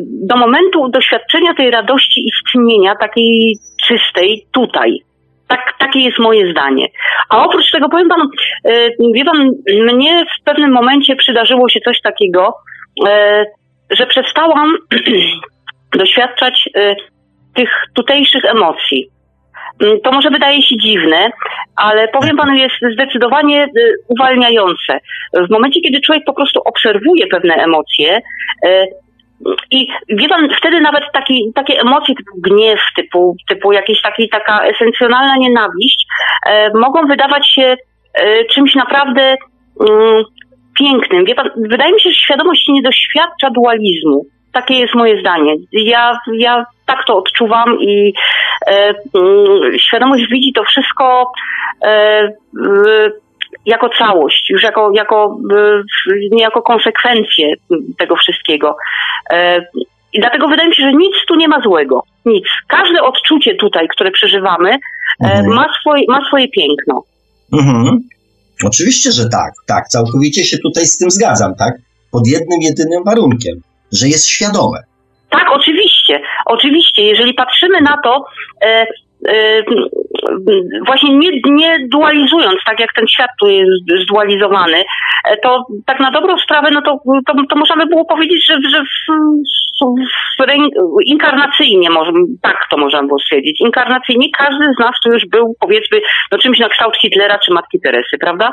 do 0.00 0.36
momentu 0.36 0.88
doświadczenia 0.88 1.54
tej 1.54 1.70
radości 1.70 2.24
istnienia, 2.26 2.94
takiej 3.00 3.56
czystej 3.86 4.46
tutaj. 4.52 4.98
Tak, 5.48 5.74
takie 5.78 6.00
jest 6.00 6.18
moje 6.18 6.50
zdanie. 6.52 6.86
A 7.30 7.44
oprócz 7.44 7.70
tego 7.70 7.88
powiem 7.88 8.08
panu, 8.08 8.24
e, 8.64 8.88
wie 9.14 9.24
pan, 9.24 9.50
mnie 9.94 10.24
w 10.40 10.44
pewnym 10.44 10.72
momencie 10.72 11.16
przydarzyło 11.16 11.68
się 11.68 11.80
coś 11.80 12.00
takiego, 12.00 12.54
e, 13.08 13.44
że 13.90 14.06
przestałam 14.06 14.76
doświadczać 15.98 16.68
tych 17.54 17.70
tutejszych 17.94 18.44
emocji. 18.44 19.15
Mm, 19.82 20.00
to 20.00 20.12
może 20.12 20.30
wydaje 20.30 20.62
się 20.62 20.76
dziwne, 20.76 21.30
ale 21.76 22.08
powiem 22.08 22.36
panu, 22.36 22.54
jest 22.54 22.74
zdecydowanie 22.92 23.64
y, 23.64 23.94
uwalniające. 24.08 25.00
W 25.34 25.50
momencie, 25.50 25.80
kiedy 25.80 26.00
człowiek 26.00 26.24
po 26.24 26.32
prostu 26.32 26.60
obserwuje 26.64 27.26
pewne 27.26 27.54
emocje, 27.54 28.20
y, 28.66 28.86
i 29.70 29.88
wie 30.08 30.28
pan, 30.28 30.48
wtedy 30.58 30.80
nawet 30.80 31.04
taki, 31.12 31.52
takie 31.54 31.80
emocje 31.80 32.14
typu 32.14 32.40
gniew, 32.40 32.80
typu, 32.96 33.36
typu 33.48 33.70
taki, 34.02 34.28
taka 34.28 34.64
esencjonalna 34.64 35.36
nienawiść 35.36 36.06
y, 36.46 36.78
mogą 36.78 37.06
wydawać 37.06 37.48
się 37.54 37.76
czymś 38.50 38.74
naprawdę 38.74 39.36
mm, 39.90 40.24
pięknym. 40.78 41.24
Wie 41.24 41.34
pan, 41.34 41.50
wydaje 41.56 41.92
mi 41.92 42.00
się, 42.00 42.10
że 42.10 42.16
świadomość 42.16 42.68
nie 42.68 42.82
doświadcza 42.82 43.50
dualizmu. 43.50 44.26
Takie 44.52 44.74
jest 44.74 44.94
moje 44.94 45.20
zdanie. 45.20 45.54
Ja, 45.72 46.18
ja 46.34 46.66
tak 46.86 47.04
to 47.06 47.16
odczuwam 47.16 47.80
i 47.80 48.12
świadomość 49.78 50.24
widzi 50.30 50.52
to 50.52 50.64
wszystko 50.64 51.32
e, 51.84 52.28
jako 53.66 53.88
całość, 53.98 54.50
już 54.50 54.62
jako, 54.62 54.90
jako, 54.94 55.38
nie 56.30 56.42
jako 56.42 56.62
konsekwencję 56.62 57.48
tego 57.98 58.16
wszystkiego. 58.16 58.76
I 60.12 60.20
dlatego 60.20 60.48
wydaje 60.48 60.68
mi 60.68 60.74
się, 60.74 60.82
że 60.82 60.92
nic 60.92 61.14
tu 61.28 61.36
nie 61.36 61.48
ma 61.48 61.60
złego. 61.60 62.02
Nic. 62.24 62.44
Każde 62.68 63.02
odczucie 63.02 63.54
tutaj, 63.54 63.88
które 63.88 64.10
przeżywamy, 64.10 64.78
mhm. 65.20 65.46
ma, 65.46 65.66
swoje, 65.80 66.04
ma 66.08 66.28
swoje 66.28 66.48
piękno. 66.48 67.02
Mhm. 67.52 68.00
Oczywiście, 68.64 69.12
że 69.12 69.28
tak, 69.28 69.52
tak. 69.66 69.88
Całkowicie 69.88 70.44
się 70.44 70.58
tutaj 70.58 70.86
z 70.86 70.98
tym 70.98 71.10
zgadzam, 71.10 71.54
tak? 71.54 71.74
Pod 72.10 72.26
jednym, 72.26 72.60
jedynym 72.60 73.04
warunkiem, 73.04 73.60
że 73.92 74.08
jest 74.08 74.26
świadome. 74.26 74.78
Tak, 75.30 75.46
oczywiście. 75.50 75.85
Oczywiście, 76.46 77.02
jeżeli 77.02 77.34
patrzymy 77.34 77.80
na 77.80 77.96
to, 78.04 78.24
e, 78.62 78.86
e, 79.28 79.62
właśnie 80.86 81.16
nie, 81.18 81.30
nie 81.44 81.88
dualizując, 81.88 82.58
tak 82.66 82.80
jak 82.80 82.92
ten 82.92 83.08
świat 83.08 83.30
tu 83.40 83.48
jest 83.48 83.70
zdualizowany, 84.02 84.84
e, 85.24 85.36
to 85.36 85.66
tak 85.86 86.00
na 86.00 86.10
dobrą 86.10 86.38
sprawę, 86.38 86.70
no 86.70 86.82
to, 86.82 86.98
to, 87.26 87.34
to 87.50 87.56
można 87.56 87.76
by 87.76 87.86
było 87.86 88.04
powiedzieć, 88.04 88.46
że, 88.46 88.54
że 88.70 88.82
w, 88.82 89.12
w, 90.40 91.04
inkarnacyjnie, 91.04 91.90
może, 91.90 92.12
tak 92.42 92.56
to 92.70 92.76
można 92.76 93.02
było 93.02 93.18
stwierdzić, 93.18 93.60
inkarnacyjnie 93.60 94.26
każdy 94.38 94.64
z 94.76 94.80
nas 94.80 94.94
tu 95.04 95.12
już 95.12 95.26
był, 95.26 95.54
powiedzmy, 95.60 96.00
no 96.32 96.38
czymś 96.38 96.58
na 96.58 96.68
kształt 96.68 96.96
Hitlera 96.96 97.38
czy 97.38 97.52
Matki 97.52 97.80
Teresy, 97.80 98.18
prawda? 98.20 98.52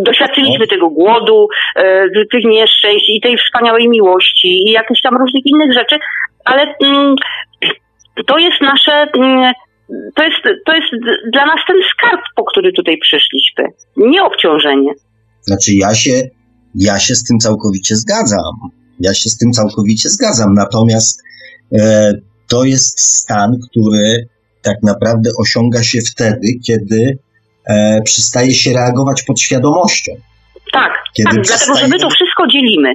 Doświadczyliśmy 0.00 0.66
tego 0.66 0.90
głodu, 0.90 1.48
e, 1.76 2.04
tych 2.32 2.44
nieszczęść 2.44 3.04
i 3.08 3.20
tej 3.20 3.36
wspaniałej 3.36 3.88
miłości 3.88 4.48
i 4.48 4.70
jakichś 4.70 5.00
tam 5.00 5.16
różnych 5.16 5.46
innych 5.46 5.72
rzeczy, 5.72 5.98
ale 6.44 6.74
mm, 6.84 7.14
to 8.26 8.38
jest 8.38 8.60
nasze, 8.60 9.06
mm, 9.16 9.52
to 10.14 10.22
jest, 10.22 10.38
to 10.66 10.72
jest 10.74 10.88
dla 11.32 11.46
nas 11.46 11.60
ten 11.66 11.76
skarb, 11.90 12.20
po 12.36 12.44
który 12.44 12.72
tutaj 12.72 12.98
przyszliśmy, 12.98 13.64
nie 13.96 14.24
obciążenie. 14.24 14.92
Znaczy 15.40 15.72
ja 15.74 15.94
się, 15.94 16.22
ja 16.74 16.98
się 16.98 17.14
z 17.14 17.24
tym 17.24 17.38
całkowicie 17.38 17.96
zgadzam. 17.96 18.54
Ja 19.00 19.14
się 19.14 19.30
z 19.30 19.38
tym 19.38 19.52
całkowicie 19.52 20.08
zgadzam. 20.08 20.54
Natomiast 20.54 21.22
e, 21.78 22.12
to 22.48 22.64
jest 22.64 23.00
stan, 23.00 23.56
który 23.70 24.26
tak 24.62 24.76
naprawdę 24.82 25.30
osiąga 25.38 25.82
się 25.82 25.98
wtedy, 26.00 26.48
kiedy 26.66 27.18
e, 27.68 28.00
przestaje 28.04 28.54
się 28.54 28.72
reagować 28.72 29.22
pod 29.22 29.40
świadomością. 29.40 30.12
Tak, 30.72 31.04
Kiedy 31.16 31.30
tak 31.30 31.44
dlatego 31.44 31.74
że 31.74 31.88
my 31.88 31.98
to 31.98 32.10
wszystko 32.10 32.46
dzielimy. 32.46 32.92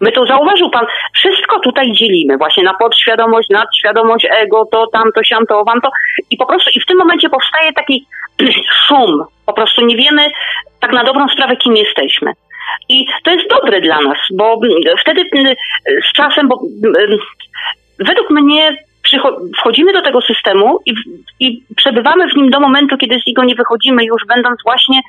My 0.00 0.12
to 0.12 0.26
zauważył 0.26 0.70
pan, 0.70 0.86
wszystko 1.14 1.60
tutaj 1.60 1.92
dzielimy 1.92 2.36
właśnie 2.36 2.62
na 2.64 2.74
podświadomość, 2.74 3.48
nadświadomość, 3.50 4.26
ego, 4.30 4.64
to, 4.72 4.86
tamto, 4.86 5.24
siamto, 5.24 5.64
to 5.82 5.90
i 6.30 6.36
po 6.36 6.46
prostu 6.46 6.70
i 6.74 6.80
w 6.80 6.86
tym 6.86 6.98
momencie 6.98 7.28
powstaje 7.28 7.72
taki 7.72 8.06
szum. 8.86 9.24
Po 9.46 9.52
prostu 9.52 9.86
nie 9.86 9.96
wiemy 9.96 10.28
tak 10.80 10.92
na 10.92 11.04
dobrą 11.04 11.28
sprawę, 11.28 11.56
kim 11.56 11.76
jesteśmy. 11.76 12.32
I 12.88 13.06
to 13.24 13.30
jest 13.30 13.48
dobre 13.50 13.80
dla 13.80 14.00
nas, 14.00 14.18
bo 14.32 14.60
wtedy 15.00 15.24
z 16.10 16.12
czasem, 16.12 16.48
bo 16.48 16.60
według 17.98 18.30
mnie 18.30 18.76
wchodzimy 19.58 19.92
do 19.92 20.02
tego 20.02 20.20
systemu 20.20 20.78
i, 20.86 20.94
i 21.40 21.62
przebywamy 21.76 22.28
w 22.28 22.36
nim 22.36 22.50
do 22.50 22.60
momentu, 22.60 22.96
kiedy 22.96 23.20
z 23.20 23.26
niego 23.26 23.44
nie 23.44 23.54
wychodzimy, 23.54 24.04
już 24.04 24.22
będąc 24.28 24.60
właśnie 24.64 25.00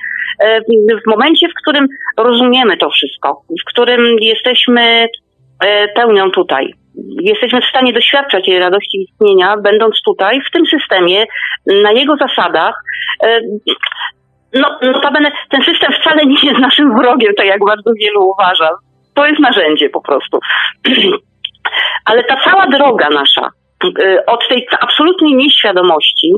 e, 0.44 0.60
w 1.06 1.10
momencie, 1.10 1.48
w 1.48 1.62
którym 1.62 1.86
rozumiemy 2.16 2.76
to 2.76 2.90
wszystko, 2.90 3.42
w 3.62 3.64
którym 3.64 4.16
jesteśmy 4.20 5.08
e, 5.64 5.88
pełnią 5.88 6.30
tutaj. 6.30 6.74
Jesteśmy 7.20 7.60
w 7.60 7.70
stanie 7.70 7.92
doświadczać 7.92 8.44
tej 8.44 8.58
radości 8.58 9.02
istnienia, 9.02 9.56
będąc 9.56 10.02
tutaj, 10.04 10.40
w 10.40 10.50
tym 10.50 10.66
systemie, 10.66 11.24
na 11.66 11.92
jego 11.92 12.16
zasadach. 12.16 12.74
E, 13.24 13.40
no, 14.54 14.78
notabene 14.82 15.32
ten 15.50 15.62
system 15.62 15.92
wcale 15.92 16.26
nie 16.26 16.40
jest 16.42 16.60
naszym 16.60 16.96
wrogiem, 16.96 17.34
tak 17.36 17.46
jak 17.46 17.64
bardzo 17.66 17.90
wielu 18.00 18.30
uważa. 18.30 18.70
To 19.14 19.26
jest 19.26 19.40
narzędzie 19.40 19.90
po 19.90 20.00
prostu. 20.00 20.38
Ale 22.04 22.24
ta 22.24 22.36
cała 22.44 22.66
droga 22.66 23.10
nasza, 23.10 23.50
od 24.26 24.48
tej 24.48 24.66
absolutnej 24.80 25.34
nieświadomości 25.34 26.32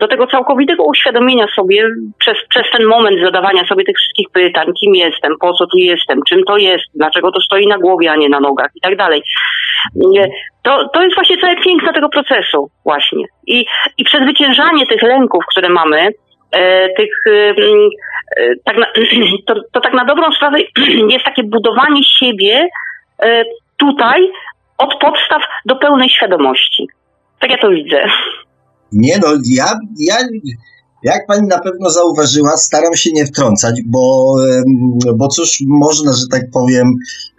do 0.00 0.08
tego 0.08 0.26
całkowitego 0.26 0.84
uświadomienia 0.84 1.46
sobie 1.54 1.88
przez, 2.18 2.36
przez 2.48 2.62
ten 2.72 2.86
moment 2.86 3.20
zadawania 3.24 3.66
sobie 3.66 3.84
tych 3.84 3.96
wszystkich 3.96 4.26
pytań, 4.32 4.66
kim 4.80 4.94
jestem, 4.94 5.32
po 5.40 5.52
co 5.52 5.66
tu 5.66 5.76
jestem, 5.76 6.20
czym 6.28 6.44
to 6.44 6.56
jest, 6.56 6.84
dlaczego 6.94 7.32
to 7.32 7.40
stoi 7.40 7.66
na 7.66 7.78
głowie, 7.78 8.12
a 8.12 8.16
nie 8.16 8.28
na 8.28 8.40
nogach 8.40 8.70
i 8.74 8.80
tak 8.80 8.96
dalej. 8.96 9.22
Y, 9.96 10.30
to, 10.62 10.88
to 10.88 11.02
jest 11.02 11.14
właśnie 11.14 11.38
całe 11.38 11.56
piękno 11.56 11.92
tego 11.92 12.08
procesu 12.08 12.70
właśnie. 12.84 13.24
I, 13.46 13.66
i 13.98 14.04
przezwyciężanie 14.04 14.86
tych 14.86 15.02
lęków, 15.02 15.44
które 15.50 15.68
mamy, 15.68 16.08
e, 16.52 16.88
tych, 16.88 17.14
tak 18.64 18.76
na, 18.78 18.86
to, 19.46 19.54
to 19.72 19.80
tak 19.80 19.94
na 19.94 20.04
dobrą 20.04 20.32
sprawę 20.32 20.58
jest 21.14 21.24
takie 21.24 21.42
budowanie 21.42 22.02
siebie 22.04 22.68
tutaj, 23.76 24.28
od 24.82 24.92
podstaw 25.00 25.42
do 25.66 25.76
pełnej 25.76 26.08
świadomości. 26.10 26.86
Tak 27.40 27.50
ja 27.50 27.58
to 27.58 27.70
widzę. 27.70 28.04
Nie 28.92 29.18
no, 29.18 29.28
ja, 29.56 29.74
ja 29.98 30.16
jak 31.02 31.26
pani 31.26 31.48
na 31.48 31.58
pewno 31.58 31.90
zauważyła, 31.90 32.56
staram 32.56 32.94
się 32.94 33.10
nie 33.12 33.26
wtrącać, 33.26 33.74
bo, 33.86 34.34
bo 35.16 35.28
cóż 35.28 35.58
można, 35.66 36.12
że 36.12 36.26
tak 36.30 36.50
powiem, 36.52 36.94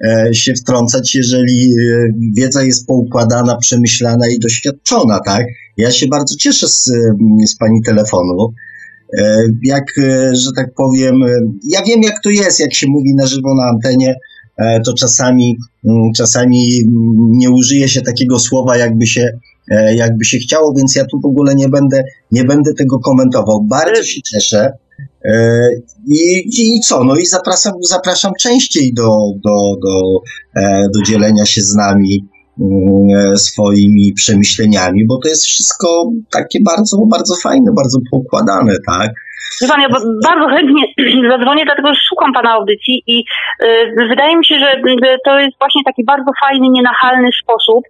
e, 0.06 0.34
się 0.34 0.54
wtrącać, 0.54 1.16
jeżeli 1.16 1.66
e, 1.66 2.08
wiedza 2.38 2.64
jest 2.64 2.88
poukładana, 2.88 3.58
przemyślana 3.58 4.28
i 4.28 4.40
doświadczona, 4.40 5.20
tak? 5.20 5.46
Ja 5.78 5.92
się 5.92 6.08
bardzo 6.08 6.36
cieszę 6.36 6.68
z, 6.68 6.92
z 7.46 7.58
pani 7.58 7.82
telefonu. 7.86 8.54
E, 9.18 9.44
jak, 9.64 9.86
że 10.32 10.52
tak 10.56 10.74
powiem, 10.78 11.16
ja 11.64 11.82
wiem 11.88 12.02
jak 12.04 12.16
to 12.24 12.30
jest, 12.30 12.60
jak 12.60 12.74
się 12.74 12.88
mówi 12.90 13.16
na 13.16 13.26
żywo 13.26 13.56
na 13.56 13.64
antenie, 13.64 14.16
to 14.86 14.94
czasami, 14.94 15.58
mm, 15.86 16.14
czasami 16.16 16.70
nie 17.16 17.50
użyje 17.50 17.90
się 17.90 18.02
takiego 18.02 18.40
słowa, 18.40 18.78
jakby 18.78 19.08
się, 19.08 19.30
e, 19.72 19.96
jakby 19.96 20.26
się 20.26 20.38
chciało, 20.38 20.74
więc 20.78 20.96
ja 20.96 21.06
tu 21.06 21.22
w 21.22 21.26
ogóle 21.26 21.56
nie 21.56 21.70
będę, 21.70 22.04
nie 22.32 22.44
będę 22.44 22.74
tego 22.74 23.00
komentował. 23.00 23.64
Bardzo 23.64 24.04
się 24.04 24.22
cieszę. 24.22 24.72
E, 25.26 25.60
I, 26.08 26.76
I 26.76 26.80
co? 26.80 27.04
No 27.04 27.16
i 27.16 27.26
zapraszam, 27.26 27.74
zapraszam 27.90 28.32
częściej 28.40 28.94
do, 28.94 29.18
do, 29.44 29.76
do, 29.82 30.20
do 30.94 31.02
dzielenia 31.06 31.46
się 31.46 31.62
z 31.62 31.76
nami 31.76 32.33
swoimi 33.36 34.14
przemyśleniami, 34.16 35.06
bo 35.08 35.20
to 35.24 35.30
jest 35.30 35.46
wszystko 35.46 36.10
takie 36.32 36.60
bardzo, 36.66 36.98
bardzo 37.12 37.36
fajne, 37.44 37.72
bardzo 37.76 38.00
poukładane, 38.12 38.74
tak? 38.88 39.12
Pan, 39.70 39.82
ja 39.82 39.90
bardzo 40.24 40.48
chętnie 40.48 40.84
zadzwonię, 41.32 41.66
dlatego 41.66 41.94
że 41.94 42.00
słucham 42.08 42.34
pana 42.34 42.52
audycji 42.52 43.04
i 43.08 43.24
y, 43.64 44.08
wydaje 44.10 44.38
mi 44.38 44.46
się, 44.46 44.60
że 44.60 44.82
to 45.26 45.40
jest 45.40 45.58
właśnie 45.60 45.82
taki 45.86 46.04
bardzo 46.06 46.32
fajny, 46.42 46.68
nienachalny 46.70 47.30
sposób 47.44 47.84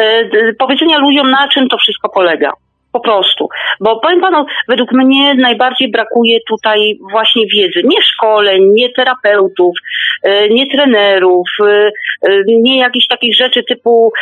y, 0.00 0.56
powiedzenia 0.58 0.98
ludziom, 0.98 1.30
na 1.30 1.48
czym 1.48 1.68
to 1.68 1.78
wszystko 1.78 2.08
polega. 2.08 2.52
Po 2.94 3.00
prostu. 3.00 3.48
Bo 3.80 4.00
powiem 4.00 4.20
panu, 4.20 4.46
według 4.68 4.92
mnie 4.92 5.34
najbardziej 5.34 5.90
brakuje 5.90 6.38
tutaj 6.48 6.98
właśnie 7.10 7.46
wiedzy. 7.54 7.82
Nie 7.84 8.02
szkoleń, 8.02 8.62
nie 8.72 8.92
terapeutów, 8.92 9.76
e, 10.22 10.48
nie 10.48 10.70
trenerów, 10.70 11.48
e, 11.62 11.90
e, 12.22 12.42
nie 12.46 12.78
jakichś 12.78 13.06
takich 13.06 13.36
rzeczy 13.36 13.64
typu 13.68 14.12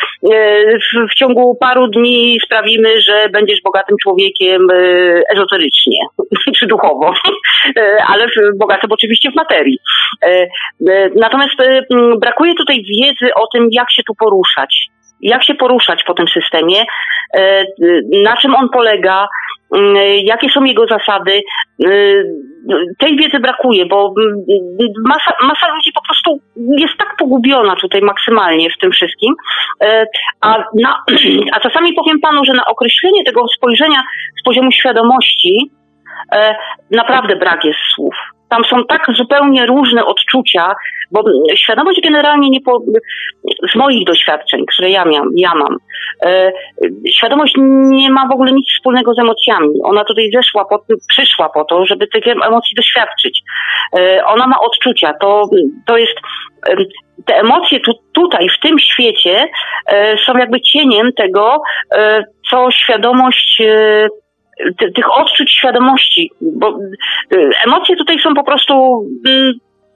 w 1.11 1.15
ciągu 1.15 1.57
paru 1.61 1.89
dni 1.89 2.39
sprawimy, 2.45 3.01
że 3.01 3.29
będziesz 3.33 3.63
bogatym 3.63 3.97
człowiekiem 4.03 4.67
ezoterycznie 5.35 5.99
czy 6.57 6.67
duchowo, 6.67 7.15
ale 8.13 8.27
bogatym 8.57 8.93
oczywiście 8.93 9.31
w 9.31 9.35
materii. 9.35 9.79
Natomiast 11.15 11.55
brakuje 12.21 12.55
tutaj 12.55 12.85
wiedzy 12.85 13.35
o 13.35 13.47
tym, 13.53 13.69
jak 13.73 13.91
się 13.91 14.03
tu 14.03 14.15
poruszać 14.15 14.89
jak 15.23 15.45
się 15.45 15.55
poruszać 15.55 16.05
po 16.05 16.15
tym 16.15 16.27
systemie, 16.29 16.85
e, 17.35 17.65
na 18.25 18.37
czym 18.37 18.55
on 18.55 18.69
polega, 18.69 19.29
mm, 19.75 19.97
jakie 20.25 20.51
są 20.51 20.65
jego 20.65 20.87
zasady. 20.87 21.43
E, 21.85 21.89
tej 22.99 23.17
wiedzy 23.17 23.41
brakuje, 23.41 23.87
bo 23.87 24.15
mm, 24.19 24.45
masa, 25.09 25.33
masa 25.43 25.75
ludzi 25.75 25.93
po 25.95 26.03
prostu 26.03 26.41
jest 26.79 26.95
tak 26.99 27.17
pogubiona 27.19 27.77
tutaj 27.77 28.01
maksymalnie 28.01 28.71
w 28.71 28.79
tym 28.81 28.91
wszystkim. 28.93 29.35
E, 29.83 30.07
a, 30.41 30.65
na, 30.83 31.05
a 31.55 31.61
czasami 31.61 31.93
powiem 31.93 32.21
panu, 32.21 32.45
że 32.45 32.53
na 32.53 32.65
określenie 32.65 33.25
tego 33.25 33.49
spojrzenia 33.57 34.03
z 34.41 34.43
poziomu 34.45 34.73
świadomości 34.73 35.71
naprawdę 36.91 37.37
brak 37.37 37.65
jest 37.65 37.79
słów. 37.95 38.15
Tam 38.49 38.65
są 38.65 38.85
tak 38.85 39.07
zupełnie 39.17 39.67
różne 39.67 40.05
odczucia, 40.05 40.75
bo 41.13 41.25
świadomość 41.57 42.01
generalnie 42.01 42.51
nie 42.51 42.61
po, 42.61 42.83
z 43.73 43.75
moich 43.75 44.07
doświadczeń, 44.07 44.65
które 44.67 44.91
ja, 44.91 45.05
miałam, 45.05 45.29
ja 45.37 45.55
mam, 45.55 45.77
e, 46.27 46.53
świadomość 47.11 47.55
nie 47.91 48.11
ma 48.11 48.29
w 48.29 48.33
ogóle 48.33 48.53
nic 48.53 48.69
wspólnego 48.73 49.15
z 49.15 49.19
emocjami. 49.19 49.69
Ona 49.85 50.05
tutaj 50.05 50.31
zeszła, 50.35 50.65
po, 50.65 50.85
przyszła 51.09 51.49
po 51.49 51.65
to, 51.65 51.87
żeby 51.87 52.07
tych 52.07 52.27
emocji 52.27 52.77
doświadczyć. 52.77 53.43
E, 53.99 54.25
ona 54.25 54.47
ma 54.47 54.61
odczucia. 54.61 55.13
To, 55.21 55.49
to 55.87 55.97
jest 55.97 56.15
e, 56.69 56.77
te 57.27 57.35
emocje 57.35 57.81
tu, 57.81 57.93
tutaj, 58.13 58.49
w 58.49 58.61
tym 58.61 58.79
świecie, 58.79 59.47
e, 59.87 60.17
są 60.27 60.39
jakby 60.39 60.61
cieniem 60.61 61.13
tego, 61.13 61.63
e, 61.95 62.25
co 62.51 62.71
świadomość 62.71 63.61
e, 63.61 64.09
tych 64.95 65.19
odczuć 65.19 65.53
świadomości, 65.53 66.31
bo 66.41 66.79
emocje 67.67 67.97
tutaj 67.97 68.19
są 68.19 68.35
po 68.35 68.45
prostu 68.45 69.07
mm, 69.27 69.53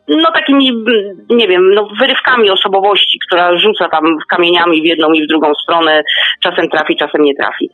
no 0.08 0.32
takimi, 0.32 0.84
nie 1.30 1.48
wiem, 1.48 1.74
no 1.74 1.88
wyrywkami 2.00 2.50
osobowości, 2.50 3.18
która 3.26 3.58
rzuca 3.58 3.88
tam 3.88 4.04
kamieniami 4.30 4.82
w 4.82 4.84
jedną 4.84 5.12
i 5.12 5.24
w 5.24 5.28
drugą 5.28 5.52
stronę, 5.54 6.02
czasem 6.42 6.68
trafi, 6.68 6.96
czasem 6.96 7.22
nie 7.22 7.34
trafi. 7.34 7.70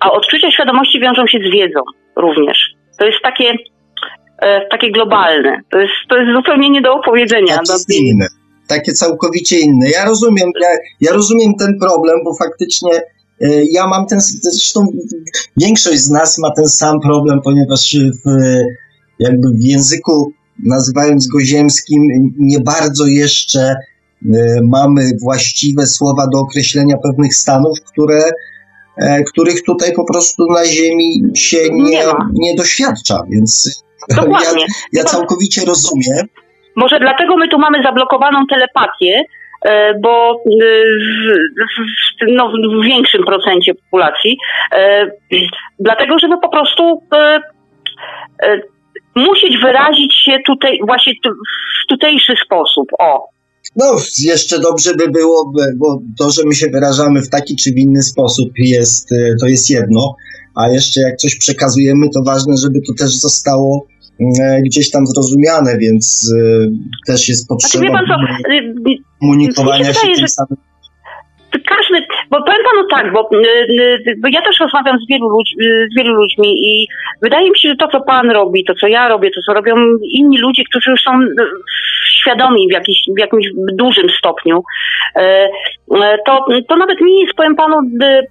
A 0.00 0.12
odczucia 0.12 0.50
świadomości 0.50 1.00
wiążą 1.00 1.26
się 1.26 1.38
z 1.38 1.52
wiedzą 1.52 1.80
również. 2.16 2.58
To 2.98 3.06
jest 3.06 3.18
takie, 3.22 3.54
e, 4.42 4.66
takie 4.66 4.92
globalne. 4.92 5.60
To 5.70 5.78
jest, 5.78 5.92
to 6.08 6.16
jest 6.16 6.36
zupełnie 6.36 6.70
nie 6.70 6.80
do 6.80 6.94
opowiedzenia. 6.94 7.58
To 7.66 7.72
jest 7.72 7.94
inne. 7.94 8.26
Takie 8.68 8.92
całkowicie 8.92 9.60
inne. 9.60 9.90
Ja 9.90 10.04
rozumiem, 10.04 10.50
ja, 10.60 10.68
ja 11.00 11.12
rozumiem 11.12 11.54
ten 11.58 11.78
problem, 11.80 12.16
bo 12.24 12.34
faktycznie 12.34 12.92
e, 13.40 13.48
ja 13.72 13.86
mam 13.86 14.06
ten, 14.06 14.20
zresztą 14.20 14.86
większość 15.56 15.98
z 15.98 16.10
nas 16.10 16.38
ma 16.38 16.50
ten 16.56 16.64
sam 16.64 17.00
problem, 17.00 17.40
ponieważ 17.44 17.96
w, 18.24 18.30
jakby 19.18 19.48
w 19.48 19.66
języku 19.66 20.32
nazywając 20.64 21.28
go 21.28 21.40
ziemskim, 21.40 22.08
nie 22.38 22.60
bardzo 22.60 23.06
jeszcze 23.06 23.60
e, 23.60 23.76
mamy 24.62 25.02
właściwe 25.22 25.86
słowa 25.86 26.26
do 26.32 26.38
określenia 26.38 26.96
pewnych 27.02 27.34
stanów, 27.34 27.78
które, 27.92 28.22
e, 28.96 29.22
których 29.22 29.62
tutaj 29.62 29.92
po 29.92 30.04
prostu 30.04 30.46
na 30.52 30.64
Ziemi 30.64 31.22
się 31.36 31.58
nie, 31.72 31.82
nie, 31.82 32.04
nie 32.32 32.54
doświadcza, 32.54 33.22
więc 33.30 33.82
Dokładnie. 34.16 34.62
ja, 34.62 34.66
ja 34.92 35.04
całkowicie 35.04 35.64
rozumiem. 35.64 36.26
Może 36.76 37.00
dlatego 37.00 37.36
my 37.36 37.48
tu 37.48 37.58
mamy 37.58 37.82
zablokowaną 37.82 38.46
telepatię, 38.46 39.22
e, 39.64 39.94
bo 40.00 40.42
w, 40.44 40.62
no, 42.28 42.52
w 42.82 42.84
większym 42.84 43.24
procencie 43.24 43.74
populacji, 43.74 44.36
dlatego 45.78 46.18
żeby 46.18 46.40
po 46.40 46.48
prostu 46.48 47.02
musieć 49.18 49.58
wyrazić 49.62 50.14
się 50.24 50.38
tutaj 50.46 50.78
właśnie 50.86 51.12
w 51.84 51.88
tutejszy 51.88 52.34
sposób. 52.44 52.88
O. 52.98 53.28
No, 53.76 53.96
jeszcze 54.22 54.60
dobrze 54.60 54.94
by 54.94 55.08
było, 55.08 55.52
bo 55.76 56.00
to, 56.18 56.30
że 56.30 56.42
my 56.46 56.54
się 56.54 56.66
wyrażamy 56.66 57.22
w 57.22 57.30
taki 57.30 57.56
czy 57.56 57.72
w 57.72 57.78
inny 57.78 58.02
sposób 58.02 58.48
jest, 58.58 59.12
e, 59.12 59.16
to 59.40 59.46
jest 59.46 59.70
jedno, 59.70 60.14
a 60.54 60.68
jeszcze 60.68 61.00
jak 61.00 61.16
coś 61.16 61.38
przekazujemy, 61.38 62.06
to 62.14 62.22
ważne, 62.22 62.54
żeby 62.56 62.80
to 62.86 62.92
też 62.98 63.10
zostało 63.10 63.86
e, 64.40 64.62
gdzieś 64.62 64.90
tam 64.90 65.06
zrozumiane, 65.06 65.78
więc 65.78 66.32
e, 66.36 67.12
też 67.12 67.28
jest 67.28 67.48
potrzeba 67.48 67.88
znaczy, 67.88 68.06
pan, 68.08 68.52
y, 68.52 68.90
y, 68.90 68.96
komunikowania 69.20 69.92
się 69.92 70.06
tym 70.16 70.28
samym 70.28 70.56
każdy, 71.52 72.06
bo 72.30 72.42
powiem 72.42 72.62
panu 72.64 72.88
tak, 72.90 73.12
bo, 73.12 73.30
y, 73.32 73.46
y, 74.08 74.16
bo 74.18 74.28
ja 74.28 74.42
też 74.42 74.60
rozmawiam 74.60 74.98
z 74.98 75.08
wielu, 75.08 75.28
ludź, 75.28 75.54
y, 75.62 75.88
z 75.92 75.96
wielu 75.98 76.14
ludźmi 76.14 76.48
i 76.68 76.88
wydaje 77.22 77.50
mi 77.50 77.58
się, 77.58 77.68
że 77.68 77.76
to, 77.76 77.88
co 77.88 78.00
pan 78.00 78.30
robi, 78.30 78.64
to, 78.64 78.74
co 78.74 78.86
ja 78.86 79.08
robię, 79.08 79.30
to, 79.30 79.40
co 79.46 79.54
robią 79.54 79.76
inni 80.12 80.38
ludzie, 80.38 80.62
którzy 80.70 80.90
już 80.90 81.02
są 81.02 81.10
świadomi 82.12 82.68
w, 82.68 82.72
jakiś, 82.72 83.02
w 83.16 83.18
jakimś 83.18 83.46
dużym 83.72 84.10
stopniu, 84.10 84.62
to, 86.26 86.46
to 86.68 86.76
nawet 86.76 87.00
nie 87.00 87.20
jest, 87.24 87.34
powiem 87.36 87.56
panu, 87.56 87.80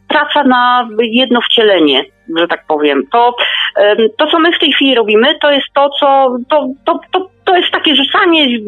praca 0.07 0.43
na 0.43 0.89
jedno 0.99 1.41
wcielenie 1.41 2.03
że 2.35 2.47
tak 2.47 2.65
powiem. 2.67 3.03
To, 3.11 3.35
to, 4.17 4.27
co 4.27 4.39
my 4.39 4.51
w 4.51 4.59
tej 4.59 4.71
chwili 4.71 4.95
robimy, 4.95 5.39
to 5.41 5.51
jest 5.51 5.67
to, 5.75 5.89
co 5.99 6.35
to, 6.49 6.69
to, 6.85 6.99
to, 7.11 7.29
to 7.45 7.57
jest 7.57 7.71
takie 7.71 7.95
rzucanie 7.95 8.59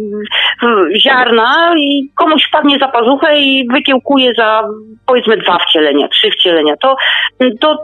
ziarna 0.98 1.74
i 1.78 2.10
komuś 2.16 2.48
wpadnie 2.48 2.80
za 2.80 2.88
pazuchę 2.88 3.40
i 3.40 3.68
wykiełkuje 3.74 4.34
za 4.38 4.64
powiedzmy 5.06 5.38
dwa 5.38 5.60
wcielenia, 5.60 6.08
trzy 6.08 6.32
wcielenia. 6.32 6.78
To, 6.78 6.96
to 7.60 7.84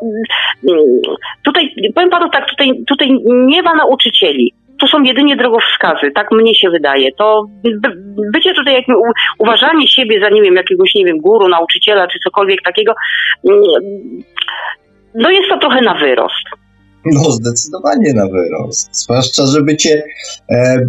tutaj, 1.43 1.75
powiem 1.95 2.09
panu 2.09 2.29
tak, 2.29 2.49
tutaj, 2.49 2.71
tutaj 2.87 3.09
nie 3.25 3.61
ma 3.61 3.75
nauczycieli 3.75 4.53
to 4.79 4.87
są 4.87 5.03
jedynie 5.03 5.35
drogowskazy, 5.35 6.11
tak 6.15 6.31
mnie 6.31 6.55
się 6.55 6.69
wydaje. 6.69 7.11
To 7.11 7.45
bycie 8.33 8.53
tutaj, 8.53 8.73
jak, 8.73 8.85
uważanie 9.39 9.87
siebie 9.87 10.19
za, 10.21 10.29
nie 10.29 10.41
wiem, 10.41 10.55
jakiegoś, 10.55 10.95
nie 10.95 11.05
wiem, 11.05 11.17
guru, 11.17 11.47
nauczyciela 11.47 12.07
czy 12.07 12.19
cokolwiek 12.23 12.61
takiego, 12.61 12.93
no 15.15 15.31
jest 15.31 15.49
to 15.49 15.59
trochę 15.59 15.81
na 15.81 15.93
wyrost. 15.93 16.45
No, 17.05 17.31
zdecydowanie 17.31 18.13
na 18.13 18.27
wyrost. 18.27 18.89
Zwłaszcza, 18.91 19.45
że 19.45 19.61
bycie, 19.61 20.03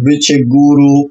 bycie 0.03 0.37
guru, 0.45 1.09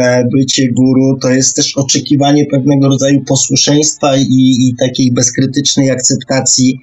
e, 0.00 0.24
bycie 0.36 0.62
guru 0.72 1.18
to 1.22 1.30
jest 1.30 1.56
też 1.56 1.76
oczekiwanie 1.76 2.46
pewnego 2.46 2.88
rodzaju 2.88 3.24
posłuszeństwa 3.28 4.16
i, 4.16 4.68
i 4.68 4.74
takiej 4.80 5.12
bezkrytycznej 5.12 5.90
akceptacji 5.90 6.80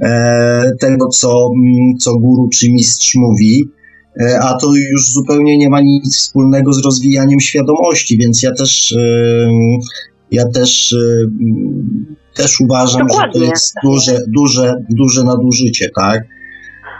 e, 0.00 0.70
tego, 0.80 1.08
co, 1.08 1.50
mm, 1.54 1.98
co 1.98 2.16
guru 2.16 2.48
czy 2.48 2.70
mistrz 2.70 3.14
mówi. 3.14 3.75
A 4.40 4.54
to 4.54 4.66
już 4.66 5.12
zupełnie 5.12 5.58
nie 5.58 5.70
ma 5.70 5.80
nic 5.80 6.16
wspólnego 6.16 6.72
z 6.72 6.84
rozwijaniem 6.84 7.40
świadomości, 7.40 8.18
więc 8.18 8.42
ja 8.42 8.52
też, 8.52 8.94
ja 10.30 10.44
też 10.54 10.94
też 12.36 12.60
uważam, 12.60 13.06
Dokładnie. 13.06 13.40
że 13.40 13.46
to 13.46 13.50
jest 13.50 13.74
duże, 13.84 14.18
duże, 14.28 14.74
duże 14.90 15.24
nadużycie, 15.24 15.90
tak? 15.96 16.20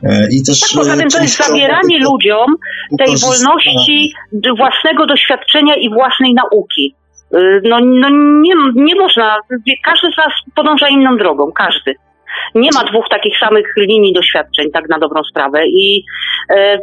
E, 0.03 0.29
I 0.31 0.43
też, 0.47 0.61
tak, 0.61 0.71
poza 0.75 0.97
tym 0.97 1.11
to 1.11 1.23
jest 1.23 1.47
zabieranie 1.47 1.99
ludziom 1.99 2.55
tej 2.99 3.17
wolności 3.17 4.13
własnego 4.59 5.07
doświadczenia 5.07 5.75
i 5.77 5.91
własnej 5.91 6.35
nauki. 6.35 6.95
E, 7.35 7.39
no, 7.65 7.81
no 7.81 8.09
nie, 8.41 8.55
nie 8.75 8.95
można, 8.95 9.37
każdy 9.85 10.07
z 10.15 10.17
nas 10.17 10.33
podąża 10.57 10.89
inną 10.89 11.17
drogą, 11.17 11.53
każdy. 11.53 11.95
Nie 12.55 12.71
ma 12.75 12.85
dwóch 12.85 13.09
takich 13.11 13.39
samych 13.39 13.67
linii 13.77 14.13
doświadczeń, 14.13 14.71
tak 14.71 14.89
na 14.89 14.99
dobrą 14.99 15.25
sprawę. 15.25 15.67
I 15.67 16.05
e, 16.51 16.79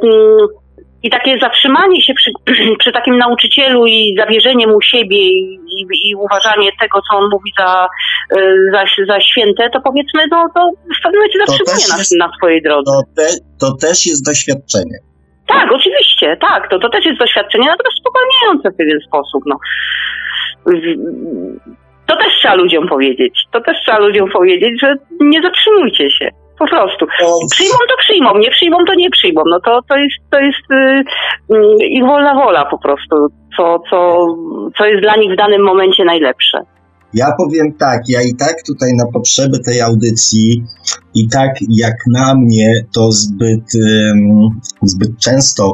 i 1.03 1.09
takie 1.09 1.39
zatrzymanie 1.39 2.01
się 2.01 2.13
przy, 2.13 2.31
przy 2.81 2.91
takim 2.91 3.17
nauczycielu 3.17 3.85
i 3.85 4.15
zawierzenie 4.19 4.67
mu 4.67 4.81
siebie 4.81 5.17
i, 5.17 5.59
i, 5.77 6.09
i, 6.09 6.15
uważanie 6.15 6.69
tego, 6.81 6.99
co 7.09 7.17
on 7.17 7.30
mówi 7.31 7.51
za, 7.59 7.88
e, 8.38 8.55
za, 8.71 8.84
za 9.07 9.21
święte, 9.21 9.69
to 9.69 9.81
powiedzmy, 9.81 10.21
no, 10.31 10.45
to 10.55 10.71
w 10.99 11.03
pewnym 11.03 11.21
momencie 11.21 11.39
zatrzymuje 11.39 11.97
nas 11.97 12.11
na 12.19 12.31
swojej 12.38 12.61
drodze. 12.61 12.91
To, 12.91 13.01
te, 13.15 13.27
to 13.59 13.88
też 13.88 14.05
jest 14.05 14.25
doświadczenie. 14.25 14.97
Tak, 15.47 15.71
oczywiście, 15.71 16.38
tak, 16.41 16.69
to, 16.69 16.80
to 16.80 16.89
też 16.89 17.05
jest 17.05 17.19
doświadczenie, 17.19 17.67
natomiast 17.67 17.97
spowalniające 17.99 18.71
w 18.71 18.77
pewien 18.77 18.99
sposób. 19.07 19.43
No. 19.45 19.57
To 22.05 22.17
też 22.17 22.34
trzeba 22.39 22.55
ludziom 22.55 22.88
powiedzieć. 22.88 23.34
To 23.51 23.61
też 23.61 23.77
trzeba 23.85 23.99
ludziom 23.99 24.30
powiedzieć, 24.30 24.81
że 24.81 24.95
nie 25.21 25.41
zatrzymujcie 25.41 26.11
się. 26.11 26.30
Po 26.59 26.67
prostu. 26.67 27.05
Przyjmą 27.51 27.77
to 27.89 27.95
przyjmą, 27.99 28.38
nie 28.38 28.51
przyjmą 28.51 28.77
to 28.88 28.93
nie 28.95 29.09
przyjmą. 29.09 29.41
No 29.45 29.59
to, 29.59 29.80
to 29.89 29.97
jest, 29.97 30.15
to 30.31 30.39
jest 30.39 30.69
yy, 31.49 31.85
ich 31.85 32.03
wolna 32.03 32.35
wola 32.35 32.65
po 32.65 32.77
prostu, 32.77 33.15
co, 33.57 33.80
co, 33.89 34.27
co 34.77 34.85
jest 34.85 35.01
dla 35.01 35.15
nich 35.15 35.34
w 35.34 35.38
danym 35.38 35.63
momencie 35.63 36.05
najlepsze. 36.05 36.57
Ja 37.13 37.27
powiem 37.38 37.73
tak, 37.80 38.01
ja 38.09 38.21
i 38.21 38.35
tak 38.35 38.55
tutaj 38.67 38.89
na 38.97 39.05
potrzeby 39.13 39.59
tej 39.59 39.81
audycji 39.81 40.63
i 41.15 41.27
tak 41.30 41.49
jak 41.69 41.95
na 42.13 42.35
mnie 42.35 42.69
to 42.95 43.11
zbyt, 43.11 43.65
zbyt 44.81 45.19
często 45.19 45.73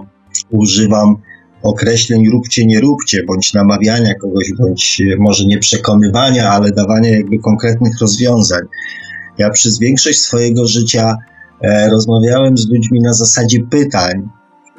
używam 0.49 1.15
określeń 1.63 2.29
róbcie, 2.29 2.65
nie 2.65 2.79
róbcie, 2.79 3.23
bądź 3.27 3.53
namawiania 3.53 4.13
kogoś, 4.13 4.53
bądź 4.59 5.01
może 5.19 5.45
nie 5.45 5.57
przekonywania, 5.57 6.49
ale 6.49 6.71
dawania 6.71 7.09
jakby 7.09 7.39
konkretnych 7.39 7.93
rozwiązań. 8.01 8.61
Ja 9.37 9.49
przez 9.49 9.79
większość 9.79 10.19
swojego 10.19 10.67
życia 10.67 11.15
e, 11.61 11.89
rozmawiałem 11.89 12.57
z 12.57 12.69
ludźmi 12.69 13.01
na 13.01 13.13
zasadzie 13.13 13.59
pytań, 13.71 14.29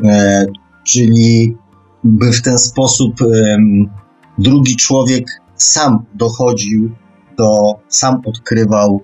e, 0.05 0.47
czyli 0.86 1.57
by 2.05 2.32
w 2.32 2.43
ten 2.43 2.59
sposób 2.59 3.23
e, 3.23 3.57
drugi 4.39 4.77
człowiek 4.77 5.40
sam 5.57 6.05
dochodził 6.15 6.90
do, 7.39 7.74
sam 7.89 8.20
odkrywał 8.24 9.02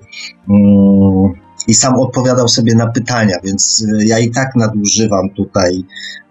mm, 0.51 1.46
i 1.69 1.75
sam 1.75 2.01
odpowiadał 2.01 2.49
sobie 2.49 2.75
na 2.75 2.87
pytania, 2.87 3.37
więc 3.45 3.87
e, 3.89 4.05
ja 4.05 4.19
i 4.19 4.31
tak 4.31 4.57
nadużywam 4.57 5.31
tutaj, 5.31 5.85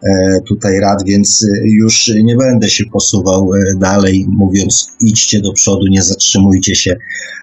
e, 0.03 0.41
tutaj 0.47 0.79
rad, 0.79 1.03
więc 1.03 1.43
e, 1.43 1.67
już 1.67 2.11
nie 2.23 2.35
będę 2.35 2.69
się 2.69 2.85
posuwał 2.85 3.49
dalej, 3.77 4.25
mówiąc 4.29 4.91
idźcie 5.01 5.41
do 5.41 5.53
przodu, 5.53 5.87
nie 5.87 6.03
zatrzymujcie 6.03 6.75
się, 6.75 6.95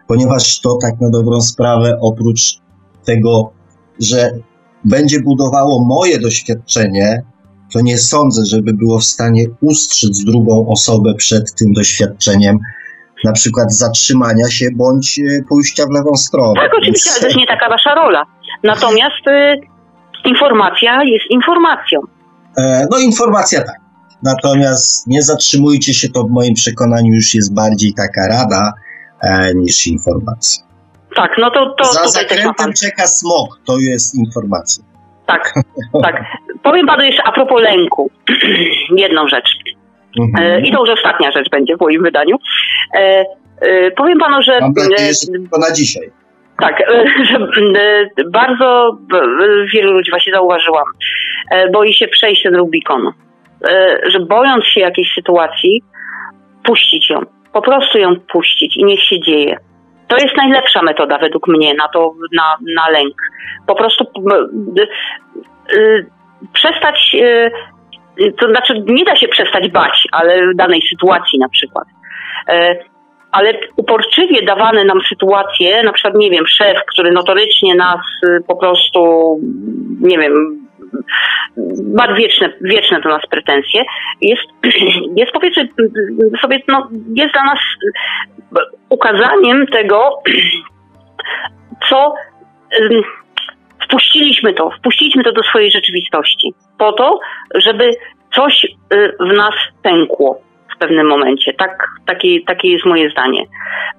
ponieważ 0.09 0.61
to 0.61 0.79
tak 0.83 1.01
na 1.01 1.11
dobrą 1.11 1.41
sprawę, 1.41 1.99
oprócz 2.01 2.59
tego, 3.05 3.53
że 4.01 4.39
będzie 4.85 5.21
budowało 5.21 5.85
moje 5.85 6.19
doświadczenie, 6.19 7.23
to 7.73 7.81
nie 7.81 7.99
sądzę, 7.99 8.45
żeby 8.47 8.75
było 8.75 8.99
w 8.99 9.05
stanie 9.05 9.45
ustrzec 9.61 10.25
drugą 10.25 10.69
osobę 10.69 11.15
przed 11.15 11.55
tym 11.55 11.73
doświadczeniem, 11.73 12.59
na 13.25 13.33
przykład 13.33 13.75
zatrzymania 13.75 14.51
się 14.51 14.67
bądź 14.75 15.19
e, 15.19 15.23
pójścia 15.49 15.85
w 15.87 15.91
lewą 15.91 16.17
stronę. 16.17 16.61
Tak, 16.61 16.71
oczywiście, 16.79 17.11
ale 17.11 17.21
to 17.21 17.27
jest 17.27 17.39
nie 17.39 17.47
taka 17.47 17.69
wasza 17.69 17.95
rola. 17.95 18.27
Natomiast 18.63 19.27
y, 19.27 19.61
informacja 20.25 21.05
jest 21.05 21.31
informacją. 21.31 22.01
E, 22.59 22.87
no 22.91 22.99
informacja 22.99 23.61
tak. 23.61 23.77
Natomiast 24.23 25.07
nie 25.07 25.23
zatrzymujcie 25.23 25.95
się, 25.95 26.09
to 26.09 26.23
w 26.23 26.31
moim 26.31 26.55
przekonaniu 26.55 27.15
już 27.15 27.35
jest 27.35 27.55
bardziej 27.55 27.95
taka 27.95 28.29
rada 28.29 28.73
e, 29.23 29.55
niż 29.55 29.87
informacja. 29.87 30.65
tak, 31.17 31.31
no 31.39 31.51
to... 31.51 31.75
to 31.79 31.85
Za 31.85 32.09
zakrętem 32.09 32.73
czeka 32.73 33.07
smok, 33.07 33.61
to 33.67 33.79
jest 33.79 34.15
informacja. 34.15 34.85
Tak, 35.27 35.55
tak. 36.03 36.25
Powiem 36.63 36.87
panu 36.87 37.03
jeszcze 37.03 37.23
a 37.23 37.33
propos 37.33 37.63
lęku. 37.63 38.11
Jedną 38.97 39.29
rzecz. 39.29 39.49
Mhm. 40.21 40.53
E, 40.53 40.61
I 40.61 40.73
to 40.73 40.81
już 40.81 40.91
ostatnia 40.91 41.33
rzecz 41.33 41.51
będzie 41.51 41.77
w 41.77 41.81
moim 41.81 42.03
wydaniu. 42.03 42.37
E, 42.95 43.25
e, 43.61 43.91
powiem 43.91 44.19
panu, 44.19 44.43
że... 44.43 44.61
Mam 44.61 44.73
nadzieję, 44.77 45.13
że 45.13 45.33
tylko 45.33 45.59
na 45.59 45.73
dzisiaj. 45.73 46.11
Tak, 46.61 46.83
że 47.31 47.39
bardzo 48.31 48.99
wielu 49.73 49.93
ludzi 49.93 50.11
właśnie 50.11 50.33
zauważyłam, 50.33 50.85
boi 51.73 51.95
się 51.95 52.09
przejść 52.09 52.43
ten 52.43 52.57
Rubikon. 52.57 53.13
Że 54.07 54.21
bojąc 54.21 54.65
się 54.65 54.81
jakiejś 54.81 55.15
sytuacji, 55.15 55.83
puścić 56.65 57.11
ją. 57.11 57.21
Po 57.53 57.63
prostu 57.63 57.99
ją 57.99 58.21
puścić 58.33 58.77
i 58.77 58.85
niech 58.85 59.03
się 59.03 59.21
dzieje. 59.21 59.57
To 60.09 60.17
jest 60.17 60.37
najlepsza 60.37 60.83
metoda 60.83 61.19
według 61.19 61.49
mnie 61.49 61.75
na 61.75 61.89
to, 61.89 62.15
na, 62.33 62.57
na 62.77 62.91
lęk. 62.91 63.15
Po 63.67 63.75
prostu 63.75 64.05
przestać, 66.53 67.17
to 68.41 68.49
znaczy 68.49 68.83
nie 68.87 69.05
da 69.05 69.17
się 69.17 69.29
przestać 69.29 69.71
bać, 69.71 70.09
ale 70.13 70.53
w 70.53 70.57
danej 70.57 70.83
sytuacji 70.91 71.39
na 71.39 71.49
przykład. 71.49 71.85
Ale 73.33 73.53
uporczywie 73.77 74.43
dawane 74.43 74.85
nam 74.85 75.01
sytuacje, 75.09 75.83
na 75.83 75.93
przykład, 75.93 76.15
nie 76.15 76.31
wiem, 76.31 76.47
szef, 76.47 76.77
który 76.87 77.13
notorycznie 77.13 77.75
nas 77.75 78.01
po 78.47 78.57
prostu, 78.57 79.41
nie 80.01 80.19
wiem, 80.19 80.63
ma 81.95 82.15
wieczne, 82.15 82.53
wieczne 82.61 83.01
do 83.01 83.09
nas 83.09 83.27
pretensje, 83.31 83.83
jest, 84.21 84.43
jest 85.21 85.33
powiedzmy 85.33 85.69
sobie, 86.43 86.59
no, 86.69 86.89
jest 87.15 87.33
dla 87.33 87.45
nas 87.45 87.59
ukazaniem 88.89 89.67
tego, 89.67 90.23
co 91.89 92.15
wpuściliśmy 93.85 94.55
to, 94.55 94.71
wpuściliśmy 94.71 95.25
to 95.25 95.33
do 95.33 95.43
swojej 95.43 95.71
rzeczywistości, 95.71 96.55
po 96.79 96.93
to, 96.93 97.19
żeby 97.55 97.91
coś 98.35 98.65
y, 98.65 99.17
w 99.21 99.37
nas 99.37 99.55
pękło 99.83 100.41
w 100.77 100.79
pewnym 100.79 101.07
momencie. 101.07 101.53
Tak, 101.53 101.89
takie, 102.07 102.41
takie 102.47 102.73
jest 102.73 102.87
moje 102.87 103.11
zdanie. 103.11 103.47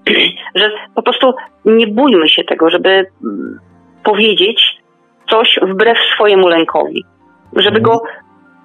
Że 0.56 0.72
po 0.96 1.02
prostu 1.02 1.34
nie 1.66 1.88
bójmy 1.88 2.30
się 2.30 2.44
tego, 2.44 2.70
żeby 2.70 2.90
mm, 2.90 3.60
powiedzieć 4.04 4.84
coś 5.30 5.60
wbrew 5.62 5.98
swojemu 6.16 6.48
lękowi. 6.48 7.06
Żeby 7.56 7.82
go, 7.82 8.02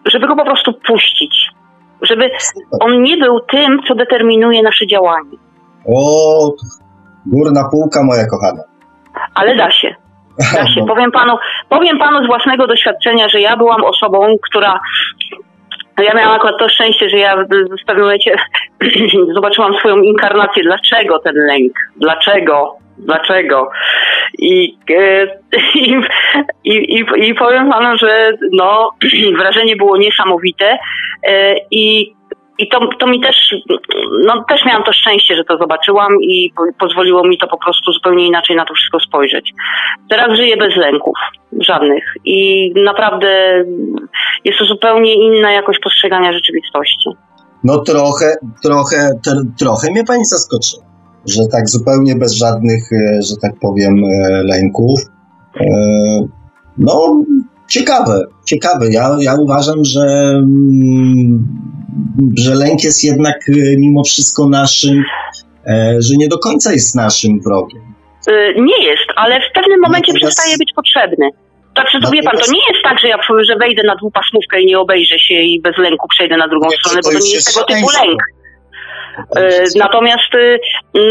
żeby 0.07 0.27
go 0.27 0.37
po 0.37 0.45
prostu 0.45 0.73
puścić. 0.73 1.49
Żeby 2.03 2.31
on 2.81 3.03
nie 3.03 3.17
był 3.17 3.41
tym, 3.41 3.81
co 3.89 3.95
determinuje 3.95 4.63
nasze 4.63 4.87
działanie. 4.87 5.39
O, 5.95 6.53
górna 7.27 7.69
półka 7.71 8.03
moja 8.05 8.27
kochana. 8.27 8.63
Ale 9.35 9.57
da 9.57 9.71
się. 9.71 9.95
Powiem 10.89 11.13
panu, 11.13 11.39
powiem 11.69 11.99
panu 11.99 12.25
z 12.25 12.27
własnego 12.27 12.67
doświadczenia, 12.67 13.29
że 13.29 13.41
ja 13.41 13.57
byłam 13.57 13.85
osobą, 13.85 14.37
która 14.43 14.81
ja 16.05 16.15
miałam 16.15 16.37
akurat 16.37 16.59
to 16.59 16.69
szczęście, 16.69 17.11
że 17.11 17.19
ja 17.19 17.37
w 17.37 17.87
pewnym 17.87 18.05
momencie 18.05 18.37
zobaczyłam 19.35 19.75
swoją 19.75 19.97
inkarnację. 19.97 20.63
Dlaczego 20.63 21.19
ten 21.19 21.35
lęk? 21.35 21.73
Dlaczego? 21.97 22.77
Dlaczego? 22.99 23.71
I, 24.39 24.79
e, 24.91 25.27
i, 26.65 26.73
i, 26.75 27.05
i 27.17 27.35
powiem 27.35 27.71
panu, 27.71 27.99
że 27.99 28.33
no, 28.53 28.91
wrażenie 29.39 29.77
było 29.77 29.97
niesamowite 29.97 30.79
e, 31.29 31.55
i 31.71 32.18
i 32.59 32.69
to, 32.69 32.81
to 32.99 33.07
mi 33.07 33.21
też, 33.21 33.55
no 34.27 34.45
też 34.49 34.65
miałam 34.65 34.85
to 34.85 34.93
szczęście, 34.93 35.37
że 35.37 35.45
to 35.45 35.59
zobaczyłam 35.59 36.13
i 36.23 36.53
pozwoliło 36.81 37.29
mi 37.29 37.39
to 37.39 37.47
po 37.47 37.59
prostu 37.59 37.93
zupełnie 37.93 38.27
inaczej 38.27 38.57
na 38.57 38.65
to 38.65 38.75
wszystko 38.75 39.01
spojrzeć. 39.01 39.53
Teraz 40.11 40.37
żyję 40.37 40.57
bez 40.57 40.77
lęków, 40.77 41.15
żadnych. 41.61 42.05
I 42.25 42.71
naprawdę 42.85 43.65
jest 44.45 44.59
to 44.59 44.65
zupełnie 44.65 45.15
inna 45.15 45.53
jakość 45.53 45.79
postrzegania 45.83 46.33
rzeczywistości. 46.33 47.11
No 47.65 47.79
trochę, 47.79 48.35
trochę, 48.63 49.11
trochę 49.59 49.91
mnie 49.91 50.05
pani 50.05 50.25
zaskoczy, 50.25 50.77
że 51.27 51.43
tak 51.53 51.69
zupełnie 51.69 52.15
bez 52.15 52.33
żadnych, 52.33 52.93
e, 52.93 53.23
że 53.23 53.37
tak 53.43 53.53
powiem, 53.61 54.05
e, 54.05 54.43
lęków. 54.43 55.01
E, 55.61 55.65
no, 56.79 57.25
ciekawe, 57.69 58.25
ciekawe. 58.47 58.87
Ja, 58.91 59.17
ja 59.21 59.35
uważam, 59.35 59.85
że 59.85 60.01
mm, 60.01 61.49
że 62.39 62.55
lęk 62.55 62.85
jest 62.85 63.05
jednak 63.05 63.37
e, 63.49 63.53
mimo 63.79 64.05
wszystko 64.05 64.49
naszym, 64.49 65.05
e, 65.67 65.97
że 65.99 66.17
nie 66.17 66.29
do 66.29 66.39
końca 66.39 66.73
jest 66.73 66.97
naszym 66.97 67.41
wrogiem. 67.41 67.83
E, 68.29 68.55
nie 68.55 68.85
jest, 68.85 69.07
ale 69.17 69.41
w 69.41 69.53
pewnym 69.55 69.81
momencie 69.81 70.13
Natomiast... 70.13 70.37
przestaje 70.37 70.59
być 70.59 70.73
potrzebny. 70.77 71.31
Znaczy, 71.75 72.01
to 72.01 72.11
wie 72.11 72.23
pan, 72.23 72.39
to 72.39 72.53
nie 72.53 72.73
jest 72.73 72.85
tak, 72.85 73.01
że 73.01 73.09
ja 73.09 73.19
że 73.41 73.57
wejdę 73.57 73.83
na 73.83 73.97
dwupasmówkę 73.97 74.61
i 74.61 74.67
nie 74.67 74.79
obejrzę 74.79 75.19
się 75.19 75.35
i 75.35 75.61
bez 75.61 75.79
lęku 75.79 76.09
przejdę 76.09 76.37
na 76.37 76.49
drugą 76.49 76.71
stronę, 76.71 77.01
bo 77.05 77.11
to 77.13 77.25
nie 77.25 77.35
jest 77.35 77.55
tego 77.55 77.67
typu 77.67 77.89
lęk. 78.01 78.23
Natomiast, 79.77 80.33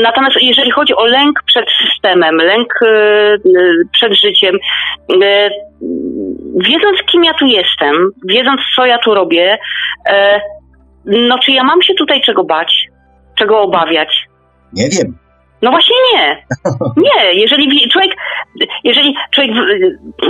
natomiast 0.04 0.36
jeżeli 0.42 0.72
chodzi 0.72 0.96
o 0.96 1.06
lęk 1.06 1.44
przed 1.46 1.66
systemem, 1.82 2.36
lęk 2.38 2.74
przed 3.92 4.14
życiem, 4.14 4.58
wiedząc 6.56 6.98
kim 7.12 7.24
ja 7.24 7.34
tu 7.34 7.46
jestem, 7.46 8.12
wiedząc 8.30 8.62
co 8.76 8.86
ja 8.86 8.98
tu 8.98 9.14
robię, 9.14 9.58
no 11.08 11.40
czy 11.40 11.52
ja 11.52 11.64
mam 11.64 11.82
się 11.82 11.94
tutaj 11.94 12.22
czego 12.22 12.44
bać? 12.44 12.88
Czego 13.36 13.62
obawiać? 13.62 14.28
Nie 14.74 14.90
wiem. 14.90 15.18
No 15.62 15.72
właśnie 15.72 15.96
nie. 16.14 16.46
Nie, 17.08 17.34
jeżeli 17.34 17.90
człowiek, 17.90 18.16
jeżeli 18.84 19.16
człowiek, 19.32 19.56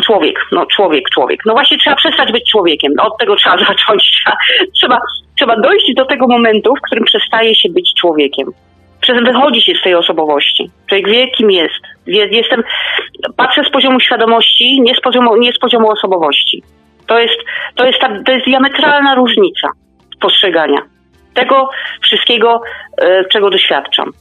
człowiek, 0.05 0.39
no 0.51 0.65
człowiek, 0.65 1.09
człowiek, 1.09 1.39
no 1.45 1.53
właśnie 1.53 1.77
trzeba 1.77 1.95
przestać 1.95 2.31
być 2.31 2.51
człowiekiem. 2.51 2.93
Od 3.01 3.17
tego 3.17 3.35
trzeba 3.35 3.57
zacząć. 3.67 4.23
Trzeba, 4.75 4.99
trzeba 5.37 5.59
dojść 5.59 5.93
do 5.95 6.05
tego 6.05 6.27
momentu, 6.27 6.75
w 6.75 6.81
którym 6.81 7.03
przestaje 7.03 7.55
się 7.55 7.69
być 7.69 7.93
człowiekiem. 7.93 8.47
Wychodzi 9.25 9.61
się 9.61 9.75
z 9.75 9.83
tej 9.83 9.95
osobowości. 9.95 10.69
Człowiek 10.87 11.09
wie, 11.09 11.27
kim 11.27 11.51
jest. 11.51 11.81
Jestem, 12.07 12.63
patrzę 13.37 13.63
z 13.63 13.69
poziomu 13.69 13.99
świadomości, 13.99 14.81
nie 14.81 14.95
z 14.95 15.01
poziomu, 15.01 15.37
nie 15.37 15.53
z 15.53 15.59
poziomu 15.59 15.89
osobowości. 15.91 16.63
To 17.07 17.19
jest, 17.19 17.37
to 17.75 17.85
jest, 17.85 17.99
ta, 17.99 18.23
to 18.23 18.31
jest 18.31 18.45
diametralna 18.45 19.15
różnica 19.15 19.71
postrzegania 20.21 20.97
tego 21.37 21.69
wszystkiego, 22.01 22.61
e, 23.01 23.23
czego 23.31 23.49
doświadczam. 23.49 24.11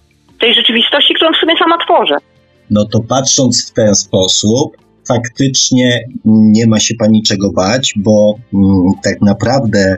Tej 0.41 0.55
rzeczywistości, 0.55 1.15
którą 1.15 1.33
w 1.33 1.37
sumie 1.37 1.55
sama 1.59 1.79
tworzę. 1.85 2.17
No 2.71 2.85
to 2.85 3.01
patrząc 3.09 3.71
w 3.71 3.75
ten 3.75 3.95
sposób, 3.95 4.77
faktycznie 5.09 6.01
nie 6.25 6.67
ma 6.67 6.81
się 6.81 6.95
pani 6.99 7.23
czego 7.23 7.53
bać, 7.53 7.93
bo 7.97 8.35
mm, 8.55 8.67
tak 9.03 9.21
naprawdę, 9.21 9.97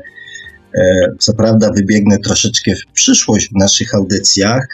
e, 0.75 0.83
co 1.19 1.33
prawda, 1.35 1.70
wybiegnę 1.77 2.19
troszeczkę 2.19 2.70
w 2.75 2.93
przyszłość 2.93 3.49
w 3.49 3.57
naszych 3.61 3.95
audycjach, 3.95 4.66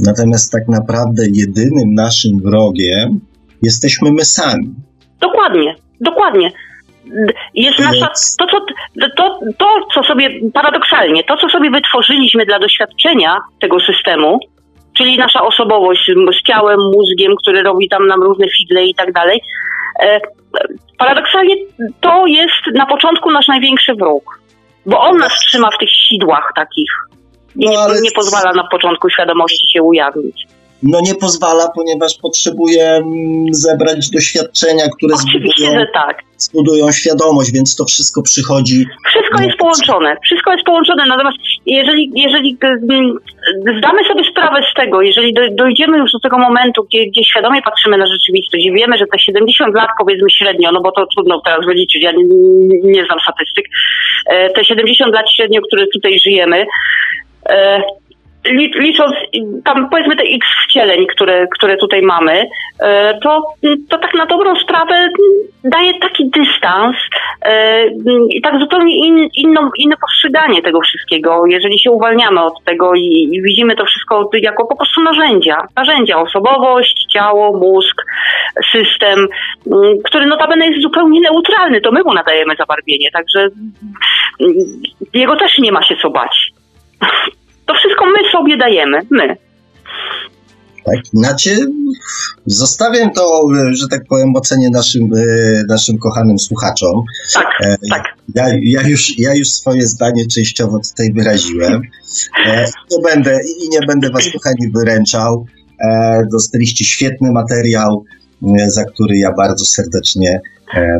natomiast 0.00 0.52
tak 0.52 0.68
naprawdę 0.68 1.22
jedynym 1.32 1.94
naszym 1.94 2.40
wrogiem 2.40 3.20
jesteśmy 3.62 4.12
my 4.12 4.24
sami. 4.24 4.74
Dokładnie, 5.20 5.74
dokładnie 6.00 6.50
jest 7.54 7.78
nasza, 7.78 8.08
to, 8.38 8.46
co, 8.46 8.60
to, 9.16 9.40
to, 9.58 9.66
co 9.94 10.02
sobie, 10.02 10.30
paradoksalnie, 10.54 11.24
to, 11.24 11.36
co 11.36 11.48
sobie 11.48 11.70
wytworzyliśmy 11.70 12.46
dla 12.46 12.58
doświadczenia 12.58 13.38
tego 13.60 13.80
systemu, 13.80 14.38
czyli 14.96 15.18
nasza 15.18 15.42
osobowość 15.42 16.10
z 16.40 16.42
ciałem, 16.42 16.80
mózgiem, 16.80 17.32
który 17.42 17.62
robi 17.62 17.88
tam 17.88 18.06
nam 18.06 18.22
różne 18.22 18.46
figle 18.48 18.84
i 18.84 18.94
tak 18.94 19.12
dalej, 19.12 19.40
e, 20.02 20.20
paradoksalnie 20.98 21.54
to 22.00 22.26
jest 22.26 22.74
na 22.74 22.86
początku 22.86 23.30
nasz 23.30 23.48
największy 23.48 23.94
wróg, 23.94 24.40
bo 24.86 25.00
on 25.00 25.18
nas 25.18 25.32
trzyma 25.32 25.70
w 25.70 25.78
tych 25.78 25.90
sidłach 25.90 26.52
takich 26.56 26.90
i 27.56 27.66
no, 27.66 27.94
nie, 27.94 28.00
nie 28.00 28.10
pozwala 28.10 28.52
na 28.52 28.68
początku 28.68 29.10
świadomości 29.10 29.72
się 29.72 29.82
ujawnić 29.82 30.46
no 30.82 31.00
nie 31.00 31.14
pozwala, 31.14 31.68
ponieważ 31.74 32.18
potrzebuje 32.22 32.84
mm, 32.84 33.54
zebrać 33.54 34.10
doświadczenia, 34.10 34.84
które 34.96 35.16
zbudują, 35.16 35.86
tak. 35.94 36.22
zbudują 36.36 36.92
świadomość, 36.92 37.52
więc 37.52 37.76
to 37.76 37.84
wszystko 37.84 38.22
przychodzi. 38.22 38.86
Wszystko 39.08 39.42
jest 39.42 39.58
połączone, 39.58 40.16
wszystko 40.24 40.52
jest 40.52 40.64
połączone, 40.64 41.06
natomiast 41.06 41.36
jeżeli, 41.66 42.10
jeżeli 42.14 42.58
mm, 42.62 43.18
zdamy 43.78 44.04
sobie 44.04 44.24
sprawę 44.30 44.60
z 44.72 44.74
tego, 44.74 45.02
jeżeli 45.02 45.34
dojdziemy 45.52 45.98
już 45.98 46.12
do 46.12 46.20
tego 46.20 46.38
momentu, 46.38 46.84
gdzie, 46.84 47.06
gdzie 47.06 47.24
świadomie 47.24 47.62
patrzymy 47.62 47.98
na 47.98 48.06
rzeczywistość 48.06 48.64
i 48.64 48.72
wiemy, 48.72 48.98
że 48.98 49.06
te 49.12 49.18
70 49.18 49.74
lat 49.74 49.88
powiedzmy 49.98 50.30
średnio, 50.30 50.72
no 50.72 50.80
bo 50.80 50.92
to 50.92 51.06
trudno 51.14 51.40
teraz 51.44 51.66
wyliczyć, 51.66 52.02
ja 52.02 52.12
nie, 52.12 52.24
nie 52.84 53.04
znam 53.04 53.18
statystyk, 53.20 53.64
e, 54.26 54.50
te 54.50 54.64
70 54.64 55.14
lat 55.14 55.26
średnio, 55.36 55.60
które 55.62 55.86
tutaj 55.94 56.18
żyjemy, 56.20 56.66
e, 57.48 57.82
licząc 58.74 59.14
tam 59.64 59.90
powiedzmy 59.90 60.16
te 60.16 60.22
x 60.22 60.46
wcieleń, 60.68 61.06
które, 61.06 61.46
które 61.46 61.76
tutaj 61.76 62.02
mamy, 62.02 62.46
e, 62.82 63.18
to, 63.22 63.42
to 63.88 63.98
tak 63.98 64.14
na 64.14 64.26
dobrą 64.26 64.56
sprawę 64.56 65.08
daje 65.64 65.98
taki 66.00 66.30
dystans 66.30 66.96
e, 67.42 67.86
i 68.30 68.40
tak 68.42 68.60
zupełnie 68.60 69.06
in, 69.06 69.28
inną, 69.36 69.70
inne 69.78 69.96
postrzeganie 69.96 70.62
tego 70.62 70.80
wszystkiego, 70.80 71.46
jeżeli 71.46 71.78
się 71.78 71.90
uwalniamy 71.90 72.42
od 72.42 72.64
tego 72.64 72.94
i, 72.94 73.28
i 73.32 73.42
widzimy 73.42 73.76
to 73.76 73.84
wszystko 73.84 74.30
jako 74.32 74.66
po 74.66 74.76
prostu 74.76 75.02
narzędzia. 75.02 75.66
Narzędzia, 75.76 76.20
osobowość, 76.20 77.06
ciało, 77.12 77.58
mózg, 77.58 78.02
system, 78.72 79.28
który 80.04 80.26
notabene 80.26 80.66
jest 80.66 80.82
zupełnie 80.82 81.20
neutralny, 81.20 81.80
to 81.80 81.92
my 81.92 82.02
mu 82.02 82.14
nadajemy 82.14 82.56
zabarwienie, 82.56 83.10
także 83.10 83.48
jego 85.14 85.36
też 85.36 85.58
nie 85.58 85.72
ma 85.72 85.82
się 85.82 85.96
co 86.02 86.10
bać. 86.10 86.52
To 87.70 87.74
wszystko 87.74 88.06
my 88.06 88.30
sobie 88.32 88.56
dajemy, 88.56 89.00
my. 89.10 89.36
Tak, 90.84 91.06
znaczy 91.12 91.50
zostawiam 92.46 93.12
to, 93.12 93.46
że 93.72 93.88
tak 93.90 94.00
powiem, 94.08 94.36
ocenie 94.36 94.70
naszym, 94.70 95.04
e, 95.04 95.62
naszym 95.68 95.98
kochanym 95.98 96.38
słuchaczom. 96.38 97.02
Tak, 97.34 97.46
e, 97.60 97.76
tak. 97.90 98.04
Ja, 98.34 98.44
ja, 98.62 98.88
już, 98.88 99.18
ja 99.18 99.34
już 99.34 99.48
swoje 99.48 99.82
zdanie 99.82 100.26
częściowo 100.26 100.78
tutaj 100.90 101.12
wyraziłem. 101.12 101.82
E, 102.46 102.64
nie 102.90 103.02
będę, 103.04 103.40
I 103.64 103.68
nie 103.68 103.86
będę 103.86 104.10
was, 104.10 104.24
kochani, 104.32 104.72
wyręczał. 104.74 105.46
Dostaliście 106.32 106.84
świetny 106.84 107.32
materiał, 107.32 108.04
za 108.66 108.84
który 108.84 109.18
ja 109.18 109.32
bardzo 109.32 109.64
serdecznie, 109.64 110.40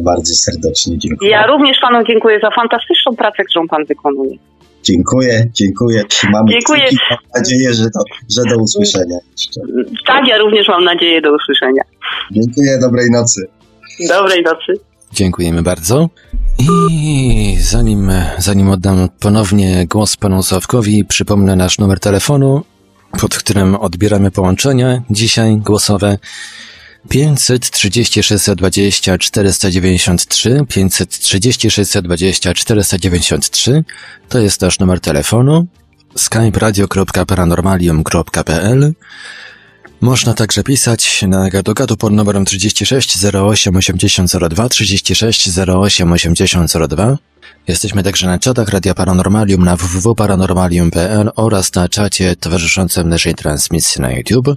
bardzo 0.02 0.34
serdecznie 0.34 0.98
dziękuję. 0.98 1.30
Ja 1.30 1.46
również 1.46 1.78
panu 1.82 2.04
dziękuję 2.04 2.40
za 2.42 2.50
fantastyczną 2.50 3.16
pracę, 3.16 3.44
którą 3.44 3.68
pan 3.68 3.84
wykonuje. 3.84 4.36
Dziękuję, 4.82 5.46
dziękuję. 5.52 6.04
Trzymamy 6.04 6.50
dziękuję. 6.50 6.86
Kciuki. 6.86 7.02
Mam 7.10 7.18
nadzieję, 7.42 7.74
że, 7.74 7.84
to, 7.84 8.04
że 8.30 8.42
do 8.50 8.62
usłyszenia. 8.62 9.18
Jeszcze. 9.32 9.60
Tak, 10.06 10.28
ja 10.28 10.38
również 10.38 10.68
mam 10.68 10.84
nadzieję 10.84 11.20
do 11.20 11.34
usłyszenia. 11.34 11.82
Dziękuję, 12.30 12.78
dobrej 12.78 13.10
nocy. 13.10 13.46
Dobrej 14.08 14.42
nocy. 14.42 14.72
Dziękujemy 15.12 15.62
bardzo. 15.62 16.08
I 16.90 17.56
zanim, 17.60 18.12
zanim 18.38 18.70
oddam 18.70 19.08
ponownie 19.20 19.86
głos 19.86 20.16
panu 20.16 20.42
Sławkowi, 20.42 21.04
przypomnę 21.04 21.56
nasz 21.56 21.78
numer 21.78 22.00
telefonu, 22.00 22.62
pod 23.20 23.38
którym 23.38 23.74
odbieramy 23.74 24.30
połączenia 24.30 25.02
dzisiaj 25.10 25.56
głosowe 25.56 26.18
530 27.08 28.22
620 28.22 29.18
493, 29.18 30.64
530 30.68 31.70
620 31.70 32.54
493 32.54 33.84
to 34.28 34.38
jest 34.38 34.60
nasz 34.60 34.78
numer 34.78 35.00
telefonu, 35.00 35.66
skype 36.16 36.58
radio.paranormalium.pl 36.58 38.92
można 40.00 40.34
także 40.34 40.62
pisać 40.62 41.22
na 41.22 41.50
gadu 41.50 41.96
pod 41.98 42.12
numerem 42.12 42.44
36 42.44 43.24
08 43.24 43.76
8002 43.76 44.68
36 44.68 45.58
08 45.58 46.12
8002. 46.12 47.18
Jesteśmy 47.68 48.02
także 48.02 48.26
na 48.26 48.38
czatach 48.38 48.68
Radia 48.68 48.94
Paranormalium 48.94 49.64
na 49.64 49.76
www.paranormalium.pl 49.76 51.30
oraz 51.36 51.74
na 51.74 51.88
czacie 51.88 52.36
towarzyszącym 52.36 53.08
naszej 53.08 53.34
transmisji 53.34 54.02
na 54.02 54.12
YouTube. 54.12 54.48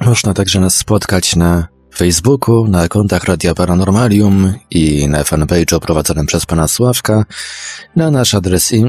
Można 0.00 0.34
także 0.34 0.60
nas 0.60 0.74
spotkać 0.74 1.36
na 1.36 1.68
Facebooku, 1.96 2.68
na 2.68 2.88
kontach 2.88 3.24
Radia 3.24 3.54
Paranormalium 3.54 4.54
i 4.70 5.08
na 5.08 5.22
fanpage'u 5.22 5.80
prowadzonym 5.80 6.26
przez 6.26 6.46
pana 6.46 6.68
Sławka. 6.68 7.24
Na 7.96 8.10
nasz 8.10 8.34
adres 8.34 8.72
i, 8.72 8.84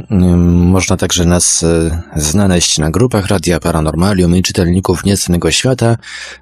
można 0.45 0.97
także 0.97 1.25
nas 1.25 1.63
e, 1.63 2.01
znaleźć 2.15 2.77
na 2.77 2.91
grupach 2.91 3.27
Radia 3.27 3.59
Paranormalium 3.59 4.35
i 4.35 4.41
czytelników 4.41 5.05
Niecnego 5.05 5.51
Świata, 5.51 5.97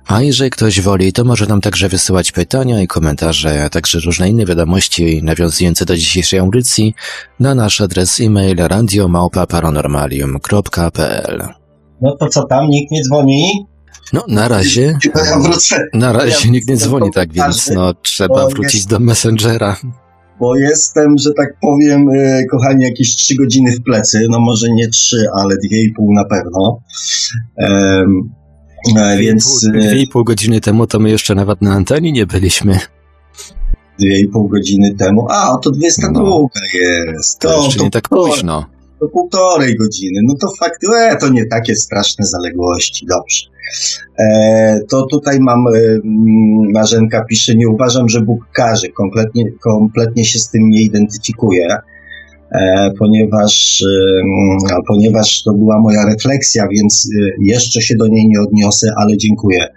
a 0.08 0.22
jeżeli 0.22 0.50
ktoś 0.50 0.82
woli, 0.82 1.14
to 1.14 1.24
może 1.24 1.46
nam 1.46 1.62
także 1.62 1.90
wysyłać 1.90 2.32
pytania 2.32 2.82
i 2.82 2.88
komentarze, 2.88 3.64
a 3.64 3.70
także 3.70 4.00
różne 4.00 4.30
inne 4.30 4.46
wiadomości 4.46 5.24
nawiązujące 5.24 5.86
do 5.86 5.98
dzisiejszej 5.98 6.40
audycji 6.40 6.96
na 7.40 7.56
nasz 7.56 7.82
adres 7.82 8.20
e-mail 8.20 8.58
radiomałpa-paranormalium.pl 8.58 11.48
No 12.02 12.16
to 12.20 12.28
co 12.28 12.44
tam, 12.44 12.68
nikt 12.68 12.92
nie 12.92 13.04
dzwoni? 13.04 13.73
No, 14.14 14.24
na 14.28 14.48
razie. 14.48 14.98
Na 15.94 16.14
razie 16.14 16.50
nikt 16.50 16.70
nie 16.70 16.78
dzwoni, 16.78 17.12
tak 17.12 17.34
więc 17.34 17.70
no, 17.70 17.94
trzeba 17.94 18.48
wrócić 18.48 18.86
do 18.86 19.00
Messengera. 19.00 19.78
Bo 20.40 20.56
jestem, 20.56 21.18
że 21.18 21.34
tak 21.34 21.60
powiem, 21.62 22.10
e, 22.10 22.46
kochani, 22.46 22.84
jakieś 22.84 23.16
trzy 23.16 23.36
godziny 23.36 23.72
w 23.72 23.84
plecy. 23.84 24.28
No 24.30 24.40
może 24.40 24.68
nie 24.72 24.90
trzy, 24.90 25.26
ale 25.36 25.58
dwie 25.58 25.84
i 25.84 25.92
pół 25.92 26.14
na 26.14 26.26
pewno. 26.26 26.80
Um, 27.58 28.30
więc. 29.20 29.70
E, 29.76 29.80
dwie 29.80 30.02
i 30.02 30.08
pół 30.08 30.24
godziny 30.24 30.62
temu 30.62 30.88
to 30.88 31.00
my 31.00 31.10
jeszcze 31.10 31.36
nawet 31.36 31.62
na 31.62 31.74
antenie 31.74 32.12
nie 32.12 32.26
byliśmy. 32.26 32.80
Dwie 34.00 34.20
i 34.20 34.28
pół 34.28 34.50
godziny 34.50 34.96
temu. 34.96 35.28
A, 35.30 35.58
to 35.58 35.72
22 35.72 36.20
no. 36.20 36.48
jest. 36.74 37.40
To, 37.40 37.50
to 37.50 37.64
jeszcze 37.64 37.78
to, 37.78 37.84
nie 37.84 37.92
tak 37.92 38.10
późno. 38.10 38.66
To 39.00 39.08
półtorej 39.08 39.78
godziny. 39.78 40.20
No 40.24 40.34
to 40.42 40.48
fakt, 40.60 40.80
e, 40.96 41.16
to 41.16 41.30
nie 41.30 41.46
takie 41.46 41.76
straszne 41.76 42.26
zaległości. 42.26 43.06
Dobrze. 43.06 43.54
E, 44.20 44.80
to 44.90 45.06
tutaj 45.06 45.40
mam, 45.40 45.68
e, 45.68 45.72
Marzenka 46.74 47.26
pisze, 47.26 47.56
nie 47.56 47.70
uważam, 47.70 48.10
że 48.10 48.22
Bóg 48.22 48.40
każe, 48.54 48.88
kompletnie, 48.90 49.52
kompletnie 49.52 50.26
się 50.26 50.40
z 50.40 50.50
tym 50.50 50.70
nie 50.70 50.82
identyfikuję, 50.82 51.68
e, 52.52 52.92
ponieważ, 53.00 53.84
ponieważ 54.88 55.44
to 55.44 55.54
była 55.54 55.80
moja 55.80 56.06
refleksja, 56.06 56.68
więc 56.68 57.10
jeszcze 57.40 57.82
się 57.82 57.96
do 57.96 58.08
niej 58.08 58.28
nie 58.28 58.42
odniosę, 58.42 58.94
ale 58.98 59.18
dziękuję. 59.18 59.68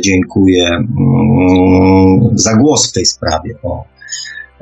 Dziękuję 0.00 0.66
mm, 0.66 2.38
za 2.38 2.54
głos 2.54 2.90
w 2.90 2.92
tej 2.92 3.06
sprawie. 3.06 3.54
O. 3.62 3.84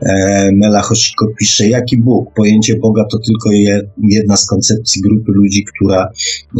E, 0.02 0.50
Mela 0.52 0.80
Hoshiko 0.80 1.26
pisze, 1.38 1.68
jaki 1.68 1.96
Bóg? 1.96 2.34
Pojęcie 2.34 2.76
Boga 2.78 3.04
to 3.10 3.18
tylko 3.18 3.50
jedna 3.98 4.36
z 4.36 4.46
koncepcji 4.46 5.02
grupy 5.02 5.32
ludzi, 5.32 5.64
która 5.64 6.08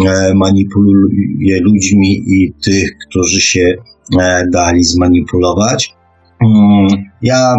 e, 0.07 0.35
manipuluje 0.35 1.61
ludźmi 1.61 2.23
i 2.27 2.53
tych, 2.65 2.91
którzy 3.09 3.41
się 3.41 3.75
e, 4.21 4.47
dali 4.53 4.85
zmanipulować. 4.85 5.95
Mm, 6.41 6.89
ja, 7.23 7.55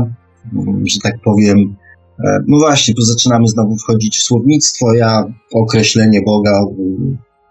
mm, 0.54 0.84
że 0.88 1.00
tak 1.04 1.14
powiem, 1.24 1.76
no 2.48 2.58
właśnie, 2.58 2.94
tu 2.94 3.02
zaczynamy 3.02 3.48
znowu 3.48 3.78
wchodzić 3.78 4.18
w 4.18 4.24
słownictwo. 4.24 4.94
Ja 4.94 5.26
określenie 5.54 6.22
Boga 6.22 6.62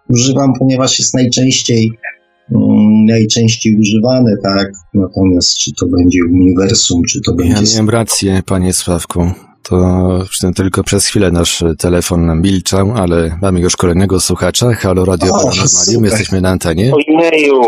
używam, 0.09 0.53
ponieważ 0.59 0.99
jest 0.99 1.15
najczęściej 1.15 1.91
Mm, 1.91 2.16
najczęściej 3.07 3.77
używane, 3.81 4.37
tak? 4.43 4.69
Natomiast 4.95 5.59
czy 5.59 5.71
to 5.81 5.87
będzie 5.87 6.19
uniwersum, 6.33 7.03
czy 7.09 7.21
to 7.27 7.35
będzie... 7.35 7.53
Ja 7.53 7.73
miałem 7.75 7.91
rację, 7.91 8.43
panie 8.47 8.73
Sławku. 8.73 9.31
To 9.69 9.77
tylko 10.57 10.85
przez 10.85 11.07
chwilę 11.07 11.31
nasz 11.31 11.65
telefon 11.79 12.41
milczał, 12.43 12.93
ale 12.97 13.39
mamy 13.43 13.61
już 13.61 13.77
kolejnego 13.77 14.21
słuchacza. 14.21 14.73
Halo 14.73 15.05
Radio 15.05 15.29
o, 15.29 15.33
Paranormalium, 15.33 16.05
jesteśmy 16.05 16.41
na 16.41 16.49
antenie. 16.49 16.93
Ojeju, 16.95 17.63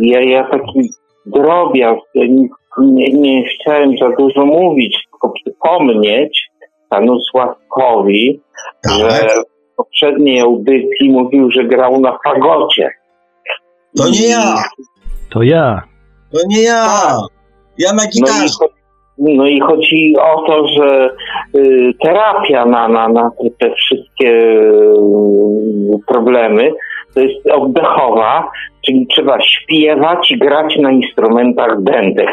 ja, 0.00 0.20
ja 0.20 0.50
taki 0.50 0.90
drobiazg, 1.26 2.02
ja 2.14 2.26
nie, 2.26 2.48
nie, 2.78 3.12
nie 3.12 3.44
chciałem 3.48 3.90
za 3.98 4.08
dużo 4.18 4.46
mówić, 4.46 4.96
tylko 5.10 5.32
przypomnieć 5.44 6.40
panu 6.90 7.20
Sławkowi, 7.30 8.40
tak. 8.82 8.94
że 8.94 9.28
w 9.72 9.76
poprzedniej 9.76 10.40
audycji 10.40 11.10
mówił, 11.10 11.50
że 11.50 11.64
grał 11.64 12.00
na 12.00 12.18
fagocie. 12.24 12.90
To 13.96 14.08
nie 14.08 14.28
ja. 14.28 14.62
To 15.30 15.42
ja. 15.42 15.82
To 16.32 16.38
nie 16.48 16.62
ja. 16.62 17.16
Ja 17.78 17.92
na 17.92 18.06
gitarze. 18.06 18.54
No 19.18 19.28
i, 19.28 19.36
no 19.36 19.46
i 19.46 19.60
chodzi 19.60 20.14
o 20.20 20.42
to, 20.46 20.66
że 20.68 21.10
y, 21.54 21.92
terapia 22.02 22.64
na, 22.66 22.88
na, 22.88 23.08
na 23.08 23.30
te 23.58 23.74
wszystkie 23.74 24.30
y, 24.30 24.94
problemy 26.06 26.72
to 27.14 27.20
jest 27.20 27.50
oddechowa, 27.50 28.50
czyli 28.86 29.06
trzeba 29.06 29.38
śpiewać 29.40 30.30
i 30.30 30.38
grać 30.38 30.76
na 30.76 30.92
instrumentach 30.92 31.82
dętych. 31.82 32.28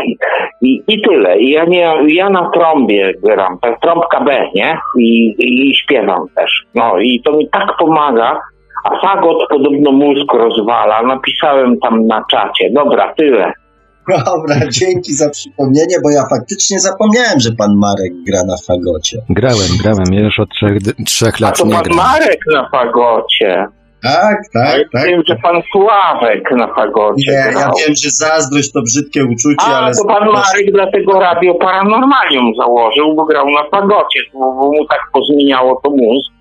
I, 0.61 0.81
i 0.87 1.01
tyle. 1.01 1.39
I 1.39 1.49
ja, 1.49 1.65
nie, 1.65 1.93
ja 2.07 2.29
na 2.29 2.49
trąbie 2.49 3.13
gram, 3.23 3.57
tak, 3.61 3.81
trąbka 3.81 4.21
B, 4.21 4.47
nie? 4.55 4.77
I, 4.99 5.35
I 5.39 5.75
śpiewam 5.75 6.25
też. 6.35 6.65
No 6.75 6.99
i 6.99 7.21
to 7.25 7.31
mi 7.31 7.49
tak 7.49 7.77
pomaga, 7.79 8.39
a 8.83 9.07
fagot 9.07 9.37
podobno 9.49 9.91
mózg 9.91 10.33
rozwala. 10.33 11.03
Napisałem 11.03 11.79
tam 11.79 12.07
na 12.07 12.25
czacie. 12.31 12.69
Dobra, 12.73 13.13
tyle. 13.17 13.53
Dobra, 14.25 14.55
dzięki 14.69 15.13
za 15.13 15.29
przypomnienie, 15.29 15.95
bo 16.03 16.09
ja 16.09 16.23
faktycznie 16.29 16.79
zapomniałem, 16.79 17.39
że 17.39 17.51
pan 17.51 17.75
Marek 17.75 18.13
gra 18.27 18.43
na 18.43 18.55
fagocie. 18.67 19.17
Grałem, 19.29 19.69
grałem, 19.83 20.13
ja 20.13 20.19
już 20.19 20.39
od 20.39 20.49
trzech, 20.49 20.77
trzech 21.05 21.39
lat 21.39 21.53
A 21.53 21.57
to 21.57 21.67
nie 21.67 21.73
pan 21.73 21.83
gram. 21.83 21.97
Marek 21.97 22.39
na 22.53 22.69
fagocie. 22.69 23.67
Tak, 24.03 24.37
tak, 24.53 24.77
ja 24.77 24.83
tak. 24.91 25.07
wiem, 25.07 25.23
że 25.27 25.35
pan 25.35 25.61
Sławek 25.71 26.51
na 26.51 26.67
fagocie 26.75 27.31
Nie, 27.31 27.51
grał. 27.51 27.61
ja 27.61 27.71
wiem, 27.85 27.95
że 27.95 28.09
zazdrość 28.09 28.71
to 28.71 28.81
brzydkie 28.81 29.25
uczucie, 29.25 29.67
A, 29.67 29.77
ale... 29.77 29.95
to 29.95 30.05
pan 30.05 30.31
Marek 30.31 30.71
dlatego 30.71 31.19
Radio 31.19 31.55
Paranormalium 31.55 32.51
założył, 32.57 33.15
bo 33.15 33.25
grał 33.25 33.45
na 33.49 33.69
fagocie, 33.71 34.19
bo 34.33 34.71
mu 34.71 34.85
tak 34.89 34.99
pozmieniało 35.13 35.81
to 35.83 35.89
mózg, 35.89 36.31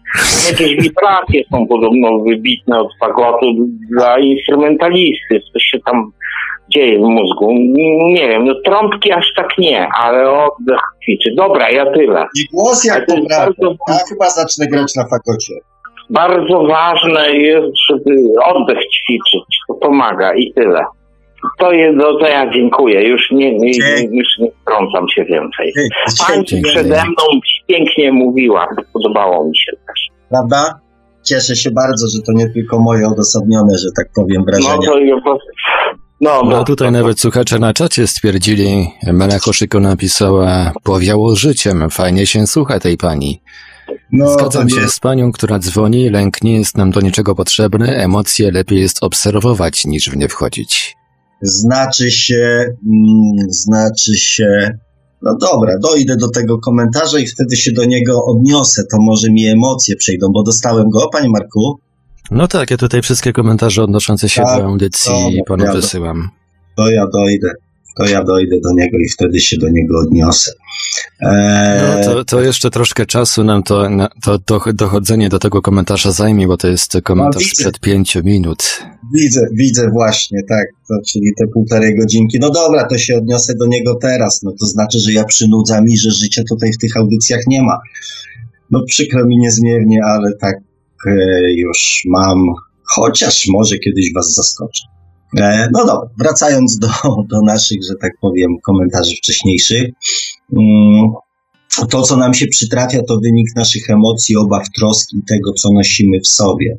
Jakieś 0.51 0.77
wibracje 0.77 1.43
są 1.51 1.67
podobno 1.67 2.19
wybitne 2.19 2.81
od 2.81 2.89
fagotu 3.01 3.47
dla 3.91 4.19
instrumentalisty. 4.19 5.41
Coś 5.53 5.63
się 5.63 5.79
tam 5.87 6.13
dzieje 6.69 6.99
w 6.99 7.03
mózgu. 7.03 7.53
Nie 8.13 8.29
wiem, 8.29 8.45
no 8.45 8.55
trąbki 8.65 9.13
aż 9.13 9.25
tak 9.37 9.49
nie, 9.59 9.89
ale 9.89 10.31
oddech 10.31 10.81
ćwiczy. 11.05 11.31
Dobra, 11.37 11.71
ja 11.71 11.93
tyle. 11.93 12.27
I 12.37 12.45
głos 12.53 12.85
jak 12.85 13.07
poprawia. 13.07 13.53
Ja 13.89 13.99
chyba 14.09 14.31
zacznę 14.31 14.67
grać 14.67 14.95
na 14.97 15.03
fagocie. 15.03 15.55
Bardzo 16.11 16.67
ważne 16.67 17.31
jest, 17.33 17.73
żeby 17.91 18.17
oddech 18.45 18.79
ćwiczyć. 18.79 19.59
To 19.69 19.75
pomaga 19.75 20.35
i 20.35 20.53
tyle. 20.53 20.85
To 21.59 21.73
jest, 21.73 21.97
no 21.97 22.19
to 22.19 22.27
ja 22.27 22.53
dziękuję. 22.53 23.09
Już 23.09 23.31
nie, 23.31 23.59
nie, 23.59 23.71
już 24.11 24.39
nie 24.39 24.51
wtrącam 24.63 25.09
się 25.09 25.25
więcej. 25.25 25.73
Pani 26.27 26.63
przede 26.63 27.05
mną 27.05 27.41
pięknie 27.67 28.13
mówiła. 28.13 28.69
Podobało 28.93 29.45
mi 29.45 29.57
się 29.57 29.73
też. 29.73 30.09
Prawda? 30.29 30.81
Cieszę 31.23 31.57
się 31.57 31.71
bardzo, 31.71 32.07
że 32.17 32.23
to 32.23 32.33
nie 32.33 32.49
tylko 32.49 32.79
moje 32.79 33.07
odosobnione, 33.09 33.79
że 33.79 33.89
tak 33.97 34.07
powiem, 34.15 34.45
wrażenia. 34.45 34.77
No 34.77 34.83
to 34.83 34.99
ja 34.99 35.17
no, 36.21 36.43
no 36.43 36.65
tutaj 36.65 36.93
nawet 36.93 37.21
słuchacze 37.21 37.59
na 37.59 37.73
czacie 37.73 38.07
stwierdzili, 38.07 38.87
Melechoszyko 39.13 39.81
napisała, 39.81 40.73
powiało 40.85 41.37
życiem, 41.37 41.91
fajnie 41.91 42.27
się 42.27 42.47
słucha 42.47 42.81
tej 42.81 42.97
pani. 42.97 43.41
No, 44.13 44.33
Zgadzam 44.33 44.69
się 44.69 44.89
z 44.89 45.01
panią, 45.01 45.33
która 45.33 45.59
dzwoni, 45.59 46.11
lęk 46.11 46.43
nie 46.43 46.59
jest 46.59 46.77
nam 46.77 46.91
do 46.91 47.01
niczego 47.01 47.35
potrzebny, 47.35 47.97
emocje 47.97 48.51
lepiej 48.51 48.81
jest 48.81 49.03
obserwować 49.03 49.85
niż 49.85 50.11
w 50.11 50.17
nie 50.17 50.29
wchodzić. 50.29 50.98
Znaczy 51.43 52.11
się, 52.11 52.65
mm, 52.87 53.51
znaczy 53.51 54.17
się, 54.17 54.79
no 55.23 55.37
dobra, 55.41 55.73
dojdę 55.83 56.17
do 56.17 56.29
tego 56.29 56.59
komentarza 56.59 57.19
i 57.19 57.27
wtedy 57.27 57.57
się 57.57 57.73
do 57.73 57.85
niego 57.85 58.25
odniosę, 58.25 58.83
to 58.93 58.97
może 59.01 59.31
mi 59.31 59.47
emocje 59.47 59.97
przejdą, 59.97 60.27
bo 60.33 60.43
dostałem 60.43 60.91
go, 60.91 61.09
panie 61.13 61.29
Marku. 61.29 61.81
No 62.31 62.49
tak, 62.49 62.71
ja 62.71 62.77
tutaj 62.77 63.03
wszystkie 63.03 63.33
komentarze 63.33 63.83
odnoszące 63.83 64.29
się 64.29 64.43
tak, 64.43 64.59
do 64.59 64.67
audycji 64.67 65.43
panu 65.47 65.65
ja 65.65 65.73
wysyłam. 65.73 66.29
To 66.77 66.91
ja 66.91 67.07
dojdę, 67.13 67.53
to 67.99 68.07
ja 68.07 68.25
dojdę 68.25 68.57
do 68.63 68.73
niego 68.73 68.99
i 68.99 69.09
wtedy 69.09 69.41
się 69.41 69.57
do 69.57 69.69
niego 69.71 69.99
odniosę. 69.99 70.53
Eee... 71.21 71.83
No 71.83 72.05
to, 72.05 72.25
to 72.25 72.43
jeszcze 72.43 72.71
troszkę 72.71 73.07
czasu 73.07 73.45
nam 73.45 73.63
to, 73.63 73.89
to, 74.45 74.61
dochodzenie 74.75 75.29
do 75.29 75.39
tego 75.39 75.63
komentarza 75.63 76.13
zajmie, 76.13 76.47
bo 76.47 76.57
to 76.57 76.69
jest 76.69 76.99
komentarz 77.05 77.43
no, 77.43 77.49
sprzed 77.49 77.81
pięciu 77.81 78.25
minut. 78.25 78.83
Widzę, 79.15 79.47
widzę 79.53 79.91
właśnie, 79.91 80.43
tak, 80.49 80.67
to, 80.89 80.95
czyli 81.09 81.33
te 81.39 81.47
półtorej 81.47 81.99
godzinki. 81.99 82.39
No 82.41 82.51
dobra, 82.51 82.87
to 82.89 82.99
się 82.99 83.17
odniosę 83.17 83.55
do 83.55 83.67
niego 83.67 83.95
teraz, 84.03 84.43
no 84.43 84.53
to 84.61 84.67
znaczy, 84.67 84.99
że 84.99 85.13
ja 85.13 85.25
przynudzam 85.25 85.89
i 85.89 85.97
że 85.97 86.11
życia 86.11 86.43
tutaj 86.49 86.73
w 86.73 86.79
tych 86.79 86.97
audycjach 86.97 87.41
nie 87.47 87.63
ma. 87.63 87.79
No 88.71 88.83
przykro 88.87 89.27
mi 89.27 89.39
niezmiernie, 89.39 90.01
ale 90.05 90.33
tak 90.41 90.57
e, 91.07 91.13
już 91.53 92.03
mam, 92.07 92.39
chociaż 92.95 93.47
może 93.49 93.79
kiedyś 93.79 94.13
was 94.15 94.35
zaskoczę. 94.35 94.98
E, 95.37 95.69
no 95.73 95.87
dobra, 95.87 96.11
wracając 96.19 96.79
do, 96.79 96.89
do 97.31 97.43
naszych, 97.43 97.79
że 97.89 97.95
tak 98.01 98.13
powiem, 98.21 98.51
komentarzy 98.65 99.15
wcześniejszych. 99.17 99.85
Mm, 100.57 101.13
to, 101.91 102.03
co 102.03 102.17
nam 102.17 102.35
się 102.35 102.47
przytrafia, 102.47 103.03
to 103.03 103.21
wynik 103.21 103.49
naszych 103.57 103.91
emocji, 103.91 104.37
obaw, 104.37 104.67
troski 104.77 105.17
i 105.17 105.23
tego, 105.29 105.53
co 105.53 105.73
nosimy 105.73 106.21
w 106.21 106.29
sobie. 106.29 106.79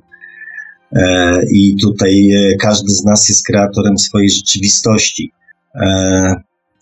E, 0.91 1.41
I 1.53 1.76
tutaj 1.81 2.31
e, 2.31 2.55
każdy 2.55 2.91
z 2.91 3.03
nas 3.03 3.30
jest 3.30 3.45
kreatorem 3.45 3.97
swojej 3.97 4.30
rzeczywistości. 4.30 5.31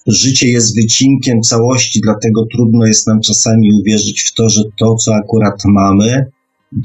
Życie 0.07 0.51
jest 0.51 0.75
wycinkiem 0.75 1.41
całości, 1.41 2.01
dlatego 2.03 2.45
trudno 2.51 2.85
jest 2.85 3.07
nam 3.07 3.21
czasami 3.21 3.73
uwierzyć 3.81 4.21
w 4.21 4.33
to, 4.33 4.49
że 4.49 4.63
to, 4.79 4.95
co 4.95 5.15
akurat 5.15 5.65
mamy, 5.65 6.25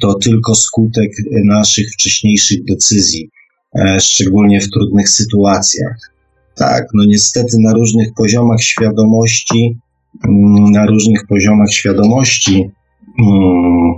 to 0.01 0.15
tylko 0.15 0.55
skutek 0.55 1.11
naszych 1.45 1.93
wcześniejszych 1.93 2.65
decyzji. 2.65 3.31
E, 3.75 4.01
szczególnie 4.01 4.61
w 4.61 4.71
trudnych 4.71 5.09
sytuacjach. 5.09 5.97
Tak, 6.55 6.85
no 6.95 7.05
niestety 7.05 7.57
na 7.61 7.73
różnych 7.73 8.15
poziomach 8.15 8.61
świadomości, 8.61 9.79
mm, 10.25 10.71
na 10.71 10.87
różnych 10.87 11.27
poziomach 11.27 11.71
świadomości, 11.71 12.71
mm, 13.21 13.93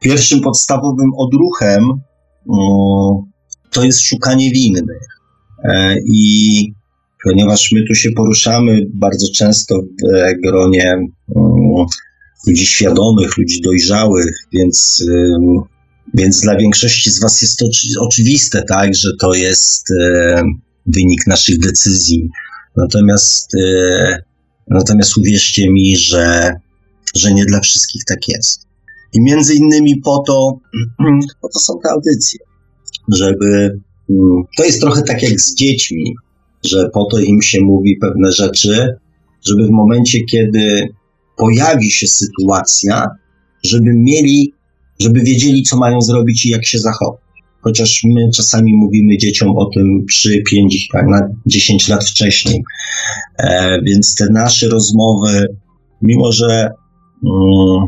pierwszym 0.00 0.40
podstawowym 0.40 1.10
odruchem 1.16 1.82
mm, 1.84 3.22
to 3.70 3.84
jest 3.84 4.00
szukanie 4.00 4.50
winnych. 4.50 5.08
E, 5.64 5.96
I 6.12 6.72
ponieważ 7.24 7.72
my 7.72 7.84
tu 7.88 7.94
się 7.94 8.10
poruszamy 8.10 8.86
bardzo 8.94 9.26
często 9.34 9.80
w 9.80 10.14
e, 10.14 10.34
gronie 10.34 10.94
ludzi 12.46 12.66
świadomych, 12.66 13.36
ludzi 13.38 13.60
dojrzałych, 13.60 14.36
więc 14.52 15.04
więc 16.14 16.40
dla 16.40 16.56
większości 16.56 17.10
z 17.10 17.20
Was 17.20 17.42
jest 17.42 17.58
to 17.58 17.66
oczywiste, 18.00 18.62
tak, 18.68 18.94
że 18.94 19.08
to 19.20 19.34
jest 19.34 19.90
e, 19.90 20.42
wynik 20.86 21.26
naszych 21.26 21.58
decyzji. 21.58 22.28
Natomiast, 22.76 23.54
e, 23.54 24.22
natomiast 24.68 25.16
uwierzcie 25.16 25.70
mi, 25.70 25.96
że, 25.96 26.52
że 27.14 27.34
nie 27.34 27.44
dla 27.44 27.60
wszystkich 27.60 28.04
tak 28.04 28.28
jest. 28.28 28.66
I 29.12 29.20
między 29.20 29.54
innymi 29.54 30.00
po 30.04 30.22
to, 30.26 30.58
po 31.42 31.48
to 31.48 31.58
są 31.58 31.74
te 31.82 31.90
audycje, 31.90 32.40
żeby. 33.14 33.80
Mm, 34.10 34.42
to 34.56 34.64
jest 34.64 34.80
trochę 34.80 35.02
tak 35.02 35.22
jak 35.22 35.40
z 35.40 35.54
dziećmi, 35.54 36.14
że 36.64 36.90
po 36.92 37.04
to 37.04 37.18
im 37.18 37.42
się 37.42 37.60
mówi 37.60 37.96
pewne 38.00 38.32
rzeczy, 38.32 38.96
żeby 39.46 39.66
w 39.66 39.70
momencie, 39.70 40.24
kiedy 40.24 40.88
pojawi 41.36 41.90
się 41.90 42.06
sytuacja, 42.06 43.08
żeby 43.64 43.92
mieli 43.94 44.54
żeby 45.00 45.20
wiedzieli, 45.20 45.62
co 45.62 45.76
mają 45.76 46.00
zrobić 46.00 46.46
i 46.46 46.50
jak 46.50 46.66
się 46.66 46.78
zachować. 46.78 47.20
Chociaż 47.60 48.04
my 48.04 48.30
czasami 48.34 48.72
mówimy 48.74 49.18
dzieciom 49.18 49.56
o 49.56 49.70
tym 49.74 50.06
3, 50.10 50.42
5, 50.50 50.88
tak, 50.92 51.06
na 51.06 51.28
10 51.46 51.88
lat 51.88 52.04
wcześniej. 52.04 52.62
E, 53.38 53.80
więc 53.82 54.14
te 54.14 54.26
nasze 54.30 54.68
rozmowy, 54.68 55.46
mimo 56.02 56.32
że 56.32 56.70
mm, 57.24 57.86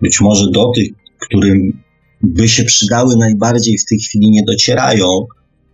być 0.00 0.20
może 0.20 0.50
do 0.50 0.72
tych, 0.74 0.88
którym 1.20 1.82
by 2.22 2.48
się 2.48 2.64
przydały 2.64 3.16
najbardziej 3.16 3.78
w 3.78 3.84
tej 3.84 3.98
chwili 3.98 4.30
nie 4.30 4.42
docierają, 4.42 5.26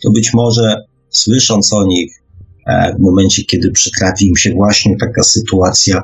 to 0.02 0.10
być 0.10 0.34
może 0.34 0.76
słysząc 1.10 1.72
o 1.72 1.84
nich 1.84 2.22
e, 2.66 2.94
w 2.98 3.02
momencie, 3.02 3.44
kiedy 3.44 3.70
przytrafi 3.70 4.26
im 4.26 4.36
się 4.36 4.50
właśnie 4.50 4.96
taka 4.96 5.22
sytuacja 5.22 6.02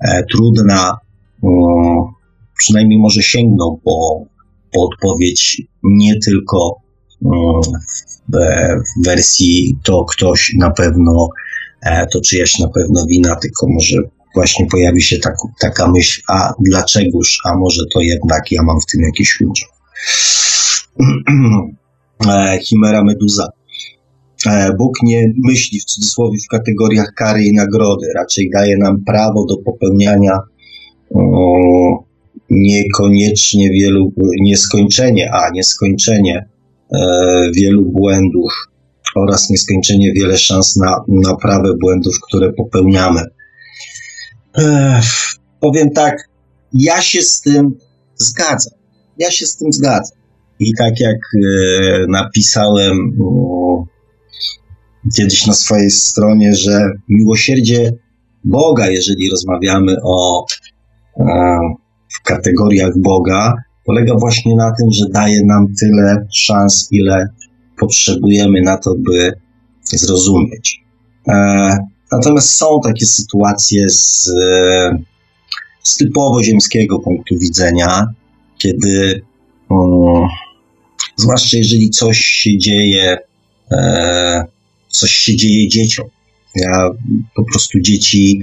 e, 0.00 0.22
trudna, 0.30 0.96
mm, 1.42 2.21
przynajmniej 2.62 2.98
może 2.98 3.22
sięgną 3.22 3.80
po, 3.84 4.24
po 4.72 4.82
odpowiedź 4.82 5.62
nie 5.82 6.18
tylko 6.18 6.76
mm, 7.24 7.60
w 8.28 9.06
wersji 9.06 9.78
to 9.82 10.04
ktoś 10.04 10.54
na 10.58 10.70
pewno, 10.70 11.28
e, 11.82 12.06
to 12.12 12.20
czyjaś 12.20 12.58
na 12.58 12.68
pewno 12.68 13.06
wina, 13.06 13.36
tylko 13.36 13.66
może 13.68 13.96
właśnie 14.34 14.66
pojawi 14.66 15.02
się 15.02 15.18
tak, 15.18 15.34
taka 15.60 15.90
myśl, 15.90 16.22
a 16.28 16.52
dlaczegoż, 16.60 17.38
a 17.44 17.56
może 17.56 17.82
to 17.94 18.00
jednak 18.00 18.52
ja 18.52 18.62
mam 18.62 18.80
w 18.80 18.86
tym 18.92 19.00
jakiś 19.02 19.40
udział. 19.40 19.70
E, 22.28 22.58
Chimera 22.58 23.04
Meduza. 23.04 23.48
E, 24.46 24.72
Bóg 24.78 24.92
nie 25.02 25.32
myśli 25.44 25.80
w 25.80 25.84
cudzysłowie 25.84 26.38
w 26.44 26.50
kategoriach 26.50 27.12
kary 27.16 27.42
i 27.44 27.52
nagrody, 27.52 28.06
raczej 28.14 28.50
daje 28.54 28.76
nam 28.78 29.04
prawo 29.04 29.46
do 29.46 29.56
popełniania 29.56 30.38
niekoniecznie 32.52 33.70
wielu, 33.70 34.12
nieskończenie, 34.40 35.30
a 35.32 35.50
nieskończenie 35.50 36.48
e, 36.94 37.50
wielu 37.54 37.84
błędów 37.84 38.52
oraz 39.16 39.50
nieskończenie 39.50 40.12
wiele 40.12 40.38
szans 40.38 40.76
na 40.76 41.04
naprawę 41.08 41.74
błędów, 41.80 42.14
które 42.28 42.52
popełniamy. 42.52 43.20
E, 44.58 45.00
powiem 45.60 45.90
tak, 45.90 46.16
ja 46.72 47.02
się 47.02 47.22
z 47.22 47.40
tym 47.40 47.78
zgadzam. 48.16 48.72
Ja 49.18 49.30
się 49.30 49.46
z 49.46 49.56
tym 49.56 49.72
zgadzam. 49.72 50.18
I 50.60 50.74
tak 50.78 51.00
jak 51.00 51.16
e, 51.16 52.06
napisałem 52.08 53.18
kiedyś 55.16 55.46
na 55.46 55.52
swojej 55.52 55.90
stronie, 55.90 56.54
że 56.54 56.90
miłosierdzie 57.08 57.92
Boga, 58.44 58.90
jeżeli 58.90 59.30
rozmawiamy 59.30 59.96
o 60.02 60.46
e, 61.16 61.58
w 62.14 62.22
kategoriach 62.22 62.98
Boga 62.98 63.54
polega 63.84 64.14
właśnie 64.14 64.56
na 64.56 64.72
tym, 64.78 64.92
że 64.92 65.04
daje 65.08 65.44
nam 65.44 65.66
tyle 65.80 66.26
szans, 66.32 66.88
ile 66.90 67.28
potrzebujemy 67.78 68.60
na 68.60 68.76
to, 68.76 68.94
by 68.98 69.32
zrozumieć. 69.84 70.82
E, 71.28 71.76
natomiast 72.12 72.50
są 72.50 72.80
takie 72.84 73.06
sytuacje 73.06 73.88
z, 73.88 74.30
z 75.82 75.96
typowo 75.96 76.42
ziemskiego 76.42 76.98
punktu 76.98 77.38
widzenia, 77.38 78.06
kiedy 78.58 79.22
um, 79.68 80.28
zwłaszcza 81.16 81.56
jeżeli 81.56 81.90
coś 81.90 82.18
się 82.18 82.58
dzieje, 82.58 83.18
e, 83.72 84.44
coś 84.88 85.10
się 85.10 85.36
dzieje 85.36 85.68
dzieciom. 85.68 86.06
Ja 86.56 86.90
po 87.34 87.44
prostu 87.44 87.80
dzieci 87.80 88.40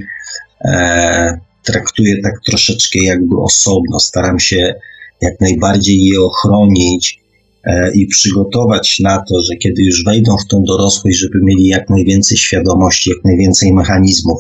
e, 0.66 1.40
traktuję 1.72 2.22
tak 2.24 2.34
troszeczkę 2.46 3.00
jakby 3.00 3.38
osobno. 3.38 4.00
Staram 4.00 4.40
się 4.40 4.74
jak 5.22 5.42
najbardziej 5.42 6.04
je 6.04 6.22
ochronić 6.22 7.20
e, 7.64 7.92
i 7.94 8.08
przygotować 8.08 9.00
na 9.00 9.18
to, 9.18 9.42
że 9.44 9.56
kiedy 9.56 9.84
już 9.84 10.04
wejdą 10.04 10.38
w 10.38 10.48
tą 10.48 10.64
dorosłość, 10.64 11.18
żeby 11.18 11.40
mieli 11.44 11.68
jak 11.68 11.90
najwięcej 11.90 12.38
świadomości, 12.38 13.10
jak 13.10 13.24
najwięcej 13.24 13.74
mechanizmów. 13.74 14.40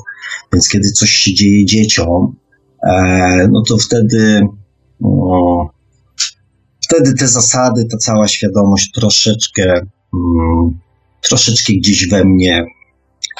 Więc 0.53 0.69
kiedy 0.69 0.91
coś 0.91 1.09
się 1.09 1.33
dzieje 1.33 1.65
dzieciom, 1.65 2.35
e, 2.83 3.47
no 3.51 3.63
to 3.67 3.77
wtedy, 3.77 4.41
no, 5.01 5.69
wtedy 6.83 7.13
te 7.13 7.27
zasady, 7.27 7.85
ta 7.91 7.97
cała 7.97 8.27
świadomość 8.27 8.91
troszeczkę, 8.91 9.63
mm, 10.13 10.79
troszeczkę 11.21 11.73
gdzieś 11.73 12.07
we 12.07 12.25
mnie 12.25 12.65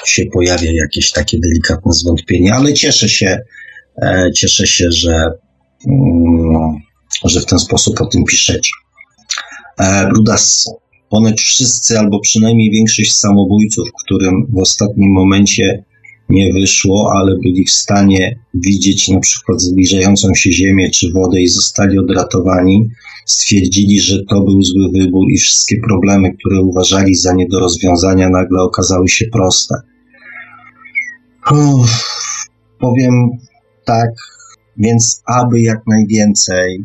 się 0.06 0.26
pojawia 0.34 0.72
jakieś 0.72 1.12
takie 1.12 1.40
delikatne 1.40 1.94
zwątpienie, 1.94 2.54
ale 2.54 2.74
cieszę 2.74 3.10
się, 3.10 3.40
cieszę 4.36 4.68
się, 4.68 4.92
że, 4.92 5.32
mm, 5.88 6.78
że 7.26 7.42
w 7.42 7.46
ten 7.46 7.60
sposób 7.60 8.02
o 8.02 8.06
tym 8.06 8.24
piszecie. 8.24 8.72
E, 9.80 10.08
Brudas, 10.08 10.70
ponoć 11.10 11.42
wszyscy, 11.42 12.00
albo 12.00 12.20
przynajmniej 12.20 12.72
większość 12.72 13.16
samobójców, 13.16 13.90
którym 14.06 14.46
w 14.50 14.62
ostatnim 14.62 15.12
momencie 15.12 15.84
nie 16.30 16.54
wyszło, 16.54 17.12
ale 17.16 17.36
byli 17.44 17.66
w 17.66 17.72
stanie 17.72 18.40
widzieć 18.54 19.08
na 19.08 19.20
przykład 19.20 19.62
zbliżającą 19.62 20.34
się 20.36 20.52
ziemię 20.52 20.90
czy 20.90 21.12
wodę 21.12 21.42
i 21.42 21.48
zostali 21.48 22.00
odratowani, 22.00 22.90
stwierdzili, 23.26 24.02
że 24.02 24.24
to 24.24 24.42
był 24.42 24.62
zły 24.62 24.90
wybór 24.94 25.32
i 25.32 25.38
wszystkie 25.38 25.76
problemy, 25.88 26.30
które 26.40 26.62
uważali 26.62 27.16
za 27.16 27.34
nie 27.34 27.48
do 27.48 27.60
rozwiązania, 27.60 28.30
nagle 28.30 28.62
okazały 28.62 29.10
się 29.10 29.26
proste. 29.34 29.76
Uff, 31.52 32.04
powiem 32.80 33.30
tak, 33.90 34.10
więc 34.78 35.22
aby 35.26 35.62
jak 35.62 35.80
najwięcej, 35.88 36.84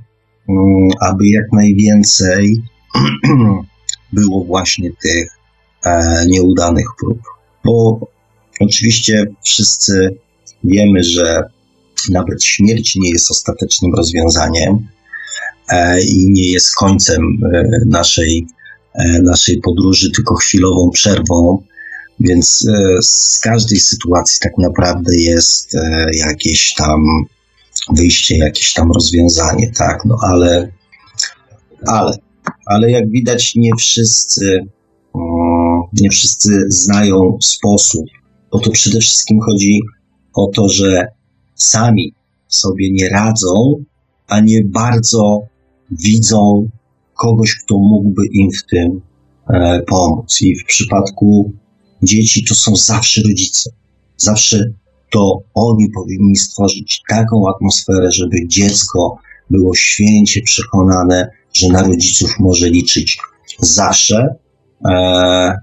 um, 0.49 0.89
aby 1.01 1.29
jak 1.29 1.53
najwięcej 1.53 2.63
było 4.13 4.45
właśnie 4.45 4.91
tych 5.03 5.29
e, 5.87 6.25
nieudanych 6.27 6.87
prób. 7.01 7.19
Bo 7.65 8.01
oczywiście 8.61 9.25
wszyscy 9.45 10.17
wiemy, 10.65 11.03
że 11.03 11.43
nawet 12.11 12.45
śmierć 12.45 12.97
nie 12.97 13.11
jest 13.11 13.31
ostatecznym 13.31 13.95
rozwiązaniem 13.95 14.89
e, 15.69 16.03
i 16.03 16.31
nie 16.31 16.53
jest 16.53 16.75
końcem 16.75 17.23
e, 17.55 17.63
naszej, 17.87 18.47
naszej 19.23 19.61
podróży, 19.61 20.11
tylko 20.11 20.35
chwilową 20.35 20.91
przerwą 20.91 21.63
więc 22.21 22.69
e, 22.69 23.03
z 23.03 23.41
każdej 23.43 23.81
sytuacji 23.81 24.39
tak 24.41 24.53
naprawdę 24.59 25.17
jest 25.17 25.75
e, 25.75 26.07
jakieś 26.15 26.75
tam 26.75 27.01
wyjście, 27.97 28.39
jakieś 28.39 28.73
tam 28.73 28.93
rozwiązanie, 28.93 29.73
tak, 29.73 30.05
no 30.05 30.17
ale, 30.23 30.73
ale, 31.87 32.19
ale 32.67 32.91
jak 32.91 33.11
widać 33.11 33.55
nie 33.57 33.71
wszyscy, 33.79 34.59
mm, 35.15 35.83
nie 35.93 36.11
wszyscy 36.11 36.65
znają 36.69 37.39
sposób, 37.41 38.05
bo 38.53 38.59
to 38.59 38.71
przede 38.71 39.01
wszystkim 39.01 39.41
chodzi 39.41 39.81
o 40.35 40.47
to, 40.47 40.69
że 40.69 41.07
sami 41.55 42.15
sobie 42.49 42.93
nie 42.93 43.09
radzą, 43.09 43.85
a 44.29 44.41
nie 44.41 44.65
bardzo 44.65 45.41
widzą 45.91 46.69
kogoś, 47.15 47.55
kto 47.55 47.79
mógłby 47.79 48.23
im 48.33 48.51
w 48.51 48.71
tym 48.71 49.01
e, 49.49 49.83
pomóc. 49.83 50.43
I 50.43 50.57
w 50.57 50.65
przypadku 50.65 51.53
Dzieci 52.05 52.45
to 52.45 52.55
są 52.55 52.77
zawsze 52.77 53.23
rodzice. 53.23 53.71
Zawsze 54.17 54.71
to 55.13 55.39
oni 55.55 55.91
powinni 55.91 56.37
stworzyć 56.37 57.03
taką 57.09 57.49
atmosferę, 57.55 58.13
żeby 58.13 58.49
dziecko 58.49 59.19
było 59.51 59.75
święcie 59.75 60.43
przekonane, 60.43 61.31
że 61.53 61.69
na 61.69 61.83
rodziców 61.83 62.31
może 62.39 62.71
liczyć 62.71 63.19
zawsze 63.61 64.35
e, 64.89 65.59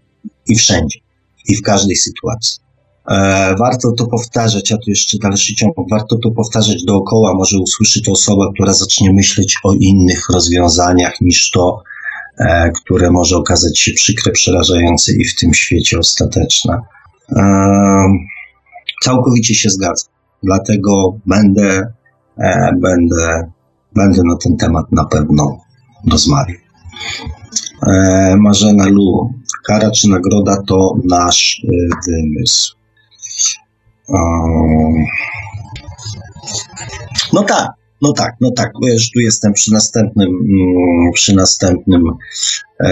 i 0.47 0.55
wszędzie, 0.55 0.99
i 1.47 1.55
w 1.55 1.61
każdej 1.61 1.95
sytuacji. 1.95 2.59
E, 3.09 3.55
warto 3.59 3.91
to 3.91 4.07
powtarzać, 4.07 4.71
a 4.71 4.77
tu 4.77 4.89
jeszcze 4.89 5.17
dalszy 5.17 5.55
ciąg, 5.55 5.75
warto 5.91 6.17
to 6.23 6.31
powtarzać 6.31 6.83
dookoła, 6.83 7.33
może 7.33 7.57
usłyszy 7.59 8.01
to 8.01 8.11
osoba, 8.11 8.51
która 8.53 8.73
zacznie 8.73 9.13
myśleć 9.13 9.55
o 9.63 9.73
innych 9.73 10.29
rozwiązaniach 10.29 11.21
niż 11.21 11.51
to, 11.51 11.83
które 12.75 13.11
może 13.11 13.37
okazać 13.37 13.79
się 13.79 13.91
przykre, 13.91 14.31
przerażające 14.31 15.11
i 15.11 15.25
w 15.25 15.35
tym 15.35 15.53
świecie 15.53 15.99
ostateczne. 15.99 16.79
E, 17.35 17.43
całkowicie 19.03 19.55
się 19.55 19.69
zgadzam. 19.69 20.13
Dlatego 20.43 21.19
będę, 21.25 21.93
e, 22.37 22.71
będę, 22.81 23.51
będę 23.95 24.21
na 24.23 24.37
ten 24.37 24.57
temat 24.57 24.85
na 24.91 25.05
pewno 25.05 25.57
rozmawiał. 26.11 26.57
Marzena 28.37 28.85
Lu, 28.87 29.33
kara 29.67 29.91
czy 29.91 30.09
nagroda 30.09 30.57
to 30.67 30.93
nasz 31.09 31.61
wymysł. 32.07 32.75
No 37.33 37.43
tak, 37.43 37.71
no 38.01 38.13
tak, 38.13 38.35
no 38.41 38.51
tak, 38.51 38.71
już 38.81 39.11
tu 39.11 39.19
jestem 39.19 39.53
przy 39.53 39.71
następnym, 39.73 40.29
mm, 40.29 41.11
przy 41.13 41.35
następnym 41.35 42.01
e, 42.79 42.87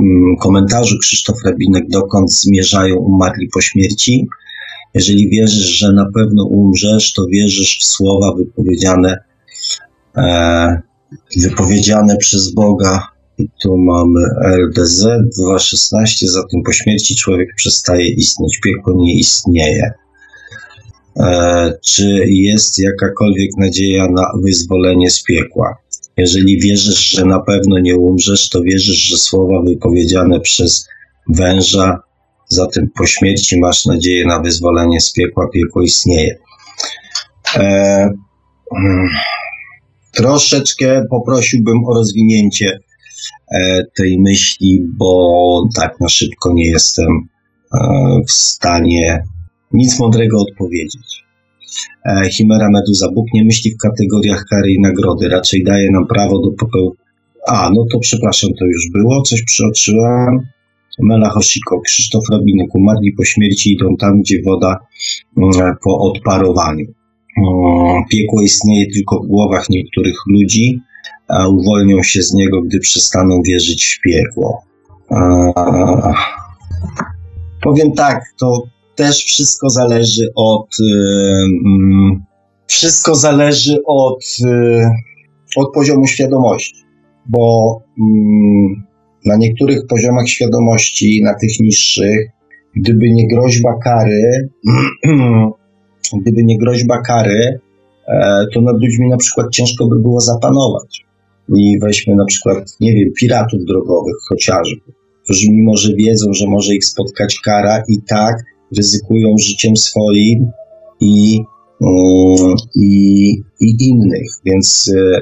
mm, 0.00 0.36
komentarzu. 0.40 0.98
Krzysztof 0.98 1.36
Rabinek, 1.44 1.84
dokąd 1.88 2.32
zmierzają 2.32 2.96
umarli 2.96 3.48
po 3.54 3.60
śmierci? 3.60 4.26
Jeżeli 4.94 5.28
wierzysz, 5.30 5.78
że 5.78 5.92
na 5.92 6.06
pewno 6.14 6.44
umrzesz, 6.44 7.12
to 7.12 7.26
wierzysz 7.26 7.78
w 7.80 7.84
słowa 7.84 8.34
wypowiedziane, 8.34 9.18
e, 10.16 10.82
wypowiedziane 11.42 12.16
przez 12.16 12.54
Boga. 12.54 13.08
I 13.38 13.48
tu 13.62 13.76
mamy 13.78 14.20
LDZ 14.44 15.06
2.16, 15.38 16.26
zatem 16.26 16.62
po 16.62 16.72
śmierci 16.72 17.16
człowiek 17.16 17.48
przestaje 17.56 18.08
istnieć, 18.08 18.60
piekło 18.60 18.94
nie 18.96 19.14
istnieje. 19.14 19.92
E, 21.16 21.72
czy 21.84 22.24
jest 22.26 22.78
jakakolwiek 22.78 23.50
nadzieja 23.56 24.08
na 24.08 24.26
wyzwolenie 24.42 25.10
z 25.10 25.22
piekła. 25.22 25.76
Jeżeli 26.16 26.60
wierzysz, 26.60 27.10
że 27.10 27.24
na 27.24 27.40
pewno 27.40 27.78
nie 27.78 27.96
umrzesz, 27.96 28.48
to 28.48 28.62
wierzysz, 28.62 28.98
że 28.98 29.16
słowa 29.16 29.62
wypowiedziane 29.62 30.40
przez 30.40 30.88
węża, 31.28 32.02
zatem 32.48 32.90
po 32.96 33.06
śmierci 33.06 33.60
masz 33.60 33.86
nadzieję 33.86 34.26
na 34.26 34.40
wyzwolenie 34.40 35.00
z 35.00 35.12
piekła, 35.12 35.48
piekło 35.48 35.82
istnieje. 35.82 36.38
E, 37.56 38.10
hmm, 38.74 39.08
troszeczkę 40.12 41.04
poprosiłbym 41.10 41.84
o 41.84 41.94
rozwinięcie 41.94 42.80
e, 43.52 43.84
tej 43.96 44.18
myśli, 44.18 44.80
bo 44.98 45.62
tak 45.74 46.00
na 46.00 46.08
szybko 46.08 46.52
nie 46.52 46.66
jestem 46.70 47.28
e, 47.74 47.78
w 48.28 48.32
stanie 48.32 49.24
nic 49.74 50.00
mądrego 50.00 50.38
odpowiedzieć. 50.40 51.24
E, 52.06 52.28
Chimera 52.30 52.70
Meduza. 52.70 53.08
Bóg 53.14 53.26
nie 53.34 53.44
myśli 53.44 53.70
w 53.70 53.82
kategoriach 53.82 54.44
kary 54.50 54.70
i 54.70 54.80
nagrody, 54.80 55.28
raczej 55.28 55.64
daje 55.64 55.90
nam 55.90 56.06
prawo 56.06 56.38
do 56.38 56.50
popełnienia. 56.50 57.04
A, 57.46 57.70
no 57.70 57.84
to 57.92 57.98
przepraszam, 57.98 58.50
to 58.58 58.64
już 58.64 58.90
było, 58.92 59.22
coś 59.22 59.42
przeoczyłam. 59.42 60.38
Mela 61.02 61.30
Hoshiko, 61.30 61.80
Krzysztof 61.80 62.24
Rabinek, 62.32 62.74
umarli 62.74 63.12
po 63.12 63.24
śmierci 63.24 63.72
idą 63.72 63.96
tam, 63.96 64.20
gdzie 64.20 64.42
woda 64.42 64.80
mm, 65.36 65.74
po 65.84 65.98
odparowaniu. 65.98 66.86
Piekło 68.10 68.42
istnieje 68.42 68.86
tylko 68.92 69.20
w 69.20 69.26
głowach 69.26 69.70
niektórych 69.70 70.16
ludzi, 70.26 70.80
a 71.28 71.48
uwolnią 71.48 72.02
się 72.02 72.22
z 72.22 72.34
niego, 72.34 72.62
gdy 72.62 72.78
przestaną 72.78 73.42
wierzyć 73.46 73.84
w 73.84 74.00
piekło. 74.00 74.62
Powiem 77.62 77.92
tak, 77.92 78.24
to 78.38 78.62
też 78.96 79.24
wszystko 79.24 79.70
zależy 79.70 80.32
od. 80.34 80.68
Um, 80.80 82.24
wszystko 82.66 83.14
zależy 83.14 83.78
od, 83.86 84.24
um, 84.44 84.90
od 85.56 85.74
poziomu 85.74 86.06
świadomości, 86.06 86.84
bo 87.26 87.76
um, 87.98 88.84
na 89.24 89.36
niektórych 89.36 89.86
poziomach 89.86 90.28
świadomości, 90.28 91.22
na 91.24 91.34
tych 91.34 91.60
niższych, 91.60 92.28
gdyby 92.76 93.10
nie 93.10 93.28
groźba 93.28 93.78
kary, 93.84 94.48
gdyby 96.20 96.44
nie 96.44 96.58
groźba 96.58 97.02
kary, 97.02 97.58
e, 98.08 98.46
to 98.54 98.60
nad 98.60 98.82
ludźmi 98.82 99.08
na 99.08 99.16
przykład 99.16 99.46
ciężko 99.52 99.86
by 99.86 99.98
było 99.98 100.20
zapanować. 100.20 101.04
I 101.56 101.78
weźmy 101.82 102.16
na 102.16 102.24
przykład, 102.24 102.76
nie 102.80 102.94
wiem, 102.94 103.12
piratów 103.20 103.64
drogowych 103.64 104.16
chociażby, 104.28 104.92
którzy 105.24 105.50
mimo, 105.50 105.76
że 105.76 105.94
wiedzą, 105.94 106.32
że 106.32 106.46
może 106.46 106.74
ich 106.74 106.84
spotkać 106.84 107.40
kara 107.40 107.82
i 107.88 108.02
tak 108.08 108.36
ryzykują 108.76 109.38
życiem 109.38 109.76
swoim 109.76 110.50
i, 111.00 111.40
mm, 111.82 112.54
i, 112.74 113.28
i 113.60 113.76
innych. 113.80 114.30
Więc 114.44 114.92
e, 114.96 115.20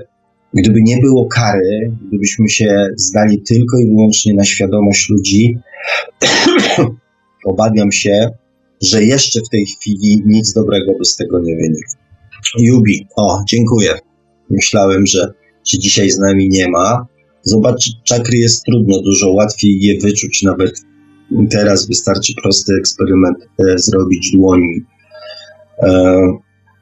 gdyby 0.54 0.82
nie 0.82 0.96
było 0.96 1.26
kary, 1.26 1.96
gdybyśmy 2.08 2.48
się 2.48 2.88
zdali 2.96 3.42
tylko 3.42 3.78
i 3.78 3.86
wyłącznie 3.86 4.34
na 4.34 4.44
świadomość 4.44 5.08
ludzi, 5.08 5.58
obawiam 7.44 7.92
się, 7.92 8.28
że 8.82 9.04
jeszcze 9.04 9.40
w 9.40 9.48
tej 9.48 9.66
chwili 9.66 10.22
nic 10.26 10.52
dobrego 10.52 10.92
by 10.98 11.04
z 11.04 11.16
tego 11.16 11.40
nie 11.40 11.56
wynikło. 11.56 12.02
Jubi, 12.58 13.06
o, 13.16 13.42
dziękuję. 13.48 13.98
Myślałem, 14.50 15.06
że 15.06 15.32
czy 15.66 15.78
dzisiaj 15.78 16.10
z 16.10 16.18
nami 16.18 16.48
nie 16.48 16.68
ma. 16.68 17.06
Zobaczyć 17.42 17.94
czakry 18.04 18.38
jest 18.38 18.64
trudno, 18.64 19.02
dużo 19.02 19.32
łatwiej 19.32 19.80
je 19.80 20.00
wyczuć 20.00 20.42
nawet 20.42 20.72
teraz 21.50 21.86
wystarczy 21.86 22.32
prosty 22.42 22.74
eksperyment 22.78 23.38
e, 23.42 23.78
zrobić 23.78 24.32
dłoni. 24.32 24.82
E, 25.82 25.88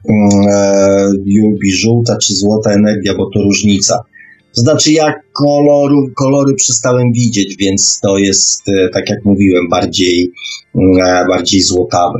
e, 0.09 1.11
Jubi, 1.25 1.73
żółta 1.73 2.17
czy 2.17 2.33
złota 2.33 2.71
energia, 2.71 3.15
bo 3.15 3.29
to 3.33 3.41
różnica. 3.41 4.03
Znaczy, 4.53 4.91
ja 4.91 5.13
koloru, 5.33 6.09
kolory 6.15 6.53
przestałem 6.53 7.13
widzieć, 7.13 7.57
więc 7.57 7.99
to 8.01 8.17
jest, 8.17 8.63
tak 8.93 9.09
jak 9.09 9.25
mówiłem, 9.25 9.69
bardziej, 9.69 10.31
bardziej 11.27 11.61
złotawe. 11.61 12.19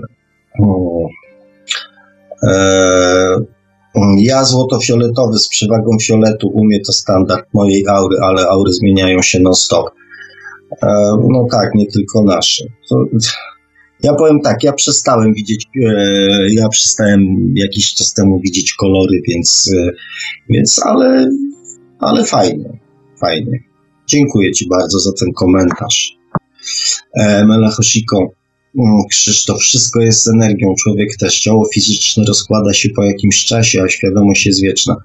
Ja 4.17 4.43
złoto-fioletowy 4.43 5.37
z 5.39 5.47
przewagą 5.47 5.97
fioletu, 6.01 6.47
umie 6.47 6.79
to 6.79 6.93
standard 6.93 7.45
mojej 7.53 7.87
aury, 7.87 8.17
ale 8.21 8.47
aury 8.47 8.73
zmieniają 8.73 9.21
się 9.21 9.39
non-stop. 9.39 9.91
No 11.29 11.47
tak, 11.51 11.75
nie 11.75 11.85
tylko 11.85 12.23
nasze. 12.23 12.65
To, 12.89 13.05
ja 14.03 14.13
powiem 14.13 14.41
tak, 14.41 14.63
ja 14.63 14.73
przestałem 14.73 15.33
widzieć, 15.33 15.67
ja 16.49 16.69
przestałem 16.69 17.53
jakiś 17.55 17.93
czas 17.93 18.13
temu 18.13 18.39
widzieć 18.39 18.73
kolory, 18.73 19.21
więc, 19.27 19.71
więc 20.49 20.85
ale 20.85 21.29
ale 22.01 22.25
fajnie, 22.25 22.79
fajnie. 23.19 23.63
Dziękuję 24.07 24.51
Ci 24.51 24.67
bardzo 24.67 24.99
za 24.99 25.11
ten 25.19 25.33
komentarz. 25.33 26.17
E, 27.13 27.45
Melachoshiko, 27.45 28.27
mm, 28.79 29.01
Krzysztof, 29.09 29.59
wszystko 29.59 29.99
jest 29.99 30.27
energią, 30.27 30.73
człowiek 30.83 31.17
też. 31.17 31.39
Ciało 31.39 31.69
fizyczne 31.73 32.23
rozkłada 32.27 32.73
się 32.73 32.89
po 32.89 33.03
jakimś 33.03 33.45
czasie, 33.45 33.83
a 33.83 33.89
świadomość 33.89 34.45
jest 34.45 34.61
wieczna. 34.61 34.95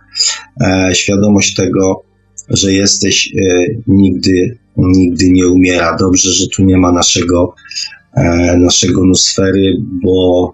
E, 0.67 0.95
świadomość 0.95 1.55
tego, 1.55 2.03
że 2.49 2.73
jesteś, 2.73 3.35
e, 3.35 3.67
nigdy, 3.87 4.59
nigdy 4.77 5.31
nie 5.31 5.49
umiera. 5.49 5.97
Dobrze, 5.97 6.31
że 6.31 6.47
tu 6.57 6.65
nie 6.65 6.77
ma 6.77 6.93
naszego, 6.93 7.55
e, 8.13 8.57
naszego 8.59 9.05
nusfery, 9.05 9.77
bo, 10.03 10.53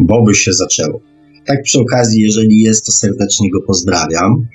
bo 0.00 0.24
by 0.24 0.34
się 0.34 0.52
zaczęło. 0.52 1.00
Tak 1.46 1.62
przy 1.62 1.80
okazji, 1.80 2.22
jeżeli 2.22 2.60
jest, 2.60 2.86
to 2.86 2.92
serdecznie 2.92 3.50
go 3.50 3.60
pozdrawiam. 3.60 4.46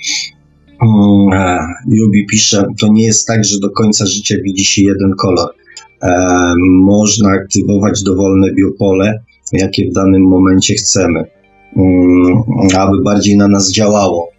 Jubi 1.88 2.26
pisze, 2.26 2.66
to 2.80 2.88
nie 2.88 3.04
jest 3.04 3.28
tak, 3.28 3.46
że 3.46 3.60
do 3.60 3.70
końca 3.70 4.06
życia 4.06 4.36
widzi 4.44 4.66
się 4.66 4.82
jeden 4.82 5.12
kolor. 5.18 5.50
E, 6.04 6.54
można 6.82 7.30
aktywować 7.30 8.04
dowolne 8.04 8.54
biopole, 8.54 9.24
jakie 9.54 9.90
w 9.90 9.94
danym 9.94 10.22
momencie 10.22 10.74
chcemy, 10.74 11.24
um, 11.76 12.44
aby 12.78 13.02
bardziej 13.04 13.38
na 13.38 13.48
nas 13.48 13.72
działało. 13.72 14.30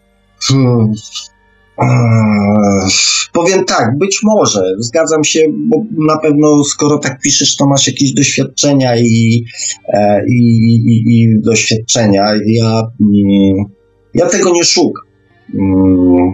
Hmm. 0.41 0.93
Powiem 3.33 3.65
tak, 3.65 3.99
być 3.99 4.21
może, 4.23 4.63
zgadzam 4.79 5.25
się, 5.25 5.41
bo 5.53 5.77
na 6.07 6.19
pewno 6.19 6.65
skoro 6.65 6.99
tak 6.99 7.21
piszesz, 7.21 7.57
to 7.57 7.67
masz 7.67 7.87
jakieś 7.87 8.13
doświadczenia 8.13 8.97
i, 8.97 9.45
e, 9.93 10.27
i, 10.27 10.39
i, 10.87 11.05
i 11.09 11.41
doświadczenia. 11.43 12.33
Ja, 12.47 12.83
mm, 13.01 13.65
ja 14.15 14.29
tego 14.29 14.51
nie 14.51 14.65
szukam. 14.65 15.05
Mm, 15.55 16.33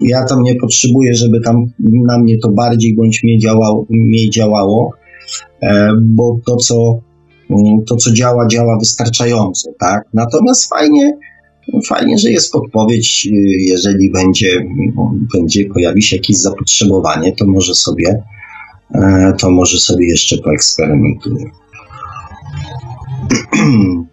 ja 0.00 0.24
tam 0.24 0.42
nie 0.42 0.54
potrzebuję, 0.54 1.14
żeby 1.14 1.40
tam 1.40 1.64
na 1.78 2.18
mnie 2.18 2.38
to 2.38 2.48
bardziej 2.48 2.96
bądź 2.96 3.22
mniej, 3.22 3.38
działało, 3.38 3.86
mniej 3.90 4.30
działało, 4.30 4.90
e, 5.62 5.92
bo 6.02 6.38
to 6.46 6.56
co, 6.56 7.00
mm, 7.50 7.84
to, 7.84 7.96
co 7.96 8.12
działa, 8.12 8.46
działa 8.46 8.78
wystarczająco, 8.78 9.70
tak? 9.78 10.02
Natomiast 10.14 10.68
fajnie, 10.68 11.18
fajnie, 11.88 12.18
że 12.18 12.30
jest 12.30 12.52
podpowiedź, 12.52 13.28
jeżeli 13.58 14.10
będzie, 14.10 14.66
będzie 15.34 15.64
pojawi 15.64 16.02
się 16.02 16.16
jakieś 16.16 16.36
zapotrzebowanie, 16.36 17.32
to 17.32 17.46
może 17.46 17.74
sobie, 17.74 18.22
e, 18.94 19.32
to 19.40 19.50
może 19.50 19.78
sobie 19.78 20.06
jeszcze 20.06 20.38
poeksperymentuję. 20.38 21.50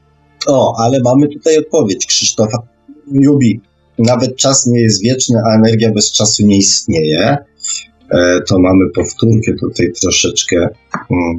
O, 0.48 0.76
ale 0.78 1.00
mamy 1.04 1.28
tutaj 1.28 1.58
odpowiedź 1.58 2.06
Krzysztofa 2.06 2.58
Jubi 3.12 3.62
nawet 4.00 4.36
czas 4.36 4.68
nie 4.68 4.82
jest 4.82 5.04
wieczny, 5.04 5.40
a 5.46 5.56
energia 5.56 5.92
bez 5.92 6.12
czasu 6.12 6.46
nie 6.46 6.58
istnieje. 6.58 7.38
E, 8.12 8.42
to 8.48 8.60
mamy 8.60 8.90
powtórkę 8.96 9.54
tutaj 9.60 9.92
troszeczkę, 10.02 10.70
um, 11.10 11.38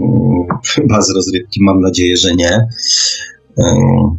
chyba 0.75 1.03
z 1.03 1.11
rozrywki, 1.11 1.61
mam 1.63 1.81
nadzieję, 1.81 2.17
że 2.17 2.35
nie. 2.35 2.67
Um, 3.57 4.19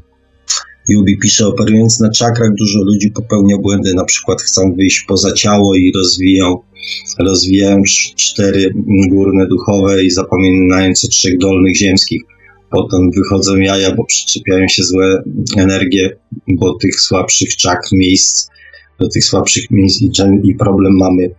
Jubi 0.90 1.18
pisze, 1.18 1.48
operując 1.48 2.00
na 2.00 2.10
czakrach, 2.10 2.50
dużo 2.60 2.80
ludzi 2.80 3.12
popełnia 3.12 3.58
błędy, 3.58 3.94
na 3.94 4.06
przykład 4.06 4.42
chcą 4.42 4.74
wyjść 4.74 5.06
poza 5.08 5.32
ciało 5.32 5.76
i 5.76 5.92
rozwijają, 5.96 6.58
rozwijają 7.20 7.82
cztery 8.16 8.74
górne 9.12 9.48
duchowe 9.48 10.04
i 10.04 10.12
zapominając 10.12 11.06
o 11.06 11.08
trzech 11.08 11.38
dolnych 11.38 11.76
ziemskich 11.76 12.22
potem 12.76 13.12
wychodzą 13.12 13.58
jaja, 13.58 13.96
bo 13.96 14.06
przyczepiają 14.06 14.68
się 14.68 14.84
złe 14.84 15.24
energie 15.58 16.18
do 16.48 16.74
tych 16.74 17.00
słabszych 17.00 17.56
czakr, 17.56 17.88
miejsc, 17.94 18.50
do 19.00 19.10
tych 19.10 19.26
słabszych 19.26 19.72
miejsc 19.72 20.02
i, 20.44 20.56
problem 20.56 20.98
mamy 20.98 21.30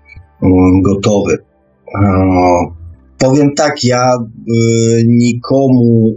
um, 0.42 0.82
gotowy. 0.82 1.38
Powiem 3.18 3.54
tak, 3.54 3.84
ja 3.84 4.12
y, 4.16 5.04
nikomu, 5.06 6.16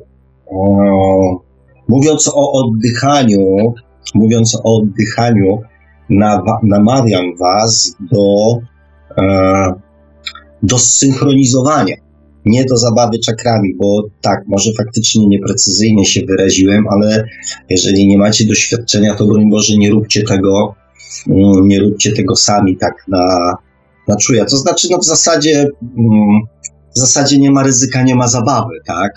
mówiąc 1.89 2.31
o 2.33 2.51
oddychaniu, 2.51 3.73
mówiąc 4.15 4.55
o 4.63 4.77
oddychaniu, 4.77 5.61
namawiam 6.63 7.37
was 7.39 7.95
do, 8.11 8.57
e, 9.17 9.73
do 10.63 10.77
zsynchronizowania 10.77 11.95
nie 12.45 12.65
do 12.65 12.77
zabawy 12.77 13.19
czakrami, 13.19 13.75
bo 13.75 14.03
tak, 14.21 14.43
może 14.47 14.71
faktycznie 14.77 15.27
nieprecyzyjnie 15.27 16.05
się 16.05 16.21
wyraziłem, 16.25 16.87
ale 16.87 17.25
jeżeli 17.69 18.07
nie 18.07 18.17
macie 18.17 18.45
doświadczenia, 18.45 19.15
to 19.15 19.25
broń 19.25 19.49
Boże 19.49 19.77
nie 19.77 19.89
róbcie 19.89 20.23
tego, 20.23 20.75
mm, 21.27 21.67
nie 21.67 21.79
róbcie 21.79 22.11
tego 22.11 22.35
sami 22.35 22.77
tak 22.77 22.93
na, 23.07 23.55
na 24.07 24.15
czuja. 24.15 24.45
To 24.45 24.57
znaczy, 24.57 24.87
no 24.91 24.97
w 24.97 25.05
zasadzie, 25.05 25.67
mm, 25.97 26.41
w 26.95 26.99
zasadzie 26.99 27.37
nie 27.37 27.51
ma 27.51 27.63
ryzyka, 27.63 28.03
nie 28.03 28.15
ma 28.15 28.27
zabawy, 28.27 28.73
tak? 28.85 29.11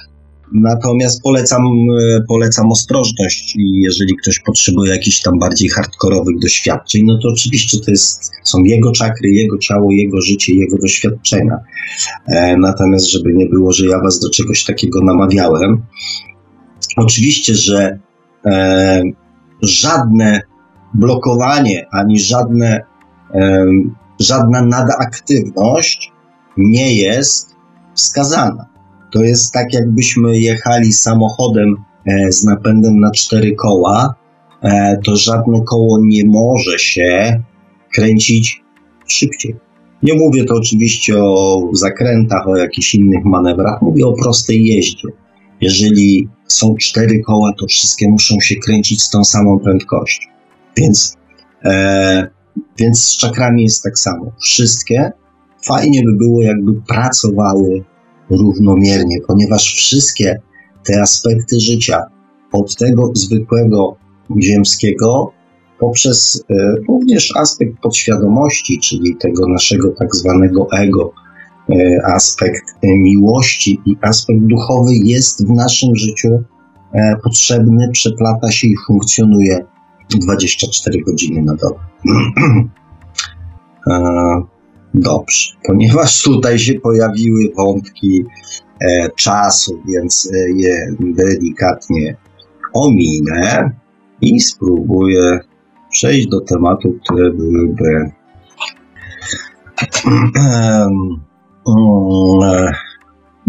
Natomiast 0.54 1.22
polecam, 1.22 1.62
e, 1.64 2.20
polecam 2.28 2.72
ostrożność 2.72 3.56
i 3.56 3.80
jeżeli 3.80 4.16
ktoś 4.16 4.40
potrzebuje 4.40 4.92
jakichś 4.92 5.22
tam 5.22 5.38
bardziej 5.38 5.68
hardkorowych 5.68 6.38
doświadczeń, 6.38 7.02
no 7.06 7.18
to 7.18 7.28
oczywiście 7.28 7.78
to 7.78 7.90
jest, 7.90 8.30
są 8.44 8.62
jego 8.62 8.92
czakry, 8.92 9.28
jego 9.30 9.58
ciało, 9.58 9.90
jego 9.90 10.20
życie, 10.20 10.54
jego 10.54 10.78
doświadczenia. 10.78 11.58
E, 12.26 12.56
natomiast 12.56 13.10
żeby 13.10 13.34
nie 13.34 13.46
było, 13.46 13.72
że 13.72 13.86
ja 13.86 14.00
was 14.00 14.20
do 14.20 14.30
czegoś 14.30 14.64
takiego 14.64 15.00
namawiałem, 15.04 15.82
oczywiście, 16.96 17.54
że 17.54 17.98
e, 18.46 19.02
żadne 19.62 20.40
blokowanie 20.94 21.86
ani 21.90 22.18
żadne, 22.18 22.80
żadna 24.20 24.62
nadaktywność 24.62 26.12
nie 26.56 26.94
jest 26.94 27.56
wskazana. 27.94 28.71
To 29.12 29.22
jest 29.22 29.52
tak, 29.52 29.74
jakbyśmy 29.74 30.38
jechali 30.38 30.92
samochodem 30.92 31.76
e, 32.06 32.32
z 32.32 32.44
napędem 32.44 33.00
na 33.00 33.10
cztery 33.10 33.54
koła, 33.54 34.14
e, 34.62 34.98
to 35.04 35.16
żadne 35.16 35.60
koło 35.66 35.98
nie 36.02 36.24
może 36.26 36.78
się 36.78 37.42
kręcić 37.94 38.62
szybciej. 39.06 39.56
Nie 40.02 40.14
mówię 40.14 40.44
to 40.44 40.54
oczywiście 40.54 41.24
o 41.24 41.62
zakrętach, 41.72 42.48
o 42.48 42.56
jakichś 42.56 42.94
innych 42.94 43.24
manewrach, 43.24 43.82
mówię 43.82 44.06
o 44.06 44.12
prostej 44.12 44.64
jeździe. 44.64 45.08
Jeżeli 45.60 46.28
są 46.48 46.74
cztery 46.80 47.20
koła, 47.20 47.52
to 47.60 47.66
wszystkie 47.66 48.08
muszą 48.08 48.40
się 48.40 48.56
kręcić 48.56 49.02
z 49.02 49.10
tą 49.10 49.24
samą 49.24 49.58
prędkością. 49.58 50.28
Więc, 50.76 51.16
e, 51.64 52.28
więc 52.78 53.04
z 53.04 53.16
czakrami 53.16 53.62
jest 53.62 53.82
tak 53.82 53.98
samo. 53.98 54.32
Wszystkie 54.40 55.12
fajnie 55.66 56.02
by 56.02 56.12
było, 56.12 56.42
jakby 56.42 56.72
pracowały 56.74 57.84
równomiernie, 58.36 59.16
ponieważ 59.26 59.74
wszystkie 59.74 60.40
te 60.84 61.02
aspekty 61.02 61.60
życia, 61.60 62.02
od 62.52 62.76
tego 62.76 63.10
zwykłego 63.14 63.96
ziemskiego, 64.40 65.32
poprzez 65.78 66.44
e, 66.50 66.74
również 66.88 67.36
aspekt 67.36 67.78
podświadomości, 67.82 68.78
czyli 68.78 69.16
tego 69.16 69.48
naszego 69.48 69.90
tak 69.98 70.16
zwanego 70.16 70.66
ego, 70.72 71.12
e, 71.70 72.06
aspekt 72.06 72.64
miłości 72.82 73.80
i 73.86 73.96
aspekt 74.00 74.40
duchowy 74.40 74.94
jest 74.94 75.46
w 75.46 75.50
naszym 75.50 75.96
życiu 75.96 76.42
e, 76.92 77.16
potrzebny, 77.24 77.88
przeplata 77.92 78.50
się 78.50 78.66
i 78.68 78.74
funkcjonuje 78.86 79.64
24 80.20 81.02
godziny 81.02 81.42
na 81.42 81.54
dobę. 81.54 81.80
Dobrze, 84.94 85.52
ponieważ 85.66 86.22
tutaj 86.22 86.58
się 86.58 86.74
pojawiły 86.74 87.52
wątki 87.56 88.24
e, 88.80 89.08
czasu, 89.16 89.82
więc 89.88 90.30
e, 90.32 90.50
je 90.50 90.96
delikatnie 91.00 92.16
ominę 92.72 93.70
i 94.20 94.40
spróbuję 94.40 95.38
przejść 95.90 96.26
do 96.28 96.40
tematów, 96.40 96.94
które 97.04 97.30
byłyby 97.30 98.10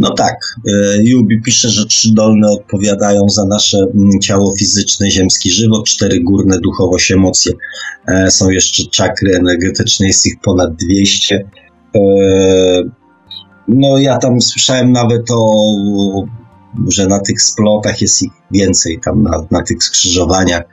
No 0.04 0.14
tak, 0.14 0.36
Jubi 1.04 1.42
pisze, 1.42 1.70
że 1.70 1.86
trzy 1.86 2.14
dolne 2.14 2.48
odpowiadają 2.52 3.30
za 3.30 3.46
nasze 3.46 3.78
ciało 4.22 4.54
fizyczne, 4.60 5.12
ziemski 5.12 5.52
żywot, 5.52 5.86
cztery 5.86 6.20
górne 6.24 6.60
duchowość, 6.60 7.12
emocje. 7.12 7.54
Są 8.30 8.50
jeszcze 8.50 8.84
czakry 8.92 9.36
energetyczne, 9.36 10.08
jest 10.08 10.26
ich 10.26 10.34
ponad 10.44 10.76
200. 10.76 11.50
No 13.68 13.98
ja 13.98 14.18
tam 14.18 14.42
słyszałem 14.42 14.92
nawet 14.92 15.32
o 15.32 16.26
że 16.88 17.08
na 17.08 17.20
tych 17.20 17.42
splotach 17.42 18.02
jest 18.02 18.24
ich 18.24 18.32
więcej, 18.52 19.00
tam 19.06 19.24
na, 19.24 19.46
na 19.52 19.64
tych 19.64 19.84
skrzyżowaniach, 19.84 20.64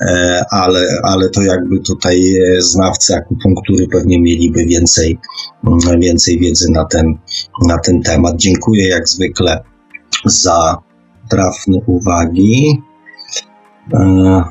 e, 0.00 0.44
ale, 0.50 0.88
ale 1.02 1.28
to 1.28 1.42
jakby 1.42 1.80
tutaj 1.80 2.34
znawcy 2.58 3.14
akupunktury 3.14 3.88
pewnie 3.88 4.20
mieliby 4.20 4.64
więcej, 4.64 5.18
mm, 5.66 6.00
więcej 6.00 6.38
wiedzy 6.38 6.70
na 6.70 6.84
ten, 6.84 7.18
na 7.66 7.78
ten 7.78 8.02
temat. 8.02 8.36
Dziękuję 8.36 8.88
jak 8.88 9.08
zwykle 9.08 9.62
za 10.24 10.76
trafne 11.28 11.78
uwagi. 11.86 12.82
E, 13.92 14.42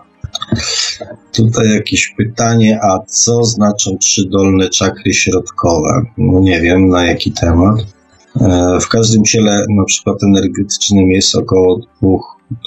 tutaj 1.32 1.70
jakieś 1.70 2.14
pytanie, 2.18 2.80
a 2.82 3.00
co 3.08 3.44
znaczą 3.44 3.98
trzy 3.98 4.30
dolne 4.30 4.70
czakry 4.70 5.14
środkowe? 5.14 6.02
No 6.18 6.40
nie 6.40 6.62
wiem, 6.62 6.90
na 6.90 7.06
jaki 7.06 7.32
temat. 7.32 7.95
E, 8.42 8.78
w 8.82 8.90
każdym 8.90 9.24
ciele, 9.24 9.66
na 9.70 9.84
przykład 9.84 10.18
energetycznym, 10.24 11.10
jest 11.10 11.36
około 11.36 11.80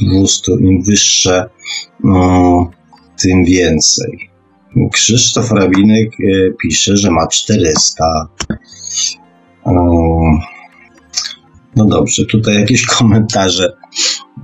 200. 0.03 0.53
Im 0.53 0.83
wyższe, 0.83 1.51
no, 2.05 2.71
tym 3.23 3.45
więcej. 3.45 4.31
Krzysztof 4.93 5.51
Rabinek 5.51 6.09
e, 6.21 6.51
pisze, 6.63 6.97
że 6.97 7.11
ma 7.11 7.27
400. 7.27 8.29
E, 9.67 9.73
no 11.77 11.85
dobrze, 11.85 12.25
tutaj 12.27 12.55
jakieś 12.55 12.87
komentarze. 12.87 13.73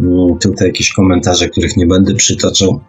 Mm, 0.00 0.38
tutaj 0.38 0.66
jakieś 0.66 0.92
komentarze, 0.92 1.48
których 1.48 1.76
nie 1.76 1.86
będę 1.86 2.14
przytaczał. 2.14 2.80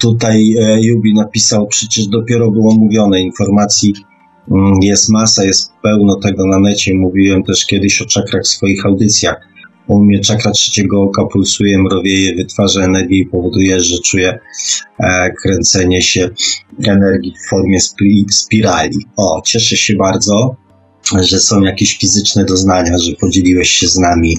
Tutaj 0.00 0.54
Jubi 0.80 1.14
napisał, 1.14 1.66
przecież 1.66 2.06
dopiero 2.06 2.50
było 2.50 2.74
mówione 2.74 3.20
informacji 3.20 3.94
jest 4.82 5.08
masa, 5.08 5.44
jest 5.44 5.72
pełno 5.82 6.16
tego 6.16 6.46
na 6.46 6.58
necie. 6.58 6.94
Mówiłem 6.94 7.42
też 7.42 7.66
kiedyś 7.66 8.02
o 8.02 8.06
czakrach 8.06 8.42
w 8.42 8.48
swoich 8.48 8.86
audycjach. 8.86 9.36
U 9.86 10.04
mnie 10.04 10.20
czakra 10.20 10.50
trzeciego 10.50 11.02
oka 11.02 11.24
pulsuje, 11.24 11.78
mrowieje, 11.78 12.34
wytwarza 12.34 12.80
energię 12.80 13.18
i 13.18 13.26
powoduje, 13.26 13.80
że 13.80 13.98
czuję 13.98 14.38
e, 15.00 15.30
kręcenie 15.42 16.02
się 16.02 16.30
energii 16.86 17.32
w 17.32 17.50
formie 17.50 17.78
spirali. 18.30 18.98
O, 19.16 19.42
cieszę 19.44 19.76
się 19.76 19.96
bardzo, 19.96 20.56
że 21.20 21.40
są 21.40 21.62
jakieś 21.62 21.98
fizyczne 21.98 22.44
doznania, 22.44 22.98
że 22.98 23.12
podzieliłeś 23.12 23.70
się 23.70 23.88
z 23.88 23.98
nami 23.98 24.38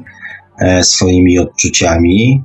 e, 0.59 0.83
swoimi 0.83 1.39
odczuciami. 1.39 2.43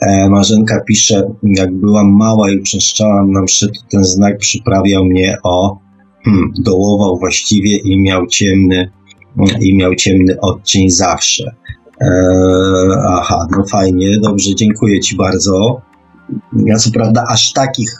E, 0.00 0.28
Marzenka 0.30 0.80
pisze, 0.80 1.22
jak 1.42 1.74
byłam 1.74 2.12
mała 2.12 2.50
i 2.50 2.58
uczęszczałam 2.58 3.32
na 3.32 3.42
mszy, 3.42 3.66
to 3.66 3.80
ten 3.90 4.04
znak 4.04 4.38
przyprawiał 4.38 5.04
mnie 5.04 5.36
o 5.42 5.83
dołował 6.58 7.18
właściwie 7.18 7.76
i 7.76 8.02
miał 8.02 8.26
ciemny, 8.26 8.90
i 9.60 9.76
miał 9.76 9.94
ciemny 9.94 10.40
odcień 10.40 10.90
zawsze. 10.90 11.54
Eee, 12.00 12.08
aha, 13.08 13.46
no 13.50 13.64
fajnie, 13.64 14.18
dobrze, 14.18 14.54
dziękuję 14.54 15.00
Ci 15.00 15.16
bardzo. 15.16 15.80
Ja 16.66 16.76
co 16.76 16.90
prawda 16.90 17.24
aż 17.28 17.52
takich, 17.52 17.98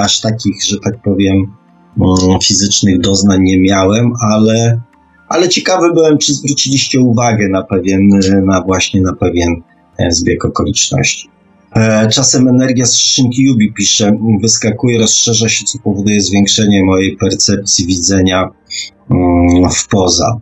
aż 0.00 0.20
takich, 0.20 0.64
że 0.64 0.76
tak 0.84 1.02
powiem, 1.02 1.36
mm, 1.36 2.40
fizycznych 2.42 3.00
doznań 3.00 3.42
nie 3.42 3.60
miałem, 3.60 4.12
ale, 4.30 4.80
ale 5.28 5.48
ciekawy 5.48 5.92
byłem, 5.92 6.18
czy 6.18 6.34
zwróciliście 6.34 7.00
uwagę 7.00 7.48
na 7.48 7.62
pewien, 7.62 8.08
na 8.44 8.62
właśnie 8.62 9.00
na 9.00 9.12
pewien 9.12 9.62
e, 9.98 10.10
zbieg 10.10 10.44
okoliczności. 10.44 11.33
E, 11.74 12.08
czasem 12.08 12.48
energia 12.48 12.86
z 12.86 12.96
szynki 12.96 13.42
Jubi 13.42 13.72
pisze, 13.72 14.12
wyskakuje, 14.42 14.98
rozszerza 14.98 15.48
się, 15.48 15.64
co 15.64 15.78
powoduje 15.78 16.20
zwiększenie 16.20 16.84
mojej 16.84 17.16
percepcji 17.16 17.86
widzenia 17.86 18.50
mm, 19.10 19.70
w 19.70 19.88
poza. 19.88 20.40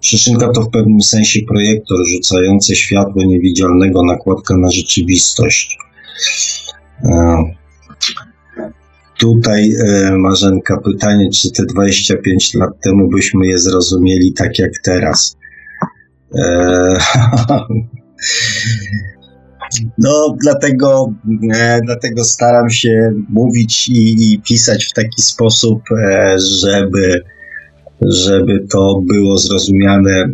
Szyszynka 0.00 0.48
to 0.48 0.62
w 0.62 0.70
pewnym 0.70 1.00
sensie 1.00 1.40
projektor 1.48 1.98
rzucający 2.14 2.76
światło 2.76 3.24
niewidzialnego 3.24 4.02
nakładka 4.02 4.56
na 4.56 4.70
rzeczywistość. 4.70 5.78
E, 7.04 7.36
tutaj 9.18 9.72
e, 9.86 10.12
Marzenka 10.12 10.80
pytanie, 10.80 11.30
czy 11.30 11.50
te 11.50 11.64
25 11.64 12.54
lat 12.54 12.70
temu 12.84 13.08
byśmy 13.08 13.46
je 13.46 13.58
zrozumieli 13.58 14.32
tak 14.32 14.58
jak 14.58 14.70
teraz. 14.84 15.36
No, 19.98 20.36
dlatego, 20.42 21.12
e, 21.54 21.80
dlatego 21.84 22.24
staram 22.24 22.70
się 22.70 23.12
mówić 23.28 23.88
i, 23.88 24.32
i, 24.32 24.40
pisać 24.40 24.84
w 24.84 24.92
taki 24.92 25.22
sposób, 25.22 25.82
e, 25.92 26.36
żeby, 26.38 27.22
żeby 28.02 28.66
to 28.70 29.00
było 29.04 29.38
zrozumiane 29.38 30.28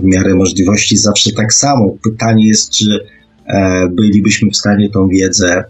w 0.00 0.04
miarę 0.04 0.34
możliwości 0.34 0.96
zawsze 0.96 1.32
tak 1.32 1.52
samo. 1.52 1.96
Pytanie 2.04 2.48
jest, 2.48 2.70
czy 2.70 2.98
e, 3.46 3.88
bylibyśmy 3.88 4.50
w 4.50 4.56
stanie 4.56 4.90
tą 4.90 5.08
wiedzę 5.08 5.64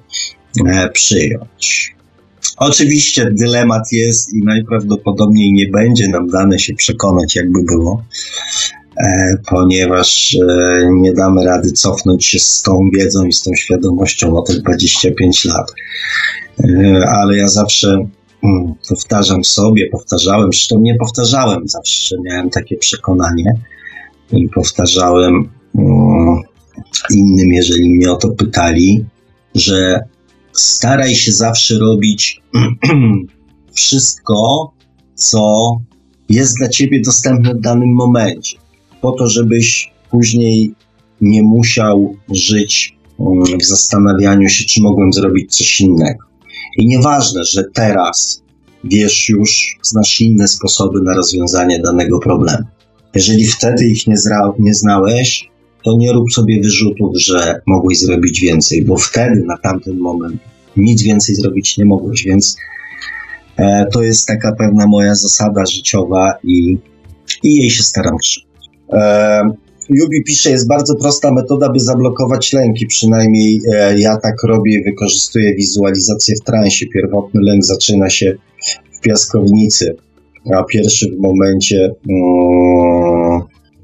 e, 0.66 0.88
przyjąć. 0.88 1.94
Oczywiście 2.56 3.30
dylemat 3.30 3.92
jest 3.92 4.34
i 4.34 4.44
najprawdopodobniej 4.44 5.52
nie 5.52 5.68
będzie 5.68 6.08
nam 6.08 6.28
dane 6.28 6.58
się 6.58 6.74
przekonać, 6.74 7.36
jakby 7.36 7.62
było. 7.62 8.04
E, 8.98 9.36
ponieważ 9.50 10.36
e, 10.48 10.88
nie 10.92 11.12
damy 11.12 11.44
rady 11.44 11.72
cofnąć 11.72 12.24
się 12.26 12.38
z 12.38 12.62
tą 12.62 12.90
wiedzą 12.94 13.24
i 13.24 13.32
z 13.32 13.42
tą 13.42 13.54
świadomością 13.54 14.36
o 14.36 14.42
te 14.42 14.54
25 14.54 15.44
lat. 15.44 15.72
E, 16.64 17.02
ale 17.08 17.36
ja 17.36 17.48
zawsze 17.48 18.08
mm, 18.44 18.74
powtarzam 18.88 19.44
sobie, 19.44 19.88
powtarzałem, 19.90 20.52
zresztą 20.52 20.80
nie 20.80 20.94
powtarzałem, 20.94 21.68
zawsze 21.68 22.16
miałem 22.24 22.50
takie 22.50 22.76
przekonanie 22.76 23.54
i 24.32 24.48
powtarzałem 24.48 25.48
mm, 25.78 26.42
innym, 27.10 27.52
jeżeli 27.52 27.90
mnie 27.90 28.12
o 28.12 28.16
to 28.16 28.28
pytali, 28.28 29.04
że 29.54 30.00
staraj 30.52 31.14
się 31.14 31.32
zawsze 31.32 31.78
robić 31.78 32.42
wszystko, 33.74 34.70
co 35.14 35.76
jest 36.28 36.56
dla 36.58 36.68
ciebie 36.68 37.00
dostępne 37.00 37.54
w 37.54 37.60
danym 37.60 37.94
momencie 37.94 38.67
po 39.00 39.12
to, 39.12 39.28
żebyś 39.28 39.92
później 40.10 40.74
nie 41.20 41.42
musiał 41.42 42.16
żyć 42.32 42.96
mm, 43.20 43.58
w 43.60 43.64
zastanawianiu 43.64 44.48
się, 44.48 44.64
czy 44.64 44.82
mogłem 44.82 45.12
zrobić 45.12 45.56
coś 45.56 45.80
innego. 45.80 46.24
I 46.78 46.86
nieważne, 46.86 47.44
że 47.44 47.64
teraz 47.74 48.42
wiesz 48.84 49.28
już, 49.28 49.78
znasz 49.82 50.20
inne 50.20 50.48
sposoby 50.48 51.02
na 51.02 51.14
rozwiązanie 51.14 51.80
danego 51.80 52.18
problemu. 52.18 52.64
Jeżeli 53.14 53.46
wtedy 53.46 53.86
ich 53.86 54.06
nie, 54.06 54.16
zra- 54.16 54.52
nie 54.58 54.74
znałeś, 54.74 55.50
to 55.84 55.96
nie 55.96 56.12
rób 56.12 56.32
sobie 56.32 56.60
wyrzutów, 56.60 57.10
że 57.20 57.60
mogłeś 57.66 57.98
zrobić 57.98 58.40
więcej, 58.40 58.84
bo 58.84 58.96
wtedy, 58.96 59.44
na 59.46 59.58
tamten 59.58 59.98
moment, 59.98 60.40
nic 60.76 61.02
więcej 61.02 61.34
zrobić 61.34 61.78
nie 61.78 61.84
mogłeś, 61.84 62.24
więc 62.24 62.56
e, 63.56 63.86
to 63.92 64.02
jest 64.02 64.26
taka 64.26 64.52
pewna 64.52 64.86
moja 64.86 65.14
zasada 65.14 65.66
życiowa 65.66 66.34
i, 66.44 66.78
i 67.42 67.56
jej 67.56 67.70
się 67.70 67.82
staram 67.82 68.18
trzymać. 68.18 68.47
Jubi 69.90 70.24
pisze, 70.24 70.50
jest 70.50 70.68
bardzo 70.68 70.94
prosta 70.94 71.32
metoda, 71.32 71.68
by 71.68 71.80
zablokować 71.80 72.52
lęki. 72.52 72.86
Przynajmniej 72.86 73.60
e, 73.72 73.98
ja 73.98 74.16
tak 74.16 74.42
robię 74.42 74.80
i 74.80 74.84
wykorzystuję 74.84 75.54
wizualizację 75.54 76.36
w 76.36 76.40
transie. 76.40 76.86
Pierwotny 76.86 77.40
lęk 77.42 77.64
zaczyna 77.64 78.10
się 78.10 78.34
w 78.92 79.00
piaskownicy, 79.00 79.96
a 80.54 80.62
pierwszy 80.62 81.10
w 81.16 81.20
momencie, 81.20 81.94
mm, 82.10 83.40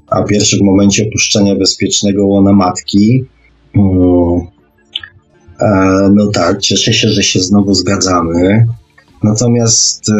a 0.07 0.23
pierwszy 0.23 0.57
w 0.57 0.61
momencie 0.61 1.07
opuszczenia 1.07 1.55
bezpiecznego 1.55 2.25
łona 2.25 2.53
matki. 2.53 3.25
Mm, 3.75 4.41
e, 5.59 6.09
no 6.13 6.27
tak, 6.27 6.59
cieszę 6.61 6.93
się, 6.93 7.09
że 7.09 7.23
się 7.23 7.39
znowu 7.39 7.73
zgadzamy. 7.73 8.67
Natomiast 9.23 10.11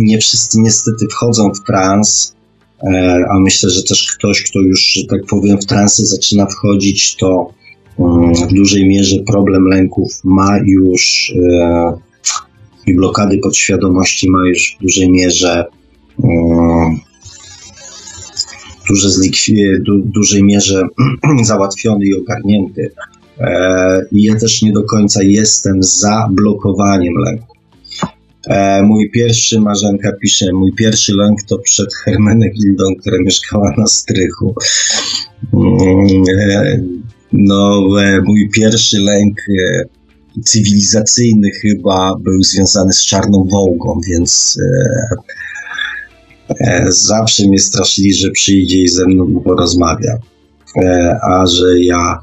nie 0.00 0.18
wszyscy 0.18 0.60
niestety 0.60 1.06
wchodzą 1.08 1.50
w 1.54 1.66
trans 1.66 2.34
E, 2.34 2.39
a 3.30 3.40
myślę, 3.40 3.70
że 3.70 3.82
też 3.82 4.12
ktoś, 4.18 4.42
kto 4.42 4.60
już, 4.60 4.80
że 4.80 5.04
tak 5.04 5.20
powiem, 5.26 5.58
w 5.58 5.66
transy 5.66 6.06
zaczyna 6.06 6.46
wchodzić, 6.46 7.16
to 7.16 7.52
mm, 7.98 8.34
w 8.34 8.52
dużej 8.52 8.86
mierze 8.86 9.16
problem 9.26 9.64
lęków 9.64 10.12
ma 10.24 10.58
już 10.64 11.32
e, 11.52 11.92
i 12.86 12.94
blokady 12.94 13.38
podświadomości 13.38 14.30
ma 14.30 14.48
już 14.48 14.76
w 14.78 14.82
dużej 14.82 15.10
mierze 15.10 15.64
mm, 16.24 17.00
duże 18.90 19.08
dużej 20.04 20.44
mierze 20.44 20.82
załatwiony 21.42 22.04
i 22.04 22.14
ogarnięty. 22.14 22.90
I 24.12 24.22
ja 24.22 24.36
też 24.36 24.62
nie 24.62 24.72
do 24.72 24.82
końca 24.82 25.22
jestem 25.22 25.82
za 25.82 26.28
blokowaniem 26.30 27.14
lęku. 27.14 27.56
Mój 28.82 29.10
pierwszy, 29.10 29.60
Marzenka 29.60 30.12
pisze, 30.22 30.52
mój 30.52 30.72
pierwszy 30.72 31.12
lęk 31.14 31.42
to 31.42 31.58
przed 31.58 31.94
Hermenegildą, 31.94 32.84
która 33.00 33.16
mieszkała 33.20 33.72
na 33.78 33.86
strychu. 33.86 34.54
Mm, 35.54 37.02
no, 37.32 37.80
mój 38.24 38.50
pierwszy 38.50 38.98
lęk 39.00 39.40
cywilizacyjny 40.44 41.50
chyba 41.62 42.16
był 42.20 42.42
związany 42.42 42.92
z 42.92 43.06
Czarną 43.06 43.48
Wołgą, 43.50 44.00
więc 44.08 44.58
e, 44.62 45.16
e, 46.60 46.86
zawsze 46.88 47.48
mnie 47.48 47.58
straszyli, 47.58 48.14
że 48.14 48.30
przyjdzie 48.30 48.82
i 48.82 48.88
ze 48.88 49.06
mną 49.06 49.42
porozmawia. 49.44 50.18
E, 50.76 51.18
a 51.22 51.46
że 51.46 51.80
ja. 51.80 52.18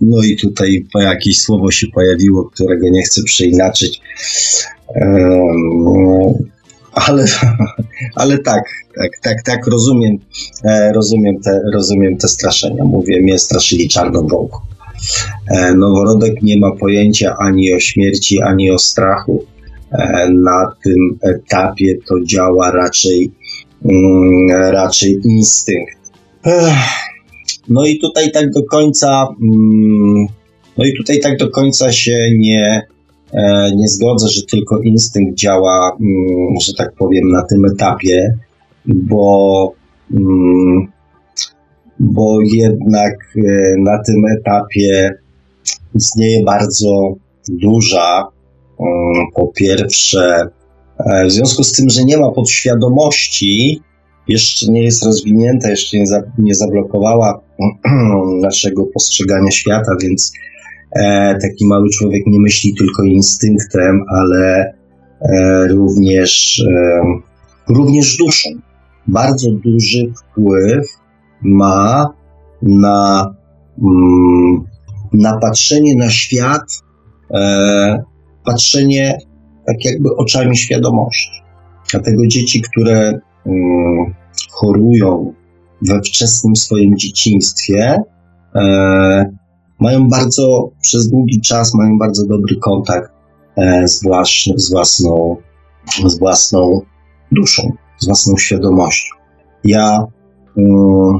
No 0.00 0.22
i 0.22 0.36
tutaj 0.36 0.86
jakieś 0.94 1.40
słowo 1.40 1.70
się 1.70 1.86
pojawiło, 1.86 2.44
którego 2.44 2.88
nie 2.88 3.02
chcę 3.02 3.22
przeinaczyć. 3.22 4.00
ale, 6.92 7.24
ale 8.16 8.38
tak, 8.38 8.64
tak, 8.96 9.10
tak, 9.22 9.42
tak, 9.42 9.66
rozumiem, 9.66 10.18
rozumiem, 10.94 11.40
te, 11.40 11.60
rozumiem 11.74 12.16
te 12.16 12.28
straszenia. 12.28 12.84
Mówię, 12.84 13.22
mnie 13.22 13.38
straszyli 13.38 13.88
czarną 13.88 14.26
wołką. 14.26 14.58
E, 15.50 15.74
noworodek 15.74 16.42
nie 16.42 16.58
ma 16.58 16.70
pojęcia 16.70 17.36
ani 17.38 17.74
o 17.74 17.80
śmierci, 17.80 18.42
ani 18.42 18.70
o 18.70 18.78
strachu. 18.78 19.44
E, 19.92 20.30
na 20.30 20.72
tym 20.84 21.18
etapie 21.22 21.94
to 22.08 22.14
działa 22.24 22.70
raczej, 22.70 23.32
mm, 23.84 24.50
raczej 24.72 25.20
instynkt. 25.24 25.98
No 27.68 27.86
i 27.86 27.98
tutaj 27.98 28.32
tak 28.32 28.50
do 28.50 28.62
końca, 28.62 29.28
mm, 29.42 30.26
no 30.78 30.84
i 30.84 30.96
tutaj 30.96 31.20
tak 31.20 31.38
do 31.38 31.50
końca 31.50 31.92
się 31.92 32.30
nie, 32.38 32.82
e, 33.32 33.70
nie 33.76 33.88
zgodzę, 33.88 34.28
że 34.28 34.42
tylko 34.42 34.78
instynkt 34.78 35.38
działa, 35.38 35.96
mm, 36.00 36.60
że 36.66 36.72
tak 36.74 36.92
powiem, 36.92 37.28
na 37.28 37.42
tym 37.42 37.64
etapie, 37.64 38.38
bo 38.86 39.72
bo 42.00 42.38
jednak 42.40 43.14
e, 43.36 43.74
na 43.78 44.02
tym 44.06 44.22
etapie 44.38 45.10
istnieje 45.94 46.44
bardzo 46.44 47.14
duża, 47.48 48.28
mm, 48.80 49.26
po 49.34 49.48
pierwsze, 49.48 50.48
e, 50.98 51.26
w 51.26 51.32
związku 51.32 51.64
z 51.64 51.72
tym, 51.72 51.90
że 51.90 52.04
nie 52.04 52.18
ma 52.18 52.30
podświadomości, 52.30 53.80
jeszcze 54.28 54.72
nie 54.72 54.84
jest 54.84 55.04
rozwinięta, 55.04 55.70
jeszcze 55.70 55.98
nie, 55.98 56.06
za, 56.06 56.22
nie 56.38 56.54
zablokowała 56.54 57.40
naszego 58.42 58.86
postrzegania 58.86 59.50
świata, 59.50 59.96
więc 60.02 60.32
e, 60.92 61.38
taki 61.42 61.66
mały 61.66 61.88
człowiek 61.90 62.22
nie 62.26 62.40
myśli 62.40 62.74
tylko 62.74 63.02
instynktem, 63.02 64.04
ale 64.08 64.74
e, 65.20 65.68
również, 65.68 66.62
e, 66.70 67.02
również 67.68 68.16
duszą. 68.16 68.50
Bardzo 69.06 69.50
duży 69.50 70.12
wpływ 70.16 70.86
ma 71.42 72.12
na, 72.62 73.34
mm, 73.82 74.64
na 75.12 75.38
patrzenie 75.38 75.96
na 75.96 76.10
świat, 76.10 76.82
e, 77.34 78.02
patrzenie 78.44 79.18
tak 79.66 79.84
jakby 79.84 80.16
oczami 80.16 80.56
świadomości. 80.56 81.42
Dlatego 81.90 82.26
dzieci, 82.26 82.62
które 82.62 83.20
chorują 84.50 85.34
we 85.82 86.00
wczesnym 86.00 86.56
swoim 86.56 86.96
dzieciństwie, 86.96 88.02
e, 88.54 89.32
mają 89.80 90.08
bardzo, 90.08 90.70
przez 90.80 91.08
długi 91.08 91.40
czas 91.40 91.74
mają 91.74 91.98
bardzo 91.98 92.26
dobry 92.26 92.56
kontakt 92.56 93.12
e, 93.56 93.88
z, 93.88 94.02
włas, 94.02 94.28
z, 94.56 94.72
własną, 94.72 95.36
z 96.06 96.18
własną 96.18 96.80
duszą, 97.32 97.72
z 97.98 98.06
własną 98.06 98.36
świadomością. 98.36 99.14
Ja 99.64 100.06
mm, 100.56 101.18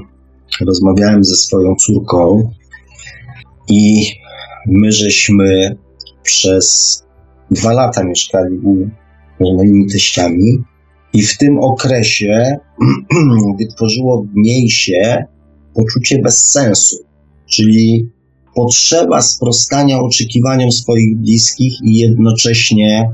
rozmawiałem 0.66 1.24
ze 1.24 1.34
swoją 1.34 1.74
córką 1.74 2.50
i 3.68 4.06
my 4.66 4.92
żeśmy 4.92 5.76
przez 6.22 6.98
dwa 7.50 7.72
lata 7.72 8.04
mieszkali 8.04 8.58
u 8.58 9.54
moimi 9.56 9.86
teściami 9.92 10.64
i 11.12 11.22
w 11.22 11.38
tym 11.38 11.58
okresie 11.58 12.56
wytworzyło 13.58 14.22
w 14.22 14.34
niej 14.34 14.70
się 14.70 15.24
poczucie 15.74 16.18
bezsensu, 16.18 16.96
czyli 17.46 18.10
potrzeba 18.54 19.22
sprostania 19.22 20.00
oczekiwaniom 20.00 20.72
swoich 20.72 21.16
bliskich 21.16 21.72
i 21.84 21.96
jednocześnie 21.96 23.10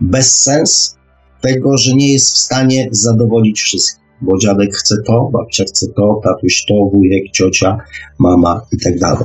bezsens 0.00 0.96
tego, 1.40 1.76
że 1.76 1.94
nie 1.94 2.12
jest 2.12 2.34
w 2.34 2.38
stanie 2.38 2.88
zadowolić 2.90 3.60
wszystkich 3.60 4.00
bo 4.22 4.38
dziadek 4.38 4.74
chce 4.74 4.96
to, 5.06 5.30
babcia 5.32 5.64
chce 5.64 5.86
to, 5.96 6.20
tatuś 6.24 6.64
to, 6.68 6.74
wujek, 6.74 7.30
ciocia, 7.32 7.78
mama 8.18 8.60
i 8.72 8.78
tak 8.78 8.98
dalej. 8.98 9.24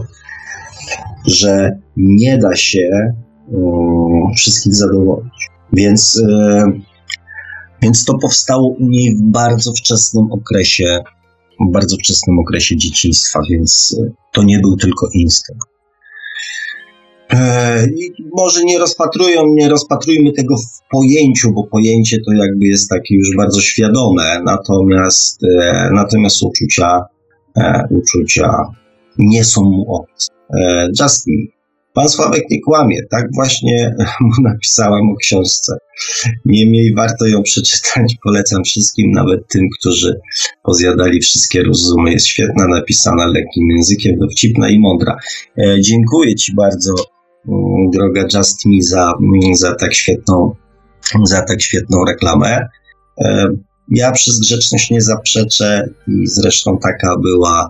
Że 1.28 1.80
nie 1.98 2.38
da 2.38 2.56
się 2.56 3.14
um, 3.48 4.34
wszystkich 4.36 4.76
zadowolić. 4.76 5.50
Więc, 5.74 6.24
e, 6.30 6.72
więc 7.86 8.06
to 8.06 8.18
powstało 8.18 8.68
u 8.68 8.90
niej 8.90 9.16
w 9.16 9.22
bardzo 9.22 9.72
wczesnym 9.72 10.32
okresie, 10.32 11.04
w 11.70 11.72
bardzo 11.72 11.98
wczesnym 11.98 12.40
okresie 12.40 12.78
dzieciństwa, 12.78 13.40
więc 13.52 13.98
e, 14.00 14.12
to 14.34 14.44
nie 14.44 14.60
był 14.60 14.78
tylko 14.78 15.10
instynkt. 15.14 15.68
E, 17.30 17.88
I 17.88 18.14
może 18.38 18.64
nie 18.64 18.80
rozpatrują, 18.80 19.42
nie 19.48 19.70
rozpatrujmy 19.70 20.32
tego 20.32 20.58
w 20.58 20.92
pojęciu, 20.92 21.52
bo 21.54 21.64
pojęcie 21.64 22.18
to 22.18 22.34
jakby 22.34 22.66
jest 22.66 22.90
takie 22.90 23.16
już 23.16 23.36
bardzo 23.38 23.62
świadome, 23.62 24.42
natomiast, 24.46 25.44
e, 25.44 25.90
natomiast 25.94 26.44
uczucia, 26.44 27.06
uczucia 27.90 28.58
nie 29.18 29.44
są 29.44 29.62
mu 29.62 29.96
obce. 29.96 30.28
Justin, 31.02 31.48
pan 31.96 32.10
Sławek 32.10 32.44
nie 32.52 32.62
kłamie, 32.62 32.98
tak 33.10 33.28
właśnie 33.36 33.96
mu 34.22 34.44
napisałam 34.44 35.10
o 35.10 35.16
książce. 35.16 35.78
Niemniej 36.46 36.96
warto 36.96 37.26
ją 37.26 37.44
przeczytać, 37.44 38.16
polecam 38.24 38.64
wszystkim, 38.64 39.12
nawet 39.12 39.48
tym, 39.48 39.68
którzy 39.80 40.20
pozjadali 40.64 41.22
wszystkie 41.22 41.64
rozumy. 41.64 42.12
Jest 42.12 42.26
świetna, 42.26 42.68
napisana 42.68 43.28
lekkim 43.28 43.70
językiem, 43.76 44.20
dowcipna 44.20 44.70
i 44.70 44.80
mądra. 44.80 45.18
Dziękuję 45.82 46.36
Ci 46.36 46.56
bardzo 46.56 46.94
Mm, 47.48 47.92
droga 47.92 48.22
Just 48.34 48.66
Me 48.66 48.82
za, 48.82 49.14
mm, 49.22 49.56
za 49.56 49.76
tak 49.76 49.94
świetną, 49.94 50.56
za 51.24 51.42
tak 51.42 51.62
świetną 51.62 52.06
reklamę. 52.06 52.68
E, 53.22 53.48
ja 53.90 54.12
przez 54.12 54.40
grzeczność 54.40 54.92
nie 54.92 55.02
zaprzeczę 55.02 55.90
i 56.08 56.28
zresztą 56.28 56.78
taka 56.78 57.18
była 57.18 57.66
e, 57.66 57.70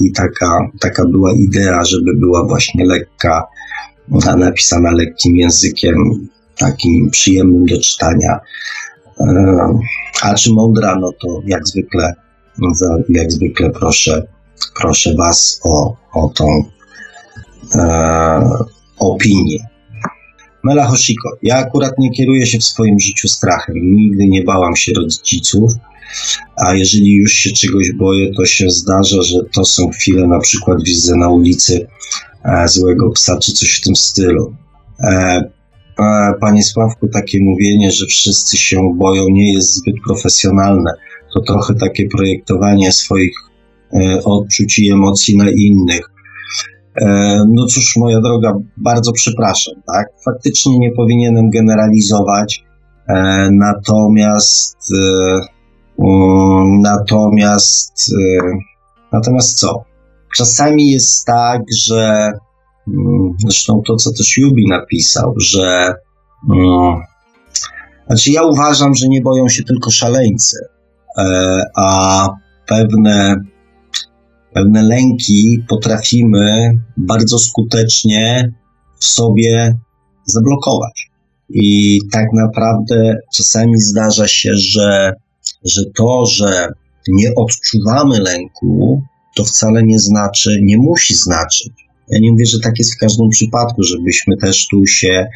i 0.00 0.12
taka, 0.12 0.58
taka 0.80 1.04
była 1.04 1.32
idea, 1.32 1.84
żeby 1.84 2.14
była 2.16 2.46
właśnie 2.46 2.86
lekka, 2.86 3.46
napisana 4.36 4.90
lekkim 4.90 5.36
językiem, 5.36 5.96
takim 6.58 7.10
przyjemnym 7.10 7.66
do 7.66 7.80
czytania. 7.80 8.40
E, 9.20 9.78
a 10.22 10.34
czy 10.34 10.52
mądra, 10.52 10.96
no 10.96 11.12
to 11.12 11.42
jak 11.46 11.68
zwykle, 11.68 12.14
jak 13.08 13.32
zwykle 13.32 13.70
proszę, 13.70 14.26
proszę 14.80 15.14
Was 15.14 15.60
o, 15.64 15.96
o 16.12 16.28
tą 16.28 16.64
e, 17.74 18.50
opinię. 18.98 19.58
Mela 20.62 20.86
Hoshiko, 20.86 21.30
ja 21.42 21.56
akurat 21.56 21.98
nie 21.98 22.10
kieruję 22.10 22.46
się 22.46 22.58
w 22.58 22.64
swoim 22.64 23.00
życiu 23.00 23.28
strachem. 23.28 23.74
Nigdy 23.76 24.26
nie 24.26 24.44
bałam 24.44 24.76
się 24.76 24.92
rodziców, 24.92 25.72
a 26.66 26.74
jeżeli 26.74 27.14
już 27.14 27.32
się 27.32 27.52
czegoś 27.52 27.92
boję, 27.92 28.30
to 28.36 28.44
się 28.44 28.70
zdarza, 28.70 29.22
że 29.22 29.38
to 29.54 29.64
są 29.64 29.90
chwile, 29.90 30.26
na 30.26 30.38
przykład 30.38 30.82
widzę 30.84 31.16
na 31.16 31.28
ulicy 31.28 31.86
e, 32.44 32.68
złego 32.68 33.10
psa, 33.10 33.38
czy 33.38 33.52
coś 33.52 33.76
w 33.76 33.80
tym 33.80 33.96
stylu. 33.96 34.56
E, 35.00 35.42
Panie 36.40 36.62
Sławku, 36.62 37.08
takie 37.08 37.38
mówienie, 37.42 37.92
że 37.92 38.06
wszyscy 38.06 38.56
się 38.56 38.96
boją, 38.96 39.28
nie 39.28 39.52
jest 39.52 39.74
zbyt 39.74 39.94
profesjonalne. 40.06 40.92
To 41.34 41.40
trochę 41.40 41.74
takie 41.74 42.08
projektowanie 42.08 42.92
swoich 42.92 43.34
e, 43.92 44.24
odczuć 44.24 44.78
i 44.78 44.90
emocji 44.90 45.36
na 45.36 45.50
innych. 45.50 46.10
No 47.48 47.66
cóż, 47.66 47.96
moja 47.96 48.20
droga, 48.20 48.54
bardzo 48.76 49.12
przepraszam, 49.12 49.74
tak? 49.86 50.06
Faktycznie 50.24 50.78
nie 50.78 50.90
powinienem 50.90 51.50
generalizować, 51.50 52.64
natomiast 53.50 54.76
natomiast 56.82 58.12
natomiast 59.12 59.58
co? 59.58 59.84
Czasami 60.36 60.90
jest 60.90 61.26
tak, 61.26 61.62
że 61.76 62.32
mm, 62.88 63.34
zresztą 63.38 63.82
to, 63.86 63.96
co 63.96 64.12
też 64.12 64.36
Jubi 64.36 64.68
napisał, 64.68 65.34
że 65.36 65.94
mm, 66.54 67.00
znaczy 68.06 68.30
ja 68.30 68.42
uważam, 68.42 68.94
że 68.94 69.08
nie 69.08 69.20
boją 69.20 69.48
się 69.48 69.64
tylko 69.64 69.90
szaleńcy, 69.90 70.56
a 71.76 72.28
pewne 72.66 73.36
pewne 74.54 74.82
lęki 74.82 75.64
potrafimy 75.68 76.70
bardzo 76.96 77.38
skutecznie 77.38 78.52
w 78.98 79.04
sobie 79.04 79.78
zablokować. 80.24 81.10
I 81.50 81.98
tak 82.12 82.26
naprawdę 82.32 83.16
czasami 83.36 83.80
zdarza 83.80 84.28
się, 84.28 84.54
że, 84.54 85.12
że 85.64 85.82
to, 85.96 86.26
że 86.26 86.68
nie 87.08 87.34
odczuwamy 87.34 88.20
lęku, 88.20 89.02
to 89.36 89.44
wcale 89.44 89.82
nie 89.82 89.98
znaczy, 89.98 90.60
nie 90.62 90.78
musi 90.78 91.14
znaczyć. 91.14 91.72
Ja 92.10 92.18
nie 92.20 92.32
mówię, 92.32 92.46
że 92.46 92.58
tak 92.60 92.78
jest 92.78 92.94
w 92.94 92.98
każdym 92.98 93.28
przypadku, 93.28 93.82
żebyśmy 93.82 94.36
też 94.36 94.66
tu 94.70 94.86
się 94.86 95.26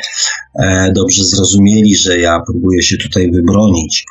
e, 0.58 0.92
dobrze 0.92 1.24
zrozumieli, 1.24 1.96
że 1.96 2.18
ja 2.18 2.40
próbuję 2.46 2.82
się 2.82 2.96
tutaj 2.96 3.30
wybronić. 3.30 4.04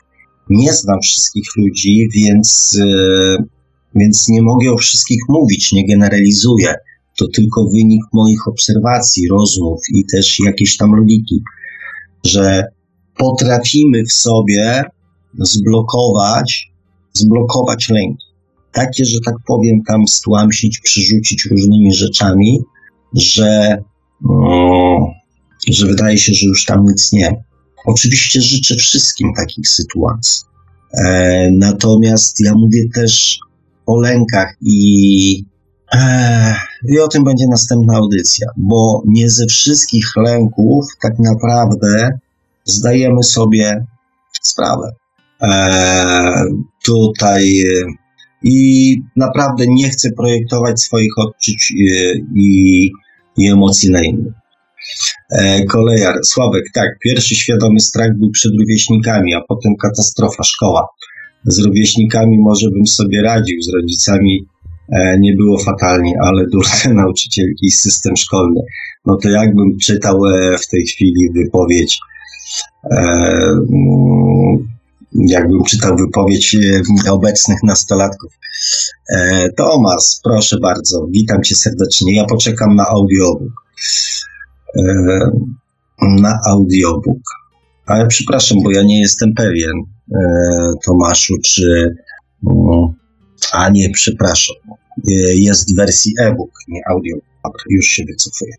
Nie 0.50 0.74
znam 0.74 1.00
wszystkich 1.02 1.48
ludzi, 1.58 2.10
więc, 2.16 2.80
e, 2.82 3.44
więc 3.96 4.28
nie 4.30 4.42
mogę 4.42 4.72
o 4.72 4.78
wszystkich 4.78 5.20
mówić, 5.30 5.72
nie 5.72 5.88
generalizuję. 5.88 6.76
To 7.18 7.28
tylko 7.28 7.66
wynik 7.74 8.04
moich 8.14 8.48
obserwacji, 8.48 9.28
rozmów 9.28 9.80
i 9.94 10.06
też 10.06 10.40
jakiejś 10.40 10.78
tam 10.78 10.96
logiki, 10.96 11.44
że 12.26 12.64
potrafimy 13.18 14.04
w 14.04 14.14
sobie 14.14 14.84
zblokować, 15.40 16.72
zblokować 17.14 17.90
lęki 17.90 18.32
takie, 18.72 19.06
że 19.06 19.20
tak 19.26 19.36
powiem, 19.48 19.84
tam 19.88 20.08
stłamsić, 20.08 20.80
przyrzucić 20.80 21.46
różnymi 21.46 21.94
rzeczami, 21.94 22.60
że, 23.14 23.78
no, 24.22 25.14
że 25.68 25.88
wydaje 25.88 26.18
się, 26.18 26.34
że 26.34 26.48
już 26.48 26.66
tam 26.66 26.84
nic 26.86 27.12
nie. 27.12 27.44
Oczywiście 27.86 28.42
życzę 28.42 28.76
wszystkim 28.76 29.34
takich 29.38 29.70
sytuacji. 29.70 30.44
E, 30.94 31.52
natomiast 31.52 32.40
ja 32.40 32.54
mówię 32.54 32.90
też 32.94 33.40
o 33.86 34.00
lękach 34.00 34.56
i, 34.62 35.46
e, 35.94 36.56
i 36.90 37.00
o 37.00 37.08
tym 37.08 37.24
będzie 37.24 37.46
następna 37.50 37.96
audycja, 37.96 38.48
bo 38.58 39.04
nie 39.06 39.30
ze 39.30 39.46
wszystkich 39.46 40.06
lęków 40.16 40.86
tak 41.02 41.20
naprawdę 41.20 42.20
zdajemy 42.66 43.24
sobie 43.24 43.86
sprawę. 44.42 45.01
E, 45.42 46.46
tutaj 46.86 47.64
i 48.44 48.98
naprawdę 49.16 49.66
nie 49.68 49.90
chcę 49.90 50.10
projektować 50.18 50.82
swoich 50.82 51.12
odczuć 51.18 51.72
e, 51.72 52.14
i, 52.36 52.92
i 53.38 53.48
emocji 53.48 53.92
na 53.92 54.04
innych. 54.04 54.34
E, 55.32 55.66
kolejar, 55.66 56.16
Sławek, 56.24 56.64
tak, 56.74 56.90
pierwszy 57.04 57.36
świadomy 57.36 57.80
strach 57.80 58.18
był 58.18 58.32
przed 58.32 58.52
rówieśnikami, 58.60 59.34
a 59.34 59.42
potem 59.48 59.76
katastrofa, 59.82 60.44
szkoła. 60.44 60.88
Z 61.46 61.60
rówieśnikami 61.60 62.38
może 62.40 62.70
bym 62.70 62.88
sobie 62.88 63.22
radził, 63.22 63.62
z 63.62 63.74
rodzicami 63.74 64.46
e, 64.92 65.20
nie 65.20 65.34
było 65.36 65.60
fatalnie, 65.60 66.14
ale 66.22 66.46
durne 66.48 66.94
nauczycielki 67.04 67.66
i 67.66 67.72
system 67.72 68.18
szkolny. 68.18 68.62
No 69.06 69.18
to 69.24 69.30
jakbym 69.30 69.78
czytał 69.78 70.26
e, 70.26 70.58
w 70.58 70.68
tej 70.68 70.86
chwili 70.86 71.30
wypowiedź 71.36 72.00
e, 72.92 72.98
mm, 72.98 74.68
jakbym 75.14 75.64
czytał 75.64 75.96
wypowiedź 75.98 76.56
e, 77.06 77.12
obecnych 77.12 77.64
nastolatków. 77.64 78.34
E, 79.10 79.50
Tomas, 79.50 80.22
proszę 80.24 80.60
bardzo, 80.60 81.08
witam 81.10 81.44
cię 81.44 81.56
serdecznie. 81.56 82.16
Ja 82.16 82.26
poczekam 82.26 82.76
na 82.76 82.86
audiobook. 82.86 83.52
E, 84.78 84.84
na 86.02 86.40
audiobook. 86.48 87.22
Ale 87.86 88.08
przepraszam, 88.08 88.58
bo 88.64 88.72
ja 88.72 88.84
nie 88.84 89.02
jestem 89.02 89.34
pewien, 89.34 89.72
Tomaszu, 90.86 91.34
czy. 91.46 91.96
A 93.52 93.70
nie, 93.70 93.90
przepraszam. 93.90 94.56
Jest 95.34 95.74
w 95.74 95.76
wersji 95.76 96.14
e-book, 96.20 96.52
nie 96.68 96.82
audiobook. 96.90 97.64
Już 97.70 97.86
się 97.86 98.04
wycofuję. 98.06 98.54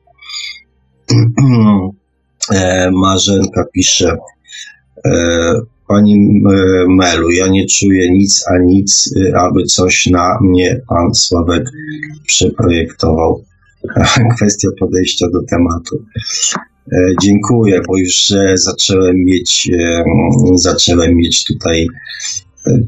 Marzenka 3.03 3.65
pisze. 3.73 4.17
Pani 5.93 6.15
e, 6.15 6.87
Melu, 6.89 7.31
ja 7.31 7.49
nie 7.49 7.67
czuję 7.67 8.11
nic 8.11 8.45
a 8.49 8.59
nic, 8.59 9.15
e, 9.17 9.39
aby 9.39 9.65
coś 9.65 10.07
na 10.07 10.39
mnie 10.43 10.81
pan 10.89 11.15
Sławek 11.15 11.65
przeprojektował. 12.27 13.45
Kwestia 14.37 14.69
podejścia 14.81 15.27
do 15.33 15.43
tematu. 15.51 16.05
E, 16.93 16.97
dziękuję, 17.23 17.81
bo 17.89 17.99
już 17.99 18.33
zacząłem 18.55 19.17
mieć, 19.17 19.71
zacząłem 20.55 21.15
mieć 21.15 21.45
tutaj 21.45 21.87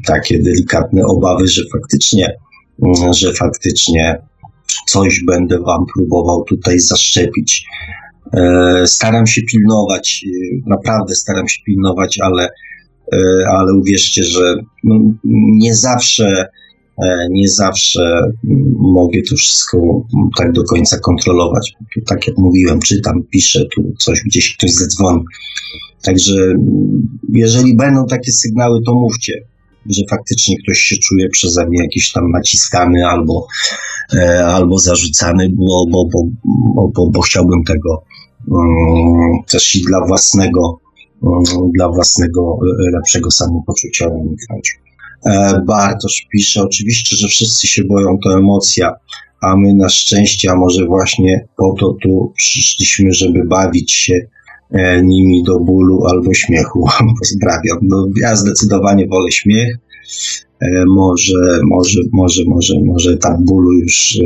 takie 0.05 0.43
delikatne 0.43 1.05
obawy, 1.05 1.47
że 1.47 1.61
faktycznie, 1.73 2.35
że 3.11 3.33
faktycznie 3.33 4.21
coś 4.87 5.23
będę 5.27 5.59
wam 5.59 5.85
próbował 5.95 6.43
tutaj 6.43 6.79
zaszczepić. 6.79 7.65
Staram 8.85 9.27
się 9.27 9.41
pilnować, 9.41 10.25
naprawdę 10.65 11.15
staram 11.15 11.47
się 11.47 11.61
pilnować, 11.65 12.19
ale 12.21 12.49
ale 13.49 13.73
uwierzcie, 13.73 14.23
że 14.23 14.55
no, 14.83 14.99
nie 15.57 15.75
zawsze 15.75 16.45
e, 17.03 17.27
nie 17.29 17.49
zawsze 17.49 18.19
mogę 18.79 19.19
to 19.29 19.35
wszystko 19.35 19.77
tak 20.37 20.51
do 20.51 20.63
końca 20.63 20.99
kontrolować. 20.99 21.73
Tak 22.07 22.27
jak 22.27 22.37
mówiłem, 22.37 22.79
czytam, 22.79 23.23
piszę, 23.23 23.65
tu 23.75 23.93
coś 23.99 24.21
gdzieś 24.21 24.57
ktoś 24.57 24.71
zadzwoni. 24.71 25.23
Także 26.01 26.53
jeżeli 27.33 27.75
będą 27.77 28.05
takie 28.05 28.31
sygnały, 28.31 28.79
to 28.85 28.93
mówcie, 28.93 29.33
że 29.89 30.01
faktycznie 30.09 30.55
ktoś 30.63 30.77
się 30.77 30.95
czuje 30.97 31.29
przeze 31.29 31.65
mnie 31.65 31.83
jakiś 31.83 32.11
tam 32.11 32.31
naciskany 32.31 33.07
albo, 33.07 33.47
e, 34.13 34.45
albo 34.45 34.79
zarzucany, 34.79 35.49
bo, 35.55 35.85
bo, 35.91 36.05
bo, 36.93 37.09
bo, 37.09 37.21
chciałbym 37.21 37.63
tego 37.63 38.03
um, 38.47 39.43
też 39.47 39.75
i 39.75 39.81
dla 39.81 40.05
własnego 40.07 40.79
dla 41.75 41.89
własnego 41.89 42.57
e, 42.61 42.91
lepszego 42.91 43.31
samopoczucia 43.31 44.07
uniknąć. 44.07 44.79
E, 45.25 45.61
Bartosz 45.65 46.27
pisze, 46.31 46.63
oczywiście, 46.63 47.15
że 47.15 47.27
wszyscy 47.27 47.67
się 47.67 47.83
boją, 47.83 48.17
to 48.23 48.37
emocja, 48.37 48.95
a 49.41 49.57
my 49.57 49.73
na 49.73 49.89
szczęście, 49.89 50.51
a 50.51 50.55
może 50.55 50.85
właśnie 50.85 51.47
po 51.57 51.75
to 51.79 51.95
tu 52.01 52.33
przyszliśmy, 52.37 53.13
żeby 53.13 53.43
bawić 53.45 53.91
się 53.91 54.27
e, 54.71 55.01
nimi 55.03 55.43
do 55.43 55.59
bólu 55.59 56.05
albo 56.05 56.33
śmiechu. 56.33 56.87
Pozdrawiam. 57.19 57.77
No, 57.81 58.07
ja 58.21 58.35
zdecydowanie 58.35 59.07
wolę 59.07 59.31
śmiech. 59.31 59.77
Może, 60.87 61.59
może, 61.63 61.99
może, 62.13 62.43
może, 62.47 62.73
może 62.85 63.17
tak 63.17 63.43
bólu 63.45 63.71
już 63.71 64.19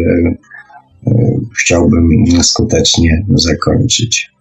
chciałbym 1.59 2.09
skutecznie 2.41 3.25
zakończyć. 3.35 4.31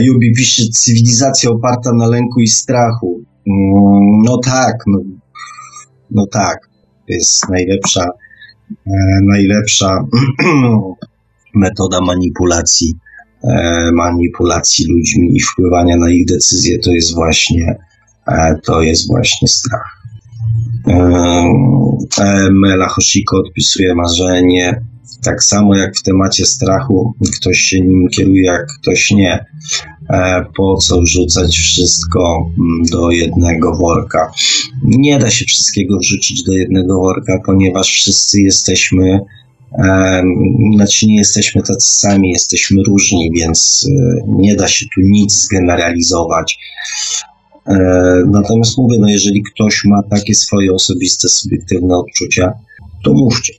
Jubi 0.00 0.28
e, 0.28 0.32
pisze, 0.32 0.62
cywilizacja 0.68 1.50
oparta 1.50 1.92
na 1.92 2.06
lęku 2.06 2.40
i 2.40 2.46
strachu. 2.46 3.24
Mm, 3.48 4.22
no 4.24 4.38
tak, 4.38 4.76
no, 4.86 4.98
no 6.10 6.26
tak, 6.26 6.68
to 7.08 7.14
jest 7.14 7.48
najlepsza, 7.48 8.04
e, 8.86 8.92
najlepsza 9.22 10.04
metoda 11.54 12.00
manipulacji, 12.00 12.94
e, 13.44 13.90
manipulacji 13.92 14.86
ludźmi 14.92 15.36
i 15.36 15.40
wpływania 15.40 15.96
na 15.96 16.10
ich 16.10 16.26
decyzje, 16.26 16.78
to 16.78 16.90
jest 16.90 17.14
właśnie, 17.14 17.78
to 18.64 18.82
jest 18.82 19.08
właśnie 19.08 19.48
strach. 19.48 19.99
Mela 22.50 22.88
Hoshiko 22.88 23.38
odpisuje 23.38 23.94
marzenie, 23.94 24.80
tak 25.22 25.44
samo 25.44 25.76
jak 25.76 25.96
w 25.96 26.02
temacie 26.02 26.46
strachu, 26.46 27.14
ktoś 27.40 27.58
się 27.58 27.80
nim 27.80 28.08
kieruje, 28.08 28.44
jak 28.44 28.66
ktoś 28.80 29.10
nie. 29.10 29.46
E, 30.10 30.44
po 30.56 30.76
co 30.76 31.00
wrzucać 31.00 31.56
wszystko 31.56 32.50
mm, 32.58 32.86
do 32.90 33.10
jednego 33.10 33.76
worka? 33.76 34.32
Nie 34.84 35.18
da 35.18 35.30
się 35.30 35.44
wszystkiego 35.44 35.98
wrzucić 35.98 36.42
do 36.42 36.52
jednego 36.52 37.00
worka, 37.00 37.38
ponieważ 37.46 37.88
wszyscy 37.92 38.40
jesteśmy, 38.40 39.20
znaczy 40.74 41.06
nie 41.06 41.16
jesteśmy 41.16 41.62
tacy 41.62 41.98
sami, 41.98 42.30
jesteśmy 42.30 42.82
różni, 42.86 43.30
więc 43.36 43.88
e, 43.88 44.16
nie 44.28 44.56
da 44.56 44.68
się 44.68 44.86
tu 44.94 45.00
nic 45.00 45.32
zgeneralizować. 45.32 46.58
E, 47.70 47.76
natomiast 48.26 48.78
mówię, 48.78 48.96
no 49.00 49.08
jeżeli 49.08 49.42
ktoś 49.42 49.84
ma 49.84 50.02
takie 50.02 50.34
swoje 50.34 50.72
osobiste, 50.72 51.28
subiektywne 51.28 51.96
odczucia, 51.96 52.52
to 53.04 53.12
mówcie 53.12 53.52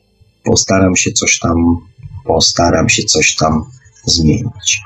postaram 0.43 0.95
się 0.95 1.11
coś 1.11 1.39
tam, 1.39 1.77
postaram 2.25 2.89
się 2.89 3.03
coś 3.03 3.35
tam 3.35 3.65
zmienić. 4.05 4.81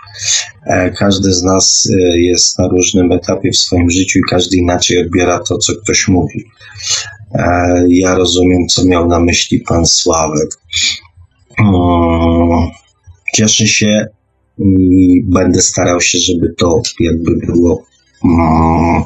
E, 0.66 0.92
każdy 0.92 1.34
z 1.34 1.44
nas 1.44 1.90
e, 1.94 2.20
jest 2.20 2.60
na 2.60 2.68
różnym 2.68 3.12
etapie 3.12 3.52
w 3.52 3.58
swoim 3.58 3.90
życiu 3.90 4.20
i 4.20 4.30
każdy 4.30 4.58
inaczej 4.58 5.00
odbiera 5.00 5.40
to, 5.40 5.58
co 5.58 5.74
ktoś 5.76 6.08
mówi. 6.08 6.46
Ja 7.88 8.16
rozumiem, 8.16 8.68
co 8.68 8.86
miał 8.86 9.08
na 9.08 9.20
myśli 9.20 9.60
pan 9.60 9.86
Sławek. 9.86 10.50
Mm, 11.60 12.70
cieszę 13.34 13.68
się 13.68 14.08
i 14.60 15.24
będę 15.24 15.62
starał 15.62 16.02
się, 16.02 16.18
żeby 16.18 16.54
to 16.58 16.82
jakby 17.00 17.32
było 17.36 17.84
mm, 18.26 19.04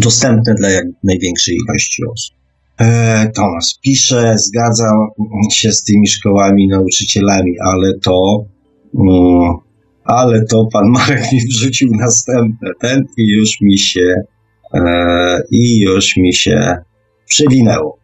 dostępne 0.00 0.54
dla 0.54 0.70
jak 0.70 0.84
największej 1.04 1.56
ilości 1.68 2.02
osób. 2.12 2.36
E, 2.80 3.30
Tomasz 3.34 3.78
pisze, 3.82 4.34
zgadzam 4.38 5.08
się 5.52 5.72
z 5.72 5.84
tymi 5.84 6.08
szkołami, 6.08 6.68
nauczycielami, 6.68 7.52
ale 7.60 7.98
to, 7.98 8.44
mm, 8.94 9.54
ale 10.04 10.44
to 10.44 10.68
pan 10.72 10.88
Marek 10.98 11.32
mi 11.32 11.40
wrzucił 11.40 11.94
następne, 11.94 12.70
ten 12.80 13.04
i 13.16 13.22
już 13.32 13.60
mi 13.60 13.78
się, 13.78 14.14
e, 14.74 15.42
i 15.50 15.80
już 15.80 16.16
mi 16.16 16.34
się 16.34 16.76
przewinęło. 17.26 17.98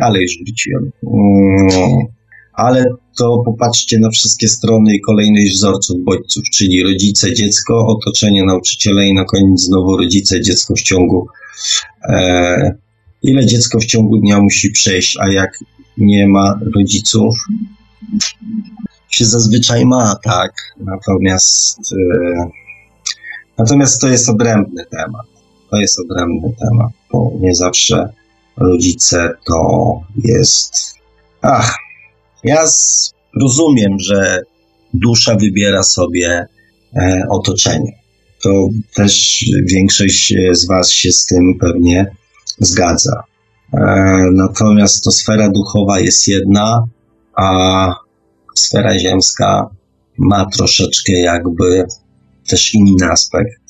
Ale 0.00 0.22
już 0.22 0.38
wróciłem. 0.44 0.90
Mm, 1.06 2.15
ale 2.56 2.84
to 3.18 3.42
popatrzcie 3.44 3.98
na 4.00 4.10
wszystkie 4.10 4.48
strony 4.48 4.94
i 4.94 5.00
kolejność 5.00 5.54
wzorców 5.54 5.96
bodźców, 6.04 6.42
czyli 6.52 6.82
rodzice, 6.82 7.34
dziecko, 7.34 7.86
otoczenie 7.86 8.44
nauczyciele 8.44 9.06
i 9.06 9.14
na 9.14 9.24
koniec 9.24 9.60
znowu 9.60 9.96
rodzice, 9.96 10.40
dziecko 10.40 10.74
w 10.74 10.82
ciągu 10.82 11.26
e, 12.08 12.74
ile 13.22 13.46
dziecko 13.46 13.78
w 13.78 13.84
ciągu 13.84 14.18
dnia 14.18 14.40
musi 14.40 14.70
przejść, 14.70 15.18
a 15.20 15.28
jak 15.28 15.58
nie 15.98 16.28
ma 16.28 16.58
rodziców, 16.74 17.36
się 19.08 19.24
zazwyczaj 19.24 19.86
ma, 19.86 20.16
tak. 20.24 20.52
Natomiast, 20.80 21.78
e, 21.92 22.50
natomiast 23.58 24.00
to 24.00 24.08
jest 24.08 24.28
odrębny 24.28 24.84
temat. 24.86 25.26
To 25.70 25.76
jest 25.76 26.00
odrębny 26.00 26.54
temat, 26.58 26.92
bo 27.12 27.32
nie 27.40 27.54
zawsze 27.54 28.12
rodzice 28.56 29.30
to 29.46 30.00
jest. 30.24 30.94
Ach, 31.42 31.76
ja 32.46 32.64
rozumiem, 33.40 34.00
że 34.00 34.40
dusza 34.94 35.34
wybiera 35.34 35.82
sobie 35.82 36.46
e, 36.96 37.22
otoczenie. 37.30 37.92
To 38.42 38.68
też 38.94 39.44
większość 39.64 40.34
z 40.52 40.66
Was 40.66 40.90
się 40.90 41.12
z 41.12 41.26
tym 41.26 41.54
pewnie 41.60 42.06
zgadza. 42.58 43.22
E, 43.72 43.80
natomiast 44.32 45.04
to 45.04 45.10
sfera 45.10 45.48
duchowa 45.48 46.00
jest 46.00 46.28
jedna, 46.28 46.84
a 47.34 47.88
sfera 48.54 48.98
ziemska 48.98 49.70
ma 50.18 50.46
troszeczkę 50.46 51.12
jakby 51.12 51.84
też 52.48 52.74
inny 52.74 53.10
aspekt. 53.10 53.60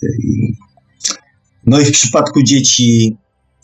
No 1.67 1.81
i 1.81 1.85
w 1.85 1.93
przypadku 1.93 2.43
dzieci 2.43 3.17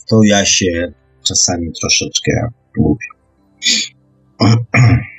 to 0.09 0.19
ja 0.25 0.45
się 0.45 0.93
czasami 1.23 1.71
troszeczkę 1.81 2.31
lubię. 2.77 3.07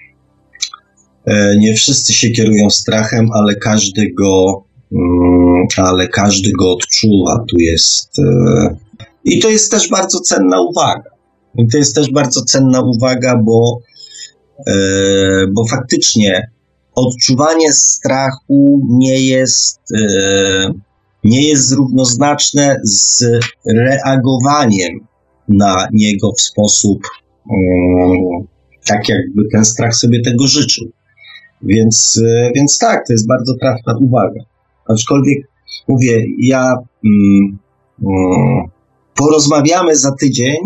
E, 1.26 1.56
nie 1.58 1.74
wszyscy 1.74 2.12
się 2.12 2.30
kierują 2.30 2.70
strachem, 2.70 3.28
ale 3.32 3.54
każdy 3.54 4.12
go, 4.12 4.64
mm, 4.92 5.66
ale 5.76 6.08
każdy 6.08 6.52
go 6.58 6.72
odczuwa. 6.72 7.44
Tu 7.48 7.56
jest 7.58 8.18
e, 8.18 8.76
i 9.24 9.38
to 9.38 9.50
jest 9.50 9.70
też 9.70 9.88
bardzo 9.88 10.20
cenna 10.20 10.60
uwaga. 10.60 11.10
I 11.58 11.68
to 11.68 11.78
jest 11.78 11.94
też 11.94 12.10
bardzo 12.10 12.44
cenna 12.44 12.80
uwaga, 12.80 13.36
bo, 13.36 13.80
e, 14.66 14.72
bo 15.52 15.66
faktycznie 15.66 16.50
odczuwanie 16.94 17.72
strachu 17.72 18.80
nie 18.88 19.20
jest, 19.20 19.80
nie 21.24 21.48
jest 21.48 21.72
równoznaczne 21.72 22.80
z 22.84 23.24
reagowaniem 23.66 25.06
na 25.48 25.88
niego 25.92 26.32
w 26.32 26.40
sposób 26.40 26.98
um, 27.50 28.46
tak, 28.86 29.08
jakby 29.08 29.42
ten 29.52 29.64
strach 29.64 29.94
sobie 29.94 30.22
tego 30.22 30.46
życzył. 30.46 30.90
Więc, 31.62 32.20
e, 32.26 32.50
więc 32.54 32.78
tak, 32.78 33.06
to 33.06 33.12
jest 33.12 33.28
bardzo 33.28 33.54
trafna 33.60 33.94
uwaga. 34.00 34.40
Aczkolwiek 34.88 35.38
mówię, 35.88 36.24
ja. 36.38 36.74
Mm, 37.04 37.58
mm, 38.02 38.74
porozmawiamy 39.14 39.96
za 39.96 40.12
tydzień 40.12 40.56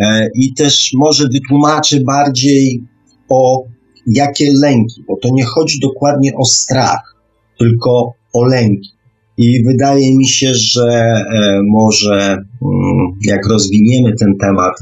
e, 0.00 0.28
i 0.34 0.54
też 0.54 0.90
może 0.94 1.28
wytłumaczę 1.32 2.00
bardziej 2.00 2.82
o 3.28 3.64
jakie 4.06 4.52
lęki, 4.52 5.04
bo 5.08 5.16
to 5.22 5.28
nie 5.32 5.44
chodzi 5.44 5.80
dokładnie 5.80 6.34
o 6.34 6.44
strach, 6.44 7.16
tylko 7.58 8.12
o 8.32 8.44
lęki. 8.44 8.90
I 9.36 9.64
wydaje 9.64 10.16
mi 10.16 10.28
się, 10.28 10.54
że 10.54 10.84
e, 10.84 11.60
może 11.68 12.44
mm, 12.62 13.18
jak 13.26 13.46
rozwiniemy 13.46 14.14
ten 14.16 14.36
temat, 14.36 14.74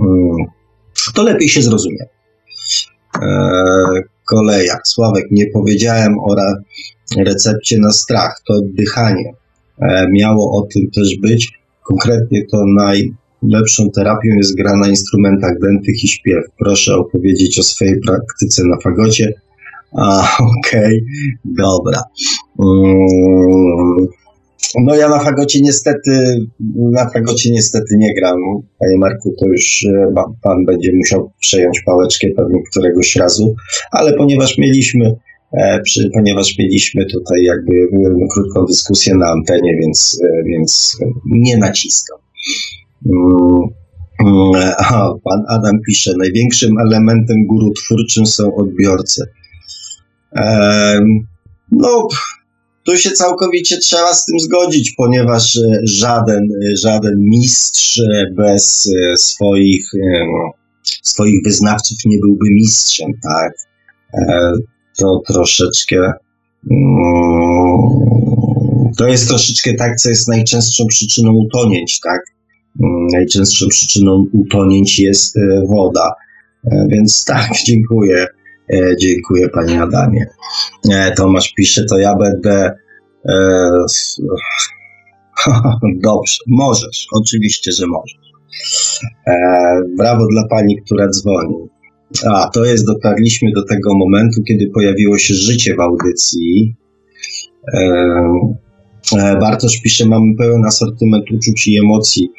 mm, 0.00 0.36
to 1.12 1.22
lepiej 1.22 1.48
się 1.48 1.62
zrozumie. 1.62 2.06
E, 3.22 3.28
koleja. 4.28 4.78
Sławek, 4.84 5.24
nie 5.30 5.46
powiedziałem 5.46 6.18
o 6.18 6.34
recepcie 7.18 7.78
na 7.78 7.92
strach, 7.92 8.40
to 8.46 8.54
oddychanie. 8.54 9.32
Miało 10.10 10.58
o 10.58 10.66
tym 10.74 10.90
też 10.90 11.16
być. 11.22 11.52
Konkretnie 11.82 12.46
to 12.46 12.64
najlepszą 12.76 13.90
terapią 13.90 14.28
jest 14.36 14.56
gra 14.56 14.76
na 14.76 14.88
instrumentach 14.88 15.52
dętych 15.62 16.04
i 16.04 16.08
śpiew. 16.08 16.44
Proszę 16.58 16.94
opowiedzieć 16.94 17.58
o 17.58 17.62
swojej 17.62 18.00
praktyce 18.00 18.62
na 18.64 18.76
fagocie. 18.84 19.32
A, 19.92 20.28
okej, 20.58 20.84
okay, 20.84 21.00
dobra. 21.44 22.02
Um, 22.58 24.08
no 24.80 24.94
ja 24.94 25.08
na 25.08 25.20
fagocie 25.20 25.60
niestety, 25.60 26.10
na 26.76 27.10
fagocie 27.10 27.50
niestety 27.50 27.96
nie 27.98 28.14
gram. 28.14 28.38
Panie 28.78 28.96
Marku, 28.98 29.34
to 29.40 29.46
już 29.46 29.84
e, 29.84 30.14
pan 30.42 30.64
będzie 30.64 30.92
musiał 30.94 31.32
przejąć 31.40 31.80
pałeczkę 31.86 32.26
pewnie 32.36 32.62
któregoś 32.70 33.16
razu, 33.16 33.54
ale 33.90 34.12
ponieważ 34.12 34.58
mieliśmy 34.58 35.16
E, 35.52 35.80
ponieważ 36.14 36.58
mieliśmy 36.58 37.06
tutaj 37.06 37.42
jakby 37.42 37.72
krótką 38.34 38.64
dyskusję 38.64 39.14
na 39.14 39.26
antenie, 39.26 39.76
więc, 39.80 40.20
e, 40.24 40.42
więc 40.44 40.96
nie 41.26 41.56
naciskam. 41.56 42.18
Mm, 43.06 43.58
mm, 44.20 44.72
a, 44.78 45.10
pan 45.24 45.42
Adam 45.48 45.78
pisze, 45.86 46.12
największym 46.18 46.78
elementem 46.78 47.46
guru 47.46 47.72
twórczym 47.72 48.26
są 48.26 48.54
odbiorcy. 48.54 49.24
No, 51.72 52.08
tu 52.86 52.96
się 52.96 53.10
całkowicie 53.10 53.78
trzeba 53.78 54.14
z 54.14 54.24
tym 54.24 54.40
zgodzić, 54.40 54.94
ponieważ 54.96 55.56
e, 55.56 55.60
żaden, 55.84 56.48
żaden 56.78 57.14
mistrz 57.18 58.00
bez 58.36 58.90
swoich, 59.16 59.90
swoich 61.02 61.44
wyznawców 61.44 61.98
nie 62.04 62.18
byłby 62.18 62.50
mistrzem, 62.50 63.12
tak? 63.22 63.52
to 64.98 65.22
troszeczkę. 65.26 66.12
Mm, 66.70 67.06
to 68.98 69.08
jest 69.08 69.28
troszeczkę 69.28 69.74
tak, 69.74 69.96
co 69.96 70.08
jest 70.08 70.28
najczęstszą 70.28 70.86
przyczyną 70.86 71.32
utonięć, 71.32 72.00
tak? 72.00 72.20
Mm, 72.82 73.06
najczęstszą 73.12 73.68
przyczyną 73.68 74.26
utonięć 74.32 74.98
jest 74.98 75.36
e, 75.36 75.66
woda. 75.68 76.12
E, 76.64 76.86
więc 76.90 77.24
tak, 77.24 77.50
dziękuję. 77.66 78.26
E, 78.72 78.96
dziękuję, 79.00 79.48
panie 79.48 79.82
Adamie. 79.82 80.26
Tomasz 81.16 81.52
pisze, 81.56 81.84
to 81.84 81.98
ja 81.98 82.16
będę. 82.16 82.72
Dobrze, 86.02 86.36
możesz, 86.46 87.06
oczywiście, 87.12 87.72
że 87.72 87.86
możesz. 87.86 88.26
Brawo 89.96 90.26
dla 90.26 90.48
pani, 90.48 90.82
która 90.82 91.08
dzwoni. 91.08 91.68
A, 92.26 92.48
to 92.48 92.64
jest, 92.64 92.86
dotarliśmy 92.86 93.52
do 93.52 93.64
tego 93.64 93.94
momentu, 93.94 94.42
kiedy 94.42 94.70
pojawiło 94.74 95.18
się 95.18 95.34
życie 95.34 95.74
w 95.74 95.80
audycji. 95.80 96.76
E, 97.74 97.80
e, 99.16 99.36
Bartosz 99.40 99.80
pisze, 99.80 100.06
mamy 100.06 100.36
pełen 100.38 100.64
asortyment 100.64 101.24
uczuć 101.30 101.68
i 101.68 101.78
emocji. 101.78 102.30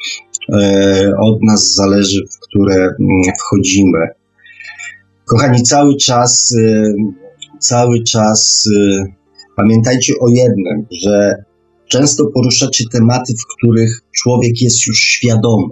E, 0.52 1.12
od 1.18 1.42
nas 1.42 1.74
zależy, 1.74 2.26
w 2.26 2.38
które 2.48 2.74
mm, 2.74 3.22
wchodzimy. 3.38 4.08
Kochani, 5.28 5.62
cały 5.62 5.96
czas, 5.96 6.54
e, 6.58 6.92
cały 7.58 8.02
czas 8.02 8.68
e, 8.76 9.04
pamiętajcie 9.56 10.12
o 10.20 10.28
jednym, 10.28 10.86
że 11.02 11.44
często 11.88 12.26
poruszacie 12.34 12.84
tematy, 12.92 13.32
w 13.34 13.56
których 13.56 14.00
człowiek 14.12 14.62
jest 14.62 14.86
już 14.86 14.98
świadomy. 14.98 15.66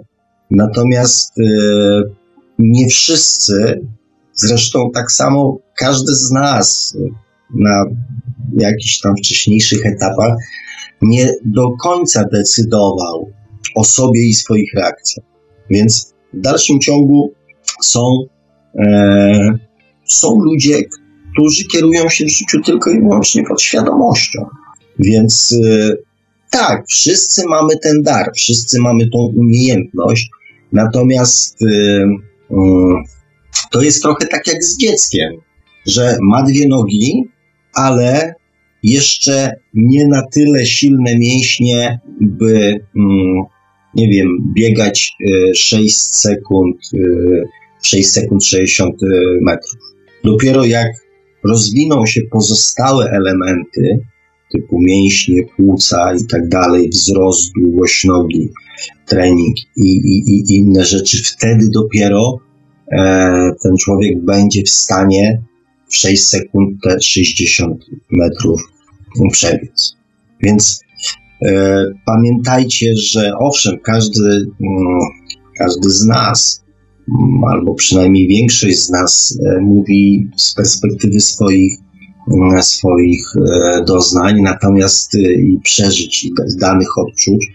Natomiast 0.51 1.39
e, 1.39 1.43
nie 2.59 2.87
wszyscy, 2.87 3.81
zresztą 4.33 4.91
tak 4.93 5.11
samo 5.11 5.59
każdy 5.77 6.15
z 6.15 6.31
nas 6.31 6.97
na 7.55 7.85
jakichś 8.57 8.99
tam 8.99 9.15
wcześniejszych 9.17 9.85
etapach 9.85 10.37
nie 11.01 11.31
do 11.45 11.71
końca 11.71 12.23
decydował 12.33 13.31
o 13.75 13.83
sobie 13.83 14.27
i 14.27 14.33
swoich 14.33 14.73
reakcjach. 14.73 15.25
Więc 15.69 16.13
w 16.33 16.41
dalszym 16.41 16.79
ciągu 16.79 17.33
są, 17.81 18.25
są 20.05 20.39
ludzie, 20.39 20.81
którzy 21.33 21.63
kierują 21.65 22.09
się 22.09 22.25
w 22.25 22.29
życiu 22.29 22.61
tylko 22.61 22.91
i 22.91 22.99
wyłącznie 22.99 23.43
podświadomością. 23.43 24.45
Więc 24.99 25.55
e, 25.65 25.93
tak, 26.49 26.85
wszyscy 26.87 27.43
mamy 27.47 27.77
ten 27.77 28.01
dar, 28.03 28.31
wszyscy 28.35 28.81
mamy 28.81 29.09
tą 29.09 29.19
umiejętność, 29.19 30.29
natomiast 30.71 31.61
e, 31.61 32.07
Mm, 32.51 33.03
to 33.71 33.81
jest 33.81 34.01
trochę 34.01 34.27
tak 34.27 34.47
jak 34.47 34.63
z 34.63 34.77
dzieckiem, 34.77 35.33
że 35.87 36.17
ma 36.21 36.43
dwie 36.43 36.67
nogi, 36.67 37.23
ale 37.73 38.33
jeszcze 38.83 39.55
nie 39.73 40.07
na 40.07 40.21
tyle 40.33 40.65
silne 40.65 41.17
mięśnie, 41.17 41.99
by, 42.21 42.79
mm, 42.95 43.43
nie 43.95 44.07
wiem, 44.07 44.27
biegać 44.55 45.13
6 45.55 45.97
sekund, 45.97 46.77
6 47.87 48.09
sekund 48.09 48.43
60 48.43 48.95
metrów. 49.41 49.79
Dopiero 50.23 50.65
jak 50.65 50.87
rozwiną 51.43 52.05
się 52.05 52.21
pozostałe 52.31 53.11
elementy, 53.11 53.99
typu 54.51 54.79
mięśnie, 54.81 55.43
płuca 55.57 56.13
i 56.13 56.25
tak 56.25 56.49
dalej, 56.49 56.89
wzrost, 56.89 57.51
długość 57.61 58.03
nogi, 58.03 58.49
trening 59.05 59.57
i, 59.75 59.89
i, 59.89 60.29
i 60.29 60.57
inne 60.57 60.85
rzeczy, 60.85 61.23
wtedy 61.23 61.69
dopiero 61.69 62.39
e, 62.91 63.51
ten 63.63 63.77
człowiek 63.77 64.21
będzie 64.21 64.63
w 64.63 64.69
stanie 64.69 65.41
w 65.89 65.95
6 65.97 66.23
sekund 66.23 66.83
te 66.83 67.01
60 67.01 67.85
metrów 68.11 68.61
przebiec. 69.31 69.95
Więc 70.43 70.81
e, 71.45 71.85
pamiętajcie, 72.05 72.95
że 72.95 73.31
owszem, 73.39 73.79
każdy, 73.79 74.29
mm, 74.29 74.99
każdy 75.57 75.89
z 75.89 76.05
nas, 76.05 76.63
albo 77.51 77.73
przynajmniej 77.73 78.27
większość 78.27 78.79
z 78.79 78.89
nas 78.89 79.39
e, 79.45 79.61
mówi 79.61 80.29
z 80.35 80.53
perspektywy 80.53 81.19
swoich 81.19 81.77
mm, 82.33 82.63
swoich 82.63 83.33
e, 83.35 83.83
doznań, 83.85 84.41
natomiast 84.41 85.15
e, 85.15 85.33
i 85.33 85.59
przeżyć 85.63 86.23
i 86.23 86.33
danych 86.59 86.97
odczuć. 86.97 87.47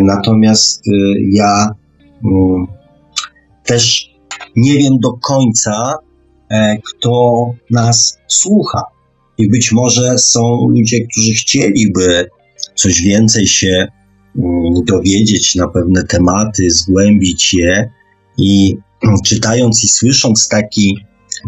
Natomiast 0.00 0.84
ja 1.32 1.74
mm, 2.24 2.66
też 3.64 4.10
nie 4.56 4.74
wiem 4.78 4.98
do 4.98 5.12
końca, 5.12 5.94
kto 6.84 7.44
nas 7.70 8.18
słucha. 8.28 8.82
I 9.38 9.48
być 9.48 9.72
może 9.72 10.18
są 10.18 10.68
ludzie, 10.68 11.06
którzy 11.06 11.32
chcieliby 11.32 12.28
coś 12.74 13.02
więcej 13.02 13.46
się 13.46 13.86
mm, 14.38 14.84
dowiedzieć 14.84 15.54
na 15.54 15.68
pewne 15.68 16.04
tematy, 16.04 16.70
zgłębić 16.70 17.54
je 17.54 17.90
i 18.40 18.76
mm, 19.04 19.16
czytając 19.24 19.84
i 19.84 19.88
słysząc 19.88 20.48
taki, 20.48 20.96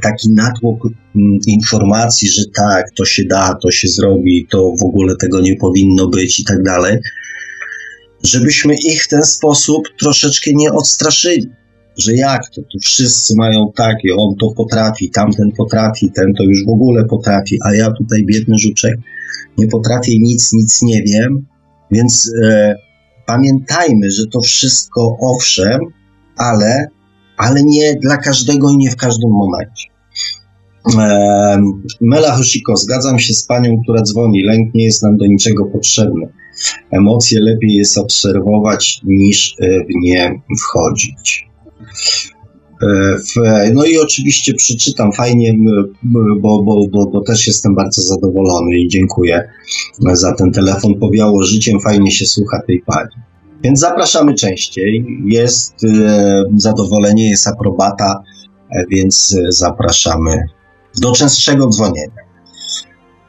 taki 0.03 0.31
natłok 0.31 0.79
mm, 0.87 1.39
informacji, 1.47 2.29
że 2.29 2.43
tak, 2.55 2.85
to 2.97 3.05
się 3.05 3.25
da, 3.25 3.55
to 3.63 3.71
się 3.71 3.89
zrobi, 3.89 4.47
to 4.51 4.73
w 4.81 4.85
ogóle 4.85 5.17
tego 5.17 5.41
nie 5.41 5.57
powinno 5.57 6.09
być 6.09 6.41
i 6.41 6.45
tak 6.45 6.63
dalej, 6.63 6.99
żebyśmy 8.23 8.75
ich 8.75 9.05
w 9.05 9.09
ten 9.09 9.23
sposób 9.23 9.83
troszeczkę 10.01 10.51
nie 10.55 10.73
odstraszyli. 10.73 11.49
Że 11.99 12.15
jak 12.15 12.51
to, 12.51 12.63
tu 12.63 12.79
wszyscy 12.83 13.35
mają 13.37 13.73
takie, 13.77 14.15
on 14.17 14.35
to 14.41 14.51
potrafi, 14.57 15.11
tamten 15.11 15.53
potrafi, 15.53 16.11
ten 16.15 16.35
to 16.35 16.45
już 16.45 16.65
w 16.67 16.69
ogóle 16.69 17.05
potrafi, 17.05 17.59
a 17.65 17.75
ja 17.75 17.91
tutaj 17.91 18.25
biedny 18.25 18.59
żuczek 18.59 18.95
nie 19.59 19.67
potrafię 19.67 20.13
nic, 20.19 20.53
nic 20.53 20.83
nie 20.83 21.03
wiem. 21.03 21.47
Więc 21.91 22.33
e, 22.45 22.75
pamiętajmy, 23.27 24.11
że 24.11 24.27
to 24.27 24.41
wszystko 24.41 25.17
owszem, 25.21 25.81
ale, 26.37 26.87
ale 27.37 27.63
nie 27.63 27.95
dla 27.95 28.17
każdego 28.17 28.71
i 28.71 28.77
nie 28.77 28.91
w 28.91 28.97
każdym 28.97 29.31
momencie. 29.31 29.93
Mela 32.01 32.37
Hoshiko, 32.37 32.77
zgadzam 32.77 33.19
się 33.19 33.35
z 33.35 33.47
panią, 33.47 33.83
która 33.83 34.03
dzwoni. 34.03 34.43
Lęk 34.43 34.75
nie 34.75 34.85
jest 34.85 35.03
nam 35.03 35.17
do 35.17 35.27
niczego 35.27 35.65
potrzebny. 35.65 36.29
Emocje 36.91 37.41
lepiej 37.41 37.75
jest 37.75 37.99
obserwować 37.99 39.01
niż 39.05 39.57
e, 39.61 39.85
w 39.85 39.87
nie 40.03 40.43
wchodzić. 40.61 41.49
E, 43.45 43.73
no 43.75 43.85
i 43.85 43.99
oczywiście 43.99 44.55
przeczytam 44.55 45.13
fajnie, 45.13 45.55
bo, 46.03 46.63
bo, 46.63 46.87
bo, 46.89 47.07
bo 47.07 47.21
też 47.21 47.47
jestem 47.47 47.75
bardzo 47.75 48.03
zadowolony 48.03 48.79
i 48.79 48.89
dziękuję 48.89 49.49
za 50.13 50.35
ten 50.35 50.53
telefon. 50.53 50.95
Powiało 50.95 51.43
życiem, 51.43 51.81
fajnie 51.81 52.11
się 52.11 52.27
słucha 52.27 52.63
tej 52.67 52.83
pani. 52.87 53.32
Więc 53.63 53.81
zapraszamy 53.81 54.35
częściej. 54.35 55.07
Jest 55.27 55.85
e, 55.85 56.45
zadowolenie, 56.57 57.31
jest 57.31 57.49
aprobata, 57.49 58.23
więc 58.91 59.37
zapraszamy 59.49 60.45
do 61.01 61.13
częstszego 61.13 61.69
dzwonienia. 61.69 62.23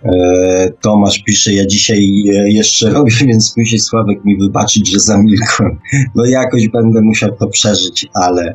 E, 0.05 0.69
Tomasz 0.81 1.19
pisze, 1.19 1.53
ja 1.53 1.65
dzisiaj 1.65 2.23
e, 2.29 2.49
jeszcze 2.49 2.89
robię, 2.93 3.11
więc 3.25 3.57
musi 3.57 3.79
Sławek 3.79 4.25
mi 4.25 4.37
wybaczyć, 4.37 4.91
że 4.91 4.99
zamilkłem. 4.99 5.79
No 6.15 6.25
jakoś 6.25 6.67
będę 6.67 7.01
musiał 7.01 7.35
to 7.35 7.47
przeżyć, 7.47 8.07
ale, 8.13 8.53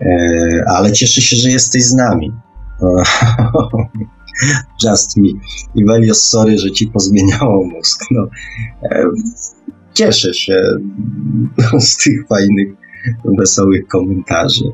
e, 0.00 0.64
ale 0.66 0.92
cieszę 0.92 1.20
się, 1.20 1.36
że 1.36 1.50
jesteś 1.50 1.84
z 1.84 1.94
nami. 1.94 2.32
Just 4.84 5.16
me. 5.16 5.28
Ivelios, 5.74 6.22
sorry, 6.22 6.58
że 6.58 6.70
ci 6.70 6.86
pozmieniało 6.86 7.64
mózg. 7.64 8.04
No, 8.10 8.26
cieszę 9.94 10.34
się 10.34 10.62
z 11.78 11.96
tych 11.96 12.26
fajnych, 12.28 12.68
wesołych 13.38 13.86
komentarzy. 13.86 14.64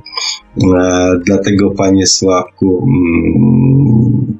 Dlatego, 1.25 1.71
panie 1.71 2.07
Sławku, 2.07 2.87
mm, 2.87 4.39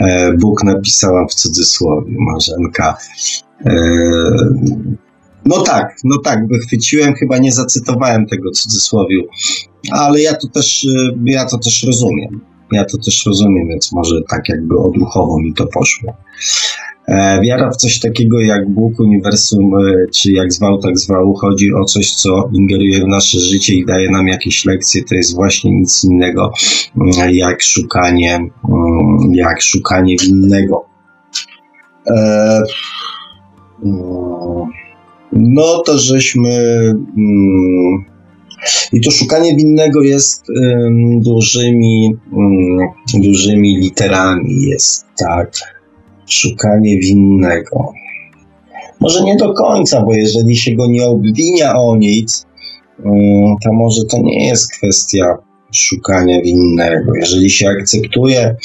E, 0.00 0.32
Bóg 0.32 0.64
napisałam 0.64 1.28
w 1.28 1.34
cudzysłowie, 1.34 2.14
Marzenka. 2.18 2.96
E, 3.66 3.74
no 5.44 5.62
tak, 5.62 5.96
no 6.04 6.18
tak, 6.24 6.48
wychwyciłem, 6.48 7.14
chyba 7.14 7.38
nie 7.38 7.52
zacytowałem 7.52 8.26
tego 8.26 8.50
cudzysłowiu, 8.50 9.22
ale 9.90 10.20
ja 10.20 10.34
to 10.34 10.48
też, 10.48 10.84
e, 10.84 11.12
ja 11.24 11.44
to 11.44 11.58
też 11.58 11.82
rozumiem. 11.82 12.40
Ja 12.72 12.84
to 12.84 12.98
też 12.98 13.26
rozumiem, 13.26 13.68
więc 13.68 13.92
może 13.92 14.20
tak 14.28 14.48
jakby 14.48 14.78
odruchowo 14.78 15.40
mi 15.40 15.54
to 15.54 15.66
poszło. 15.66 16.16
E, 17.10 17.40
wiara 17.40 17.70
w 17.70 17.76
coś 17.76 18.00
takiego 18.00 18.40
jak 18.40 18.68
Bóg, 18.68 19.00
uniwersum, 19.00 19.74
e, 19.74 20.06
czy 20.14 20.32
jak 20.32 20.52
zwał, 20.52 20.78
tak 20.78 20.98
zwał, 20.98 21.34
chodzi 21.34 21.74
o 21.74 21.84
coś, 21.84 22.14
co 22.14 22.50
ingeruje 22.52 23.00
w 23.00 23.06
nasze 23.06 23.38
życie 23.40 23.74
i 23.74 23.84
daje 23.84 24.10
nam 24.10 24.28
jakieś 24.28 24.64
lekcje, 24.64 25.04
to 25.04 25.14
jest 25.14 25.34
właśnie 25.34 25.72
nic 25.72 26.04
innego 26.04 26.52
mm, 26.96 27.34
jak 27.34 27.62
szukanie, 27.62 28.34
mm, 28.34 29.34
jak 29.34 29.62
szukanie 29.62 30.16
winnego. 30.22 30.86
E, 32.06 32.62
no 35.32 35.82
to 35.86 35.98
żeśmy. 35.98 36.50
I 38.92 39.00
to 39.00 39.10
szukanie 39.10 39.56
winnego 39.56 40.02
jest 40.02 40.46
dużymi, 41.20 42.16
dużymi 43.14 43.76
literami, 43.76 44.62
jest 44.62 45.06
tak 45.18 45.79
szukanie 46.32 46.98
winnego. 46.98 47.92
Może 49.00 49.24
nie 49.24 49.36
do 49.36 49.54
końca, 49.54 50.02
bo 50.02 50.14
jeżeli 50.14 50.56
się 50.56 50.74
go 50.74 50.86
nie 50.86 51.04
obwinia 51.04 51.74
o 51.74 51.96
nic, 51.96 52.46
mm, 53.04 53.56
to 53.64 53.72
może 53.72 54.04
to 54.04 54.18
nie 54.18 54.46
jest 54.46 54.72
kwestia 54.72 55.38
szukania 55.72 56.42
winnego. 56.42 57.12
Jeżeli 57.14 57.50
się 57.50 57.68
akceptuje 57.68 58.56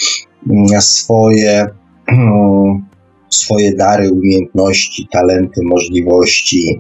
mm, 0.49 0.81
swoje, 0.81 1.65
mm, 2.07 2.85
swoje 3.29 3.75
dary, 3.75 4.11
umiejętności, 4.11 5.07
talenty, 5.11 5.61
możliwości 5.63 6.79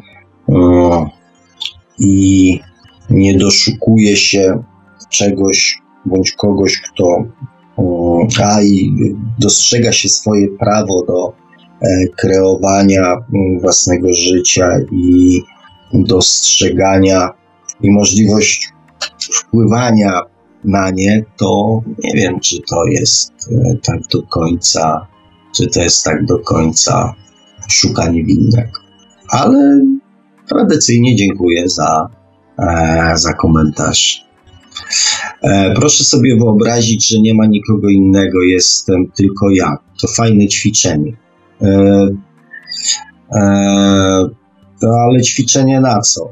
i 1.99 2.59
nie 3.09 3.37
doszukuje 3.37 4.15
się 4.15 4.63
czegoś 5.09 5.77
bądź 6.05 6.31
kogoś, 6.31 6.81
kto 6.81 7.23
a 8.43 8.61
i 8.61 8.95
dostrzega 9.39 9.91
się 9.91 10.09
swoje 10.09 10.47
prawo 10.47 11.05
do 11.05 11.33
e, 11.81 12.07
kreowania 12.07 13.13
mm, 13.33 13.59
własnego 13.59 14.13
życia 14.13 14.69
i 14.91 15.41
dostrzegania 15.93 17.29
i 17.81 17.91
możliwość 17.91 18.69
wpływania 19.33 20.21
na 20.63 20.89
nie, 20.89 21.23
to 21.37 21.81
nie 22.03 22.13
wiem, 22.13 22.39
czy 22.39 22.61
to 22.69 22.85
jest 22.85 23.31
e, 23.51 23.75
tak 23.83 23.99
do 24.13 24.23
końca, 24.23 25.07
czy 25.55 25.67
to 25.67 25.81
jest 25.81 26.03
tak 26.03 26.25
do 26.25 26.39
końca 26.39 27.13
szukanie 27.69 28.23
winnego. 28.23 28.79
Ale 29.29 29.81
tradycyjnie 30.49 31.15
dziękuję 31.15 31.69
za, 31.69 32.09
e, 32.59 33.11
za 33.15 33.33
komentarz 33.33 34.24
proszę 35.75 36.03
sobie 36.03 36.35
wyobrazić, 36.35 37.09
że 37.09 37.19
nie 37.19 37.33
ma 37.33 37.45
nikogo 37.45 37.89
innego, 37.89 38.43
jestem 38.43 39.11
tylko 39.11 39.49
ja. 39.49 39.77
To 40.01 40.07
fajne 40.07 40.47
ćwiczenie. 40.47 41.17
E, 41.61 42.07
e, 43.31 44.29
ale 45.07 45.21
ćwiczenie 45.21 45.81
na 45.81 46.01
co? 46.01 46.29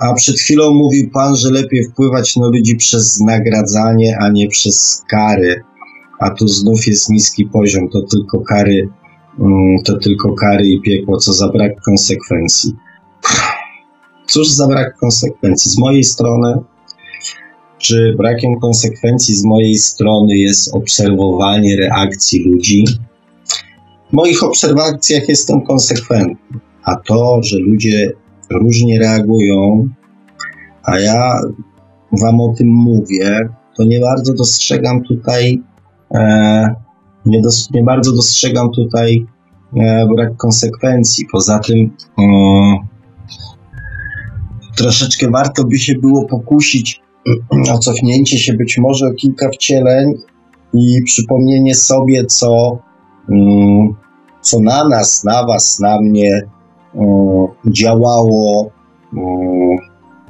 A 0.00 0.14
przed 0.14 0.36
chwilą 0.36 0.74
mówił 0.74 1.10
Pan, 1.10 1.36
że 1.36 1.50
lepiej 1.50 1.84
wpływać 1.84 2.36
na 2.36 2.46
ludzi 2.46 2.76
przez 2.76 3.20
nagradzanie, 3.20 4.18
a 4.20 4.28
nie 4.28 4.48
przez 4.48 5.02
kary. 5.10 5.62
A 6.18 6.30
tu 6.30 6.48
znów 6.48 6.86
jest 6.86 7.10
niski 7.10 7.46
poziom, 7.46 7.88
to 7.88 8.02
tylko 8.02 8.40
kary, 8.40 8.88
mm, 9.38 9.76
to 9.84 9.98
tylko 9.98 10.34
kary 10.34 10.68
i 10.68 10.80
piekło, 10.80 11.16
co 11.16 11.32
za 11.32 11.48
brak 11.48 11.80
konsekwencji. 11.80 12.74
Cóż 14.30 14.48
za 14.48 14.66
brak 14.66 14.96
konsekwencji? 14.96 15.70
Z 15.70 15.78
mojej 15.78 16.04
strony, 16.04 16.54
czy 17.78 18.14
brakiem 18.18 18.60
konsekwencji 18.60 19.34
z 19.34 19.44
mojej 19.44 19.74
strony 19.78 20.36
jest 20.36 20.74
obserwowanie 20.74 21.76
reakcji 21.76 22.44
ludzi? 22.44 22.84
W 24.10 24.12
moich 24.12 24.42
obserwacjach 24.42 25.28
jestem 25.28 25.62
konsekwentny. 25.62 26.60
A 26.84 26.96
to, 26.96 27.42
że 27.42 27.58
ludzie 27.58 28.12
różnie 28.50 28.98
reagują, 28.98 29.88
a 30.82 30.98
ja 30.98 31.40
Wam 32.20 32.40
o 32.40 32.54
tym 32.58 32.68
mówię, 32.68 33.48
to 33.76 33.84
nie 33.84 34.00
bardzo 34.00 34.34
dostrzegam 34.34 35.02
tutaj, 35.02 35.62
e, 36.14 36.74
nie, 37.26 37.40
dos, 37.40 37.70
nie 37.70 37.82
bardzo 37.82 38.12
dostrzegam 38.12 38.70
tutaj 38.70 39.26
e, 39.76 40.06
brak 40.14 40.36
konsekwencji. 40.36 41.26
Poza 41.32 41.58
tym 41.58 41.78
e, 42.18 42.22
troszeczkę 44.80 45.30
warto 45.30 45.64
by 45.64 45.78
się 45.78 45.94
było 45.94 46.24
pokusić 46.24 47.00
o 47.72 47.78
cofnięcie 47.78 48.38
się 48.38 48.52
być 48.52 48.78
może 48.78 49.06
o 49.06 49.12
kilka 49.12 49.48
wcieleń 49.50 50.14
i 50.74 51.02
przypomnienie 51.02 51.74
sobie, 51.74 52.24
co, 52.24 52.78
mm, 53.30 53.94
co 54.40 54.60
na 54.60 54.88
nas, 54.88 55.24
na 55.24 55.46
Was, 55.46 55.78
na 55.80 56.00
mnie 56.00 56.42
mm, 56.94 57.46
działało, 57.66 58.70
mm, 59.12 59.76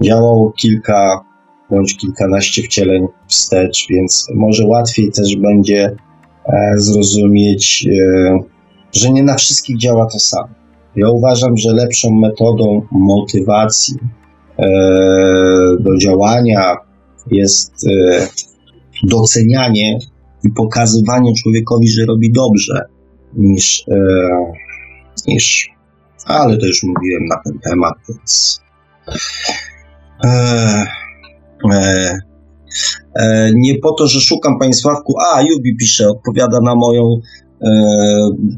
działało 0.03 0.53
kilka 0.53 1.25
bądź 1.71 1.97
kilkanaście 1.97 2.63
wcieleń 2.63 3.07
wstecz, 3.29 3.87
więc 3.91 4.27
może 4.35 4.67
łatwiej 4.67 5.13
też 5.13 5.37
będzie 5.37 5.97
e, 6.47 6.75
zrozumieć, 6.77 7.87
e, 7.87 8.39
że 8.93 9.11
nie 9.11 9.23
na 9.23 9.35
wszystkich 9.35 9.79
działa 9.79 10.07
to 10.07 10.19
samo. 10.19 10.49
Ja 10.97 11.11
uważam, 11.11 11.57
że 11.57 11.73
lepszą 11.73 12.11
metodą 12.11 12.83
motywacji 12.91 13.95
do 15.81 15.99
działania 15.99 16.77
jest 17.31 17.73
docenianie 19.03 19.99
i 20.45 20.51
pokazywanie 20.51 21.33
człowiekowi, 21.43 21.89
że 21.89 22.07
robi 22.07 22.33
dobrze, 22.33 22.85
niż, 23.37 23.85
niż 25.27 25.71
ale 26.27 26.57
to 26.57 26.67
już 26.67 26.83
mówiłem 26.83 27.25
na 27.27 27.37
ten 27.45 27.59
temat, 27.59 27.95
więc. 28.09 28.61
E, 30.25 30.87
e, 33.17 33.51
nie 33.55 33.79
po 33.79 33.93
to, 33.93 34.07
że 34.07 34.21
szukam 34.21 34.59
Państwawku, 34.59 35.15
a 35.21 35.43
Jubi 35.43 35.77
pisze, 35.77 36.09
odpowiada 36.09 36.61
na 36.61 36.75
moją, 36.75 37.21
e, 37.63 37.71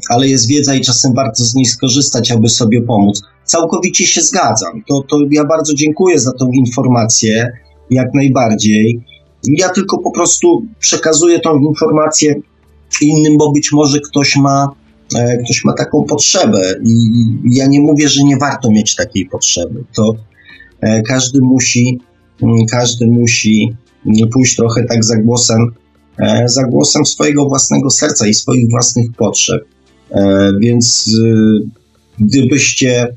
ale 0.09 0.29
jest 0.29 0.49
wiedza 0.49 0.75
i 0.75 0.81
czasem 0.81 1.15
warto 1.15 1.45
z 1.45 1.55
niej 1.55 1.65
skorzystać, 1.65 2.33
aby 2.33 2.49
sobie 2.49 2.83
pomóc. 2.83 3.23
Całkowicie 3.53 4.07
się 4.07 4.21
zgadzam. 4.21 4.83
To, 4.89 5.03
to 5.09 5.19
ja 5.31 5.45
bardzo 5.45 5.75
dziękuję 5.75 6.19
za 6.19 6.33
tą 6.33 6.51
informację, 6.51 7.53
jak 7.91 8.15
najbardziej. 8.15 9.05
Ja 9.45 9.69
tylko 9.69 9.99
po 9.99 10.11
prostu 10.11 10.67
przekazuję 10.79 11.41
tą 11.41 11.59
informację 11.59 12.35
innym, 13.01 13.39
bo 13.39 13.53
być 13.53 13.73
może 13.73 14.01
ktoś 14.01 14.37
ma, 14.37 14.69
ktoś 15.45 15.65
ma 15.65 15.73
taką 15.73 16.05
potrzebę 16.05 16.75
i 16.87 16.95
ja 17.45 17.67
nie 17.67 17.81
mówię, 17.81 18.09
że 18.09 18.25
nie 18.25 18.37
warto 18.37 18.71
mieć 18.71 18.97
takiej 18.97 19.27
potrzeby. 19.27 19.85
To 19.97 20.15
każdy 21.09 21.39
musi 21.43 22.01
Mm, 22.43 22.67
każdy 22.67 23.07
musi 23.07 23.73
pójść 24.33 24.57
trochę 24.57 24.85
tak 24.85 25.05
za 25.05 25.17
głosem, 25.17 25.73
e, 26.19 26.49
za 26.49 26.65
głosem 26.65 27.07
swojego 27.07 27.49
własnego 27.49 27.91
serca 27.91 28.27
i 28.27 28.35
swoich 28.35 28.71
własnych 28.71 29.13
potrzeb. 29.13 29.65
E, 30.11 30.53
więc 30.61 31.11
gdybyście 32.19 33.17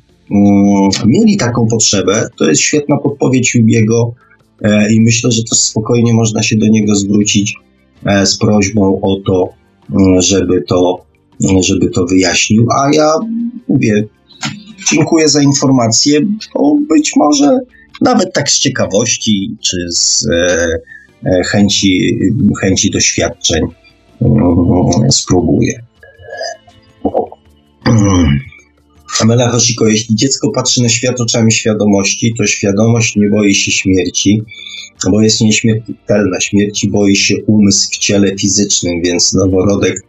mieli 1.06 1.38
taką 1.38 1.68
potrzebę, 1.68 2.28
to 2.38 2.50
jest 2.50 2.62
świetna 2.62 2.98
podpowiedź 2.98 3.56
Jubiego 3.56 4.14
e, 4.62 4.94
i 4.94 5.02
myślę, 5.02 5.32
że 5.32 5.44
to 5.44 5.56
spokojnie 5.56 6.14
można 6.14 6.44
się 6.44 6.56
do 6.56 6.68
niego 6.68 6.96
zwrócić 6.96 7.56
z 8.26 8.38
prośbą 8.38 9.00
o 9.02 9.16
to, 9.26 9.50
mm, 9.92 10.22
żeby 10.22 10.62
to, 10.62 11.06
żeby 11.62 11.90
to 11.90 12.06
wyjaśnił. 12.06 12.68
A 12.72 12.90
ja 12.94 13.14
mówię, 13.68 14.04
dziękuję 14.92 15.30
za 15.30 15.42
informację, 15.42 16.20
bo 16.54 16.78
być 16.90 17.12
może 17.16 17.60
nawet 18.02 18.34
tak 18.34 18.50
z 18.50 18.60
ciekawości 18.60 19.56
czy 19.62 19.78
z 19.90 20.28
e, 20.34 20.68
e, 21.26 21.44
chęci, 21.44 22.20
chęci 22.62 22.92
doświadczeń 22.92 23.62
mm, 24.22 25.12
spróbuję. 25.12 25.84
Amela 29.22 29.50
Hoshiko, 29.50 29.88
jeśli 29.88 30.16
dziecko 30.16 30.52
patrzy 30.52 30.82
na 30.82 30.90
świat 30.90 31.22
oczami 31.22 31.52
świadomości, 31.52 32.34
to 32.38 32.48
świadomość 32.48 33.16
nie 33.16 33.30
boi 33.30 33.56
się 33.56 33.72
śmierci, 33.72 34.42
bo 35.12 35.22
jest 35.22 35.42
nieśmiertelna. 35.42 36.42
Śmierci 36.42 36.90
boi 36.90 37.16
się 37.16 37.36
umysł 37.48 37.88
w 37.92 37.98
ciele 37.98 38.38
fizycznym, 38.38 39.02
więc 39.04 39.34
noworodek 39.34 40.02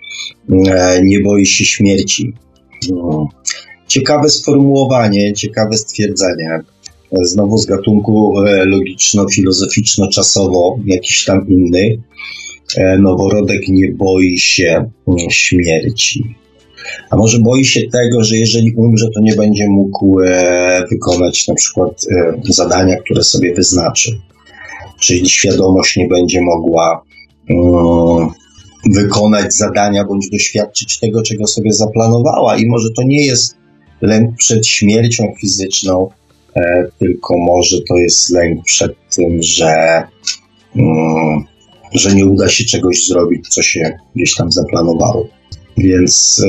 e, 0.68 1.00
nie 1.02 1.20
boi 1.20 1.46
się 1.46 1.64
śmierci. 1.64 2.32
Mm. 2.90 3.26
Ciekawe 3.88 4.28
sformułowanie, 4.28 5.32
ciekawe 5.32 5.76
stwierdzenie 5.76 6.60
znowu 7.22 7.58
z 7.58 7.66
gatunku 7.66 8.40
e, 8.40 8.64
logiczno-filozoficzno-czasowo, 8.64 10.78
jakiś 10.84 11.24
tam 11.24 11.48
inny. 11.48 12.02
E, 12.76 12.98
noworodek 12.98 13.68
nie 13.68 13.92
boi 13.92 14.38
się 14.38 14.90
śmierci. 15.30 16.34
A 17.10 17.16
może 17.16 17.38
boi 17.38 17.64
się 17.64 17.80
tego, 17.92 18.24
że 18.24 18.36
jeżeli 18.36 18.72
umrze, 18.76 19.06
to 19.14 19.20
nie 19.20 19.34
będzie 19.34 19.68
mógł 19.68 20.20
e, 20.20 20.84
wykonać 20.90 21.48
na 21.48 21.54
przykład 21.54 22.06
zadania, 22.44 22.96
które 22.96 23.24
sobie 23.24 23.54
wyznaczy. 23.54 24.20
Czyli 25.00 25.28
świadomość 25.28 25.96
nie 25.96 26.08
będzie 26.08 26.42
mogła 26.42 27.02
mm, 27.50 28.28
wykonać 28.94 29.54
zadania 29.54 30.04
bądź 30.04 30.30
doświadczyć 30.30 30.98
tego, 30.98 31.22
czego 31.22 31.46
sobie 31.46 31.72
zaplanowała. 31.72 32.56
I 32.56 32.66
może 32.66 32.88
to 32.96 33.02
nie 33.02 33.26
jest 33.26 33.56
lęk 34.00 34.36
przed 34.36 34.66
śmiercią 34.66 35.32
fizyczną, 35.40 36.08
E, 36.56 36.84
tylko 36.98 37.38
może 37.38 37.76
to 37.88 37.96
jest 37.96 38.30
lęk 38.30 38.64
przed 38.64 38.92
tym, 39.16 39.42
że, 39.42 40.02
mm, 40.76 41.44
że 41.92 42.14
nie 42.14 42.26
uda 42.26 42.48
się 42.48 42.64
czegoś 42.64 43.06
zrobić, 43.06 43.48
co 43.48 43.62
się 43.62 43.98
gdzieś 44.16 44.34
tam 44.34 44.52
zaplanowało. 44.52 45.26
Więc, 45.78 46.42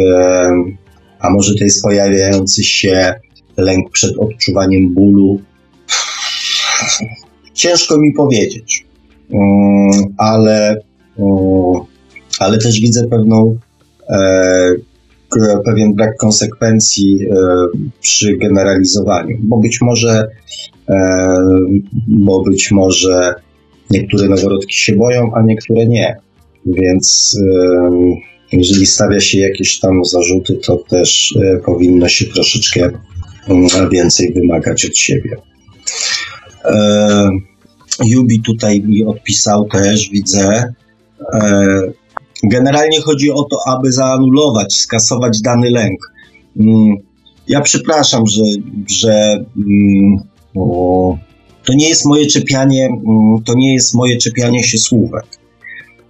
a 1.19 1.29
może 1.29 1.55
to 1.55 1.63
jest 1.63 1.83
pojawiający 1.83 2.63
się 2.63 3.13
lęk 3.57 3.91
przed 3.91 4.17
odczuwaniem 4.17 4.93
bólu. 4.93 5.41
Ciężko 7.53 7.97
mi 7.97 8.13
powiedzieć, 8.13 8.85
mm, 9.33 10.13
ale, 10.17 10.81
mm, 11.19 11.83
ale 12.39 12.57
też 12.57 12.79
widzę 12.81 13.07
pewną 13.07 13.57
e, 14.09 14.69
pewien 15.65 15.93
brak 15.93 16.17
konsekwencji 16.17 17.17
e, 17.31 17.35
przy 18.01 18.37
generalizowaniu, 18.37 19.37
bo 19.39 19.57
być 19.57 19.81
może, 19.81 20.27
e, 20.89 20.95
bo 22.07 22.41
być 22.41 22.71
może 22.71 23.33
niektóre 23.89 24.29
noworodki 24.29 24.77
się 24.77 24.95
boją, 24.95 25.31
a 25.33 25.41
niektóre 25.41 25.85
nie. 25.85 26.17
Więc 26.65 27.37
jeżeli 28.51 28.85
stawia 28.85 29.19
się 29.19 29.39
jakieś 29.39 29.79
tam 29.79 30.05
zarzuty, 30.05 30.59
to 30.65 30.77
też 30.77 31.37
powinno 31.65 32.09
się 32.09 32.25
troszeczkę 32.25 32.89
mm, 33.47 33.89
więcej 33.89 34.33
wymagać 34.33 34.85
od 34.85 34.97
siebie. 34.97 35.35
Jubi 38.05 38.41
tutaj 38.41 38.81
mi 38.81 39.05
odpisał 39.05 39.65
też, 39.65 40.09
widzę. 40.09 40.73
Generalnie 42.43 43.01
chodzi 43.01 43.31
o 43.31 43.43
to, 43.43 43.57
aby 43.67 43.91
zaanulować, 43.91 44.73
skasować 44.73 45.41
dany 45.41 45.69
lęk. 45.69 46.11
Mm, 46.59 46.95
ja 47.47 47.61
przepraszam, 47.61 48.27
że, 48.27 48.43
że 48.87 49.45
mm, 49.57 50.17
to 51.65 51.73
nie 51.73 51.89
jest 51.89 52.05
moje 52.05 52.25
czepianie, 52.25 52.89
to 53.45 53.53
nie 53.55 53.73
jest 53.73 53.93
moje 53.93 54.17
czepianie 54.17 54.63
się 54.63 54.77
słówek, 54.77 55.25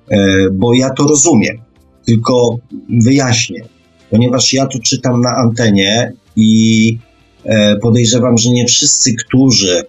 e, 0.09 0.17
bo 0.51 0.73
ja 0.73 0.89
to 0.89 1.03
rozumiem, 1.03 1.57
tylko 2.07 2.57
wyjaśnię, 3.03 3.61
ponieważ 4.09 4.53
ja 4.53 4.65
tu 4.65 4.79
czytam 4.79 5.21
na 5.21 5.35
antenie 5.35 6.13
i 6.35 6.97
e, 7.43 7.75
podejrzewam, 7.75 8.37
że 8.37 8.49
nie 8.49 8.65
wszyscy, 8.65 9.13
którzy 9.13 9.83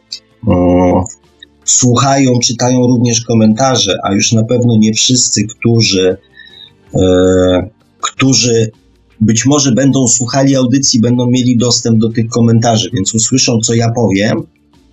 słuchają, 1.65 2.39
czytają 2.39 2.87
również 2.87 3.21
komentarze, 3.21 3.97
a 4.05 4.13
już 4.13 4.33
na 4.33 4.45
pewno 4.45 4.77
nie 4.77 4.93
wszyscy, 4.93 5.47
którzy 5.47 6.17
E, 6.95 7.69
którzy 8.01 8.71
być 9.21 9.47
może 9.47 9.73
będą 9.73 10.09
słuchali 10.09 10.57
audycji, 10.57 11.01
będą 11.01 11.27
mieli 11.31 11.57
dostęp 11.57 11.99
do 11.99 12.09
tych 12.09 12.29
komentarzy, 12.29 12.91
więc 12.95 13.15
usłyszą, 13.15 13.59
co 13.59 13.75
ja 13.75 13.91
powiem. 13.91 14.43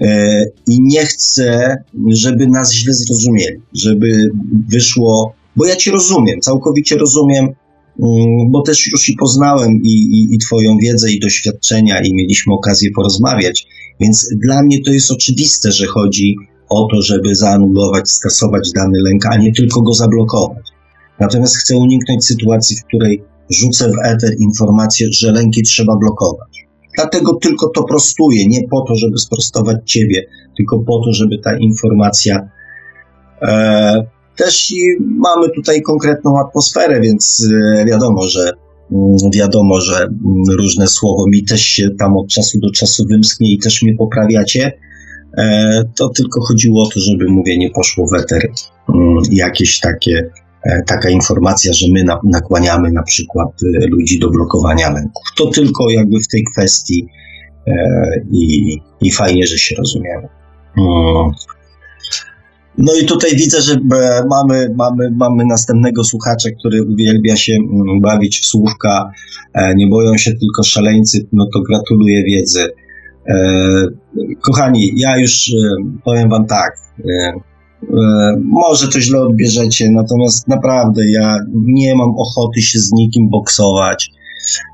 E, 0.01 0.43
I 0.67 0.81
nie 0.81 1.05
chcę, 1.05 1.75
żeby 2.07 2.47
nas 2.47 2.73
źle 2.73 2.93
zrozumieli, 2.93 3.61
żeby 3.73 4.29
wyszło, 4.69 5.33
bo 5.55 5.65
ja 5.65 5.75
Cię 5.75 5.91
rozumiem, 5.91 6.39
całkowicie 6.41 6.97
rozumiem, 6.97 7.45
mm, 7.45 8.51
bo 8.51 8.61
też 8.61 8.87
już 8.91 9.09
i 9.09 9.15
poznałem 9.15 9.81
i, 9.83 9.91
i, 9.91 10.35
i 10.35 10.37
Twoją 10.37 10.77
wiedzę 10.77 11.11
i 11.11 11.19
doświadczenia, 11.19 12.01
i 12.01 12.13
mieliśmy 12.13 12.53
okazję 12.53 12.89
porozmawiać, 12.95 13.67
więc 13.99 14.29
dla 14.43 14.63
mnie 14.63 14.81
to 14.81 14.91
jest 14.91 15.11
oczywiste, 15.11 15.71
że 15.71 15.85
chodzi 15.85 16.35
o 16.69 16.87
to, 16.91 17.01
żeby 17.01 17.35
zaanulować, 17.35 18.09
skasować 18.09 18.71
dany 18.71 18.99
lęk, 19.01 19.25
a 19.25 19.37
nie 19.37 19.53
tylko 19.53 19.81
go 19.81 19.93
zablokować. 19.93 20.63
Natomiast 21.19 21.57
chcę 21.57 21.77
uniknąć 21.77 22.25
sytuacji, 22.25 22.77
w 22.77 22.83
której 22.83 23.23
rzucę 23.49 23.89
w 23.89 24.05
eter 24.05 24.35
informację, 24.39 25.07
że 25.11 25.31
lęki 25.31 25.63
trzeba 25.63 25.95
blokować. 25.95 26.65
Dlatego 26.95 27.33
tylko 27.33 27.69
to 27.69 27.83
prostuję, 27.83 28.47
nie 28.47 28.67
po 28.67 28.81
to, 28.81 28.95
żeby 28.95 29.17
sprostować 29.17 29.77
ciebie, 29.85 30.25
tylko 30.57 30.79
po 30.79 31.01
to, 31.05 31.13
żeby 31.13 31.37
ta 31.37 31.57
informacja. 31.57 32.49
E, 33.41 34.14
też 34.37 34.71
i 34.71 34.77
mamy 34.99 35.49
tutaj 35.49 35.81
konkretną 35.81 36.39
atmosferę, 36.39 37.01
więc 37.01 37.47
e, 37.79 37.85
wiadomo, 37.85 38.27
że 38.27 38.51
mm, 38.91 39.17
wiadomo, 39.33 39.81
że 39.81 39.95
mm, 39.95 40.43
różne 40.57 40.87
słowo 40.87 41.25
mi 41.27 41.43
też 41.43 41.61
się 41.61 41.89
tam 41.99 42.17
od 42.17 42.27
czasu 42.27 42.59
do 42.59 42.71
czasu 42.71 43.03
wymsknie 43.09 43.53
i 43.53 43.59
też 43.59 43.81
mnie 43.81 43.95
poprawiacie. 43.95 44.71
E, 45.37 45.83
to 45.95 46.09
tylko 46.09 46.41
chodziło 46.41 46.83
o 46.83 46.89
to, 46.89 46.99
żeby 46.99 47.25
mówię, 47.29 47.57
nie 47.57 47.69
poszło 47.69 48.07
weter 48.11 48.41
mm, 48.89 49.23
jakieś 49.31 49.79
takie 49.79 50.29
E, 50.65 50.83
taka 50.83 51.09
informacja, 51.09 51.73
że 51.73 51.87
my 51.91 52.03
nakłaniamy 52.23 52.91
na 52.91 53.03
przykład 53.03 53.49
ludzi 53.89 54.19
do 54.19 54.29
blokowania 54.29 54.89
lęków. 54.89 55.23
To 55.37 55.47
tylko 55.47 55.89
jakby 55.89 56.19
w 56.19 56.27
tej 56.27 56.43
kwestii 56.53 57.07
i, 58.31 58.77
i 59.01 59.11
fajnie, 59.11 59.47
że 59.47 59.57
się 59.57 59.75
rozumiemy. 59.75 60.27
No 62.77 62.93
i 63.01 63.05
tutaj 63.05 63.31
widzę, 63.35 63.61
że 63.61 63.79
mamy, 64.29 64.73
mamy, 64.75 65.11
mamy 65.11 65.45
następnego 65.45 66.03
słuchacza, 66.03 66.49
który 66.59 66.83
uwielbia 66.83 67.35
się 67.35 67.53
mm, 67.53 68.01
bawić 68.01 68.39
w 68.39 68.45
słówka. 68.45 69.11
Nie 69.75 69.87
boją 69.87 70.17
się 70.17 70.31
tylko 70.31 70.63
szaleńcy, 70.63 71.27
no 71.33 71.45
to 71.53 71.61
gratuluję 71.61 72.23
wiedzy. 72.23 72.67
Kochani, 74.41 74.91
ja 74.95 75.17
już 75.17 75.51
powiem 76.03 76.29
Wam 76.29 76.45
tak. 76.47 76.71
E, 77.93 78.41
może 78.43 78.87
to 78.87 78.99
źle 79.01 79.19
odbierzecie, 79.19 79.91
natomiast 79.91 80.47
naprawdę 80.47 81.11
ja 81.11 81.37
nie 81.53 81.95
mam 81.95 82.09
ochoty 82.17 82.61
się 82.61 82.79
z 82.79 82.91
nikim 82.91 83.29
boksować. 83.29 84.11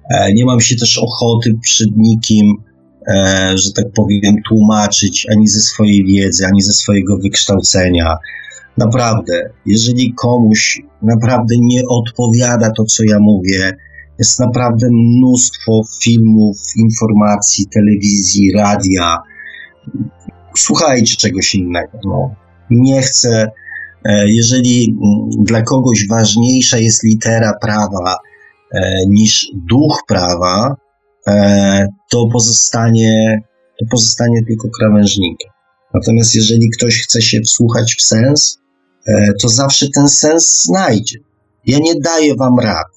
E, 0.09 0.33
nie 0.33 0.45
mam 0.45 0.59
się 0.59 0.75
też 0.75 0.97
ochoty 0.97 1.53
przed 1.61 1.89
nikim, 1.97 2.47
e, 2.47 2.70
że 3.55 3.73
tak 3.75 3.85
powiem, 3.95 4.35
tłumaczyć 4.49 5.27
ani 5.31 5.47
ze 5.47 5.59
swojej 5.59 6.05
wiedzy, 6.05 6.45
ani 6.45 6.61
ze 6.61 6.73
swojego 6.73 7.17
wykształcenia. 7.17 8.15
Naprawdę, 8.77 9.49
jeżeli 9.65 10.13
komuś 10.13 10.81
naprawdę 11.01 11.55
nie 11.59 11.81
odpowiada 11.89 12.71
to, 12.77 12.83
co 12.83 13.03
ja 13.03 13.19
mówię, 13.19 13.77
jest 14.19 14.39
naprawdę 14.39 14.87
mnóstwo 14.91 15.81
filmów, 16.03 16.57
informacji, 16.77 17.65
telewizji, 17.73 18.51
radia. 18.53 19.17
Słuchajcie 20.57 21.15
czegoś 21.15 21.55
innego. 21.55 21.99
No 22.05 22.35
nie 22.71 23.01
chcę, 23.01 23.51
e, 24.05 24.29
jeżeli 24.29 24.97
mm, 25.03 25.45
dla 25.45 25.61
kogoś 25.61 26.07
ważniejsza 26.07 26.77
jest 26.77 27.03
litera 27.03 27.53
prawa 27.61 28.15
e, 28.73 29.05
niż 29.07 29.47
duch 29.69 30.03
prawa, 30.07 30.75
e, 30.75 30.90
to 32.11 32.27
pozostanie, 32.33 33.41
to 33.79 33.85
pozostanie 33.91 34.45
tylko 34.47 34.69
krawężnikiem. 34.79 35.51
Natomiast 35.93 36.35
jeżeli 36.35 36.69
ktoś 36.69 37.03
chce 37.03 37.21
się 37.21 37.41
wsłuchać 37.41 37.95
w 37.95 38.01
sens, 38.01 38.57
to 39.41 39.49
zawsze 39.49 39.87
ten 39.95 40.09
sens 40.09 40.63
znajdzie. 40.63 41.19
Ja 41.67 41.77
nie 41.79 41.95
daję 41.95 42.35
wam 42.35 42.59
rad. 42.59 42.87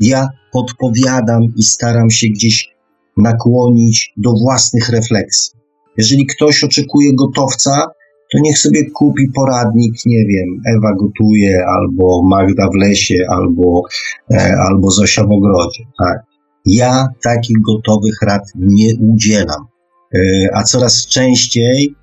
Ja 0.00 0.28
podpowiadam 0.52 1.42
i 1.56 1.62
staram 1.62 2.10
się 2.10 2.28
gdzieś 2.28 2.74
nakłonić 3.16 4.12
do 4.16 4.32
własnych 4.42 4.88
refleksji. 4.88 5.60
Jeżeli 5.98 6.26
ktoś 6.26 6.64
oczekuje 6.64 7.14
gotowca, 7.14 7.86
to 8.32 8.38
niech 8.42 8.58
sobie 8.58 8.90
kupi 8.90 9.22
poradnik, 9.34 9.94
nie 10.06 10.24
wiem, 10.26 10.62
Ewa 10.76 10.92
gotuje, 10.94 11.64
albo 11.66 12.22
Magda 12.28 12.68
w 12.68 12.74
lesie, 12.74 13.18
albo, 13.28 13.82
e, 14.30 14.56
albo 14.56 14.90
Zosia 14.90 15.22
w 15.22 15.32
ogrodzie. 15.32 15.84
Tak. 15.98 16.18
Ja 16.66 17.08
takich 17.22 17.56
gotowych 17.60 18.14
rad 18.22 18.42
nie 18.54 18.96
udzielam. 18.96 19.66
E, 20.14 20.18
a 20.54 20.62
coraz 20.62 21.06
częściej 21.06 21.94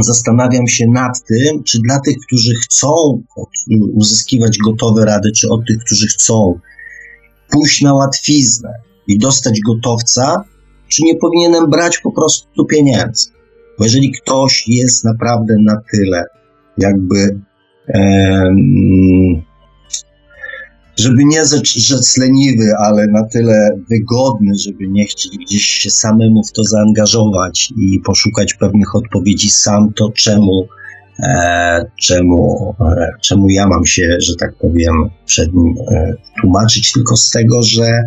zastanawiam 0.00 0.68
się 0.68 0.86
nad 0.86 1.24
tym, 1.24 1.62
czy 1.62 1.78
dla 1.80 2.00
tych, 2.00 2.16
którzy 2.26 2.54
chcą 2.54 3.22
uzyskiwać 3.92 4.58
gotowe 4.58 5.04
rady, 5.04 5.32
czy 5.32 5.48
od 5.48 5.66
tych, 5.66 5.78
którzy 5.84 6.06
chcą 6.06 6.58
pójść 7.50 7.82
na 7.82 7.94
łatwiznę 7.94 8.72
i 9.06 9.18
dostać 9.18 9.60
gotowca, 9.60 10.44
czy 10.88 11.02
nie 11.02 11.16
powinienem 11.16 11.70
brać 11.70 11.98
po 11.98 12.12
prostu 12.12 12.64
pieniędzy. 12.64 13.30
Bo 13.78 13.84
jeżeli 13.84 14.12
ktoś 14.12 14.68
jest 14.68 15.04
naprawdę 15.04 15.54
na 15.64 15.80
tyle, 15.92 16.24
jakby, 16.78 17.40
um, 17.88 19.42
żeby 21.02 21.24
nie 21.24 21.42
rzec 21.76 22.16
leniwy, 22.16 22.64
ale 22.78 23.06
na 23.06 23.24
tyle 23.24 23.70
wygodny, 23.90 24.52
żeby 24.54 24.88
nie 24.88 25.06
chcieć 25.06 25.38
gdzieś 25.38 25.64
się 25.64 25.90
samemu 25.90 26.44
w 26.44 26.52
to 26.52 26.64
zaangażować 26.64 27.72
i 27.76 28.00
poszukać 28.00 28.54
pewnych 28.54 28.96
odpowiedzi 28.96 29.50
sam, 29.50 29.92
to 29.92 30.10
czemu, 30.10 30.66
e, 31.18 31.86
czemu, 32.00 32.74
e, 32.80 33.10
czemu 33.20 33.48
ja 33.48 33.68
mam 33.68 33.86
się, 33.86 34.16
że 34.18 34.36
tak 34.36 34.54
powiem, 34.54 34.94
przed 35.26 35.54
nim 35.54 35.74
e, 35.90 36.14
tłumaczyć, 36.40 36.92
tylko 36.92 37.16
z 37.16 37.30
tego, 37.30 37.62
że, 37.62 38.02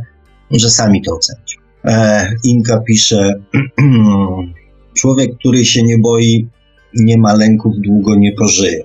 że 0.52 0.70
sami 0.70 1.02
to 1.02 1.16
ocenić. 1.16 1.58
E, 1.86 2.28
Inka 2.44 2.80
pisze, 2.80 3.34
Człowiek, 4.96 5.38
który 5.38 5.66
się 5.66 5.84
nie 5.84 5.98
boi, 5.98 6.48
nie 6.94 7.18
ma 7.18 7.34
lęków, 7.34 7.74
długo 7.78 8.16
nie 8.16 8.32
pożyje. 8.32 8.84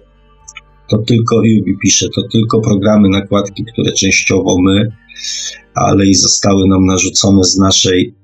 To 0.90 0.98
tylko, 0.98 1.42
Jubi 1.44 1.76
pisze, 1.82 2.06
to 2.14 2.22
tylko 2.32 2.60
programy, 2.60 3.08
nakładki, 3.08 3.64
które 3.72 3.92
częściowo 3.92 4.56
my, 4.62 4.92
ale 5.74 6.06
i 6.06 6.14
zostały 6.14 6.68
nam 6.68 6.86
narzucone 6.86 7.44
z 7.44 7.56
naszej, 7.56 8.14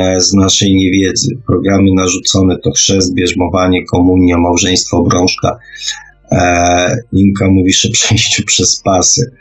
e, 0.00 0.20
z 0.20 0.32
naszej 0.32 0.74
niewiedzy. 0.74 1.28
Programy 1.46 1.90
narzucone 1.94 2.58
to 2.64 2.70
chrzest, 2.70 3.14
bierzmowanie, 3.14 3.84
komunia, 3.84 4.38
małżeństwo, 4.38 4.96
obrążka. 4.96 5.58
E, 6.32 6.96
Inka 7.12 7.50
mówi, 7.50 7.72
że 7.72 7.88
przejście 7.98 8.42
przez 8.42 8.82
pasy. 8.84 9.32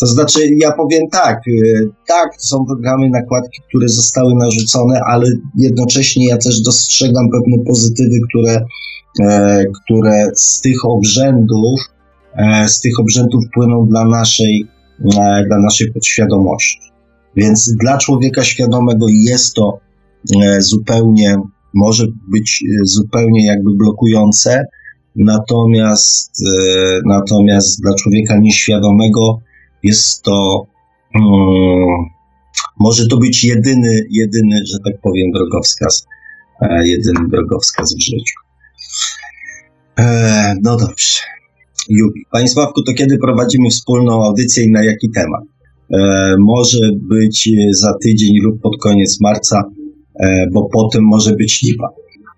To 0.00 0.06
znaczy, 0.06 0.40
ja 0.56 0.72
powiem 0.72 1.02
tak, 1.12 1.40
y, 1.48 1.90
tak, 2.08 2.28
są 2.38 2.64
programy, 2.66 3.10
nakładki, 3.10 3.62
które 3.68 3.88
zostały 3.88 4.34
narzucone, 4.34 5.00
ale 5.06 5.26
jednocześnie 5.58 6.26
ja 6.26 6.36
też 6.36 6.60
dostrzegam 6.60 7.30
pewne 7.30 7.64
pozytywy, 7.64 8.16
które, 8.28 8.52
e, 8.52 8.66
które 9.84 10.30
z 10.34 10.60
tych 10.60 10.84
obrzędów, 10.84 11.80
e, 12.36 12.68
z 12.68 12.80
tych 12.80 13.00
obrzędów 13.00 13.44
płyną 13.54 13.86
dla 13.86 14.04
naszej, 14.04 14.66
e, 15.18 15.44
dla 15.46 15.58
naszej 15.58 15.92
podświadomości. 15.92 16.80
Więc 17.36 17.76
dla 17.76 17.98
człowieka 17.98 18.44
świadomego 18.44 19.06
jest 19.08 19.54
to 19.54 19.78
zupełnie, 20.58 21.36
może 21.74 22.06
być 22.32 22.64
zupełnie 22.82 23.46
jakby 23.46 23.70
blokujące, 23.74 24.64
natomiast, 25.16 26.32
natomiast 27.04 27.82
dla 27.82 27.94
człowieka 27.94 28.38
nieświadomego 28.38 29.38
jest 29.82 30.22
to, 30.22 30.66
um, 31.14 31.22
może 32.80 33.06
to 33.06 33.16
być 33.16 33.44
jedyny, 33.44 34.06
jedyny, 34.10 34.56
że 34.66 34.78
tak 34.84 35.00
powiem, 35.02 35.30
drogowskaz, 35.30 36.06
e, 36.60 36.88
jedyny 36.88 37.28
drogowskaz 37.28 37.94
w 37.94 38.00
życiu. 38.00 38.41
E, 39.98 40.54
no 40.62 40.76
dobrze. 40.76 41.20
Jubi. 41.88 42.20
Panie 42.32 42.48
Sławku, 42.48 42.82
to 42.82 42.92
kiedy 42.92 43.18
prowadzimy 43.18 43.70
wspólną 43.70 44.24
audycję 44.24 44.64
i 44.64 44.70
na 44.70 44.84
jaki 44.84 45.10
temat? 45.10 45.42
E, 45.92 46.34
może 46.38 46.90
być 47.10 47.50
za 47.70 47.94
tydzień 48.02 48.38
lub 48.42 48.60
pod 48.60 48.76
koniec 48.82 49.20
marca, 49.20 49.62
e, 50.20 50.46
bo 50.52 50.68
potem 50.72 51.04
może 51.04 51.36
być 51.36 51.62
lipa. 51.62 51.88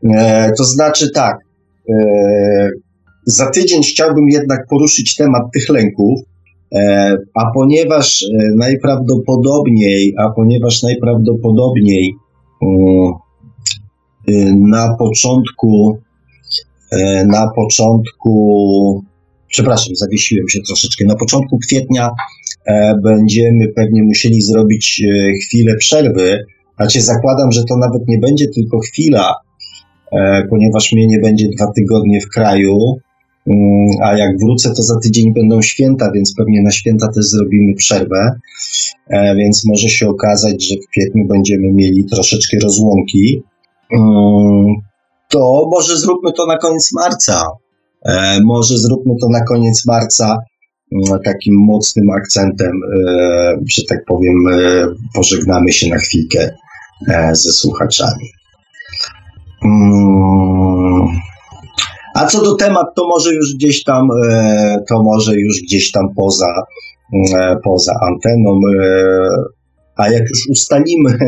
E, 0.04 0.52
to 0.52 0.64
znaczy 0.64 1.10
tak, 1.10 1.38
e, 1.88 2.70
za 3.26 3.50
tydzień 3.50 3.82
chciałbym 3.82 4.28
jednak 4.28 4.66
poruszyć 4.66 5.16
temat 5.16 5.42
tych 5.52 5.68
lęków, 5.68 6.20
E, 6.74 7.16
a 7.34 7.50
ponieważ 7.54 8.22
e, 8.22 8.26
najprawdopodobniej, 8.56 10.14
a 10.18 10.30
ponieważ 10.30 10.82
najprawdopodobniej 10.82 12.14
mm, 12.62 13.12
na 14.70 14.96
początku, 14.98 15.98
e, 15.98 16.00
na 17.26 17.50
początku, 17.56 19.04
przepraszam, 19.48 19.94
zawiesiłem 19.96 20.48
się 20.48 20.60
troszeczkę, 20.66 21.04
na 21.04 21.16
początku 21.16 21.58
kwietnia 21.58 22.10
będziemy 23.02 23.68
pewnie 23.76 24.02
musieli 24.02 24.42
zrobić 24.42 25.02
chwilę 25.42 25.76
przerwy, 25.76 26.44
znaczy 26.76 27.00
zakładam, 27.00 27.52
że 27.52 27.64
to 27.64 27.76
nawet 27.76 28.08
nie 28.08 28.18
będzie 28.18 28.48
tylko 28.48 28.78
chwila, 28.78 29.34
ponieważ 30.50 30.92
mnie 30.92 31.06
nie 31.06 31.18
będzie 31.18 31.48
dwa 31.48 31.72
tygodnie 31.72 32.20
w 32.20 32.28
kraju, 32.28 32.78
Mm, 33.46 33.88
a 34.02 34.16
jak 34.18 34.38
wrócę, 34.38 34.70
to 34.76 34.82
za 34.82 35.00
tydzień 35.00 35.32
będą 35.32 35.62
święta, 35.62 36.10
więc 36.14 36.34
pewnie 36.34 36.62
na 36.62 36.70
święta 36.70 37.08
też 37.08 37.24
zrobimy 37.24 37.74
przerwę. 37.74 38.30
E, 39.08 39.36
więc 39.36 39.66
może 39.66 39.88
się 39.88 40.08
okazać, 40.08 40.68
że 40.68 40.74
w 40.74 40.88
kwietniu 40.88 41.24
będziemy 41.28 41.72
mieli 41.72 42.04
troszeczkę 42.04 42.56
rozłąki. 42.62 43.42
Mm, 45.34 45.42
to 45.42 45.68
może 45.70 45.96
zróbmy 45.96 46.32
to 46.32 46.46
na 46.46 46.58
koniec 46.58 46.92
marca. 46.92 47.46
E, 48.06 48.40
może 48.44 48.78
zróbmy 48.78 49.14
to 49.20 49.28
na 49.28 49.44
koniec 49.44 49.86
marca 49.86 50.38
mm, 50.92 51.20
takim 51.24 51.54
mocnym 51.54 52.10
akcentem, 52.10 52.72
e, 52.98 53.56
że 53.68 53.82
tak 53.88 53.98
powiem, 54.06 54.34
pożegnamy 55.14 55.72
się 55.72 55.88
na 55.88 55.96
chwilkę 55.96 56.50
ze 57.32 57.52
słuchaczami. 57.52 58.30
Mm. 59.64 61.06
A 62.14 62.26
co 62.26 62.42
do 62.42 62.54
temat, 62.54 62.86
to 62.96 63.08
może 63.08 63.34
już 63.34 63.54
gdzieś 63.54 63.84
tam, 63.84 64.08
to 64.88 65.02
może 65.02 65.34
już 65.34 65.60
gdzieś 65.62 65.92
tam 65.92 66.14
poza, 66.16 66.62
poza 67.64 67.92
anteną. 68.00 68.60
A 69.96 70.12
jak 70.12 70.28
już 70.28 70.46
ustalimy, 70.50 71.18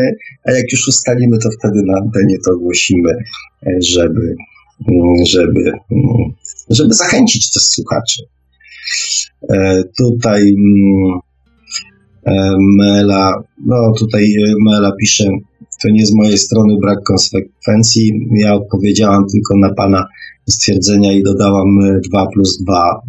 a 0.44 0.52
jak 0.52 0.72
już 0.72 0.88
ustalimy, 0.88 1.38
to 1.38 1.48
wtedy 1.58 1.82
na 1.86 1.98
antenie 1.98 2.36
to 2.44 2.52
ogłosimy, 2.52 3.12
żeby, 3.82 4.36
żeby, 5.26 5.72
żeby 6.70 6.94
zachęcić 6.94 7.52
też 7.52 7.62
słuchaczy. 7.62 8.22
E, 9.50 9.82
tutaj 9.98 10.42
mm, 10.42 11.20
e, 12.26 12.56
Mela, 12.78 13.42
no 13.66 13.92
tutaj 13.98 14.24
e, 14.24 14.54
Mela 14.60 14.92
pisze, 15.00 15.24
to 15.82 15.88
nie 15.88 16.06
z 16.06 16.14
mojej 16.14 16.38
strony 16.38 16.76
brak 16.80 16.98
konsekwencji. 17.02 18.28
Ja 18.36 18.54
odpowiedziałam 18.54 19.26
tylko 19.32 19.56
na 19.58 19.74
pana 19.74 20.06
stwierdzenia 20.48 21.12
i 21.12 21.22
dodałam 21.22 21.66
2 22.10 22.26
plus 22.26 22.62
2. 22.62 23.00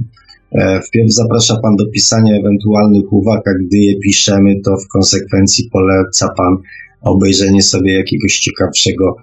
Wpierw 0.88 1.11
zaprasza 1.11 1.59
Pan 1.61 1.76
do 1.76 1.85
pisania 1.85 2.35
ewentualnych 2.35 3.14
uwag, 3.14 3.48
a 3.48 3.51
gdy 3.64 3.77
je 3.77 4.00
piszemy, 4.00 4.61
to 4.66 4.77
w 4.77 4.88
konsekwencji 4.88 5.69
poleca 5.69 6.30
Pan 6.38 6.58
obejrzenie 7.01 7.64
sobie 7.64 7.93
jakiegoś 7.93 8.40
ciekawszego 8.40 9.16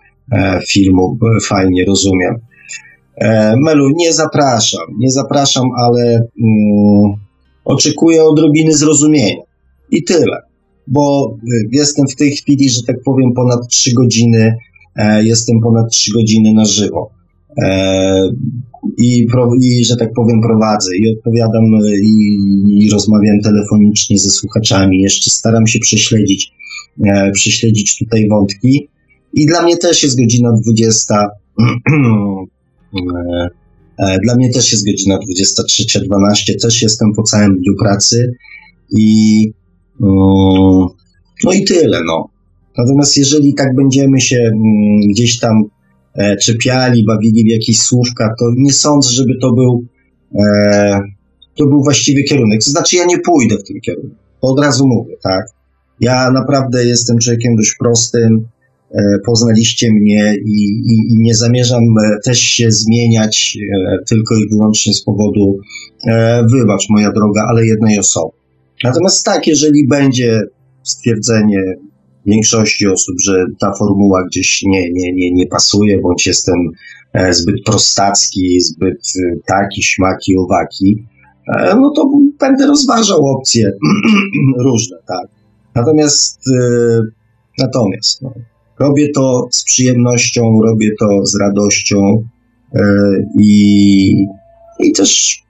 filmu. 0.69 1.19
Fajnie, 1.43 1.85
rozumiem. 1.85 2.35
E, 3.17 3.57
Melu, 3.57 3.89
nie 3.97 4.13
zapraszam, 4.13 4.87
nie 4.99 5.11
zapraszam, 5.11 5.65
ale 5.77 6.29
mm, 6.43 7.13
oczekuję 7.65 8.25
odrobiny 8.25 8.73
zrozumienia. 8.73 9.43
I 9.91 10.05
tyle. 10.05 10.41
Bo 10.87 11.37
jestem 11.73 12.09
w 12.09 12.17
tej 12.17 12.31
chwili, 12.31 12.71
że 12.71 12.83
tak 12.83 12.97
powiem, 13.05 13.33
ponad 13.33 13.69
3 13.69 13.95
godziny, 13.95 14.55
e, 14.97 15.25
jestem 15.25 15.61
ponad 15.61 15.91
3 15.91 16.13
godziny 16.13 16.53
na 16.53 16.65
żywo. 16.65 17.11
E, 18.85 19.03
i, 19.03 19.27
I, 19.61 19.85
że 19.85 19.97
tak 19.97 20.13
powiem, 20.17 20.41
prowadzę 20.41 20.97
i 20.97 21.17
odpowiadam 21.17 21.65
y, 21.65 22.01
i, 22.03 22.39
i 22.85 22.91
rozmawiam 22.91 23.41
telefonicznie 23.41 24.19
ze 24.19 24.31
słuchaczami. 24.31 25.03
Jeszcze 25.03 25.31
staram 25.31 25.67
się 25.67 25.79
prześledzić, 25.79 26.53
e, 27.07 27.31
prześledzić 27.31 27.99
tutaj 27.99 28.29
wątki. 28.29 28.89
I 29.33 29.47
dla 29.47 29.63
mnie 29.63 29.77
też 29.77 30.03
jest 30.03 30.21
godzina 30.21 30.53
20. 30.53 31.29
E, 32.95 33.49
e, 33.99 34.19
dla 34.19 34.37
mnie 34.37 34.51
też 34.51 34.73
jest 34.73 34.87
godzina 34.87 35.19
23.12, 35.19 36.61
też 36.63 36.83
jestem 36.83 37.13
po 37.17 37.23
całym 37.23 37.57
dniu 37.57 37.75
pracy 37.83 38.33
i 38.91 39.53
mm, 40.03 40.89
no 41.45 41.53
i 41.53 41.65
tyle, 41.65 42.01
no. 42.07 42.29
Natomiast 42.79 43.17
jeżeli 43.17 43.55
tak 43.55 43.77
będziemy 43.77 44.21
się 44.21 44.37
mm, 44.37 45.01
gdzieś 45.11 45.39
tam 45.39 45.63
e, 45.63 45.74
czepiali, 46.41 47.05
bawili 47.05 47.45
w 47.45 47.49
jakieś 47.49 47.81
słówka, 47.81 48.35
to 48.39 48.45
nie 48.57 48.73
sądzę, 48.73 49.11
żeby 49.11 49.33
to 49.43 49.53
był 49.53 49.85
to 51.57 51.67
był 51.67 51.83
właściwy 51.83 52.23
kierunek. 52.23 52.65
To 52.65 52.71
znaczy 52.71 52.97
ja 52.97 53.05
nie 53.05 53.19
pójdę 53.19 53.57
w 53.59 53.65
tym 53.65 53.81
kierunku. 53.81 54.17
To 54.43 54.49
od 54.49 54.61
razu 54.61 54.87
mówię, 54.87 55.15
tak? 55.23 55.45
Ja 56.01 56.31
naprawdę 56.31 56.87
jestem 56.87 57.19
człowiekiem 57.19 57.57
dość 57.57 57.77
prostym, 57.79 58.49
E, 58.95 59.19
poznaliście 59.27 59.93
mnie 59.93 60.35
i, 60.45 60.65
i, 60.65 61.15
i, 61.15 61.19
nie 61.19 61.35
zamierzam 61.35 61.83
e, 61.83 62.19
też 62.25 62.39
się 62.39 62.71
zmieniać 62.71 63.59
e, 63.59 63.99
tylko 64.09 64.37
i 64.37 64.49
wyłącznie 64.49 64.95
z 64.95 65.03
powodu, 65.03 65.59
wybacz 66.53 66.89
moja 66.91 67.13
droga, 67.13 67.47
ale 67.49 67.67
jednej 67.67 67.99
osoby. 67.99 68.33
Natomiast 68.85 69.25
tak, 69.25 69.47
jeżeli 69.47 69.89
będzie 69.89 70.43
stwierdzenie 70.83 71.63
większości 72.27 72.87
osób, 72.87 73.15
że 73.21 73.45
ta 73.59 73.73
formuła 73.79 74.25
gdzieś 74.27 74.63
nie, 74.67 74.93
nie, 74.93 75.13
nie, 75.13 75.33
nie 75.33 75.47
pasuje, 75.47 76.01
bądź 76.01 76.27
jestem 76.27 76.55
zbyt 77.31 77.65
prostacki, 77.65 78.61
zbyt 78.61 79.13
taki, 79.47 79.83
śmaki, 79.83 80.37
owaki, 80.39 81.05
no 81.77 81.93
to 81.97 82.11
będę 82.39 82.67
rozważał 82.67 83.27
opcje 83.27 83.73
różne, 84.65 84.97
tak. 85.09 85.29
Natomiast, 85.75 86.41
natomiast, 87.59 88.23
no, 88.23 88.33
Robię 88.79 89.09
to 89.13 89.49
z 89.51 89.65
przyjemnością, 89.65 90.61
robię 90.63 90.91
to 91.01 91.27
z 91.27 91.41
radością 91.41 92.25
e, 92.75 92.81
i, 93.39 94.27
i 94.79 94.93
też, 94.93 95.43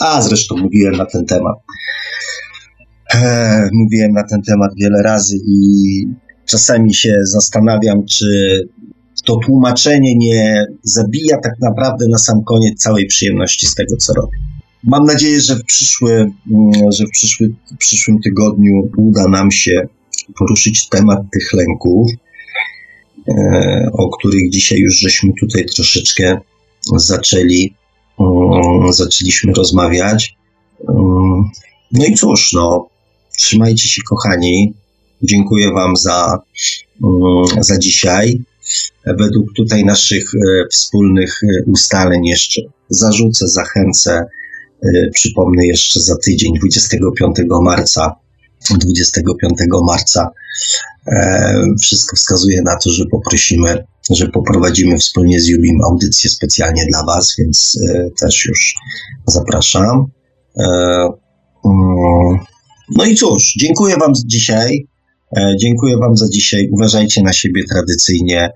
a 0.00 0.22
zresztą 0.22 0.56
mówiłem 0.56 0.96
na 0.96 1.06
ten 1.06 1.26
temat. 1.26 1.56
Mówiłem 3.72 4.12
na 4.12 4.22
ten 4.24 4.42
temat 4.42 4.70
wiele 4.76 5.02
razy 5.02 5.36
i 5.46 5.58
czasami 6.46 6.94
się 6.94 7.14
zastanawiam, 7.22 8.06
czy 8.06 8.60
to 9.24 9.36
tłumaczenie 9.36 10.16
nie 10.16 10.66
zabija 10.82 11.38
tak 11.42 11.52
naprawdę 11.60 12.08
na 12.08 12.18
sam 12.18 12.44
koniec 12.44 12.82
całej 12.82 13.06
przyjemności 13.06 13.66
z 13.66 13.74
tego, 13.74 13.96
co 13.96 14.12
robię. 14.14 14.38
Mam 14.84 15.04
nadzieję, 15.04 15.40
że 15.40 15.56
w, 15.56 15.64
przyszły, 15.64 16.12
mm, 16.12 16.92
że 16.92 17.04
w, 17.04 17.10
przyszły, 17.10 17.54
w 17.74 17.76
przyszłym 17.76 18.18
tygodniu 18.20 18.88
uda 18.96 19.28
nam 19.28 19.50
się 19.50 19.88
poruszyć 20.38 20.88
temat 20.88 21.18
tych 21.32 21.52
lęków. 21.52 22.10
E, 23.28 23.90
o 23.92 24.08
których 24.08 24.50
dzisiaj 24.50 24.78
już 24.78 24.98
żeśmy 24.98 25.30
tutaj 25.40 25.66
troszeczkę 25.66 26.40
zaczęli, 26.96 27.74
mm, 28.20 28.92
zaczęliśmy 28.92 29.52
rozmawiać. 29.52 30.36
Mm, 30.88 31.50
no 31.92 32.04
i 32.04 32.14
cóż, 32.14 32.52
no, 32.52 32.89
trzymajcie 33.40 33.88
się 33.88 34.02
kochani. 34.08 34.74
Dziękuję 35.22 35.72
Wam 35.72 35.96
za, 35.96 36.38
mm, 37.04 37.64
za 37.64 37.78
dzisiaj. 37.78 38.42
Według 39.06 39.52
tutaj 39.56 39.84
naszych 39.84 40.34
e, 40.34 40.68
wspólnych 40.68 41.40
e, 41.42 41.64
ustaleń 41.66 42.26
jeszcze 42.26 42.62
zarzucę, 42.88 43.48
zachęcę. 43.48 44.26
Przypomnę 45.14 45.66
jeszcze 45.66 46.00
za 46.00 46.16
tydzień, 46.16 46.54
25 46.58 47.36
marca 47.62 48.16
25 48.68 49.58
marca 49.86 50.30
e, 51.06 51.64
wszystko 51.80 52.16
wskazuje 52.16 52.62
na 52.62 52.76
to, 52.76 52.90
że 52.90 53.04
poprosimy, 53.10 53.84
że 54.10 54.28
poprowadzimy 54.28 54.98
wspólnie 54.98 55.40
z 55.40 55.48
Jubim 55.48 55.80
audycję 55.84 56.30
specjalnie 56.30 56.86
dla 56.86 57.04
Was, 57.04 57.34
więc 57.38 57.78
e, 57.88 58.10
też 58.20 58.44
już 58.44 58.74
zapraszam. 59.26 60.06
E, 62.90 62.94
no 62.96 63.04
i 63.04 63.14
cóż, 63.14 63.54
dziękuję 63.58 63.96
Wam 63.96 64.12
dzisiaj. 64.26 64.86
Dziękuję 65.56 65.96
Wam 65.96 66.16
za 66.16 66.28
dzisiaj. 66.28 66.68
Uważajcie 66.72 67.22
na 67.22 67.32
siebie 67.32 67.62
tradycyjnie. 67.70 68.50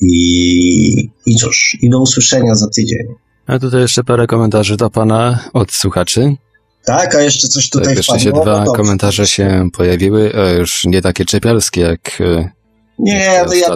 I, 0.00 1.10
I 1.26 1.36
cóż, 1.36 1.76
i 1.82 1.90
do 1.90 2.00
usłyszenia 2.00 2.54
za 2.54 2.66
tydzień. 2.68 3.06
A 3.46 3.58
tutaj 3.58 3.80
jeszcze 3.80 4.04
parę 4.04 4.26
komentarzy 4.26 4.76
do 4.76 4.90
Pana 4.90 5.44
od 5.52 5.72
słuchaczy. 5.72 6.36
Tak, 6.84 7.14
a 7.14 7.22
jeszcze 7.22 7.48
coś 7.48 7.70
tutaj 7.70 7.88
tak, 7.88 7.96
jeszcze 7.96 8.20
się 8.20 8.32
dwa 8.32 8.64
no 8.64 8.72
komentarze 8.72 9.26
się 9.26 9.68
pojawiły, 9.72 10.32
już 10.58 10.84
nie 10.84 11.02
takie 11.02 11.24
czepialskie 11.24 11.80
jak 11.80 12.20
e, 12.20 12.50
Nie, 12.98 13.44
to 13.46 13.54
ja, 13.54 13.74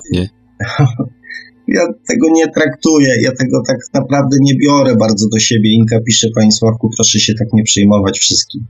ja 1.68 1.82
tego 2.08 2.28
nie 2.30 2.48
traktuję, 2.48 3.22
ja 3.22 3.32
tego 3.32 3.62
tak 3.66 3.76
naprawdę 3.94 4.36
nie 4.40 4.54
biorę 4.56 4.96
bardzo 4.96 5.28
do 5.28 5.38
siebie. 5.38 5.74
Inka 5.74 6.00
pisze, 6.06 6.28
panie 6.34 6.52
Sławku, 6.52 6.90
proszę 6.96 7.20
się 7.20 7.34
tak 7.34 7.48
nie 7.52 7.62
przejmować 7.62 8.18
wszystkim. 8.18 8.64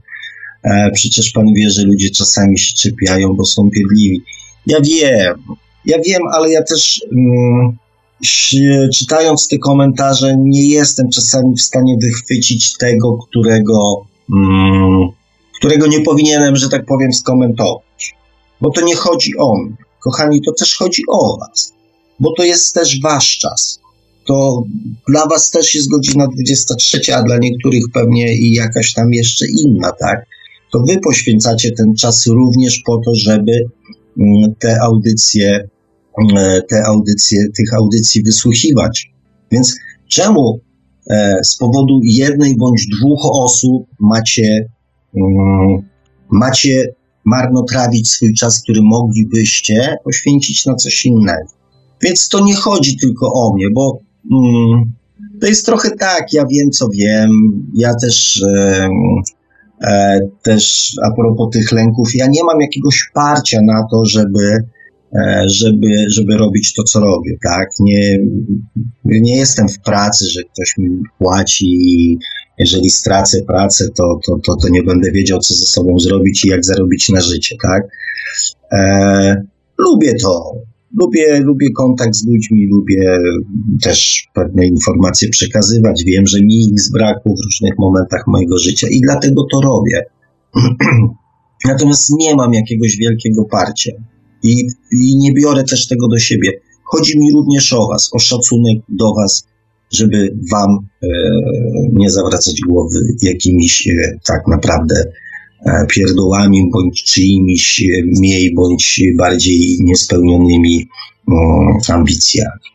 E, 0.63 0.91
przecież 0.91 1.31
pan 1.31 1.45
wie, 1.55 1.69
że 1.69 1.83
ludzie 1.83 2.09
czasami 2.09 2.59
się 2.59 2.73
czepiają, 2.73 3.33
bo 3.33 3.45
są 3.45 3.69
piedliwi. 3.69 4.21
Ja 4.67 4.81
wiem, 4.81 5.55
ja 5.85 5.97
wiem, 6.05 6.21
ale 6.31 6.49
ja 6.49 6.63
też 6.63 7.01
mm, 7.11 7.77
czytając 8.93 9.47
te 9.47 9.57
komentarze 9.57 10.35
nie 10.37 10.67
jestem 10.67 11.09
czasami 11.09 11.55
w 11.55 11.61
stanie 11.61 11.97
wychwycić 12.01 12.77
tego, 12.77 13.17
którego 13.17 14.09
Mm, 14.33 15.09
którego 15.55 15.87
nie 15.87 16.01
powinienem, 16.01 16.55
że 16.55 16.69
tak 16.69 16.85
powiem, 16.85 17.13
skomentować. 17.13 18.15
Bo 18.61 18.71
to 18.71 18.81
nie 18.81 18.95
chodzi 18.95 19.37
o 19.37 19.57
mnie. 19.57 19.75
Kochani, 19.99 20.41
to 20.41 20.51
też 20.53 20.77
chodzi 20.77 21.03
o 21.09 21.37
Was. 21.37 21.73
Bo 22.19 22.33
to 22.37 22.43
jest 22.43 22.73
też 22.73 23.01
Wasz 23.01 23.37
czas. 23.37 23.79
To 24.27 24.63
dla 25.07 25.27
Was 25.27 25.51
też 25.51 25.75
jest 25.75 25.89
godzina 25.89 26.27
23, 26.27 27.15
a 27.15 27.23
dla 27.23 27.37
niektórych 27.37 27.83
pewnie 27.93 28.37
i 28.37 28.53
jakaś 28.53 28.93
tam 28.93 29.13
jeszcze 29.13 29.45
inna, 29.47 29.91
tak? 29.91 30.25
To 30.71 30.79
Wy 30.87 30.99
poświęcacie 31.03 31.71
ten 31.71 31.95
czas 31.95 32.27
również 32.27 32.81
po 32.85 32.97
to, 32.97 33.15
żeby 33.15 33.51
mm, 34.19 34.55
te 34.59 34.81
audycje, 34.81 35.69
mm, 36.31 36.61
te 36.69 36.83
audycje, 36.85 37.45
tych 37.57 37.73
audycji 37.73 38.23
wysłuchiwać. 38.23 39.11
Więc 39.51 39.75
czemu 40.07 40.59
E, 41.09 41.43
z 41.43 41.57
powodu 41.57 41.99
jednej 42.03 42.57
bądź 42.57 42.87
dwóch 42.87 43.21
osób 43.31 43.87
macie, 43.99 44.69
um, 45.13 45.81
macie 46.31 46.85
marnotrawić 47.25 48.11
swój 48.11 48.33
czas, 48.33 48.61
który 48.63 48.81
moglibyście 48.83 49.95
poświęcić 50.03 50.65
na 50.65 50.75
coś 50.75 51.05
innego. 51.05 51.49
Więc 52.01 52.29
to 52.29 52.39
nie 52.39 52.55
chodzi 52.55 52.97
tylko 52.97 53.33
o 53.33 53.53
mnie, 53.55 53.65
bo 53.75 53.99
to 55.41 55.47
jest 55.47 55.65
trochę 55.65 55.91
tak, 55.91 56.33
ja 56.33 56.45
wiem 56.45 56.71
co 56.71 56.89
wiem, 56.89 57.29
ja 57.75 57.95
też, 57.95 58.43
e, 58.47 58.89
też 60.43 60.93
a 61.03 61.11
propos 61.11 61.49
tych 61.53 61.71
lęków, 61.71 62.15
ja 62.15 62.27
nie 62.27 62.43
mam 62.43 62.61
jakiegoś 62.61 63.09
parcia 63.13 63.61
na 63.61 63.87
to, 63.91 64.05
żeby 64.05 64.57
e, 65.15 65.43
żeby, 65.45 65.87
żeby 66.09 66.37
robić 66.37 66.73
to, 66.73 66.83
co 66.83 66.99
robię, 66.99 67.37
tak? 67.43 67.69
Nie, 67.79 68.19
nie 69.05 69.37
jestem 69.37 69.69
w 69.69 69.79
pracy, 69.79 70.25
że 70.29 70.41
ktoś 70.43 70.77
mi 70.77 70.89
płaci 71.17 71.65
i 71.65 72.17
jeżeli 72.57 72.89
stracę 72.89 73.41
pracę, 73.47 73.85
to, 73.97 74.19
to, 74.25 74.39
to, 74.45 74.55
to 74.55 74.69
nie 74.69 74.83
będę 74.83 75.11
wiedział, 75.11 75.39
co 75.39 75.53
ze 75.53 75.65
sobą 75.65 75.99
zrobić 75.99 76.45
i 76.45 76.47
jak 76.47 76.65
zarobić 76.65 77.09
na 77.09 77.21
życie, 77.21 77.55
tak? 77.61 77.83
E, 78.71 79.45
lubię 79.77 80.13
to. 80.15 80.53
Lubię, 80.97 81.39
lubię 81.39 81.71
kontakt 81.71 82.15
z 82.15 82.27
ludźmi, 82.27 82.67
lubię 82.67 83.19
też 83.81 84.27
pewne 84.33 84.67
informacje 84.67 85.29
przekazywać. 85.29 86.03
Wiem, 86.03 86.27
że 86.27 86.41
mi 86.41 86.63
ich 86.63 86.81
zbrakło 86.81 87.35
w 87.35 87.45
różnych 87.45 87.73
momentach 87.79 88.23
mojego 88.27 88.57
życia 88.57 88.87
i 88.91 89.01
dlatego 89.01 89.45
to 89.51 89.61
robię. 89.61 90.05
Natomiast 91.65 92.09
nie 92.19 92.35
mam 92.35 92.53
jakiegoś 92.53 92.97
wielkiego 92.97 93.45
parcia 93.45 93.91
i, 94.43 94.67
i 94.91 95.17
nie 95.17 95.33
biorę 95.33 95.63
też 95.63 95.87
tego 95.87 96.07
do 96.07 96.17
siebie. 96.17 96.51
Chodzi 96.83 97.19
mi 97.19 97.31
również 97.33 97.73
o 97.73 97.87
Was, 97.87 98.09
o 98.13 98.19
szacunek 98.19 98.77
do 98.89 99.13
Was, 99.13 99.47
żeby 99.93 100.35
Wam 100.51 100.77
e, 101.03 101.07
nie 101.93 102.11
zawracać 102.11 102.55
głowy 102.67 102.99
jakimiś 103.21 103.87
e, 103.87 104.19
tak 104.25 104.47
naprawdę 104.47 105.03
pierdołami 105.89 106.69
bądź 106.73 107.03
czyimiś 107.03 107.81
e, 107.81 107.85
mniej 108.05 108.53
bądź 108.53 109.01
bardziej 109.17 109.77
niespełnionymi 109.81 110.87
ambicjami. 111.87 112.69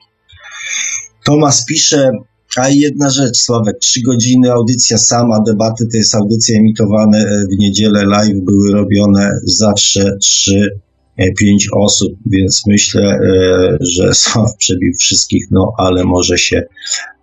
Tomas 1.24 1.64
pisze, 1.64 2.10
a 2.56 2.68
jedna 2.68 3.10
rzecz, 3.10 3.36
Sławek, 3.36 3.78
trzy 3.78 4.00
godziny 4.00 4.52
audycja 4.52 4.98
sama, 4.98 5.40
debaty 5.46 5.86
to 5.92 5.96
jest 5.96 6.14
audycja 6.14 6.58
emitowane 6.58 7.18
e, 7.18 7.46
w 7.52 7.58
niedzielę, 7.58 8.06
live 8.06 8.44
były 8.44 8.72
robione 8.72 9.30
zawsze 9.44 10.16
trzy, 10.20 10.80
e, 11.16 11.32
pięć 11.32 11.68
osób, 11.76 12.12
więc 12.26 12.62
myślę, 12.66 13.02
e, 13.02 13.76
że 13.80 14.14
Sław 14.22 14.56
przebił 14.58 14.94
wszystkich, 14.98 15.46
no 15.50 15.72
ale 15.78 16.04
może 16.04 16.38
się 16.38 16.62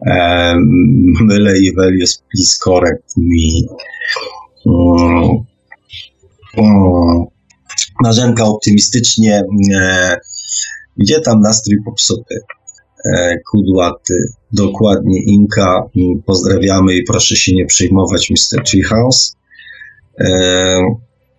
e, 0.06 0.56
mylę 1.22 1.60
i 1.60 1.76
Velius, 1.76 2.24
please 2.32 2.60
correct 2.64 3.18
me. 3.18 3.76
Marzenka 8.04 8.46
optymistycznie, 8.46 9.44
e, 9.76 10.18
gdzie 10.98 11.22
tam 11.22 11.40
nastrój 11.40 11.78
popsuty? 11.86 12.36
E, 13.06 13.38
kudłaty, 13.52 14.14
dokładnie 14.54 15.24
Inka. 15.24 15.84
Pozdrawiamy 16.26 16.96
i 16.96 17.04
proszę 17.04 17.36
się 17.36 17.56
nie 17.56 17.66
przejmować, 17.66 18.30
Mr. 18.30 18.64
Treehouse. 18.64 19.36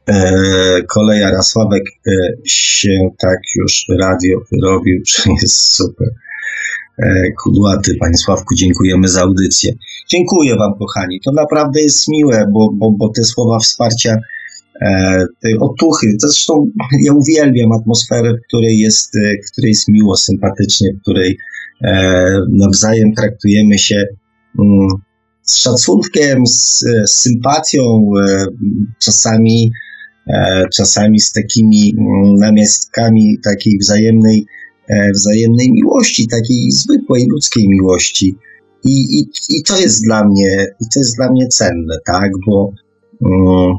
E, 0.08 0.82
kolej 0.82 1.20
Jarosławek 1.20 1.82
e, 2.06 2.10
się 2.44 2.98
tak 3.18 3.38
już 3.56 3.86
radio 4.00 4.38
robił, 4.62 5.02
że 5.10 5.22
jest 5.42 5.74
super. 5.74 6.08
Kudłaty, 7.44 7.96
Panie 8.00 8.16
Sławku, 8.16 8.54
dziękujemy 8.54 9.08
za 9.08 9.22
audycję. 9.22 9.72
Dziękuję 10.10 10.56
Wam, 10.56 10.78
kochani. 10.78 11.20
To 11.24 11.32
naprawdę 11.32 11.82
jest 11.82 12.08
miłe, 12.08 12.46
bo, 12.52 12.70
bo, 12.74 12.90
bo 12.90 13.08
te 13.08 13.24
słowa 13.24 13.58
wsparcia 13.58 14.16
tej 15.42 15.58
otuchy. 15.58 16.06
Zresztą 16.18 16.66
ja 17.04 17.12
uwielbiam 17.12 17.72
atmosferę, 17.72 18.34
w 18.34 18.46
której 18.48 18.78
jest, 18.78 19.16
e, 19.16 19.18
w 19.48 19.52
której 19.52 19.68
jest 19.68 19.88
miło, 19.88 20.16
sympatycznie, 20.16 20.92
w 20.92 21.00
której 21.00 21.38
e, 21.84 22.40
nawzajem 22.50 23.14
traktujemy 23.14 23.78
się 23.78 24.04
mm, 24.58 24.88
z 25.42 25.56
szacunkiem, 25.56 26.46
z, 26.46 26.84
sympatią, 27.06 28.10
e, 28.28 28.46
czasami, 28.98 29.70
e, 30.28 30.68
czasami 30.74 31.20
z 31.20 31.32
takimi 31.32 31.94
mm, 31.98 32.34
namiastkami 32.34 33.38
takiej 33.44 33.78
wzajemnej, 33.78 34.46
e, 34.88 35.10
wzajemnej 35.10 35.72
miłości, 35.72 36.28
takiej 36.28 36.70
zwykłej 36.70 37.26
ludzkiej 37.30 37.68
miłości. 37.68 38.36
I, 38.84 39.18
i, 39.18 39.28
I 39.48 39.62
to 39.62 39.80
jest 39.80 40.04
dla 40.04 40.24
mnie, 40.24 40.66
i 40.80 40.84
to 40.94 41.00
jest 41.00 41.16
dla 41.16 41.30
mnie 41.30 41.48
cenne, 41.48 41.98
tak, 42.06 42.30
bo, 42.46 42.72
mm, 43.22 43.74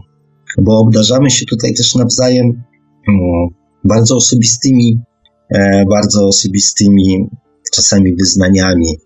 bo 0.58 0.80
obdarzamy 0.80 1.30
się 1.30 1.46
tutaj 1.46 1.74
też 1.74 1.96
nawzajem 1.96 2.46
mm, 2.46 3.48
bardzo 3.84 4.16
osobistymi, 4.16 5.00
e, 5.56 5.86
bardzo 5.92 6.28
osobistymi 6.28 7.30
czasami 7.74 8.16
wyznaniami, 8.16 8.98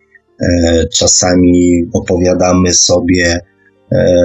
e, 0.42 0.88
czasami 0.88 1.84
opowiadamy 1.94 2.74
sobie 2.74 3.40
e, 3.92 4.16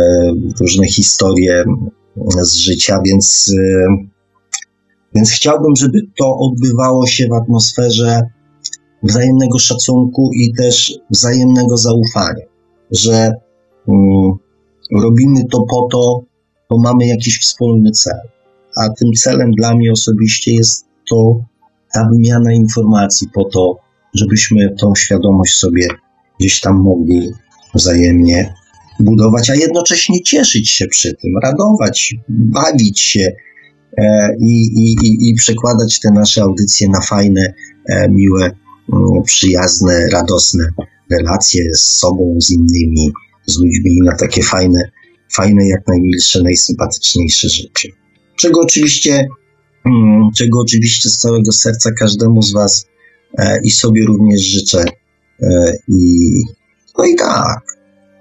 różne 0.60 0.86
historie 0.86 1.64
z 2.42 2.54
życia, 2.54 3.00
więc, 3.06 3.54
więc 5.14 5.30
chciałbym, 5.30 5.76
żeby 5.76 6.00
to 6.18 6.36
odbywało 6.38 7.06
się 7.06 7.28
w 7.28 7.32
atmosferze 7.32 8.20
wzajemnego 9.02 9.58
szacunku 9.58 10.30
i 10.34 10.54
też 10.54 10.98
wzajemnego 11.10 11.76
zaufania, 11.76 12.46
że 12.90 13.32
mm, 13.88 14.32
robimy 15.02 15.44
to 15.44 15.64
po 15.70 15.88
to, 15.92 16.22
bo 16.72 16.78
mamy 16.78 17.06
jakiś 17.06 17.38
wspólny 17.40 17.90
cel. 17.90 18.20
A 18.76 18.88
tym 18.88 19.12
celem 19.12 19.50
dla 19.50 19.74
mnie 19.74 19.92
osobiście 19.92 20.54
jest 20.54 20.84
to 21.10 21.44
ta 21.94 22.08
wymiana 22.12 22.52
informacji 22.52 23.28
po 23.34 23.44
to, 23.44 23.76
żebyśmy 24.14 24.74
tą 24.80 24.94
świadomość 24.94 25.54
sobie 25.54 25.88
gdzieś 26.40 26.60
tam 26.60 26.76
mogli 26.76 27.30
wzajemnie 27.74 28.54
budować, 29.00 29.50
a 29.50 29.54
jednocześnie 29.54 30.22
cieszyć 30.22 30.70
się 30.70 30.86
przy 30.86 31.14
tym, 31.14 31.30
radować, 31.42 32.14
bawić 32.28 33.00
się 33.00 33.32
e, 33.98 34.28
i, 34.40 34.62
i, 34.62 35.28
i, 35.28 35.34
przekładać 35.34 36.00
te 36.00 36.10
nasze 36.10 36.42
audycje 36.42 36.88
na 36.88 37.00
fajne, 37.00 37.54
e, 37.88 38.08
miłe, 38.08 38.50
mm, 38.92 39.22
przyjazne, 39.22 40.08
radosne 40.12 40.64
relacje 41.10 41.74
z 41.74 41.82
sobą, 41.82 42.36
z 42.40 42.50
innymi, 42.50 43.12
z 43.46 43.58
ludźmi, 43.58 43.98
na 44.04 44.16
takie 44.16 44.42
fajne, 44.42 44.90
fajne, 45.36 45.68
jak 45.68 45.86
najmilsze, 45.86 46.42
najsympatyczniejsze 46.42 47.48
życie. 47.48 47.88
Czego 48.36 48.60
oczywiście, 48.60 49.28
mm, 49.86 50.30
czego 50.36 50.60
oczywiście 50.60 51.08
z 51.08 51.18
całego 51.18 51.52
serca 51.52 51.90
każdemu 51.92 52.42
z 52.42 52.52
Was 52.52 52.86
E, 53.38 53.60
i 53.64 53.70
sobie 53.70 54.06
również 54.06 54.40
życzę. 54.40 54.84
E, 55.42 55.72
I, 55.88 56.30
no 56.98 57.04
i 57.04 57.16
tak. 57.16 57.62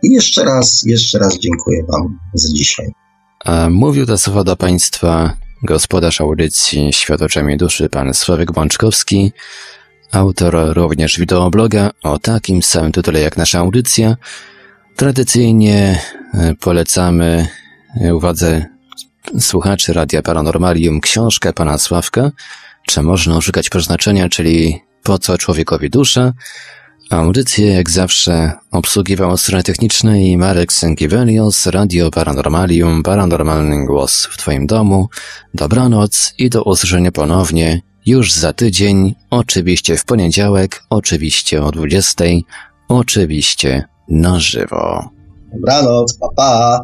I 0.04 0.14
jeszcze 0.14 0.44
raz, 0.44 0.84
jeszcze 0.86 1.20
raz 1.20 1.40
dziękuję 1.40 1.84
Wam 1.84 2.20
za 2.34 2.54
dzisiaj. 2.54 2.92
Mówił 3.70 4.06
te 4.06 4.18
słowa 4.18 4.44
do 4.44 4.56
Państwa 4.56 5.38
gospodarz 5.64 6.22
audycji 6.22 6.94
Świat 6.94 7.22
oczami 7.22 7.58
duszy, 7.58 7.90
pan 7.90 8.14
Sławek 8.14 8.52
Bączkowski, 8.52 9.32
autor 10.12 10.58
również 10.74 11.20
wideobloga 11.20 11.92
o 12.04 12.20
takim 12.20 12.64
samym 12.64 12.92
tytule 12.92 13.22
jak 13.22 13.38
nasza 13.38 13.60
audycja. 13.60 14.18
Tradycyjnie 14.96 16.00
e, 16.34 16.56
polecamy 16.56 17.48
uwadze 18.14 18.66
słuchaczy 19.40 19.94
Radia 19.94 20.22
Paranormalium 20.22 21.02
książkę 21.02 21.54
pana 21.54 21.78
Sławka, 21.78 22.32
czy 22.88 23.02
można 23.02 23.38
oszukać 23.38 23.70
przeznaczenia, 23.70 24.30
czyli 24.30 24.82
po 25.04 25.20
co 25.20 25.38
człowiekowi 25.38 25.90
dusza. 25.90 26.34
Audycję 27.10 27.68
jak 27.68 27.90
zawsze 27.90 28.52
obsługiwał 28.72 29.38
strony 29.38 29.64
technicznej 29.64 30.38
Marek 30.38 30.74
Sękiewelios, 30.74 31.66
Radio 31.66 32.12
Paranormalium, 32.12 33.04
Paranormalny 33.04 33.86
Głos 33.86 34.26
w 34.26 34.38
Twoim 34.38 34.68
domu. 34.68 35.10
Dobranoc 35.54 36.34
i 36.38 36.50
do 36.50 36.64
usłyszenia 36.64 37.12
ponownie 37.12 37.82
już 38.06 38.32
za 38.32 38.54
tydzień, 38.54 39.16
oczywiście 39.30 39.98
w 39.98 40.06
poniedziałek, 40.06 40.84
oczywiście 40.90 41.64
o 41.64 41.72
20, 41.72 42.26
oczywiście 42.88 43.84
na 44.12 44.40
żywo. 44.40 45.10
Dobranoc, 45.54 46.18
pa 46.20 46.28
pa! 46.36 46.80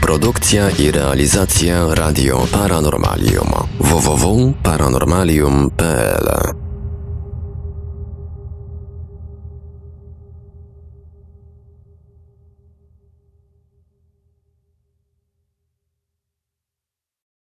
Produkcja 0.00 0.70
i 0.70 0.90
realizacja 0.90 1.94
Radio 1.94 2.46
Paranormalium 2.52 3.48
www.paranormalium.pl 3.80 6.59